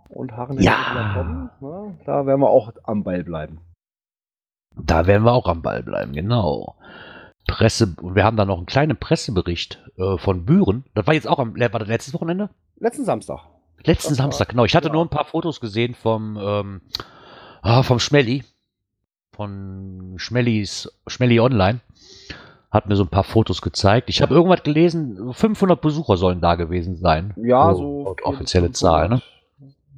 Und 0.09 0.31
harren 0.31 0.59
Ja. 0.61 1.13
kommen. 1.13 1.49
Ne? 1.59 1.97
Da 2.05 2.25
werden 2.25 2.39
wir 2.39 2.49
auch 2.49 2.71
am 2.83 3.03
Ball 3.03 3.23
bleiben. 3.23 3.59
Da 4.75 5.05
werden 5.05 5.23
wir 5.23 5.33
auch 5.33 5.47
am 5.47 5.61
Ball 5.61 5.83
bleiben, 5.83 6.13
genau. 6.13 6.75
Presse, 7.47 7.93
und 8.01 8.15
wir 8.15 8.23
haben 8.23 8.37
da 8.37 8.45
noch 8.45 8.57
einen 8.57 8.65
kleinen 8.65 8.97
Pressebericht 8.97 9.83
äh, 9.97 10.17
von 10.17 10.45
Büren. 10.45 10.85
Das 10.93 11.07
war 11.07 11.13
jetzt 11.13 11.27
auch 11.27 11.39
am, 11.39 11.57
war 11.57 11.69
das 11.79 11.87
letztes 11.87 12.13
Wochenende? 12.13 12.49
Letzten 12.79 13.05
Samstag. 13.05 13.41
Letzten 13.83 14.09
Das 14.09 14.17
Samstag, 14.17 14.49
genau. 14.49 14.65
Ich 14.65 14.75
hatte 14.75 14.87
ja. 14.87 14.93
nur 14.93 15.03
ein 15.03 15.09
paar 15.09 15.25
Fotos 15.25 15.59
gesehen 15.59 15.93
vom, 15.95 16.37
ähm, 16.41 16.81
ah, 17.61 17.83
vom 17.83 17.99
Schmelly. 17.99 18.43
Von 19.35 20.15
Schmellys, 20.17 20.91
Schmelly 21.07 21.39
Online. 21.39 21.79
Hat 22.77 22.87
mir 22.87 22.95
so 22.95 23.03
ein 23.03 23.09
paar 23.09 23.23
Fotos 23.23 23.63
gezeigt. 23.63 24.07
Ich 24.07 24.21
habe 24.21 24.35
irgendwas 24.35 24.61
gelesen, 24.61 25.33
500 25.33 25.81
Besucher 25.81 26.15
sollen 26.15 26.41
da 26.41 26.53
gewesen 26.53 26.95
sein. 26.95 27.33
Ja, 27.35 27.73
So, 27.73 27.79
so. 27.81 28.03
laut 28.05 28.21
offizielle 28.23 28.71
Zahl, 28.71 29.09
ne? 29.09 29.21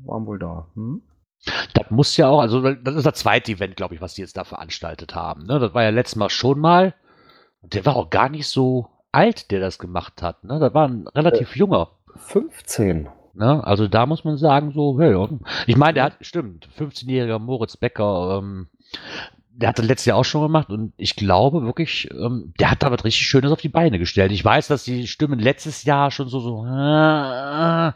Waren 0.05 0.25
wohl 0.25 0.39
da. 0.39 0.65
Hm? 0.75 1.01
Das 1.73 1.91
muss 1.91 2.15
ja 2.15 2.29
auch, 2.29 2.39
also 2.39 2.61
das 2.73 2.95
ist 2.95 3.05
das 3.05 3.15
zweite 3.15 3.51
Event, 3.51 3.75
glaube 3.75 3.95
ich, 3.95 4.01
was 4.01 4.13
die 4.13 4.21
jetzt 4.21 4.37
da 4.37 4.45
veranstaltet 4.45 5.13
haben. 5.13 5.43
Ne? 5.45 5.59
Das 5.59 5.73
war 5.73 5.83
ja 5.83 5.89
letztes 5.89 6.15
Mal 6.15 6.29
schon 6.29 6.59
mal. 6.59 6.93
Und 7.61 7.73
der 7.73 7.85
war 7.85 7.97
auch 7.97 8.09
gar 8.09 8.29
nicht 8.29 8.47
so 8.47 8.87
alt, 9.11 9.51
der 9.51 9.59
das 9.59 9.77
gemacht 9.77 10.21
hat. 10.21 10.45
Ne? 10.45 10.57
Das 10.59 10.73
war 10.73 10.87
ein 10.87 11.05
relativ 11.09 11.57
junger. 11.57 11.89
15. 12.15 13.09
Ne? 13.33 13.61
Also 13.67 13.89
da 13.89 14.05
muss 14.05 14.23
man 14.23 14.37
sagen, 14.37 14.71
so, 14.71 14.97
hey, 15.01 15.27
ich 15.67 15.75
meine, 15.75 15.95
der 15.95 16.03
hat, 16.05 16.13
stimmt, 16.21 16.69
15-jähriger 16.77 17.39
Moritz 17.39 17.75
Becker, 17.75 18.39
ähm, 18.41 18.67
der 19.59 19.69
hat 19.69 19.79
das 19.79 19.85
letztes 19.85 20.05
Jahr 20.05 20.17
auch 20.17 20.25
schon 20.25 20.41
gemacht 20.41 20.69
und 20.69 20.93
ich 20.95 21.17
glaube 21.17 21.63
wirklich, 21.63 22.09
ähm, 22.11 22.53
der 22.59 22.71
hat 22.71 22.81
da 22.81 22.91
was 22.91 23.03
richtig 23.03 23.27
Schönes 23.27 23.51
auf 23.51 23.59
die 23.59 23.67
Beine 23.67 23.99
gestellt. 23.99 24.31
Ich 24.31 24.43
weiß, 24.43 24.69
dass 24.69 24.85
die 24.85 25.05
Stimmen 25.05 25.37
letztes 25.37 25.83
Jahr 25.83 26.11
schon 26.11 26.29
so, 26.29 26.39
so 26.39 26.65
äh, 26.65 27.91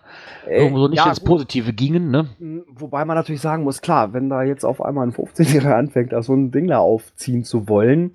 irgendwo 0.46 0.80
so 0.80 0.88
nicht 0.90 0.98
ja, 0.98 1.08
ins 1.08 1.22
gut. 1.22 1.30
Positive 1.30 1.72
gingen, 1.72 2.12
ne? 2.12 2.28
Hm, 2.38 2.66
Wobei 2.68 3.06
man 3.06 3.16
natürlich 3.16 3.40
sagen 3.40 3.64
muss, 3.64 3.82
klar, 3.82 4.12
wenn 4.12 4.30
da 4.30 4.44
jetzt 4.44 4.66
auf 4.66 4.82
einmal 4.82 5.08
ein 5.08 5.14
15-Jähriger 5.14 5.76
anfängt, 5.76 6.12
da 6.12 6.22
so 6.22 6.34
ein 6.34 6.52
Ding 6.52 6.68
da 6.68 6.80
aufziehen 6.80 7.46
zu 7.46 7.70
wollen, 7.70 8.12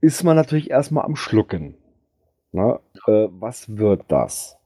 ist 0.00 0.24
man 0.24 0.34
natürlich 0.34 0.70
erstmal 0.70 1.04
am 1.04 1.14
Schlucken. 1.14 1.76
Ne? 2.50 2.80
Äh, 3.06 3.28
was 3.30 3.76
wird 3.76 4.02
das? 4.08 4.58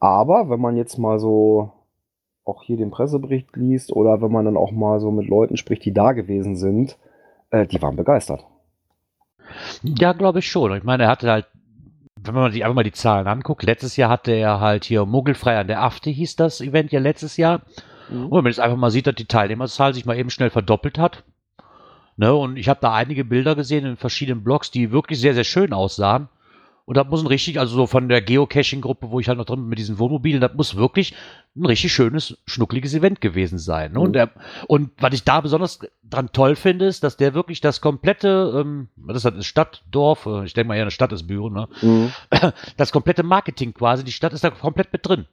Aber 0.00 0.48
wenn 0.48 0.60
man 0.60 0.76
jetzt 0.76 0.96
mal 0.96 1.18
so 1.18 1.70
auch 2.44 2.62
hier 2.62 2.78
den 2.78 2.90
Pressebericht 2.90 3.54
liest 3.56 3.92
oder 3.92 4.22
wenn 4.22 4.32
man 4.32 4.46
dann 4.46 4.56
auch 4.56 4.72
mal 4.72 5.00
so 5.00 5.10
mit 5.10 5.28
Leuten 5.28 5.58
spricht, 5.58 5.84
die 5.84 5.92
da 5.92 6.12
gewesen 6.12 6.56
sind, 6.56 6.96
äh, 7.52 7.66
die 7.66 7.80
waren 7.80 7.96
begeistert. 7.96 8.44
Ja, 9.82 10.12
glaube 10.12 10.40
ich 10.40 10.50
schon. 10.50 10.74
Ich 10.76 10.82
meine, 10.82 11.04
er 11.04 11.10
hatte 11.10 11.30
halt, 11.30 11.46
wenn 12.20 12.34
man 12.34 12.50
sich 12.50 12.64
einfach 12.64 12.74
mal 12.74 12.82
die 12.82 12.92
Zahlen 12.92 13.26
anguckt, 13.26 13.62
letztes 13.62 13.96
Jahr 13.96 14.10
hatte 14.10 14.32
er 14.32 14.60
halt 14.60 14.84
hier 14.84 15.04
Muggelfrei 15.04 15.58
an 15.58 15.66
der 15.66 15.82
Afte, 15.82 16.10
hieß 16.10 16.36
das 16.36 16.60
Event 16.60 16.90
ja 16.92 17.00
letztes 17.00 17.36
Jahr. 17.36 17.62
Und 18.10 18.30
wenn 18.30 18.44
man 18.44 18.46
jetzt 18.46 18.60
einfach 18.60 18.76
mal 18.76 18.90
sieht, 18.90 19.06
dass 19.06 19.14
die 19.14 19.26
Teilnehmerzahl 19.26 19.94
sich 19.94 20.04
mal 20.04 20.18
eben 20.18 20.30
schnell 20.30 20.50
verdoppelt 20.50 20.98
hat. 20.98 21.24
Ne, 22.16 22.34
und 22.34 22.58
ich 22.58 22.68
habe 22.68 22.80
da 22.80 22.92
einige 22.92 23.24
Bilder 23.24 23.54
gesehen 23.54 23.86
in 23.86 23.96
verschiedenen 23.96 24.44
Blogs, 24.44 24.70
die 24.70 24.92
wirklich 24.92 25.18
sehr, 25.18 25.34
sehr 25.34 25.44
schön 25.44 25.72
aussahen. 25.72 26.28
Und 26.84 26.96
das 26.96 27.06
muss 27.06 27.20
ein 27.22 27.28
richtig, 27.28 27.60
also 27.60 27.76
so 27.76 27.86
von 27.86 28.08
der 28.08 28.20
Geocaching-Gruppe, 28.22 29.10
wo 29.10 29.20
ich 29.20 29.28
halt 29.28 29.38
noch 29.38 29.44
drin 29.44 29.60
bin 29.60 29.68
mit 29.68 29.78
diesen 29.78 29.98
Wohnmobilen, 30.00 30.40
das 30.40 30.54
muss 30.54 30.76
wirklich 30.76 31.14
ein 31.54 31.64
richtig 31.66 31.92
schönes, 31.92 32.36
schnuckliges 32.46 32.92
Event 32.94 33.20
gewesen 33.20 33.58
sein. 33.58 33.92
Ne? 33.92 34.00
Und, 34.00 34.08
Mhm. 34.08 34.12
der, 34.14 34.30
und 34.66 34.90
was 34.98 35.14
ich 35.14 35.22
da 35.22 35.40
besonders 35.40 35.78
dran 36.02 36.30
toll 36.32 36.56
finde, 36.56 36.86
ist, 36.86 37.04
dass 37.04 37.16
der 37.16 37.34
wirklich 37.34 37.60
das 37.60 37.80
komplette, 37.80 38.52
ähm, 38.60 38.88
das 38.96 39.18
ist 39.18 39.24
halt 39.24 39.34
eine 39.34 39.44
Stadt, 39.44 39.82
Dorf, 39.90 40.26
äh, 40.26 40.44
ich 40.44 40.54
denke 40.54 40.68
mal 40.68 40.74
eher 40.74 40.82
eine 40.82 40.90
Stadt 40.90 41.12
ist 41.12 41.26
Büren, 41.28 41.52
ne? 41.52 41.68
Mhm. 41.82 42.10
das 42.76 42.90
komplette 42.90 43.22
Marketing 43.22 43.72
quasi, 43.74 44.02
die 44.02 44.12
Stadt 44.12 44.32
ist 44.32 44.42
da 44.42 44.50
komplett 44.50 44.92
mit 44.92 45.06
drin. 45.06 45.26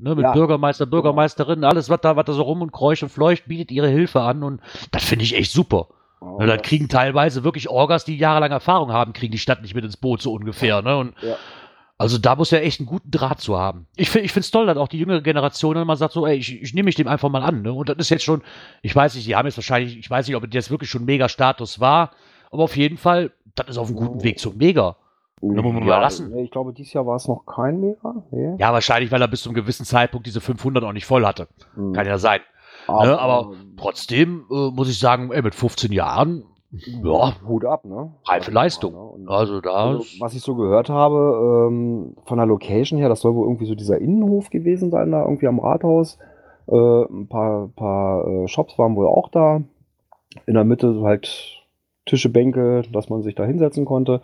Ne, 0.00 0.14
mit 0.14 0.22
Ja. 0.24 0.32
Bürgermeister, 0.32 0.86
Bürgermeisterin, 0.86 1.64
alles, 1.64 1.88
was 1.90 2.00
da, 2.00 2.14
was 2.16 2.24
da 2.24 2.32
so 2.32 2.42
rum 2.42 2.62
und 2.62 2.70
kreucht 2.72 3.02
und 3.02 3.08
fleucht, 3.08 3.46
bietet 3.46 3.70
ihre 3.72 3.88
Hilfe 3.88 4.20
an 4.20 4.42
und 4.44 4.60
das 4.92 5.04
finde 5.04 5.24
ich 5.24 5.34
echt 5.36 5.50
super. 5.52 5.88
Oh, 6.20 6.38
Ne, 6.38 6.46
dann 6.46 6.62
kriegen 6.62 6.88
teilweise 6.88 7.44
wirklich 7.44 7.68
Orgas, 7.68 8.04
die 8.04 8.16
jahrelang 8.16 8.50
Erfahrung 8.50 8.92
haben, 8.92 9.12
kriegen 9.12 9.32
die 9.32 9.38
Stadt 9.38 9.62
nicht 9.62 9.74
mit 9.74 9.84
ins 9.84 9.96
Boot 9.96 10.20
so 10.22 10.32
ungefähr. 10.32 10.82
Ne? 10.82 10.96
Und 10.96 11.14
Ja. 11.22 11.36
Also 12.00 12.16
da 12.16 12.36
muss 12.36 12.52
er 12.52 12.62
echt 12.62 12.78
einen 12.78 12.86
guten 12.86 13.10
Draht 13.10 13.40
zu 13.40 13.58
haben. 13.58 13.88
Ich 13.96 14.08
finde 14.10 14.28
es 14.28 14.52
toll, 14.52 14.66
dass 14.66 14.76
auch 14.78 14.86
die 14.86 15.00
jüngere 15.00 15.20
Generation 15.20 15.74
dann 15.74 15.86
mal 15.86 15.96
sagt 15.96 16.12
so, 16.12 16.28
ey, 16.28 16.36
ich, 16.36 16.62
ich 16.62 16.72
nehme 16.72 16.84
mich 16.86 16.94
dem 16.94 17.08
einfach 17.08 17.28
mal 17.28 17.42
an. 17.42 17.62
Ne? 17.62 17.72
Und 17.72 17.88
das 17.88 17.96
ist 17.98 18.10
jetzt 18.10 18.22
schon, 18.22 18.42
ich 18.82 18.94
weiß 18.94 19.16
nicht, 19.16 19.26
die 19.26 19.34
haben 19.34 19.46
jetzt 19.46 19.58
wahrscheinlich, 19.58 19.98
ich 19.98 20.08
weiß 20.08 20.28
nicht, 20.28 20.36
ob 20.36 20.48
das 20.48 20.70
wirklich 20.70 20.90
schon 20.90 21.04
Mega-Status 21.04 21.80
war, 21.80 22.12
aber 22.52 22.62
auf 22.62 22.76
jeden 22.76 22.98
Fall, 22.98 23.32
das 23.56 23.70
ist 23.70 23.78
auf 23.78 23.88
einem 23.88 23.96
guten 23.96 24.22
Weg 24.22 24.38
zum 24.38 24.56
Mega. 24.56 24.94
Da 25.40 25.62
mal 25.62 25.84
lassen. 26.00 26.30
nee, 26.32 26.42
Ich 26.44 26.50
glaube, 26.52 26.72
dieses 26.72 26.92
Jahr 26.92 27.06
war 27.06 27.16
es 27.16 27.26
noch 27.26 27.44
kein 27.46 27.80
Mega. 27.80 28.22
Nee. 28.30 28.56
Ja, 28.58 28.72
wahrscheinlich, 28.72 29.10
weil 29.10 29.20
er 29.20 29.28
bis 29.28 29.42
zu 29.42 29.48
einem 29.48 29.56
gewissen 29.56 29.84
Zeitpunkt 29.84 30.26
diese 30.26 30.40
500 30.40 30.84
auch 30.84 30.92
nicht 30.92 31.06
voll 31.06 31.26
hatte. 31.26 31.48
Hm. 31.74 31.92
Kann 31.92 32.06
ja 32.06 32.18
sein. 32.18 32.40
Ne? 32.88 33.18
Aber 33.18 33.52
trotzdem 33.76 34.44
äh, 34.50 34.70
muss 34.70 34.88
ich 34.90 34.98
sagen, 34.98 35.30
ey, 35.32 35.42
mit 35.42 35.54
15 35.54 35.92
Jahren, 35.92 36.44
ja, 37.02 37.32
Hut 37.46 37.64
ab, 37.64 37.84
ne? 37.84 38.12
reife 38.26 38.50
Leistung. 38.50 38.92
Ja, 38.94 39.00
und- 39.00 39.28
Also 39.28 39.60
da 39.60 39.70
Also, 39.72 40.04
was 40.20 40.34
ich 40.34 40.42
so 40.42 40.54
gehört 40.54 40.88
habe, 40.90 41.68
ähm, 41.70 42.14
von 42.26 42.36
der 42.38 42.46
Location 42.46 42.98
her, 42.98 43.08
das 43.08 43.20
soll 43.20 43.34
wohl 43.34 43.46
irgendwie 43.46 43.66
so 43.66 43.74
dieser 43.74 43.98
Innenhof 43.98 44.50
gewesen 44.50 44.90
sein, 44.90 45.10
da 45.12 45.22
irgendwie 45.24 45.46
am 45.48 45.60
Rathaus. 45.60 46.18
Äh, 46.66 46.74
ein 47.04 47.26
paar, 47.28 47.68
paar 47.74 48.26
äh, 48.26 48.48
Shops 48.48 48.78
waren 48.78 48.96
wohl 48.96 49.06
auch 49.06 49.28
da. 49.30 49.62
In 50.46 50.54
der 50.54 50.64
Mitte 50.64 50.92
so 50.92 51.04
halt 51.06 51.54
Tische, 52.04 52.28
Bänke, 52.28 52.82
dass 52.92 53.08
man 53.08 53.22
sich 53.22 53.34
da 53.34 53.44
hinsetzen 53.44 53.84
konnte. 53.86 54.20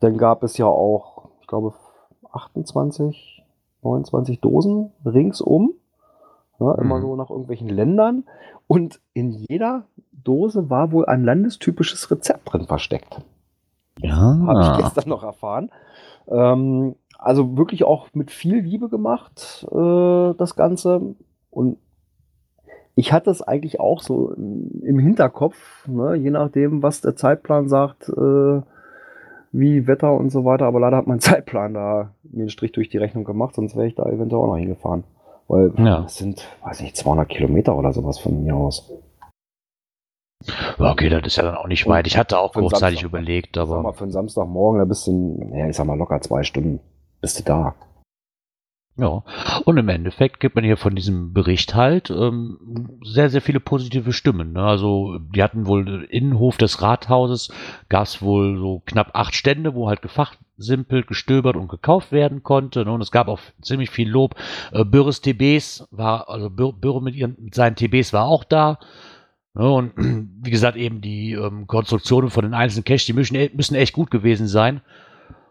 Dann 0.00 0.18
gab 0.18 0.42
es 0.42 0.58
ja 0.58 0.66
auch, 0.66 1.28
ich 1.40 1.46
glaube, 1.46 1.72
28, 2.32 3.42
29 3.82 4.40
Dosen 4.40 4.92
ringsum. 5.04 5.74
Ja, 6.58 6.74
immer 6.76 6.96
Mhm. 6.98 7.02
so 7.02 7.16
nach 7.16 7.30
irgendwelchen 7.30 7.68
Ländern. 7.68 8.24
Und 8.66 9.00
in 9.14 9.30
jeder 9.30 9.84
Dose 10.12 10.70
war 10.70 10.92
wohl 10.92 11.06
ein 11.06 11.24
landestypisches 11.24 12.10
Rezept 12.10 12.52
drin 12.52 12.66
versteckt. 12.66 13.20
Habe 14.02 14.60
ja. 14.60 14.72
ich 14.72 14.84
gestern 14.84 15.08
noch 15.08 15.22
erfahren. 15.22 15.70
Ähm, 16.28 16.96
also 17.18 17.56
wirklich 17.56 17.84
auch 17.84 18.08
mit 18.12 18.30
viel 18.30 18.58
Liebe 18.58 18.88
gemacht, 18.88 19.66
äh, 19.70 20.34
das 20.34 20.54
Ganze. 20.56 21.14
Und 21.50 21.78
ich 22.94 23.12
hatte 23.12 23.30
es 23.30 23.42
eigentlich 23.42 23.78
auch 23.80 24.00
so 24.02 24.32
im 24.32 24.98
Hinterkopf, 24.98 25.86
ne, 25.86 26.14
je 26.14 26.30
nachdem, 26.30 26.82
was 26.82 27.00
der 27.02 27.14
Zeitplan 27.16 27.68
sagt, 27.68 28.08
äh, 28.08 28.62
wie 29.52 29.86
Wetter 29.86 30.12
und 30.14 30.30
so 30.30 30.44
weiter. 30.44 30.66
Aber 30.66 30.80
leider 30.80 30.96
hat 30.96 31.06
mein 31.06 31.20
Zeitplan 31.20 31.74
da 31.74 32.10
mir 32.24 32.40
einen 32.40 32.48
Strich 32.50 32.72
durch 32.72 32.88
die 32.88 32.98
Rechnung 32.98 33.24
gemacht, 33.24 33.54
sonst 33.54 33.76
wäre 33.76 33.86
ich 33.86 33.94
da 33.94 34.04
eventuell 34.06 34.42
auch 34.42 34.48
noch 34.48 34.56
hingefahren. 34.56 35.04
Weil 35.48 35.72
Ja. 35.78 36.02
das 36.02 36.16
sind, 36.16 36.46
weiß 36.62 36.80
nicht, 36.80 36.96
200 36.96 37.28
Kilometer 37.28 37.76
oder 37.76 37.92
sowas 37.92 38.18
von 38.18 38.42
mir 38.42 38.54
aus. 38.56 38.90
Okay, 40.78 41.08
das 41.08 41.22
ist 41.26 41.36
ja 41.36 41.44
dann 41.44 41.56
auch 41.56 41.66
nicht 41.66 41.86
weit. 41.88 42.06
Ich 42.06 42.16
hatte 42.16 42.38
auch 42.38 42.52
kurzzeitig 42.52 43.00
Samstag. 43.00 43.08
überlegt, 43.20 43.56
Ich 43.56 43.60
sag 43.62 43.68
mal, 43.68 43.78
aber 43.78 43.94
für 43.94 44.04
einen 44.04 44.12
Samstagmorgen, 44.12 44.78
da 44.78 44.84
bist 44.84 45.06
du, 45.06 45.10
in, 45.10 45.54
ja, 45.56 45.68
ich 45.68 45.76
sag 45.76 45.86
mal, 45.86 45.96
locker 45.98 46.20
zwei 46.20 46.42
Stunden 46.42 46.80
bist 47.20 47.38
du 47.38 47.42
da. 47.44 47.74
ja. 48.96 49.22
Und 49.64 49.76
im 49.78 49.88
Endeffekt 49.88 50.38
gibt 50.40 50.54
man 50.54 50.64
hier 50.64 50.76
von 50.76 50.94
diesem 50.94 51.32
Bericht 51.32 51.74
halt 51.74 52.10
ähm, 52.10 52.98
sehr, 53.04 53.30
sehr 53.30 53.40
viele 53.42 53.60
positive 53.60 54.12
Stimmen. 54.12 54.52
Ne? 54.52 54.62
Also 54.62 55.18
die 55.18 55.42
hatten 55.42 55.66
wohl 55.66 55.88
im 55.88 56.04
Innenhof 56.04 56.58
des 56.58 56.80
Rathauses, 56.82 57.50
gab 57.88 58.04
es 58.04 58.20
wohl 58.22 58.58
so 58.58 58.82
knapp 58.86 59.10
acht 59.14 59.34
Stände, 59.34 59.74
wo 59.74 59.88
halt 59.88 60.00
gefachsimpelt, 60.56 61.06
gestöbert 61.06 61.56
und 61.56 61.68
gekauft 61.68 62.12
werden 62.12 62.42
konnte. 62.42 62.84
Ne? 62.84 62.92
Und 62.92 63.00
es 63.00 63.10
gab 63.10 63.28
auch 63.28 63.40
ziemlich 63.60 63.90
viel 63.90 64.08
Lob. 64.08 64.34
Äh, 64.72 64.84
Bürres 64.84 65.20
TBs 65.20 65.88
war, 65.90 66.28
also 66.28 66.50
Bür 66.50 66.72
Bürre 66.72 67.02
mit, 67.02 67.14
ihren, 67.14 67.36
mit 67.38 67.54
seinen 67.54 67.76
TBs 67.76 68.12
war 68.12 68.26
auch 68.26 68.44
da. 68.44 68.78
Ne? 69.54 69.70
Und 69.70 69.92
wie 70.42 70.50
gesagt, 70.50 70.76
eben 70.76 71.00
die 71.00 71.32
ähm, 71.32 71.66
Konstruktionen 71.66 72.30
von 72.30 72.44
den 72.44 72.54
einzelnen 72.54 72.84
Caches, 72.84 73.06
die 73.06 73.12
müssen, 73.12 73.36
e- 73.36 73.50
müssen 73.54 73.74
echt 73.74 73.92
gut 73.92 74.10
gewesen 74.10 74.48
sein. 74.48 74.80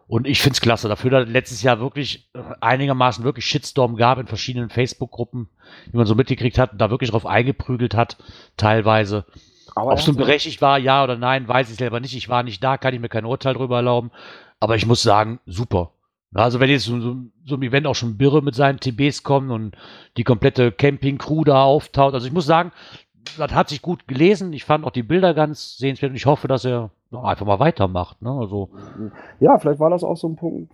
Und 0.07 0.27
ich 0.27 0.39
finde 0.39 0.53
es 0.53 0.61
klasse. 0.61 0.87
Dafür, 0.87 1.09
dass 1.09 1.29
letztes 1.29 1.63
Jahr 1.63 1.79
wirklich 1.79 2.29
äh, 2.33 2.39
einigermaßen 2.61 3.23
wirklich 3.23 3.45
Shitstorm 3.45 3.95
gab 3.95 4.19
in 4.19 4.27
verschiedenen 4.27 4.69
Facebook-Gruppen, 4.69 5.49
wie 5.91 5.97
man 5.97 6.05
so 6.05 6.13
mitgekriegt 6.13 6.59
hat, 6.59 6.73
und 6.73 6.77
da 6.79 6.91
wirklich 6.91 7.09
drauf 7.09 7.25
eingeprügelt 7.25 7.95
hat, 7.95 8.17
teilweise. 8.55 9.25
Aber 9.73 9.91
Ob 9.91 9.97
es 9.97 10.07
nun 10.07 10.15
berechtigt 10.15 10.61
war, 10.61 10.77
ja 10.77 11.03
oder 11.03 11.17
nein, 11.17 11.47
weiß 11.47 11.71
ich 11.71 11.77
selber 11.77 11.99
nicht. 11.99 12.15
Ich 12.15 12.29
war 12.29 12.43
nicht 12.43 12.63
da, 12.63 12.77
kann 12.77 12.93
ich 12.93 12.99
mir 12.99 13.09
kein 13.09 13.25
Urteil 13.25 13.55
drüber 13.55 13.77
erlauben. 13.77 14.11
Aber 14.65 14.75
ich 14.75 14.87
muss 14.87 15.03
sagen, 15.03 15.37
super. 15.45 15.91
Also 16.33 16.59
wenn 16.59 16.71
jetzt 16.71 16.85
so, 16.85 16.99
so, 16.99 17.17
so 17.45 17.55
ein 17.55 17.61
Event 17.61 17.85
auch 17.85 17.93
schon 17.93 18.17
Birre 18.17 18.41
mit 18.41 18.55
seinen 18.55 18.79
TBs 18.79 19.21
kommen 19.21 19.51
und 19.51 19.77
die 20.17 20.23
komplette 20.23 20.71
Camping-Crew 20.71 21.43
da 21.43 21.63
auftaucht. 21.65 22.15
Also 22.15 22.25
ich 22.25 22.33
muss 22.33 22.47
sagen, 22.47 22.71
das 23.37 23.53
hat 23.53 23.69
sich 23.69 23.83
gut 23.83 24.07
gelesen. 24.07 24.53
Ich 24.53 24.65
fand 24.65 24.83
auch 24.83 24.89
die 24.89 25.03
Bilder 25.03 25.35
ganz 25.35 25.77
sehenswert 25.77 26.09
und 26.09 26.15
ich 26.15 26.25
hoffe, 26.25 26.47
dass 26.47 26.65
er 26.65 26.89
einfach 27.11 27.45
mal 27.45 27.59
weitermacht. 27.59 28.23
Ne? 28.23 28.31
Also 28.31 28.69
Ja, 29.39 29.59
vielleicht 29.59 29.79
war 29.79 29.91
das 29.91 30.03
auch 30.03 30.17
so 30.17 30.29
ein 30.29 30.35
Punkt. 30.35 30.73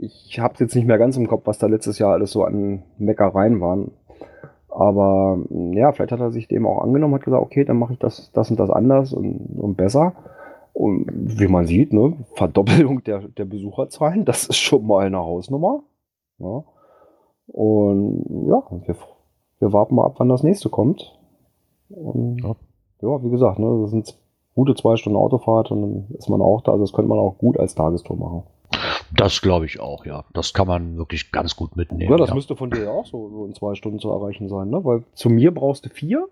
Ich 0.00 0.40
habe 0.40 0.54
jetzt 0.60 0.74
nicht 0.74 0.86
mehr 0.86 0.96
ganz 0.96 1.18
im 1.18 1.28
Kopf, 1.28 1.42
was 1.44 1.58
da 1.58 1.66
letztes 1.66 1.98
Jahr 1.98 2.14
alles 2.14 2.30
so 2.30 2.44
an 2.44 2.82
Meckereien 2.96 3.60
waren. 3.60 3.90
Aber 4.70 5.36
ja, 5.72 5.92
vielleicht 5.92 6.12
hat 6.12 6.20
er 6.20 6.30
sich 6.30 6.48
dem 6.48 6.66
auch 6.66 6.82
angenommen, 6.82 7.14
hat 7.14 7.24
gesagt, 7.24 7.42
okay, 7.42 7.66
dann 7.66 7.78
mache 7.78 7.92
ich 7.92 7.98
das, 7.98 8.32
das 8.32 8.50
und 8.50 8.58
das 8.58 8.70
anders 8.70 9.12
und, 9.12 9.58
und 9.58 9.76
besser. 9.76 10.14
Und 10.78 11.06
wie 11.40 11.48
man 11.48 11.66
sieht, 11.66 11.92
ne, 11.92 12.12
Verdoppelung 12.34 13.02
der, 13.02 13.26
der 13.26 13.46
Besucherzahlen, 13.46 14.24
das 14.24 14.44
ist 14.44 14.58
schon 14.58 14.86
mal 14.86 15.04
eine 15.04 15.18
Hausnummer. 15.18 15.82
Ja. 16.38 16.62
Und 17.48 18.46
ja, 18.46 18.62
wir, 18.86 18.96
wir 19.58 19.72
warten 19.72 19.96
mal 19.96 20.04
ab, 20.04 20.14
wann 20.18 20.28
das 20.28 20.44
nächste 20.44 20.68
kommt. 20.68 21.18
Und 21.88 22.44
Ja. 22.44 22.54
ja, 23.02 23.24
wie 23.24 23.30
gesagt, 23.30 23.58
ne, 23.58 23.80
das 23.82 23.90
sind 23.90 24.16
gute 24.54 24.76
zwei 24.76 24.94
Stunden 24.94 25.18
Autofahrt 25.18 25.72
und 25.72 25.82
dann 25.82 26.06
ist 26.16 26.28
man 26.28 26.40
auch 26.40 26.60
da. 26.60 26.70
Also 26.70 26.84
das 26.84 26.92
könnte 26.92 27.08
man 27.08 27.18
auch 27.18 27.38
gut 27.38 27.58
als 27.58 27.74
Tagestour 27.74 28.16
machen. 28.16 28.42
das 29.16 29.40
glaube 29.40 29.64
ich 29.66 29.80
auch, 29.80 30.06
ja. 30.06 30.26
Das 30.32 30.54
kann 30.54 30.68
man 30.68 30.96
wirklich 30.96 31.32
ganz 31.32 31.56
gut 31.56 31.74
mitnehmen. 31.74 32.12
Ja, 32.12 32.18
das 32.18 32.28
ja. 32.28 32.36
müsste 32.36 32.54
von 32.54 32.70
dir 32.70 32.84
ja 32.84 32.90
auch 32.92 33.06
so, 33.06 33.28
so 33.30 33.46
in 33.46 33.54
zwei 33.54 33.74
Stunden 33.74 33.98
zu 33.98 34.10
erreichen 34.10 34.48
sein, 34.48 34.70
ne? 34.70 34.84
Weil 34.84 35.02
zu 35.14 35.28
mir 35.28 35.52
brauchst 35.52 35.86
du 35.86 35.88
vier. 35.88 36.28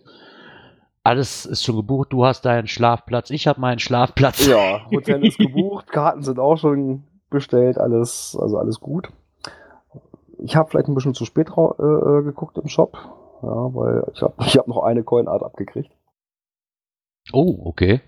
Alles 1.04 1.46
ist 1.46 1.64
schon 1.64 1.76
gebucht. 1.76 2.14
Du 2.14 2.26
hast 2.26 2.46
deinen 2.46 2.68
Schlafplatz. 2.68 3.30
Ich 3.30 3.48
habe 3.48 3.60
meinen 3.60 3.80
Schlafplatz. 3.80 4.48
Ja, 4.48 4.86
Hotel 4.92 5.26
ist 5.26 5.38
gebucht, 5.38 5.88
Karten 5.92 6.24
sind 6.24 6.40
auch 6.40 6.58
schon 6.58 7.04
bestellt, 7.30 7.78
alles, 7.78 8.38
also 8.40 8.58
alles 8.58 8.80
gut. 8.80 9.10
Ich 10.38 10.56
habe 10.56 10.70
vielleicht 10.70 10.88
ein 10.88 10.96
bisschen 10.96 11.14
zu 11.14 11.26
spät 11.26 11.50
äh, 11.50 11.62
äh, 11.62 12.24
geguckt 12.24 12.58
im 12.58 12.68
Shop, 12.68 12.94
ja, 13.42 13.76
weil 13.76 14.04
ich 14.14 14.22
habe 14.22 14.34
ich 14.46 14.58
hab 14.58 14.68
noch 14.68 14.84
eine 14.84 15.04
Coinart 15.04 15.44
abgekriegt. 15.44 15.92
Oh, 17.32 17.60
okay. 17.66 18.02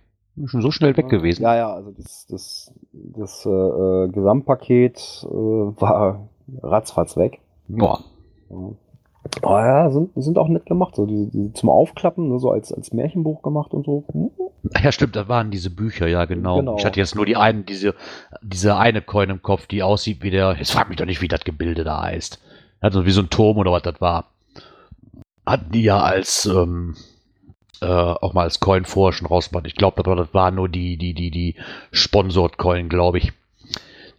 Schon 0.46 0.62
so 0.62 0.72
schnell 0.72 0.98
weg 0.98 1.08
gewesen. 1.10 1.44
Ja, 1.44 1.56
ja, 1.56 1.74
also 1.74 1.92
das, 1.92 2.28
das, 2.28 2.74
das 2.92 3.46
äh, 3.46 3.50
äh, 3.50 4.08
Gesamtpaket 4.10 5.26
äh, 5.26 5.28
war 5.32 6.28
ratzfatz 6.62 7.16
weg. 7.16 7.40
Boah. 7.68 8.04
Oh 9.42 9.58
ja, 9.58 9.90
sind, 9.90 10.12
sind 10.16 10.38
auch 10.38 10.48
nett 10.48 10.66
gemacht, 10.66 10.96
so 10.96 11.06
die, 11.06 11.30
die 11.32 11.54
zum 11.54 11.70
Aufklappen, 11.70 12.30
ne, 12.30 12.40
so 12.40 12.52
als, 12.52 12.72
als 12.72 12.94
Märchenbuch 12.94 13.42
gemacht 13.42 13.74
und 13.74 13.86
so. 13.86 14.04
Hm? 14.12 14.30
Ja, 14.84 14.92
stimmt, 14.92 15.16
das 15.16 15.28
waren 15.28 15.52
diese 15.52 15.70
Bücher, 15.70 16.08
ja, 16.08 16.26
genau. 16.26 16.58
Genau. 16.58 16.78
Ich 16.78 16.86
hatte 16.86 17.00
jetzt 17.00 17.16
nur 17.16 17.26
die 17.26 17.36
einen, 17.36 17.66
diese, 17.66 17.96
diese 18.42 18.76
eine 18.76 19.02
Coin 19.02 19.30
im 19.30 19.42
Kopf, 19.42 19.68
die 19.68 19.84
aussieht 19.84 20.22
wie 20.22 20.32
der, 20.32 20.56
jetzt 20.58 20.72
frag 20.72 20.90
mich 20.90 20.98
doch 20.98 21.06
nicht, 21.06 21.22
wie 21.22 21.28
das 21.28 21.44
Gebilde 21.44 21.84
da 21.84 22.02
heißt. 22.02 22.40
Also 22.82 23.06
wie 23.06 23.12
so 23.12 23.22
ein 23.22 23.30
Turm 23.30 23.58
oder 23.58 23.72
was 23.72 23.84
das 23.84 24.00
war. 24.00 24.32
Hatten 25.46 25.72
die 25.72 25.84
ja 25.84 26.00
als, 26.00 26.46
ähm, 26.46 26.96
äh, 27.82 27.86
auch 27.86 28.34
mal 28.34 28.44
als 28.44 28.60
Coin 28.60 28.86
vorher 28.86 29.14
schon 29.14 29.28
rausgebracht. 29.28 29.68
Ich 29.68 29.76
glaube, 29.76 30.02
das 30.04 30.34
war 30.34 30.52
nur 30.52 30.70
die, 30.70 30.98
die, 30.98 31.14
die, 31.14 31.32
die 31.32 31.56
Sponsored 31.92 32.58
Coin, 32.58 32.90
glaube 32.90 33.18
ich, 33.18 33.34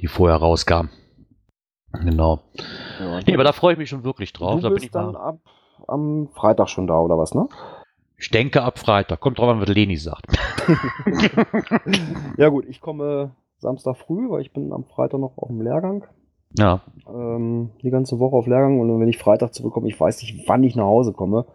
die 0.00 0.06
vorher 0.06 0.36
rauskam. 0.36 0.88
Genau. 1.92 2.40
Ja. 2.98 3.20
Nee, 3.26 3.34
aber 3.34 3.44
da 3.44 3.52
freue 3.52 3.72
ich 3.72 3.78
mich 3.78 3.88
schon 3.88 4.04
wirklich 4.04 4.32
drauf. 4.32 4.56
du 4.56 4.62
Da 4.62 4.68
bin 4.68 4.78
ich, 4.78 4.84
bist 4.84 4.94
dann 4.94 5.16
ab 5.16 5.38
am 5.88 6.28
Freitag 6.34 6.68
schon 6.68 6.86
da, 6.86 6.98
oder 6.98 7.16
was, 7.16 7.34
ne? 7.34 7.46
ich 8.18 8.30
denke 8.30 8.62
ab 8.62 8.78
Freitag. 8.78 9.20
Kommt 9.20 9.38
drauf 9.38 9.48
an, 9.48 9.60
was 9.60 9.68
Leni 9.68 9.96
sagt. 9.96 10.26
Ja 12.38 12.48
gut, 12.48 12.66
ich 12.68 12.80
komme 12.80 13.30
Samstag 13.58 13.96
früh, 13.96 14.28
weil 14.30 14.42
ich 14.42 14.52
bin 14.52 14.72
am 14.72 14.84
Freitag 14.84 15.20
noch 15.20 15.36
auf 15.36 15.48
dem 15.48 15.62
Lehrgang. 15.62 16.04
Ja. 16.58 16.82
Ähm, 17.08 17.70
die 17.82 17.90
ganze 17.90 18.18
Woche 18.18 18.36
auf 18.36 18.46
Lehrgang 18.46 18.80
und 18.80 19.00
wenn 19.00 19.08
ich 19.08 19.18
Freitag 19.18 19.54
zurückkomme, 19.54 19.88
ich 19.88 19.98
weiß 19.98 20.20
nicht, 20.22 20.48
wann 20.48 20.62
ich 20.62 20.76
nach 20.76 20.84
Hause 20.84 21.12
komme. 21.12 21.46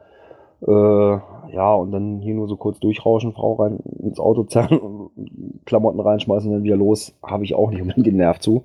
Äh, 0.62 1.20
ja, 1.52 1.74
und 1.74 1.92
dann 1.92 2.20
hier 2.20 2.34
nur 2.34 2.48
so 2.48 2.56
kurz 2.56 2.80
durchrauschen, 2.80 3.34
Frau 3.34 3.54
rein 3.56 3.80
ins 4.00 4.20
Auto 4.20 4.44
zerren, 4.44 4.80
und 4.80 5.12
Klamotten 5.66 6.00
reinschmeißen 6.00 6.50
und 6.50 6.58
dann 6.58 6.64
wieder 6.64 6.78
los, 6.78 7.14
habe 7.24 7.44
ich 7.44 7.56
auch 7.56 7.70
nicht 7.70 7.82
unbedingt 7.82 8.08
den 8.08 8.18
Nerv 8.18 8.40
zu. 8.40 8.64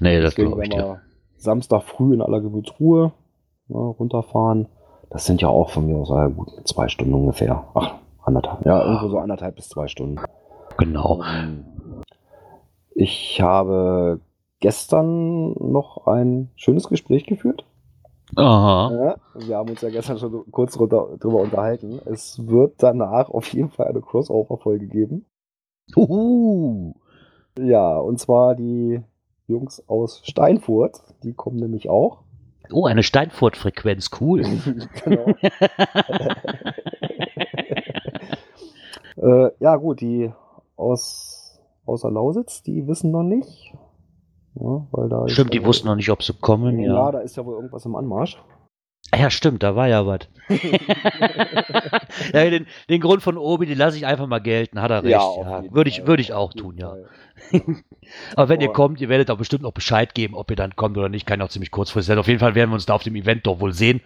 Nee, 0.00 0.20
das 0.20 0.34
glaube 0.34 0.64
ich 0.64 0.72
wir 0.72 1.00
Samstag 1.36 1.82
früh 1.82 2.14
in 2.14 2.22
aller 2.22 2.40
Gewürzruhe 2.40 3.12
ne, 3.68 3.78
runterfahren. 3.78 4.68
Das 5.10 5.26
sind 5.26 5.42
ja 5.42 5.48
auch 5.48 5.70
von 5.70 5.86
mir 5.86 5.96
aus 5.96 6.10
äh, 6.10 6.30
gut 6.30 6.50
zwei 6.64 6.88
Stunden 6.88 7.14
ungefähr. 7.14 7.64
Ach, 7.74 7.94
anderthalb. 8.22 8.64
Ja, 8.64 8.84
irgendwo 8.84 9.08
so 9.08 9.18
anderthalb 9.18 9.56
bis 9.56 9.68
zwei 9.68 9.88
Stunden. 9.88 10.20
Genau. 10.76 11.22
Ich 12.94 13.40
habe 13.40 14.20
gestern 14.60 15.52
noch 15.52 16.06
ein 16.06 16.50
schönes 16.54 16.88
Gespräch 16.88 17.24
geführt. 17.24 17.64
Aha. 18.36 18.90
Ja, 18.92 19.16
wir 19.46 19.56
haben 19.56 19.70
uns 19.70 19.80
ja 19.80 19.90
gestern 19.90 20.18
schon 20.18 20.44
kurz 20.50 20.74
drüber 20.74 21.18
unterhalten. 21.40 22.00
Es 22.04 22.46
wird 22.46 22.74
danach 22.78 23.28
auf 23.28 23.52
jeden 23.52 23.70
Fall 23.70 23.88
eine 23.88 24.00
Crossover-Folge 24.00 24.86
geben. 24.86 25.26
Uhu. 25.96 26.94
Ja, 27.58 27.98
und 27.98 28.18
zwar 28.18 28.54
die 28.54 29.02
Jungs 29.46 29.82
aus 29.88 30.22
Steinfurt. 30.24 31.02
Die 31.24 31.34
kommen 31.34 31.56
nämlich 31.56 31.88
auch. 31.88 32.22
Oh, 32.72 32.86
eine 32.86 33.02
Steinfurt-Frequenz, 33.02 34.10
cool. 34.20 34.42
genau. 35.04 35.26
äh, 39.46 39.50
ja, 39.58 39.76
gut, 39.76 40.00
die 40.00 40.32
aus, 40.76 41.60
der 41.86 42.10
Lausitz, 42.10 42.62
die 42.62 42.86
wissen 42.86 43.10
noch 43.10 43.24
nicht. 43.24 43.74
Ja, 44.60 44.86
weil 44.92 45.08
da 45.08 45.28
Stimmt, 45.28 45.54
ja 45.54 45.60
die 45.60 45.66
wussten 45.66 45.88
noch 45.88 45.96
nicht, 45.96 46.10
ob 46.10 46.22
sie 46.22 46.34
kommen, 46.34 46.78
Ja, 46.80 46.94
ja. 46.94 47.12
da 47.12 47.20
ist 47.20 47.36
ja 47.36 47.44
wohl 47.44 47.54
irgendwas 47.54 47.84
im 47.86 47.96
Anmarsch. 47.96 48.38
Ja, 49.16 49.28
stimmt, 49.30 49.62
da 49.62 49.74
war 49.74 49.88
ja 49.88 50.06
was. 50.06 50.20
ja, 52.32 52.48
den, 52.48 52.66
den 52.88 53.00
Grund 53.00 53.22
von 53.22 53.36
Obi, 53.38 53.66
den 53.66 53.78
lasse 53.78 53.96
ich 53.96 54.06
einfach 54.06 54.26
mal 54.26 54.38
gelten, 54.38 54.80
hat 54.80 54.90
er 54.90 55.02
recht. 55.02 55.12
Ja, 55.12 55.62
jeden 55.62 55.74
würde 55.74 55.90
ich, 55.90 56.06
würde 56.06 56.22
ich 56.22 56.32
auch 56.32 56.52
tun, 56.52 56.76
ja. 56.76 56.94
Aber 58.36 58.48
wenn 58.48 58.60
ihr 58.60 58.68
Aber- 58.68 58.74
kommt, 58.74 59.00
ihr 59.00 59.08
werdet 59.08 59.30
auch 59.30 59.36
bestimmt 59.38 59.62
noch 59.62 59.72
Bescheid 59.72 60.14
geben, 60.14 60.34
ob 60.34 60.50
ihr 60.50 60.56
dann 60.56 60.74
kommt 60.76 60.96
oder 60.98 61.08
nicht, 61.08 61.26
kann 61.26 61.38
ja 61.40 61.46
auch 61.46 61.50
ziemlich 61.50 61.70
kurzfristig 61.70 62.08
sein. 62.08 62.18
Auf 62.18 62.26
jeden 62.26 62.40
Fall 62.40 62.54
werden 62.54 62.70
wir 62.70 62.74
uns 62.74 62.86
da 62.86 62.94
auf 62.94 63.02
dem 63.02 63.14
Event 63.16 63.46
doch 63.46 63.60
wohl 63.60 63.72
sehen 63.72 64.00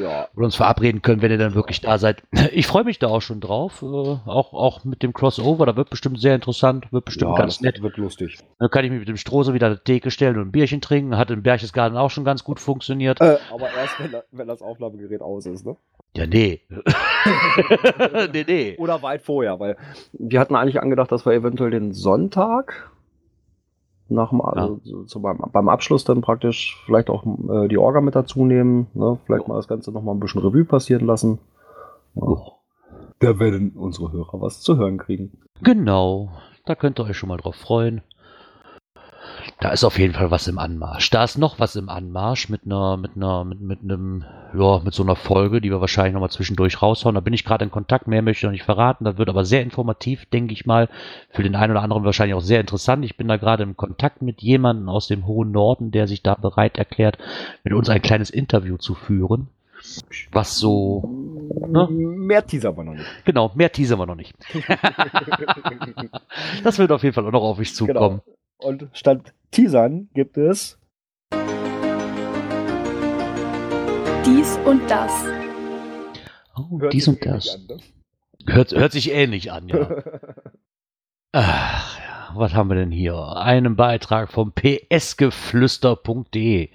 Ja, 0.00 0.28
oder 0.34 0.44
uns 0.46 0.56
verabreden 0.56 1.02
können, 1.02 1.22
wenn 1.22 1.30
ihr 1.30 1.38
dann 1.38 1.54
wirklich 1.54 1.80
da 1.80 1.98
seid. 1.98 2.22
Ich 2.52 2.66
freue 2.66 2.84
mich 2.84 2.98
da 2.98 3.08
auch 3.08 3.20
schon 3.22 3.40
drauf, 3.40 3.82
äh, 3.82 3.86
auch, 3.86 4.52
auch 4.54 4.84
mit 4.84 5.02
dem 5.02 5.12
Crossover, 5.12 5.66
da 5.66 5.76
wird 5.76 5.90
bestimmt 5.90 6.20
sehr 6.20 6.34
interessant, 6.34 6.90
wird 6.92 7.04
bestimmt 7.04 7.32
ja, 7.32 7.36
ganz 7.36 7.60
nett. 7.60 7.82
wird 7.82 7.96
lustig. 7.96 8.38
Dann 8.58 8.70
kann 8.70 8.84
ich 8.84 8.90
mich 8.90 9.00
mit 9.00 9.08
dem 9.08 9.16
Strose 9.16 9.52
wieder 9.54 9.66
an 9.68 9.74
die 9.74 9.80
Theke 9.92 10.10
stellen 10.10 10.36
und 10.36 10.48
ein 10.48 10.52
Bierchen 10.52 10.80
trinken. 10.80 11.16
Hat 11.16 11.30
im 11.30 11.42
Berchtesgaden 11.42 11.96
auch 11.98 12.10
schon 12.10 12.24
ganz 12.24 12.44
gut 12.44 12.60
funktioniert. 12.60 13.20
Äh, 13.20 13.38
aber 13.52 13.68
erst, 13.74 13.98
wenn, 14.00 14.12
da- 14.12 14.22
wenn 14.32 14.46
das 14.48 14.62
Aufnahmegerät 14.62 15.20
aus 15.22 15.46
ist, 15.46 15.66
ne? 15.66 15.76
Ja, 16.16 16.26
nee. 16.26 16.60
nee, 18.32 18.44
nee. 18.46 18.76
Oder 18.78 19.02
weit 19.02 19.22
vorher, 19.22 19.58
weil 19.60 19.76
wir 20.12 20.40
hatten 20.40 20.54
eigentlich 20.56 20.80
angedacht, 20.80 21.12
dass 21.12 21.26
wir 21.26 21.32
eventuell 21.32 21.70
den 21.70 21.92
Sonntag 21.92 22.90
nach 24.08 24.30
dem, 24.30 24.40
also 24.40 24.80
so, 24.84 25.04
so 25.06 25.20
beim, 25.20 25.38
beim 25.52 25.68
Abschluss 25.68 26.04
dann 26.04 26.20
praktisch 26.20 26.80
vielleicht 26.86 27.10
auch 27.10 27.24
äh, 27.26 27.68
die 27.68 27.76
Orga 27.78 28.00
mit 28.00 28.14
dazu 28.14 28.44
nehmen, 28.44 28.86
ne? 28.94 29.18
vielleicht 29.26 29.42
Ja. 29.42 29.48
mal 29.48 29.56
das 29.56 29.68
Ganze 29.68 29.90
nochmal 29.92 30.14
ein 30.14 30.20
bisschen 30.20 30.40
Revue 30.42 30.64
passieren 30.64 31.06
lassen. 31.06 31.38
Ja. 32.14 32.22
Oh, 32.22 32.52
Da 33.18 33.38
werden 33.40 33.72
unsere 33.74 34.12
Hörer 34.12 34.40
was 34.40 34.60
zu 34.60 34.76
hören 34.76 34.98
kriegen. 34.98 35.32
Genau. 35.62 36.30
Da 36.66 36.74
könnt 36.74 36.98
ihr 37.00 37.04
euch 37.04 37.16
schon 37.16 37.28
mal 37.28 37.36
drauf 37.36 37.56
freuen. 37.56 38.02
Da 39.58 39.70
ist 39.70 39.84
auf 39.84 39.98
jeden 39.98 40.12
Fall 40.12 40.30
was 40.30 40.48
im 40.48 40.58
Anmarsch. 40.58 41.08
Da 41.10 41.24
ist 41.24 41.38
noch 41.38 41.58
was 41.58 41.76
im 41.76 41.88
Anmarsch 41.88 42.50
mit 42.50 42.62
einer, 42.66 42.98
mit 42.98 43.12
einer, 43.16 43.42
mit, 43.44 43.60
mit 43.62 43.80
einem, 43.82 44.24
ja, 44.54 44.80
mit 44.84 44.92
so 44.92 45.02
einer 45.02 45.16
Folge, 45.16 45.62
die 45.62 45.70
wir 45.70 45.80
wahrscheinlich 45.80 46.12
nochmal 46.12 46.30
zwischendurch 46.30 46.82
raushauen. 46.82 47.14
Da 47.14 47.22
bin 47.22 47.32
ich 47.32 47.42
gerade 47.44 47.64
in 47.64 47.70
Kontakt, 47.70 48.06
mehr 48.06 48.20
möchte 48.20 48.40
ich 48.40 48.44
noch 48.44 48.50
nicht 48.50 48.64
verraten. 48.64 49.04
Das 49.06 49.16
wird 49.16 49.30
aber 49.30 49.46
sehr 49.46 49.62
informativ, 49.62 50.26
denke 50.26 50.52
ich 50.52 50.66
mal. 50.66 50.90
Für 51.30 51.42
den 51.42 51.54
einen 51.56 51.70
oder 51.72 51.82
anderen 51.82 52.04
wahrscheinlich 52.04 52.34
auch 52.34 52.42
sehr 52.42 52.60
interessant. 52.60 53.02
Ich 53.06 53.16
bin 53.16 53.28
da 53.28 53.38
gerade 53.38 53.62
im 53.62 53.78
Kontakt 53.78 54.20
mit 54.20 54.42
jemandem 54.42 54.90
aus 54.90 55.06
dem 55.08 55.26
hohen 55.26 55.52
Norden, 55.52 55.90
der 55.90 56.06
sich 56.06 56.22
da 56.22 56.34
bereit 56.34 56.76
erklärt, 56.76 57.16
mit 57.64 57.72
uns 57.72 57.88
ein 57.88 58.02
kleines 58.02 58.28
Interview 58.28 58.76
zu 58.76 58.94
führen. 58.94 59.48
Was 60.32 60.58
so, 60.58 61.02
Ne? 61.68 61.88
Mehr 61.90 62.46
Teaser 62.46 62.76
wir 62.76 62.84
noch 62.84 62.94
nicht. 62.94 63.06
genau, 63.24 63.52
mehr 63.54 63.70
teasern 63.72 63.98
wir 63.98 64.06
noch 64.06 64.16
nicht. 64.16 64.34
Das 66.64 66.78
wird 66.78 66.90
auf 66.92 67.02
jeden 67.02 67.14
Fall 67.14 67.26
auch 67.26 67.32
noch 67.32 67.42
auf 67.42 67.58
mich 67.58 67.74
zukommen. 67.74 68.20
Und 68.58 68.88
statt 68.92 69.32
Teasern 69.50 70.08
gibt 70.14 70.36
es 70.38 70.78
Dies 74.24 74.56
und 74.64 74.88
das. 74.90 75.12
Oh, 76.56 76.80
Hört 76.80 76.92
dies 76.92 77.06
und 77.06 77.24
das. 77.24 77.54
an, 77.54 77.66
ne? 77.68 77.76
Hört, 78.46 78.72
hört 78.72 78.90
sich 78.92 79.12
ähnlich 79.12 79.52
an, 79.52 79.68
ja. 79.68 79.88
Ach, 81.32 81.98
ja. 81.98 82.30
Was 82.34 82.54
haben 82.54 82.68
wir 82.70 82.74
denn 82.76 82.90
hier? 82.90 83.14
Einen 83.36 83.76
Beitrag 83.76 84.32
vom 84.32 84.52
psgeflüster.de 84.52 86.70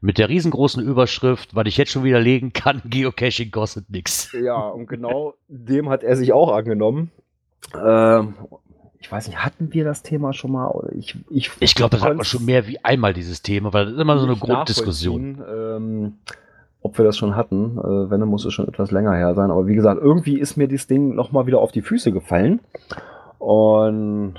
mit 0.00 0.18
der 0.18 0.28
riesengroßen 0.28 0.82
Überschrift, 0.82 1.54
weil 1.54 1.66
ich 1.66 1.76
jetzt 1.76 1.90
schon 1.92 2.04
widerlegen 2.04 2.52
kann, 2.52 2.82
Geocaching 2.86 3.50
kostet 3.50 3.90
nix. 3.90 4.32
Ja, 4.32 4.68
und 4.68 4.86
genau 4.86 5.34
dem 5.48 5.88
hat 5.90 6.02
er 6.02 6.16
sich 6.16 6.32
auch 6.32 6.50
angenommen. 6.52 7.10
Ähm, 7.74 8.34
ich 8.98 9.10
weiß 9.10 9.28
nicht, 9.28 9.38
hatten 9.38 9.72
wir 9.72 9.84
das 9.84 10.02
Thema 10.02 10.32
schon 10.32 10.52
mal? 10.52 10.90
Ich, 10.98 11.16
ich, 11.30 11.50
Ich 11.60 11.74
glaube, 11.74 11.96
das 11.96 12.04
hat 12.04 12.16
man 12.16 12.24
schon 12.24 12.44
mehr 12.44 12.66
wie 12.66 12.82
einmal 12.84 13.12
dieses 13.12 13.42
Thema, 13.42 13.72
weil 13.72 13.86
das 13.86 13.94
ist 13.94 14.00
immer 14.00 14.18
so 14.18 14.26
eine 14.26 14.36
Grunddiskussion. 14.36 15.42
Ähm, 15.48 16.14
ob 16.86 16.98
wir 16.98 17.04
das 17.04 17.18
schon 17.18 17.34
hatten. 17.34 17.78
Äh, 17.78 18.10
wenn, 18.10 18.20
dann 18.20 18.28
muss 18.28 18.44
es 18.44 18.54
schon 18.54 18.68
etwas 18.68 18.92
länger 18.92 19.14
her 19.14 19.34
sein. 19.34 19.50
Aber 19.50 19.66
wie 19.66 19.74
gesagt, 19.74 20.00
irgendwie 20.00 20.38
ist 20.38 20.56
mir 20.56 20.68
dieses 20.68 20.86
Ding 20.86 21.14
nochmal 21.14 21.46
wieder 21.46 21.58
auf 21.58 21.72
die 21.72 21.82
Füße 21.82 22.12
gefallen. 22.12 22.60
Und 23.38 24.34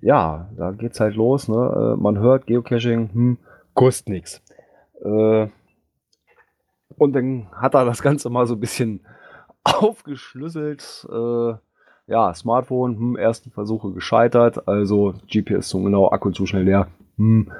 ja, 0.00 0.48
da 0.56 0.70
geht's 0.70 1.00
halt 1.00 1.16
los. 1.16 1.48
Ne? 1.48 1.56
Äh, 1.96 2.00
man 2.00 2.18
hört 2.18 2.46
Geocaching, 2.46 3.10
hm, 3.12 3.38
kostet 3.74 4.10
nichts. 4.10 4.42
Äh, 5.02 5.48
und 6.96 7.12
dann 7.12 7.48
hat 7.52 7.74
er 7.74 7.84
das 7.84 8.00
Ganze 8.00 8.30
mal 8.30 8.46
so 8.46 8.54
ein 8.54 8.60
bisschen 8.60 9.00
aufgeschlüsselt. 9.64 11.06
Äh, 11.10 11.54
ja, 12.06 12.32
Smartphone, 12.34 12.96
hm, 12.96 13.16
ersten 13.16 13.50
Versuche 13.50 13.90
gescheitert. 13.92 14.68
Also 14.68 15.14
GPS 15.30 15.68
zu 15.68 15.82
genau, 15.82 16.10
Akku 16.10 16.30
zu 16.30 16.46
schnell 16.46 16.64
leer. 16.64 16.88
Hm, 17.16 17.50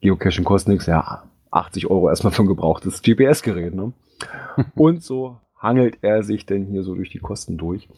Geocaching 0.00 0.44
kostet 0.44 0.72
nichts. 0.72 0.86
Ja, 0.86 1.22
80 1.50 1.88
Euro 1.90 2.08
erstmal 2.08 2.32
für 2.32 2.42
ein 2.42 2.48
gebrauchtes 2.48 3.02
GPS-Gerät. 3.02 3.74
Ne? 3.74 3.92
Und 4.74 5.02
so 5.02 5.38
hangelt 5.58 5.98
er 6.02 6.22
sich 6.22 6.46
denn 6.46 6.66
hier 6.66 6.82
so 6.82 6.94
durch 6.94 7.10
die 7.10 7.18
Kosten 7.18 7.56
durch. 7.56 7.88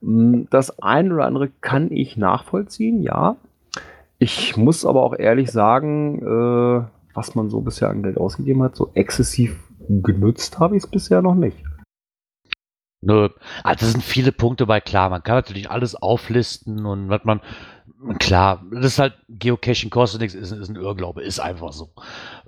Hm, 0.00 0.48
Das 0.50 0.80
eine 0.80 1.14
oder 1.14 1.26
andere 1.26 1.50
kann 1.60 1.90
ich 1.90 2.16
nachvollziehen, 2.16 3.00
ja. 3.00 3.36
Ich 4.18 4.56
muss 4.56 4.86
aber 4.86 5.02
auch 5.02 5.14
ehrlich 5.18 5.50
sagen, 5.50 6.18
äh, 6.22 6.84
was 7.14 7.34
man 7.34 7.50
so 7.50 7.60
bisher 7.60 7.90
an 7.90 8.02
Geld 8.02 8.16
ausgegeben 8.18 8.62
hat, 8.62 8.76
so 8.76 8.90
exzessiv 8.94 9.56
genutzt 9.88 10.58
habe 10.58 10.76
ich 10.76 10.84
es 10.84 10.90
bisher 10.90 11.20
noch 11.22 11.34
nicht. 11.34 11.56
Nö. 13.06 13.28
Also, 13.62 13.86
es 13.86 13.92
sind 13.92 14.02
viele 14.02 14.32
Punkte 14.32 14.66
bei, 14.66 14.80
klar, 14.80 15.10
man 15.10 15.22
kann 15.22 15.36
natürlich 15.36 15.70
alles 15.70 15.94
auflisten 15.94 16.86
und 16.86 17.08
was 17.10 17.22
man, 17.24 17.40
klar, 18.18 18.64
das 18.72 18.84
ist 18.86 18.98
halt, 18.98 19.14
Geocaching 19.28 19.90
kostet 19.90 20.20
nichts, 20.22 20.34
ist, 20.34 20.52
ist 20.52 20.68
ein 20.70 20.76
Irrglaube, 20.76 21.22
ist 21.22 21.38
einfach 21.40 21.72
so. 21.72 21.92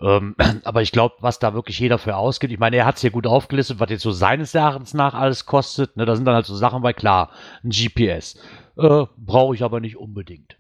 Ähm, 0.01 0.35
aber 0.65 0.83
ich 0.83 0.93
glaube, 0.93 1.17
was 1.21 1.39
da 1.39 1.53
wirklich 1.55 1.79
jeder 1.79 1.99
für 1.99 2.17
ausgibt, 2.17 2.53
ich 2.53 2.59
meine, 2.59 2.77
er 2.77 2.87
hat 2.87 2.97
es 2.97 3.03
hier 3.03 3.11
gut 3.11 3.27
aufgelistet, 3.27 3.81
was 3.81 3.91
jetzt 3.91 4.03
so 4.03 4.13
seines 4.13 4.55
Erachtens 4.55 4.95
nach 4.95 5.15
alles 5.15 5.47
kostet, 5.47 5.97
ne, 5.97 6.07
da 6.07 6.17
sind 6.17 6.25
dann 6.25 6.35
halt 6.37 6.47
so 6.47 6.57
Sachen 6.57 6.83
bei, 6.83 6.93
klar, 6.95 7.31
ein 7.65 7.71
GPS, 7.71 8.37
äh, 8.79 9.05
brauche 9.19 9.55
ich 9.55 9.63
aber 9.63 9.81
nicht 9.81 9.97
unbedingt. 9.99 10.57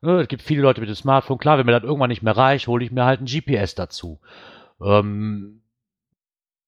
Ne, 0.00 0.20
es 0.22 0.28
gibt 0.28 0.42
viele 0.42 0.62
Leute 0.62 0.80
mit 0.80 0.88
dem 0.90 0.96
Smartphone, 0.96 1.38
klar, 1.38 1.58
wenn 1.58 1.66
mir 1.66 1.72
das 1.72 1.84
irgendwann 1.84 2.10
nicht 2.10 2.22
mehr 2.22 2.36
reicht, 2.36 2.66
hole 2.68 2.84
ich 2.84 2.92
mir 2.92 3.04
halt 3.04 3.20
ein 3.20 3.26
GPS 3.26 3.74
dazu. 3.76 4.20
ähm, 4.84 5.62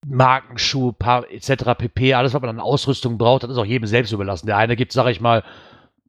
Markenschuhe, 0.06 0.94
etc. 1.30 1.74
pp. 1.76 2.14
Alles, 2.14 2.34
was 2.34 2.40
man 2.40 2.50
an 2.50 2.60
Ausrüstung 2.60 3.18
braucht, 3.18 3.42
das 3.42 3.50
ist 3.50 3.58
auch 3.58 3.66
jedem 3.66 3.86
selbst 3.86 4.12
überlassen. 4.12 4.46
Der 4.46 4.56
eine 4.56 4.76
gibt, 4.76 4.92
sag 4.92 5.08
ich 5.08 5.20
mal, 5.20 5.44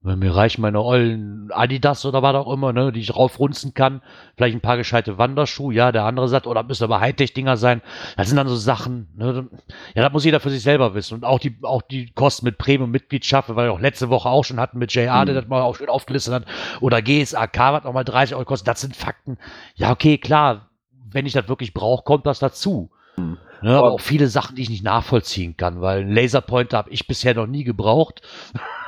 mir 0.03 0.35
reichen 0.35 0.61
meine 0.61 0.81
ollen 0.81 1.51
Adidas 1.51 2.05
oder 2.05 2.23
was 2.23 2.34
auch 2.34 2.51
immer, 2.51 2.73
ne, 2.73 2.91
die 2.91 3.01
ich 3.01 3.15
raufrunzen 3.15 3.76
kann. 3.76 4.01
Vielleicht 4.35 4.55
ein 4.55 4.61
paar 4.61 4.77
gescheite 4.77 5.19
Wanderschuhe, 5.19 5.73
ja, 5.76 5.91
der 5.91 6.05
andere 6.05 6.27
sagt, 6.27 6.47
oder 6.47 6.63
müssen 6.63 6.85
aber 6.85 6.99
Hightech-Dinger 6.99 7.55
sein. 7.55 7.84
Das 8.18 8.27
sind 8.27 8.38
dann 8.38 8.47
so 8.47 8.55
Sachen, 8.55 9.09
ne, 9.15 9.47
ja, 9.93 10.01
das 10.01 10.11
muss 10.11 10.26
jeder 10.26 10.39
für 10.39 10.49
sich 10.49 10.63
selber 10.63 10.95
wissen. 10.95 11.13
Und 11.15 11.23
auch 11.23 11.38
die, 11.38 11.55
auch 11.61 11.84
die 11.84 12.11
Kosten 12.13 12.45
mit 12.45 12.57
Premium-Mitgliedschaft, 12.57 13.55
weil 13.55 13.68
wir 13.68 13.73
auch 13.73 13.80
letzte 13.80 14.09
Woche 14.09 14.27
auch 14.27 14.43
schon 14.43 14.59
hatten 14.59 14.80
mit 14.80 14.91
JR, 14.91 15.23
der 15.26 15.35
das 15.35 15.47
mal 15.47 15.61
auch 15.61 15.76
schön 15.76 15.89
aufgelistet 15.89 16.34
hat, 16.34 16.45
oder 16.80 17.03
GSAK, 17.03 17.59
was 17.59 17.84
nochmal 17.84 18.05
30 18.05 18.35
Euro 18.35 18.45
kostet, 18.45 18.69
das 18.69 18.81
sind 18.81 18.95
Fakten. 18.95 19.38
Ja, 19.76 19.91
okay, 19.91 20.18
klar, 20.18 20.69
wenn 21.11 21.27
ich 21.27 21.34
das 21.34 21.47
wirklich 21.47 21.76
brauche, 21.76 22.03
kommt 22.03 22.26
das 22.26 22.39
dazu. 22.39 22.89
Mhm. 23.22 23.38
Ne, 23.64 23.77
aber 23.77 23.91
auch 23.91 23.99
viele 23.99 24.27
Sachen, 24.27 24.56
die 24.56 24.64
ich 24.64 24.72
nicht 24.72 24.84
nachvollziehen 24.84 25.56
kann, 25.56 25.81
weil 25.81 26.02
einen 26.02 26.15
Laserpointer 26.15 26.77
habe 26.77 26.89
ich 26.89 27.07
bisher 27.07 27.35
noch 27.35 27.45
nie 27.45 27.64
gebraucht. 27.64 28.22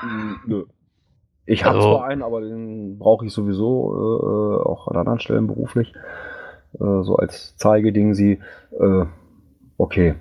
Mhm, 0.01 0.37
nö. 0.47 0.63
Ich 1.45 1.63
habe 1.65 1.75
also, 1.75 1.89
zwar 1.95 2.05
einen, 2.05 2.23
aber 2.23 2.41
den 2.41 2.97
brauche 2.97 3.25
ich 3.25 3.33
sowieso 3.33 3.93
äh, 3.93 4.67
auch 4.67 4.87
an 4.87 4.97
anderen 4.97 5.19
Stellen 5.19 5.47
beruflich. 5.47 5.93
Äh, 6.75 7.03
so 7.03 7.17
als 7.17 7.55
Zeigeding 7.57 8.13
sie. 8.13 8.39
Äh, 8.79 9.05
okay. 9.77 10.15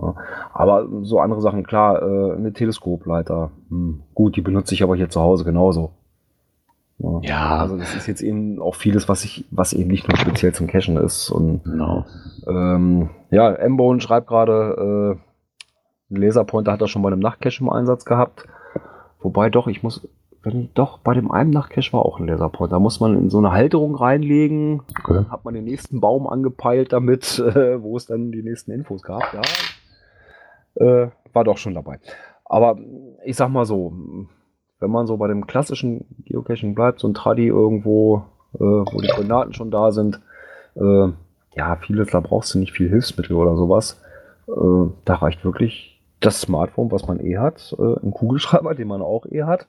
Ja. 0.00 0.14
Aber 0.52 0.88
so 1.02 1.18
andere 1.18 1.40
Sachen, 1.40 1.64
klar, 1.64 2.00
äh, 2.02 2.32
eine 2.36 2.52
Teleskopleiter. 2.52 3.50
Hm, 3.68 4.02
gut, 4.14 4.36
die 4.36 4.42
benutze 4.42 4.74
ich 4.74 4.82
aber 4.82 4.96
hier 4.96 5.10
zu 5.10 5.20
Hause 5.20 5.44
genauso. 5.44 5.90
Ja. 7.00 7.20
ja. 7.22 7.56
Also 7.56 7.76
das 7.76 7.94
ist 7.94 8.06
jetzt 8.06 8.22
eben 8.22 8.60
auch 8.60 8.74
vieles, 8.74 9.08
was 9.08 9.24
ich, 9.24 9.44
was 9.50 9.72
eben 9.72 9.90
nicht 9.90 10.08
nur 10.08 10.16
speziell 10.16 10.52
zum 10.52 10.66
Cachen 10.66 10.96
ist. 10.96 11.30
Und 11.30 11.64
genau. 11.64 12.06
ähm, 12.46 13.10
ja, 13.30 13.52
M-Bone 13.52 14.00
schreibt 14.00 14.28
gerade, 14.28 15.18
äh, 16.10 16.18
Laserpointer 16.18 16.72
hat 16.72 16.80
er 16.80 16.88
schon 16.88 17.02
bei 17.02 17.08
einem 17.08 17.20
Nachtcache 17.20 17.62
im 17.62 17.70
Einsatz 17.70 18.04
gehabt. 18.04 18.46
Wobei 19.20 19.50
doch, 19.50 19.66
ich 19.66 19.82
muss 19.82 20.08
wenn 20.42 20.70
doch, 20.74 20.98
bei 20.98 21.12
dem 21.14 21.30
einen 21.30 21.50
Nachtcache 21.50 21.92
war 21.92 22.04
auch 22.04 22.18
ein 22.18 22.26
Laserpointer. 22.26 22.76
Da 22.76 22.80
muss 22.80 23.00
man 23.00 23.16
in 23.16 23.30
so 23.30 23.38
eine 23.38 23.52
Halterung 23.52 23.94
reinlegen. 23.94 24.82
Okay. 24.98 25.24
Hat 25.28 25.44
man 25.44 25.54
den 25.54 25.64
nächsten 25.64 26.00
Baum 26.00 26.26
angepeilt 26.26 26.92
damit, 26.92 27.38
äh, 27.54 27.82
wo 27.82 27.96
es 27.96 28.06
dann 28.06 28.32
die 28.32 28.42
nächsten 28.42 28.70
Infos 28.70 29.02
gab. 29.02 29.22
Ja, 29.34 29.42
äh, 30.86 31.10
war 31.32 31.44
doch 31.44 31.58
schon 31.58 31.74
dabei. 31.74 32.00
Aber 32.44 32.78
ich 33.24 33.36
sag 33.36 33.50
mal 33.50 33.66
so, 33.66 33.92
wenn 34.80 34.90
man 34.90 35.06
so 35.06 35.16
bei 35.16 35.28
dem 35.28 35.46
klassischen 35.46 36.06
Geocaching 36.24 36.74
bleibt, 36.74 37.00
so 37.00 37.08
ein 37.08 37.14
Tradi 37.14 37.46
irgendwo, 37.46 38.24
äh, 38.54 38.58
wo 38.58 39.00
die 39.00 39.08
Koordinaten 39.08 39.54
schon 39.54 39.70
da 39.70 39.92
sind, 39.92 40.20
äh, 40.76 41.08
ja, 41.54 41.76
vieles, 41.76 42.10
da 42.10 42.20
brauchst 42.20 42.54
du 42.54 42.58
nicht 42.58 42.72
viel 42.72 42.88
Hilfsmittel 42.88 43.36
oder 43.36 43.56
sowas. 43.56 44.00
Äh, 44.48 44.90
da 45.04 45.14
reicht 45.14 45.44
wirklich 45.44 46.00
das 46.20 46.40
Smartphone, 46.40 46.90
was 46.90 47.06
man 47.06 47.20
eh 47.20 47.38
hat, 47.38 47.74
äh, 47.78 48.04
ein 48.04 48.12
Kugelschreiber, 48.12 48.74
den 48.74 48.88
man 48.88 49.02
auch 49.02 49.26
eh 49.26 49.44
hat 49.44 49.66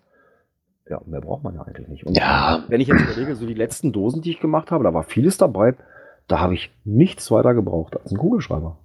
ja, 0.92 1.02
mehr 1.06 1.22
braucht 1.22 1.44
man 1.44 1.56
ja 1.56 1.62
eigentlich 1.62 1.88
nicht. 1.88 2.06
Und 2.06 2.18
ja. 2.18 2.64
wenn 2.68 2.82
ich 2.82 2.88
jetzt 2.88 3.02
überlege, 3.02 3.36
so 3.36 3.46
die 3.48 3.54
letzten 3.54 3.92
Dosen, 3.94 4.22
die 4.22 4.32
ich 4.32 4.40
gemacht 4.40 4.72
habe, 4.72 4.84
da 4.84 4.94
war 4.94 5.04
vieles 5.04 5.38
dabei, 5.38 5.76
da 6.28 6.40
habe 6.40 6.54
ich 6.54 6.70
nichts 6.84 7.32
weiter 7.32 7.54
gebraucht 7.54 7.98
als 7.98 8.12
einen 8.12 8.20
Kugelschreiber. 8.20 8.78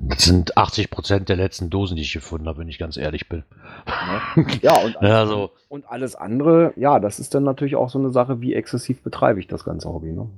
Das 0.00 0.24
sind 0.24 0.56
80 0.56 0.90
Prozent 0.90 1.28
der 1.28 1.36
letzten 1.36 1.70
Dosen, 1.70 1.96
die 1.96 2.02
ich 2.02 2.12
gefunden 2.12 2.48
habe, 2.48 2.58
wenn 2.58 2.68
ich 2.68 2.78
ganz 2.78 2.96
ehrlich 2.96 3.28
bin. 3.28 3.44
Ja, 4.62 4.78
und, 4.78 4.96
alles, 4.96 5.10
ja, 5.10 5.26
so. 5.26 5.50
und 5.68 5.88
alles 5.88 6.16
andere, 6.16 6.72
ja, 6.76 6.98
das 6.98 7.20
ist 7.20 7.34
dann 7.34 7.44
natürlich 7.44 7.76
auch 7.76 7.88
so 7.88 7.98
eine 7.98 8.10
Sache, 8.10 8.40
wie 8.40 8.54
exzessiv 8.54 9.02
betreibe 9.02 9.40
ich 9.40 9.46
das 9.46 9.64
ganze 9.64 9.88
Hobby. 9.88 10.12
Ne? 10.12 10.28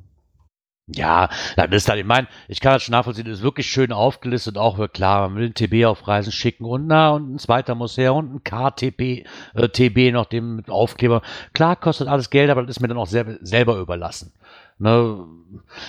Ja, 0.88 1.28
das 1.56 1.68
ist 1.72 1.88
halt, 1.88 1.98
ich 1.98 2.06
meine, 2.06 2.28
ich 2.47 2.60
kann 2.60 2.74
das 2.74 2.84
schon 2.84 2.93
nachvollziehen, 2.93 3.24
das 3.24 3.38
ist 3.38 3.43
wirklich 3.43 3.66
schön 3.66 3.90
aufgelistet, 3.90 4.56
auch 4.56 4.78
klar, 4.93 5.28
man 5.28 5.38
will 5.38 5.47
ein 5.47 5.55
TB 5.55 5.84
auf 5.86 6.06
Reisen 6.06 6.30
schicken 6.30 6.64
und 6.64 6.86
na, 6.86 7.10
und 7.10 7.34
ein 7.34 7.38
zweiter 7.40 7.74
muss 7.74 7.97
her 7.97 8.14
und 8.14 8.34
ein 8.34 8.44
KTP, 8.44 9.24
äh, 9.55 9.68
TB 9.68 10.12
noch 10.12 10.26
dem 10.26 10.62
Aufkleber. 10.68 11.22
Klar, 11.55 11.74
kostet 11.74 12.06
alles 12.06 12.30
Geld, 12.30 12.51
aber 12.51 12.62
das 12.62 12.76
ist 12.76 12.80
mir 12.80 12.88
dann 12.88 12.98
auch 12.98 13.09
selber, 13.09 13.34
selber 13.40 13.78
überlassen. 13.78 14.32
Ne? 14.78 15.24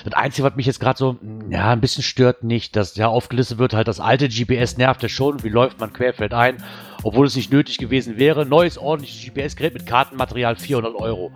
Das 0.06 0.14
Einzige, 0.14 0.48
was 0.48 0.56
mich 0.56 0.66
jetzt 0.66 0.80
gerade 0.80 0.98
so, 0.98 1.18
ja, 1.50 1.72
ein 1.72 1.82
bisschen 1.82 2.04
stört 2.04 2.44
nicht, 2.44 2.76
dass 2.76 2.96
ja 2.96 3.08
aufgelistet 3.08 3.58
wird, 3.58 3.74
halt 3.74 3.88
das 3.88 4.00
alte 4.00 4.30
GPS 4.30 4.78
nervt 4.78 5.04
ja 5.04 5.10
schon, 5.10 5.44
wie 5.44 5.50
läuft 5.50 5.80
man 5.80 5.92
querfeld 5.92 6.34
ein, 6.34 6.64
obwohl 7.04 7.28
es 7.28 7.36
nicht 7.36 7.52
nötig 7.52 7.78
gewesen 7.78 8.18
wäre. 8.18 8.46
Neues 8.46 8.78
ordentliches 8.78 9.26
GPS-Gerät 9.26 9.74
mit 9.74 9.86
Kartenmaterial 9.86 10.56
400 10.56 10.96
Euro 10.96 11.32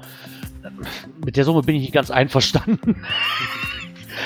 mit 1.24 1.38
der 1.38 1.46
Summe 1.46 1.62
bin 1.62 1.76
ich 1.76 1.82
nicht 1.82 1.94
ganz 1.94 2.12
einverstanden. 2.12 3.04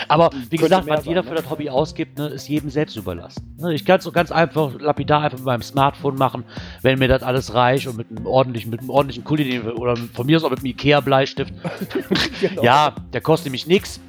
Aber 0.07 0.29
wie 0.49 0.57
gesagt, 0.57 0.87
was 0.87 1.05
jeder 1.05 1.21
sein, 1.21 1.29
für 1.29 1.35
ne? 1.35 1.41
das 1.41 1.49
Hobby 1.49 1.69
ausgibt, 1.69 2.17
ne, 2.17 2.27
ist 2.27 2.47
jedem 2.47 2.69
selbst 2.69 2.95
überlassen. 2.95 3.55
Ne, 3.57 3.73
ich 3.73 3.85
kann 3.85 3.99
es 3.99 4.03
so 4.03 4.11
ganz 4.11 4.31
einfach, 4.31 4.73
lapidar 4.79 5.21
einfach 5.21 5.37
mit 5.37 5.45
meinem 5.45 5.61
Smartphone 5.61 6.15
machen, 6.15 6.43
wenn 6.81 6.99
mir 6.99 7.07
das 7.07 7.23
alles 7.23 7.53
reicht 7.53 7.87
und 7.87 7.97
mit 7.97 8.09
einem 8.09 8.25
ordentlichen, 8.25 8.71
mit 8.71 8.81
einem 8.81 8.89
ordentlichen 8.89 9.23
Kuli 9.23 9.59
oder 9.59 9.95
von 10.13 10.25
mir 10.25 10.37
aus 10.37 10.43
auch 10.43 10.49
mit 10.49 10.59
einem 10.59 10.67
Ikea-Bleistift. 10.67 11.53
genau. 12.41 12.63
Ja, 12.63 12.95
der 13.13 13.21
kostet 13.21 13.45
nämlich 13.47 13.67
nichts. 13.67 13.99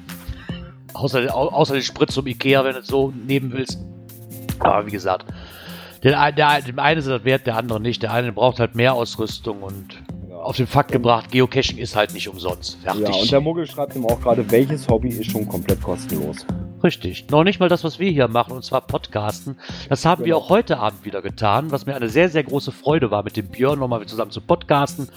Außer, 0.93 1.33
außer 1.35 1.73
den 1.73 1.83
Sprit 1.83 2.11
zum 2.11 2.25
Ikea, 2.27 2.63
wenn 2.63 2.73
du 2.73 2.79
es 2.79 2.87
so 2.87 3.13
nehmen 3.25 3.51
willst. 3.53 3.79
Aber 4.59 4.85
wie 4.87 4.91
gesagt, 4.91 5.25
der, 6.03 6.31
der, 6.31 6.61
dem 6.61 6.79
einen 6.79 6.99
ist 6.99 7.07
das 7.07 7.23
wert, 7.23 7.45
der 7.45 7.57
andere 7.57 7.79
nicht. 7.79 8.01
Der 8.01 8.13
eine 8.13 8.31
braucht 8.31 8.59
halt 8.59 8.75
mehr 8.75 8.93
Ausrüstung 8.93 9.61
und 9.61 9.97
auf 10.47 10.55
den 10.55 10.65
Fakt 10.67 10.93
gebracht, 10.93 11.29
Geocaching 11.29 11.77
ist 11.77 11.97
halt 11.97 12.13
nicht 12.13 12.29
umsonst. 12.29 12.77
Fertig. 12.81 13.09
Ja, 13.09 13.21
und 13.21 13.31
der 13.31 13.41
Muggel 13.41 13.67
schreibt 13.67 13.95
ihm 13.97 14.05
auch 14.05 14.21
gerade, 14.21 14.49
welches 14.49 14.87
Hobby 14.87 15.09
ist 15.09 15.29
schon 15.29 15.45
komplett 15.45 15.81
kostenlos. 15.81 16.45
Richtig. 16.81 17.29
Noch 17.29 17.43
nicht 17.43 17.59
mal 17.59 17.67
das, 17.67 17.83
was 17.83 17.99
wir 17.99 18.09
hier 18.09 18.29
machen, 18.29 18.53
und 18.53 18.63
zwar 18.63 18.79
Podcasten. 18.79 19.57
Das 19.89 20.05
haben 20.05 20.23
genau. 20.23 20.25
wir 20.25 20.37
auch 20.37 20.49
heute 20.49 20.77
Abend 20.79 21.03
wieder 21.03 21.21
getan, 21.21 21.71
was 21.71 21.85
mir 21.85 21.95
eine 21.95 22.07
sehr, 22.07 22.29
sehr 22.29 22.45
große 22.45 22.71
Freude 22.71 23.11
war, 23.11 23.23
mit 23.23 23.35
dem 23.35 23.47
Björn 23.47 23.79
nochmal 23.79 24.05
zusammen 24.05 24.31
zu 24.31 24.39
podcasten. 24.39 25.09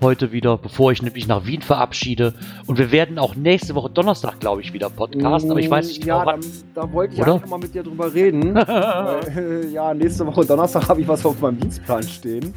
Heute 0.00 0.32
wieder, 0.32 0.56
bevor 0.56 0.92
ich 0.92 1.02
nämlich 1.02 1.28
nach 1.28 1.44
Wien 1.44 1.60
verabschiede. 1.60 2.32
Und 2.66 2.78
wir 2.78 2.90
werden 2.90 3.18
auch 3.18 3.34
nächste 3.34 3.74
Woche 3.74 3.90
Donnerstag, 3.90 4.40
glaube 4.40 4.62
ich, 4.62 4.72
wieder 4.72 4.88
podcasten. 4.88 5.50
Aber 5.50 5.60
ich 5.60 5.68
weiß 5.68 5.88
nicht 5.88 6.00
genau, 6.00 6.20
ja, 6.20 6.26
wann. 6.26 6.40
Da, 6.74 6.86
da 6.86 6.92
wollte 6.92 7.14
ich 7.16 7.20
Oder? 7.20 7.42
mal 7.46 7.58
mit 7.58 7.74
dir 7.74 7.82
drüber 7.82 8.14
reden. 8.14 8.54
Weil, 8.66 9.68
ja, 9.74 9.92
nächste 9.92 10.26
Woche 10.26 10.46
Donnerstag 10.46 10.88
habe 10.88 11.02
ich 11.02 11.08
was 11.08 11.26
auf 11.26 11.38
meinem 11.38 11.60
Dienstplan 11.60 12.02
stehen. 12.02 12.54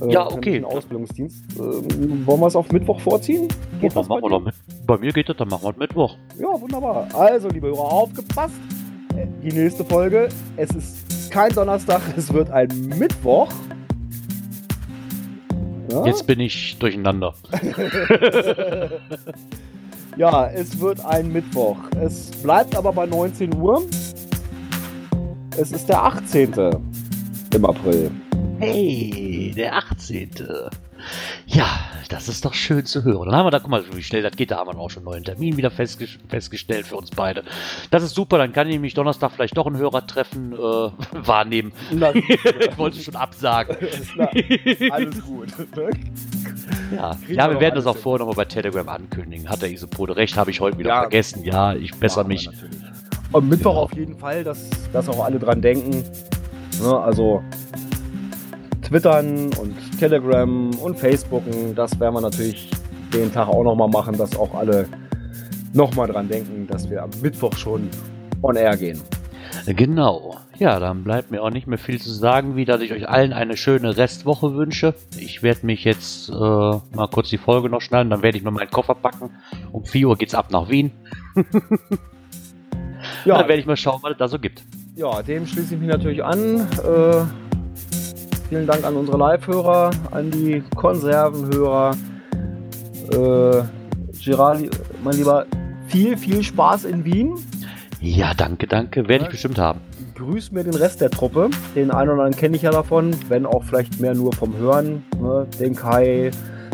Äh, 0.00 0.12
ja, 0.12 0.26
okay. 0.26 0.62
Ausbildungsdienst. 0.64 1.44
Ähm, 1.58 2.26
wollen 2.26 2.40
wir 2.40 2.46
es 2.46 2.56
auf 2.56 2.70
Mittwoch 2.70 3.00
vorziehen? 3.00 3.48
Geht 3.80 3.92
ja, 3.92 4.00
das 4.00 4.08
machen 4.08 4.22
wir 4.22 4.40
mit. 4.40 4.54
Bei 4.86 4.98
mir 4.98 5.12
geht 5.12 5.28
das, 5.28 5.36
dann 5.36 5.48
machen 5.48 5.64
wir 5.64 5.70
es 5.70 5.76
Mittwoch. 5.76 6.16
Ja, 6.38 6.60
wunderbar. 6.60 7.08
Also, 7.14 7.48
liebe 7.48 7.68
Hörer, 7.68 7.92
aufgepasst. 7.92 8.54
Äh, 9.16 9.26
die 9.42 9.52
nächste 9.52 9.84
Folge. 9.84 10.28
Es 10.56 10.70
ist 10.70 11.30
kein 11.30 11.52
Donnerstag, 11.52 12.00
es 12.16 12.32
wird 12.32 12.50
ein 12.50 12.68
Mittwoch. 12.98 13.48
Ja? 15.90 16.04
Jetzt 16.04 16.26
bin 16.26 16.40
ich 16.40 16.78
durcheinander. 16.78 17.34
ja, 20.16 20.46
es 20.48 20.78
wird 20.80 21.04
ein 21.04 21.32
Mittwoch. 21.32 21.78
Es 22.00 22.30
bleibt 22.42 22.76
aber 22.76 22.92
bei 22.92 23.06
19 23.06 23.56
Uhr. 23.56 23.82
Es 25.56 25.72
ist 25.72 25.88
der 25.88 26.02
18. 26.04 26.52
im 27.54 27.64
April. 27.64 28.10
Hey, 28.60 29.27
der 29.58 29.76
18. 29.76 30.30
Ja, 31.46 31.66
das 32.08 32.28
ist 32.28 32.44
doch 32.44 32.54
schön 32.54 32.86
zu 32.86 33.04
hören. 33.04 33.26
Dann 33.26 33.36
haben 33.36 33.46
wir 33.46 33.50
da, 33.50 33.58
guck 33.58 33.70
mal, 33.70 33.84
wie 33.92 34.02
schnell 34.02 34.22
das 34.22 34.36
geht. 34.36 34.50
Da 34.50 34.58
haben 34.58 34.68
wir 34.68 34.78
auch 34.78 34.88
schon 34.88 35.02
einen 35.02 35.12
neuen 35.12 35.24
Termin 35.24 35.56
wieder 35.56 35.70
festge 35.70 36.06
festgestellt 36.28 36.86
für 36.86 36.96
uns 36.96 37.10
beide. 37.10 37.42
Das 37.90 38.02
ist 38.02 38.14
super. 38.14 38.38
Dann 38.38 38.52
kann 38.52 38.68
ich 38.68 38.74
nämlich 38.74 38.94
Donnerstag 38.94 39.32
vielleicht 39.32 39.56
doch 39.56 39.66
ein 39.66 39.76
Hörertreffen 39.76 40.52
äh, 40.52 40.56
wahrnehmen. 41.12 41.72
Na, 41.90 42.14
ich 42.14 42.78
wollte 42.78 42.98
schon 43.00 43.16
absagen. 43.16 43.76
Na, 44.16 44.28
alles 44.90 45.22
gut. 45.22 45.48
ja, 46.94 47.16
ja 47.28 47.50
wir 47.50 47.60
werden 47.60 47.74
das 47.74 47.86
auch 47.86 47.96
vorher 47.96 48.20
nochmal 48.20 48.36
bei 48.36 48.44
Telegram 48.44 48.88
ankündigen. 48.88 49.48
Hat 49.48 49.62
der 49.62 49.70
Isopode 49.70 50.16
recht? 50.16 50.36
Habe 50.36 50.50
ich 50.50 50.60
heute 50.60 50.78
wieder 50.78 50.90
ja, 50.90 51.00
vergessen. 51.00 51.44
Ja, 51.44 51.74
ich 51.74 51.94
bessere 51.94 52.24
mich. 52.24 52.48
Und 53.32 53.48
Mittwoch 53.48 53.72
genau. 53.72 53.82
auf 53.82 53.94
jeden 53.94 54.18
Fall, 54.18 54.44
dass, 54.44 54.70
dass 54.92 55.08
auch 55.08 55.24
alle 55.24 55.38
dran 55.38 55.60
denken. 55.60 56.04
Ne, 56.80 56.96
also 56.96 57.42
Twittern 58.88 59.50
und 59.60 59.98
Telegram 59.98 60.70
und 60.80 60.98
Facebooken. 60.98 61.74
Das 61.74 62.00
werden 62.00 62.14
wir 62.14 62.22
natürlich 62.22 62.70
den 63.12 63.30
Tag 63.30 63.48
auch 63.48 63.62
nochmal 63.62 63.88
machen, 63.88 64.16
dass 64.16 64.34
auch 64.34 64.54
alle 64.54 64.88
nochmal 65.74 66.08
dran 66.08 66.26
denken, 66.26 66.66
dass 66.66 66.88
wir 66.88 67.02
am 67.02 67.10
Mittwoch 67.20 67.54
schon 67.54 67.90
on 68.40 68.56
air 68.56 68.74
gehen. 68.78 68.98
Genau. 69.66 70.38
Ja, 70.58 70.80
dann 70.80 71.04
bleibt 71.04 71.30
mir 71.30 71.42
auch 71.42 71.50
nicht 71.50 71.66
mehr 71.66 71.76
viel 71.76 72.00
zu 72.00 72.10
sagen, 72.10 72.56
wie 72.56 72.64
dass 72.64 72.80
ich 72.80 72.92
euch 72.92 73.06
allen 73.06 73.34
eine 73.34 73.58
schöne 73.58 73.98
Restwoche 73.98 74.54
wünsche. 74.54 74.94
Ich 75.18 75.42
werde 75.42 75.66
mich 75.66 75.84
jetzt 75.84 76.30
äh, 76.30 76.32
mal 76.32 77.08
kurz 77.12 77.28
die 77.28 77.36
Folge 77.36 77.68
noch 77.68 77.82
schneiden, 77.82 78.08
dann 78.08 78.22
werde 78.22 78.38
ich 78.38 78.44
mir 78.44 78.50
meinen 78.50 78.70
Koffer 78.70 78.94
packen. 78.94 79.30
Um 79.70 79.84
4 79.84 80.08
Uhr 80.08 80.16
geht's 80.16 80.34
ab 80.34 80.50
nach 80.50 80.70
Wien. 80.70 80.92
ja. 83.26 83.36
Dann 83.36 83.48
werde 83.48 83.60
ich 83.60 83.66
mal 83.66 83.76
schauen, 83.76 83.98
was 84.00 84.12
es 84.12 84.18
da 84.18 84.28
so 84.28 84.38
gibt. 84.38 84.64
Ja, 84.96 85.22
dem 85.22 85.46
schließe 85.46 85.74
ich 85.74 85.80
mich 85.80 85.90
natürlich 85.90 86.24
an. 86.24 86.66
Äh 86.82 87.24
Vielen 88.48 88.66
Dank 88.66 88.82
an 88.84 88.96
unsere 88.96 89.18
Live-Hörer, 89.18 89.90
an 90.10 90.30
die 90.30 90.62
Konservenhörer. 90.74 91.94
Äh, 93.10 93.62
Girali, 94.18 94.70
mein 95.04 95.16
Lieber, 95.16 95.44
viel, 95.88 96.16
viel 96.16 96.42
Spaß 96.42 96.86
in 96.86 97.04
Wien. 97.04 97.34
Ja, 98.00 98.32
danke, 98.32 98.66
danke. 98.66 99.06
Werde 99.06 99.24
ich 99.24 99.30
bestimmt 99.30 99.58
haben. 99.58 99.80
Grüß 100.14 100.52
mir 100.52 100.64
den 100.64 100.74
Rest 100.74 101.02
der 101.02 101.10
Truppe. 101.10 101.50
Den 101.74 101.90
einen 101.90 102.08
oder 102.08 102.22
anderen 102.22 102.40
kenne 102.40 102.56
ich 102.56 102.62
ja 102.62 102.70
davon, 102.70 103.14
wenn 103.28 103.44
auch 103.44 103.64
vielleicht 103.64 104.00
mehr 104.00 104.14
nur 104.14 104.32
vom 104.32 104.56
Hören. 104.56 105.04
Ne? 105.20 105.46
Den 105.60 105.76
Kai, 105.76 106.30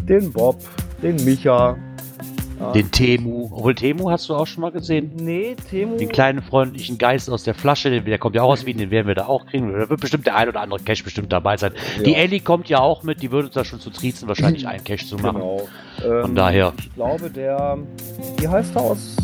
den 0.09 0.32
Bob, 0.32 0.59
den 1.02 1.16
Micha. 1.24 1.76
Ja. 2.66 2.72
Den 2.72 2.90
Temu. 2.90 3.48
Obwohl, 3.52 3.74
Temu 3.74 4.10
hast 4.10 4.28
du 4.28 4.34
auch 4.34 4.46
schon 4.46 4.62
mal 4.62 4.70
gesehen. 4.72 5.12
Nee, 5.16 5.56
Temu. 5.70 5.96
Den 5.96 6.08
kleinen 6.08 6.42
freundlichen 6.42 6.98
Geist 6.98 7.28
aus 7.30 7.44
der 7.44 7.54
Flasche, 7.54 7.90
der, 7.90 8.00
der 8.00 8.18
kommt 8.18 8.34
ja 8.36 8.42
auch 8.42 8.50
aus 8.52 8.66
Wien, 8.66 8.78
den 8.78 8.90
werden 8.90 9.06
wir 9.06 9.14
da 9.14 9.26
auch 9.26 9.46
kriegen. 9.46 9.72
Da 9.72 9.88
wird 9.88 10.00
bestimmt 10.00 10.26
der 10.26 10.36
ein 10.36 10.48
oder 10.48 10.60
andere 10.60 10.80
Cash 10.80 11.04
bestimmt 11.04 11.32
dabei 11.32 11.56
sein. 11.56 11.72
Die 12.04 12.12
Ja. 12.12 12.18
Ellie 12.18 12.40
kommt 12.40 12.68
ja 12.68 12.80
auch 12.80 13.02
mit, 13.02 13.22
die 13.22 13.30
würde 13.30 13.46
uns 13.46 13.54
da 13.54 13.64
schon 13.64 13.80
zu 13.80 13.90
triezen, 13.90 14.28
wahrscheinlich 14.28 14.66
einen 14.66 14.82
Cash 14.84 15.06
zu 15.06 15.16
machen. 15.16 15.34
Genau. 15.40 15.68
Von 16.00 16.30
Ähm, 16.30 16.34
daher. 16.34 16.72
Ich 16.78 16.94
glaube, 16.94 17.30
der, 17.30 17.78
wie 18.38 18.48
heißt 18.48 18.74
der 18.74 18.82
aus, 18.82 19.16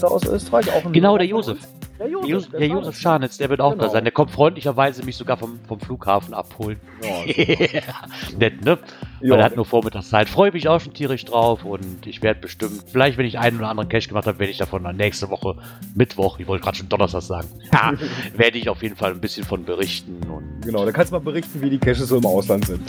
der 0.00 0.10
aus 0.10 0.24
Österreich? 0.26 0.66
Auch 0.72 0.90
Genau, 0.92 1.16
der 1.18 1.26
Josef. 1.26 1.58
Der 1.98 2.08
Josef. 2.08 2.28
Josef, 2.28 2.50
der 2.52 2.66
Josef. 2.68 2.96
Scharnitz, 2.96 3.38
der 3.38 3.48
wird 3.50 3.60
auch 3.60 3.72
Genau. 3.72 3.84
da 3.84 3.90
sein. 3.90 4.04
Der 4.04 4.12
kommt 4.12 4.30
freundlicherweise 4.30 5.04
mich 5.04 5.16
sogar 5.16 5.36
vom, 5.36 5.58
vom 5.66 5.80
Flughafen 5.80 6.32
abholen. 6.32 6.78
Ja. 7.02 7.34
Nett, 8.38 8.64
ne? 8.64 8.78
Weil 9.20 9.38
er 9.40 9.44
hat 9.44 9.56
nur 9.56 9.64
Vormittagszeit. 9.64 10.28
Freue 10.28 10.52
mich 10.52 10.68
auch 10.68 10.80
schon 10.80 10.94
tierisch 10.94 11.24
drauf 11.24 11.64
und 11.64 12.06
ich 12.06 12.22
werde 12.22 12.38
bestimmt, 12.40 12.77
vielleicht 12.86 13.18
wenn 13.18 13.26
ich 13.26 13.38
einen 13.38 13.58
oder 13.58 13.68
anderen 13.68 13.88
Cash 13.88 14.08
gemacht 14.08 14.26
habe, 14.26 14.38
werde 14.38 14.50
ich 14.50 14.58
davon 14.58 14.82
nächste 14.96 15.28
Woche, 15.30 15.56
Mittwoch, 15.94 16.38
ich 16.38 16.46
wollte 16.46 16.64
gerade 16.64 16.76
schon 16.78 16.88
Donnerstag 16.88 17.22
sagen, 17.22 17.48
ja, 17.72 17.92
werde 18.36 18.58
ich 18.58 18.68
auf 18.68 18.82
jeden 18.82 18.96
Fall 18.96 19.10
ein 19.12 19.20
bisschen 19.20 19.44
von 19.44 19.64
berichten 19.64 20.20
und 20.30 20.60
Genau, 20.62 20.84
da 20.84 20.92
kannst 20.92 21.12
du 21.12 21.16
mal 21.16 21.22
berichten, 21.22 21.60
wie 21.60 21.70
die 21.70 21.78
Caches 21.78 22.08
so 22.08 22.16
im 22.18 22.26
Ausland 22.26 22.66
sind. 22.66 22.80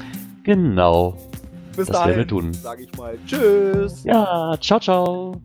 genau. 0.44 1.18
Bis 1.76 1.88
Das 1.88 1.98
werden 2.06 2.18
wir 2.18 2.26
dahin, 2.26 2.28
tun. 2.28 2.54
sage 2.54 2.84
ich 2.84 2.98
mal 2.98 3.18
Tschüss. 3.26 4.04
Ja, 4.04 4.58
ciao, 4.60 4.80
ciao. 4.80 5.42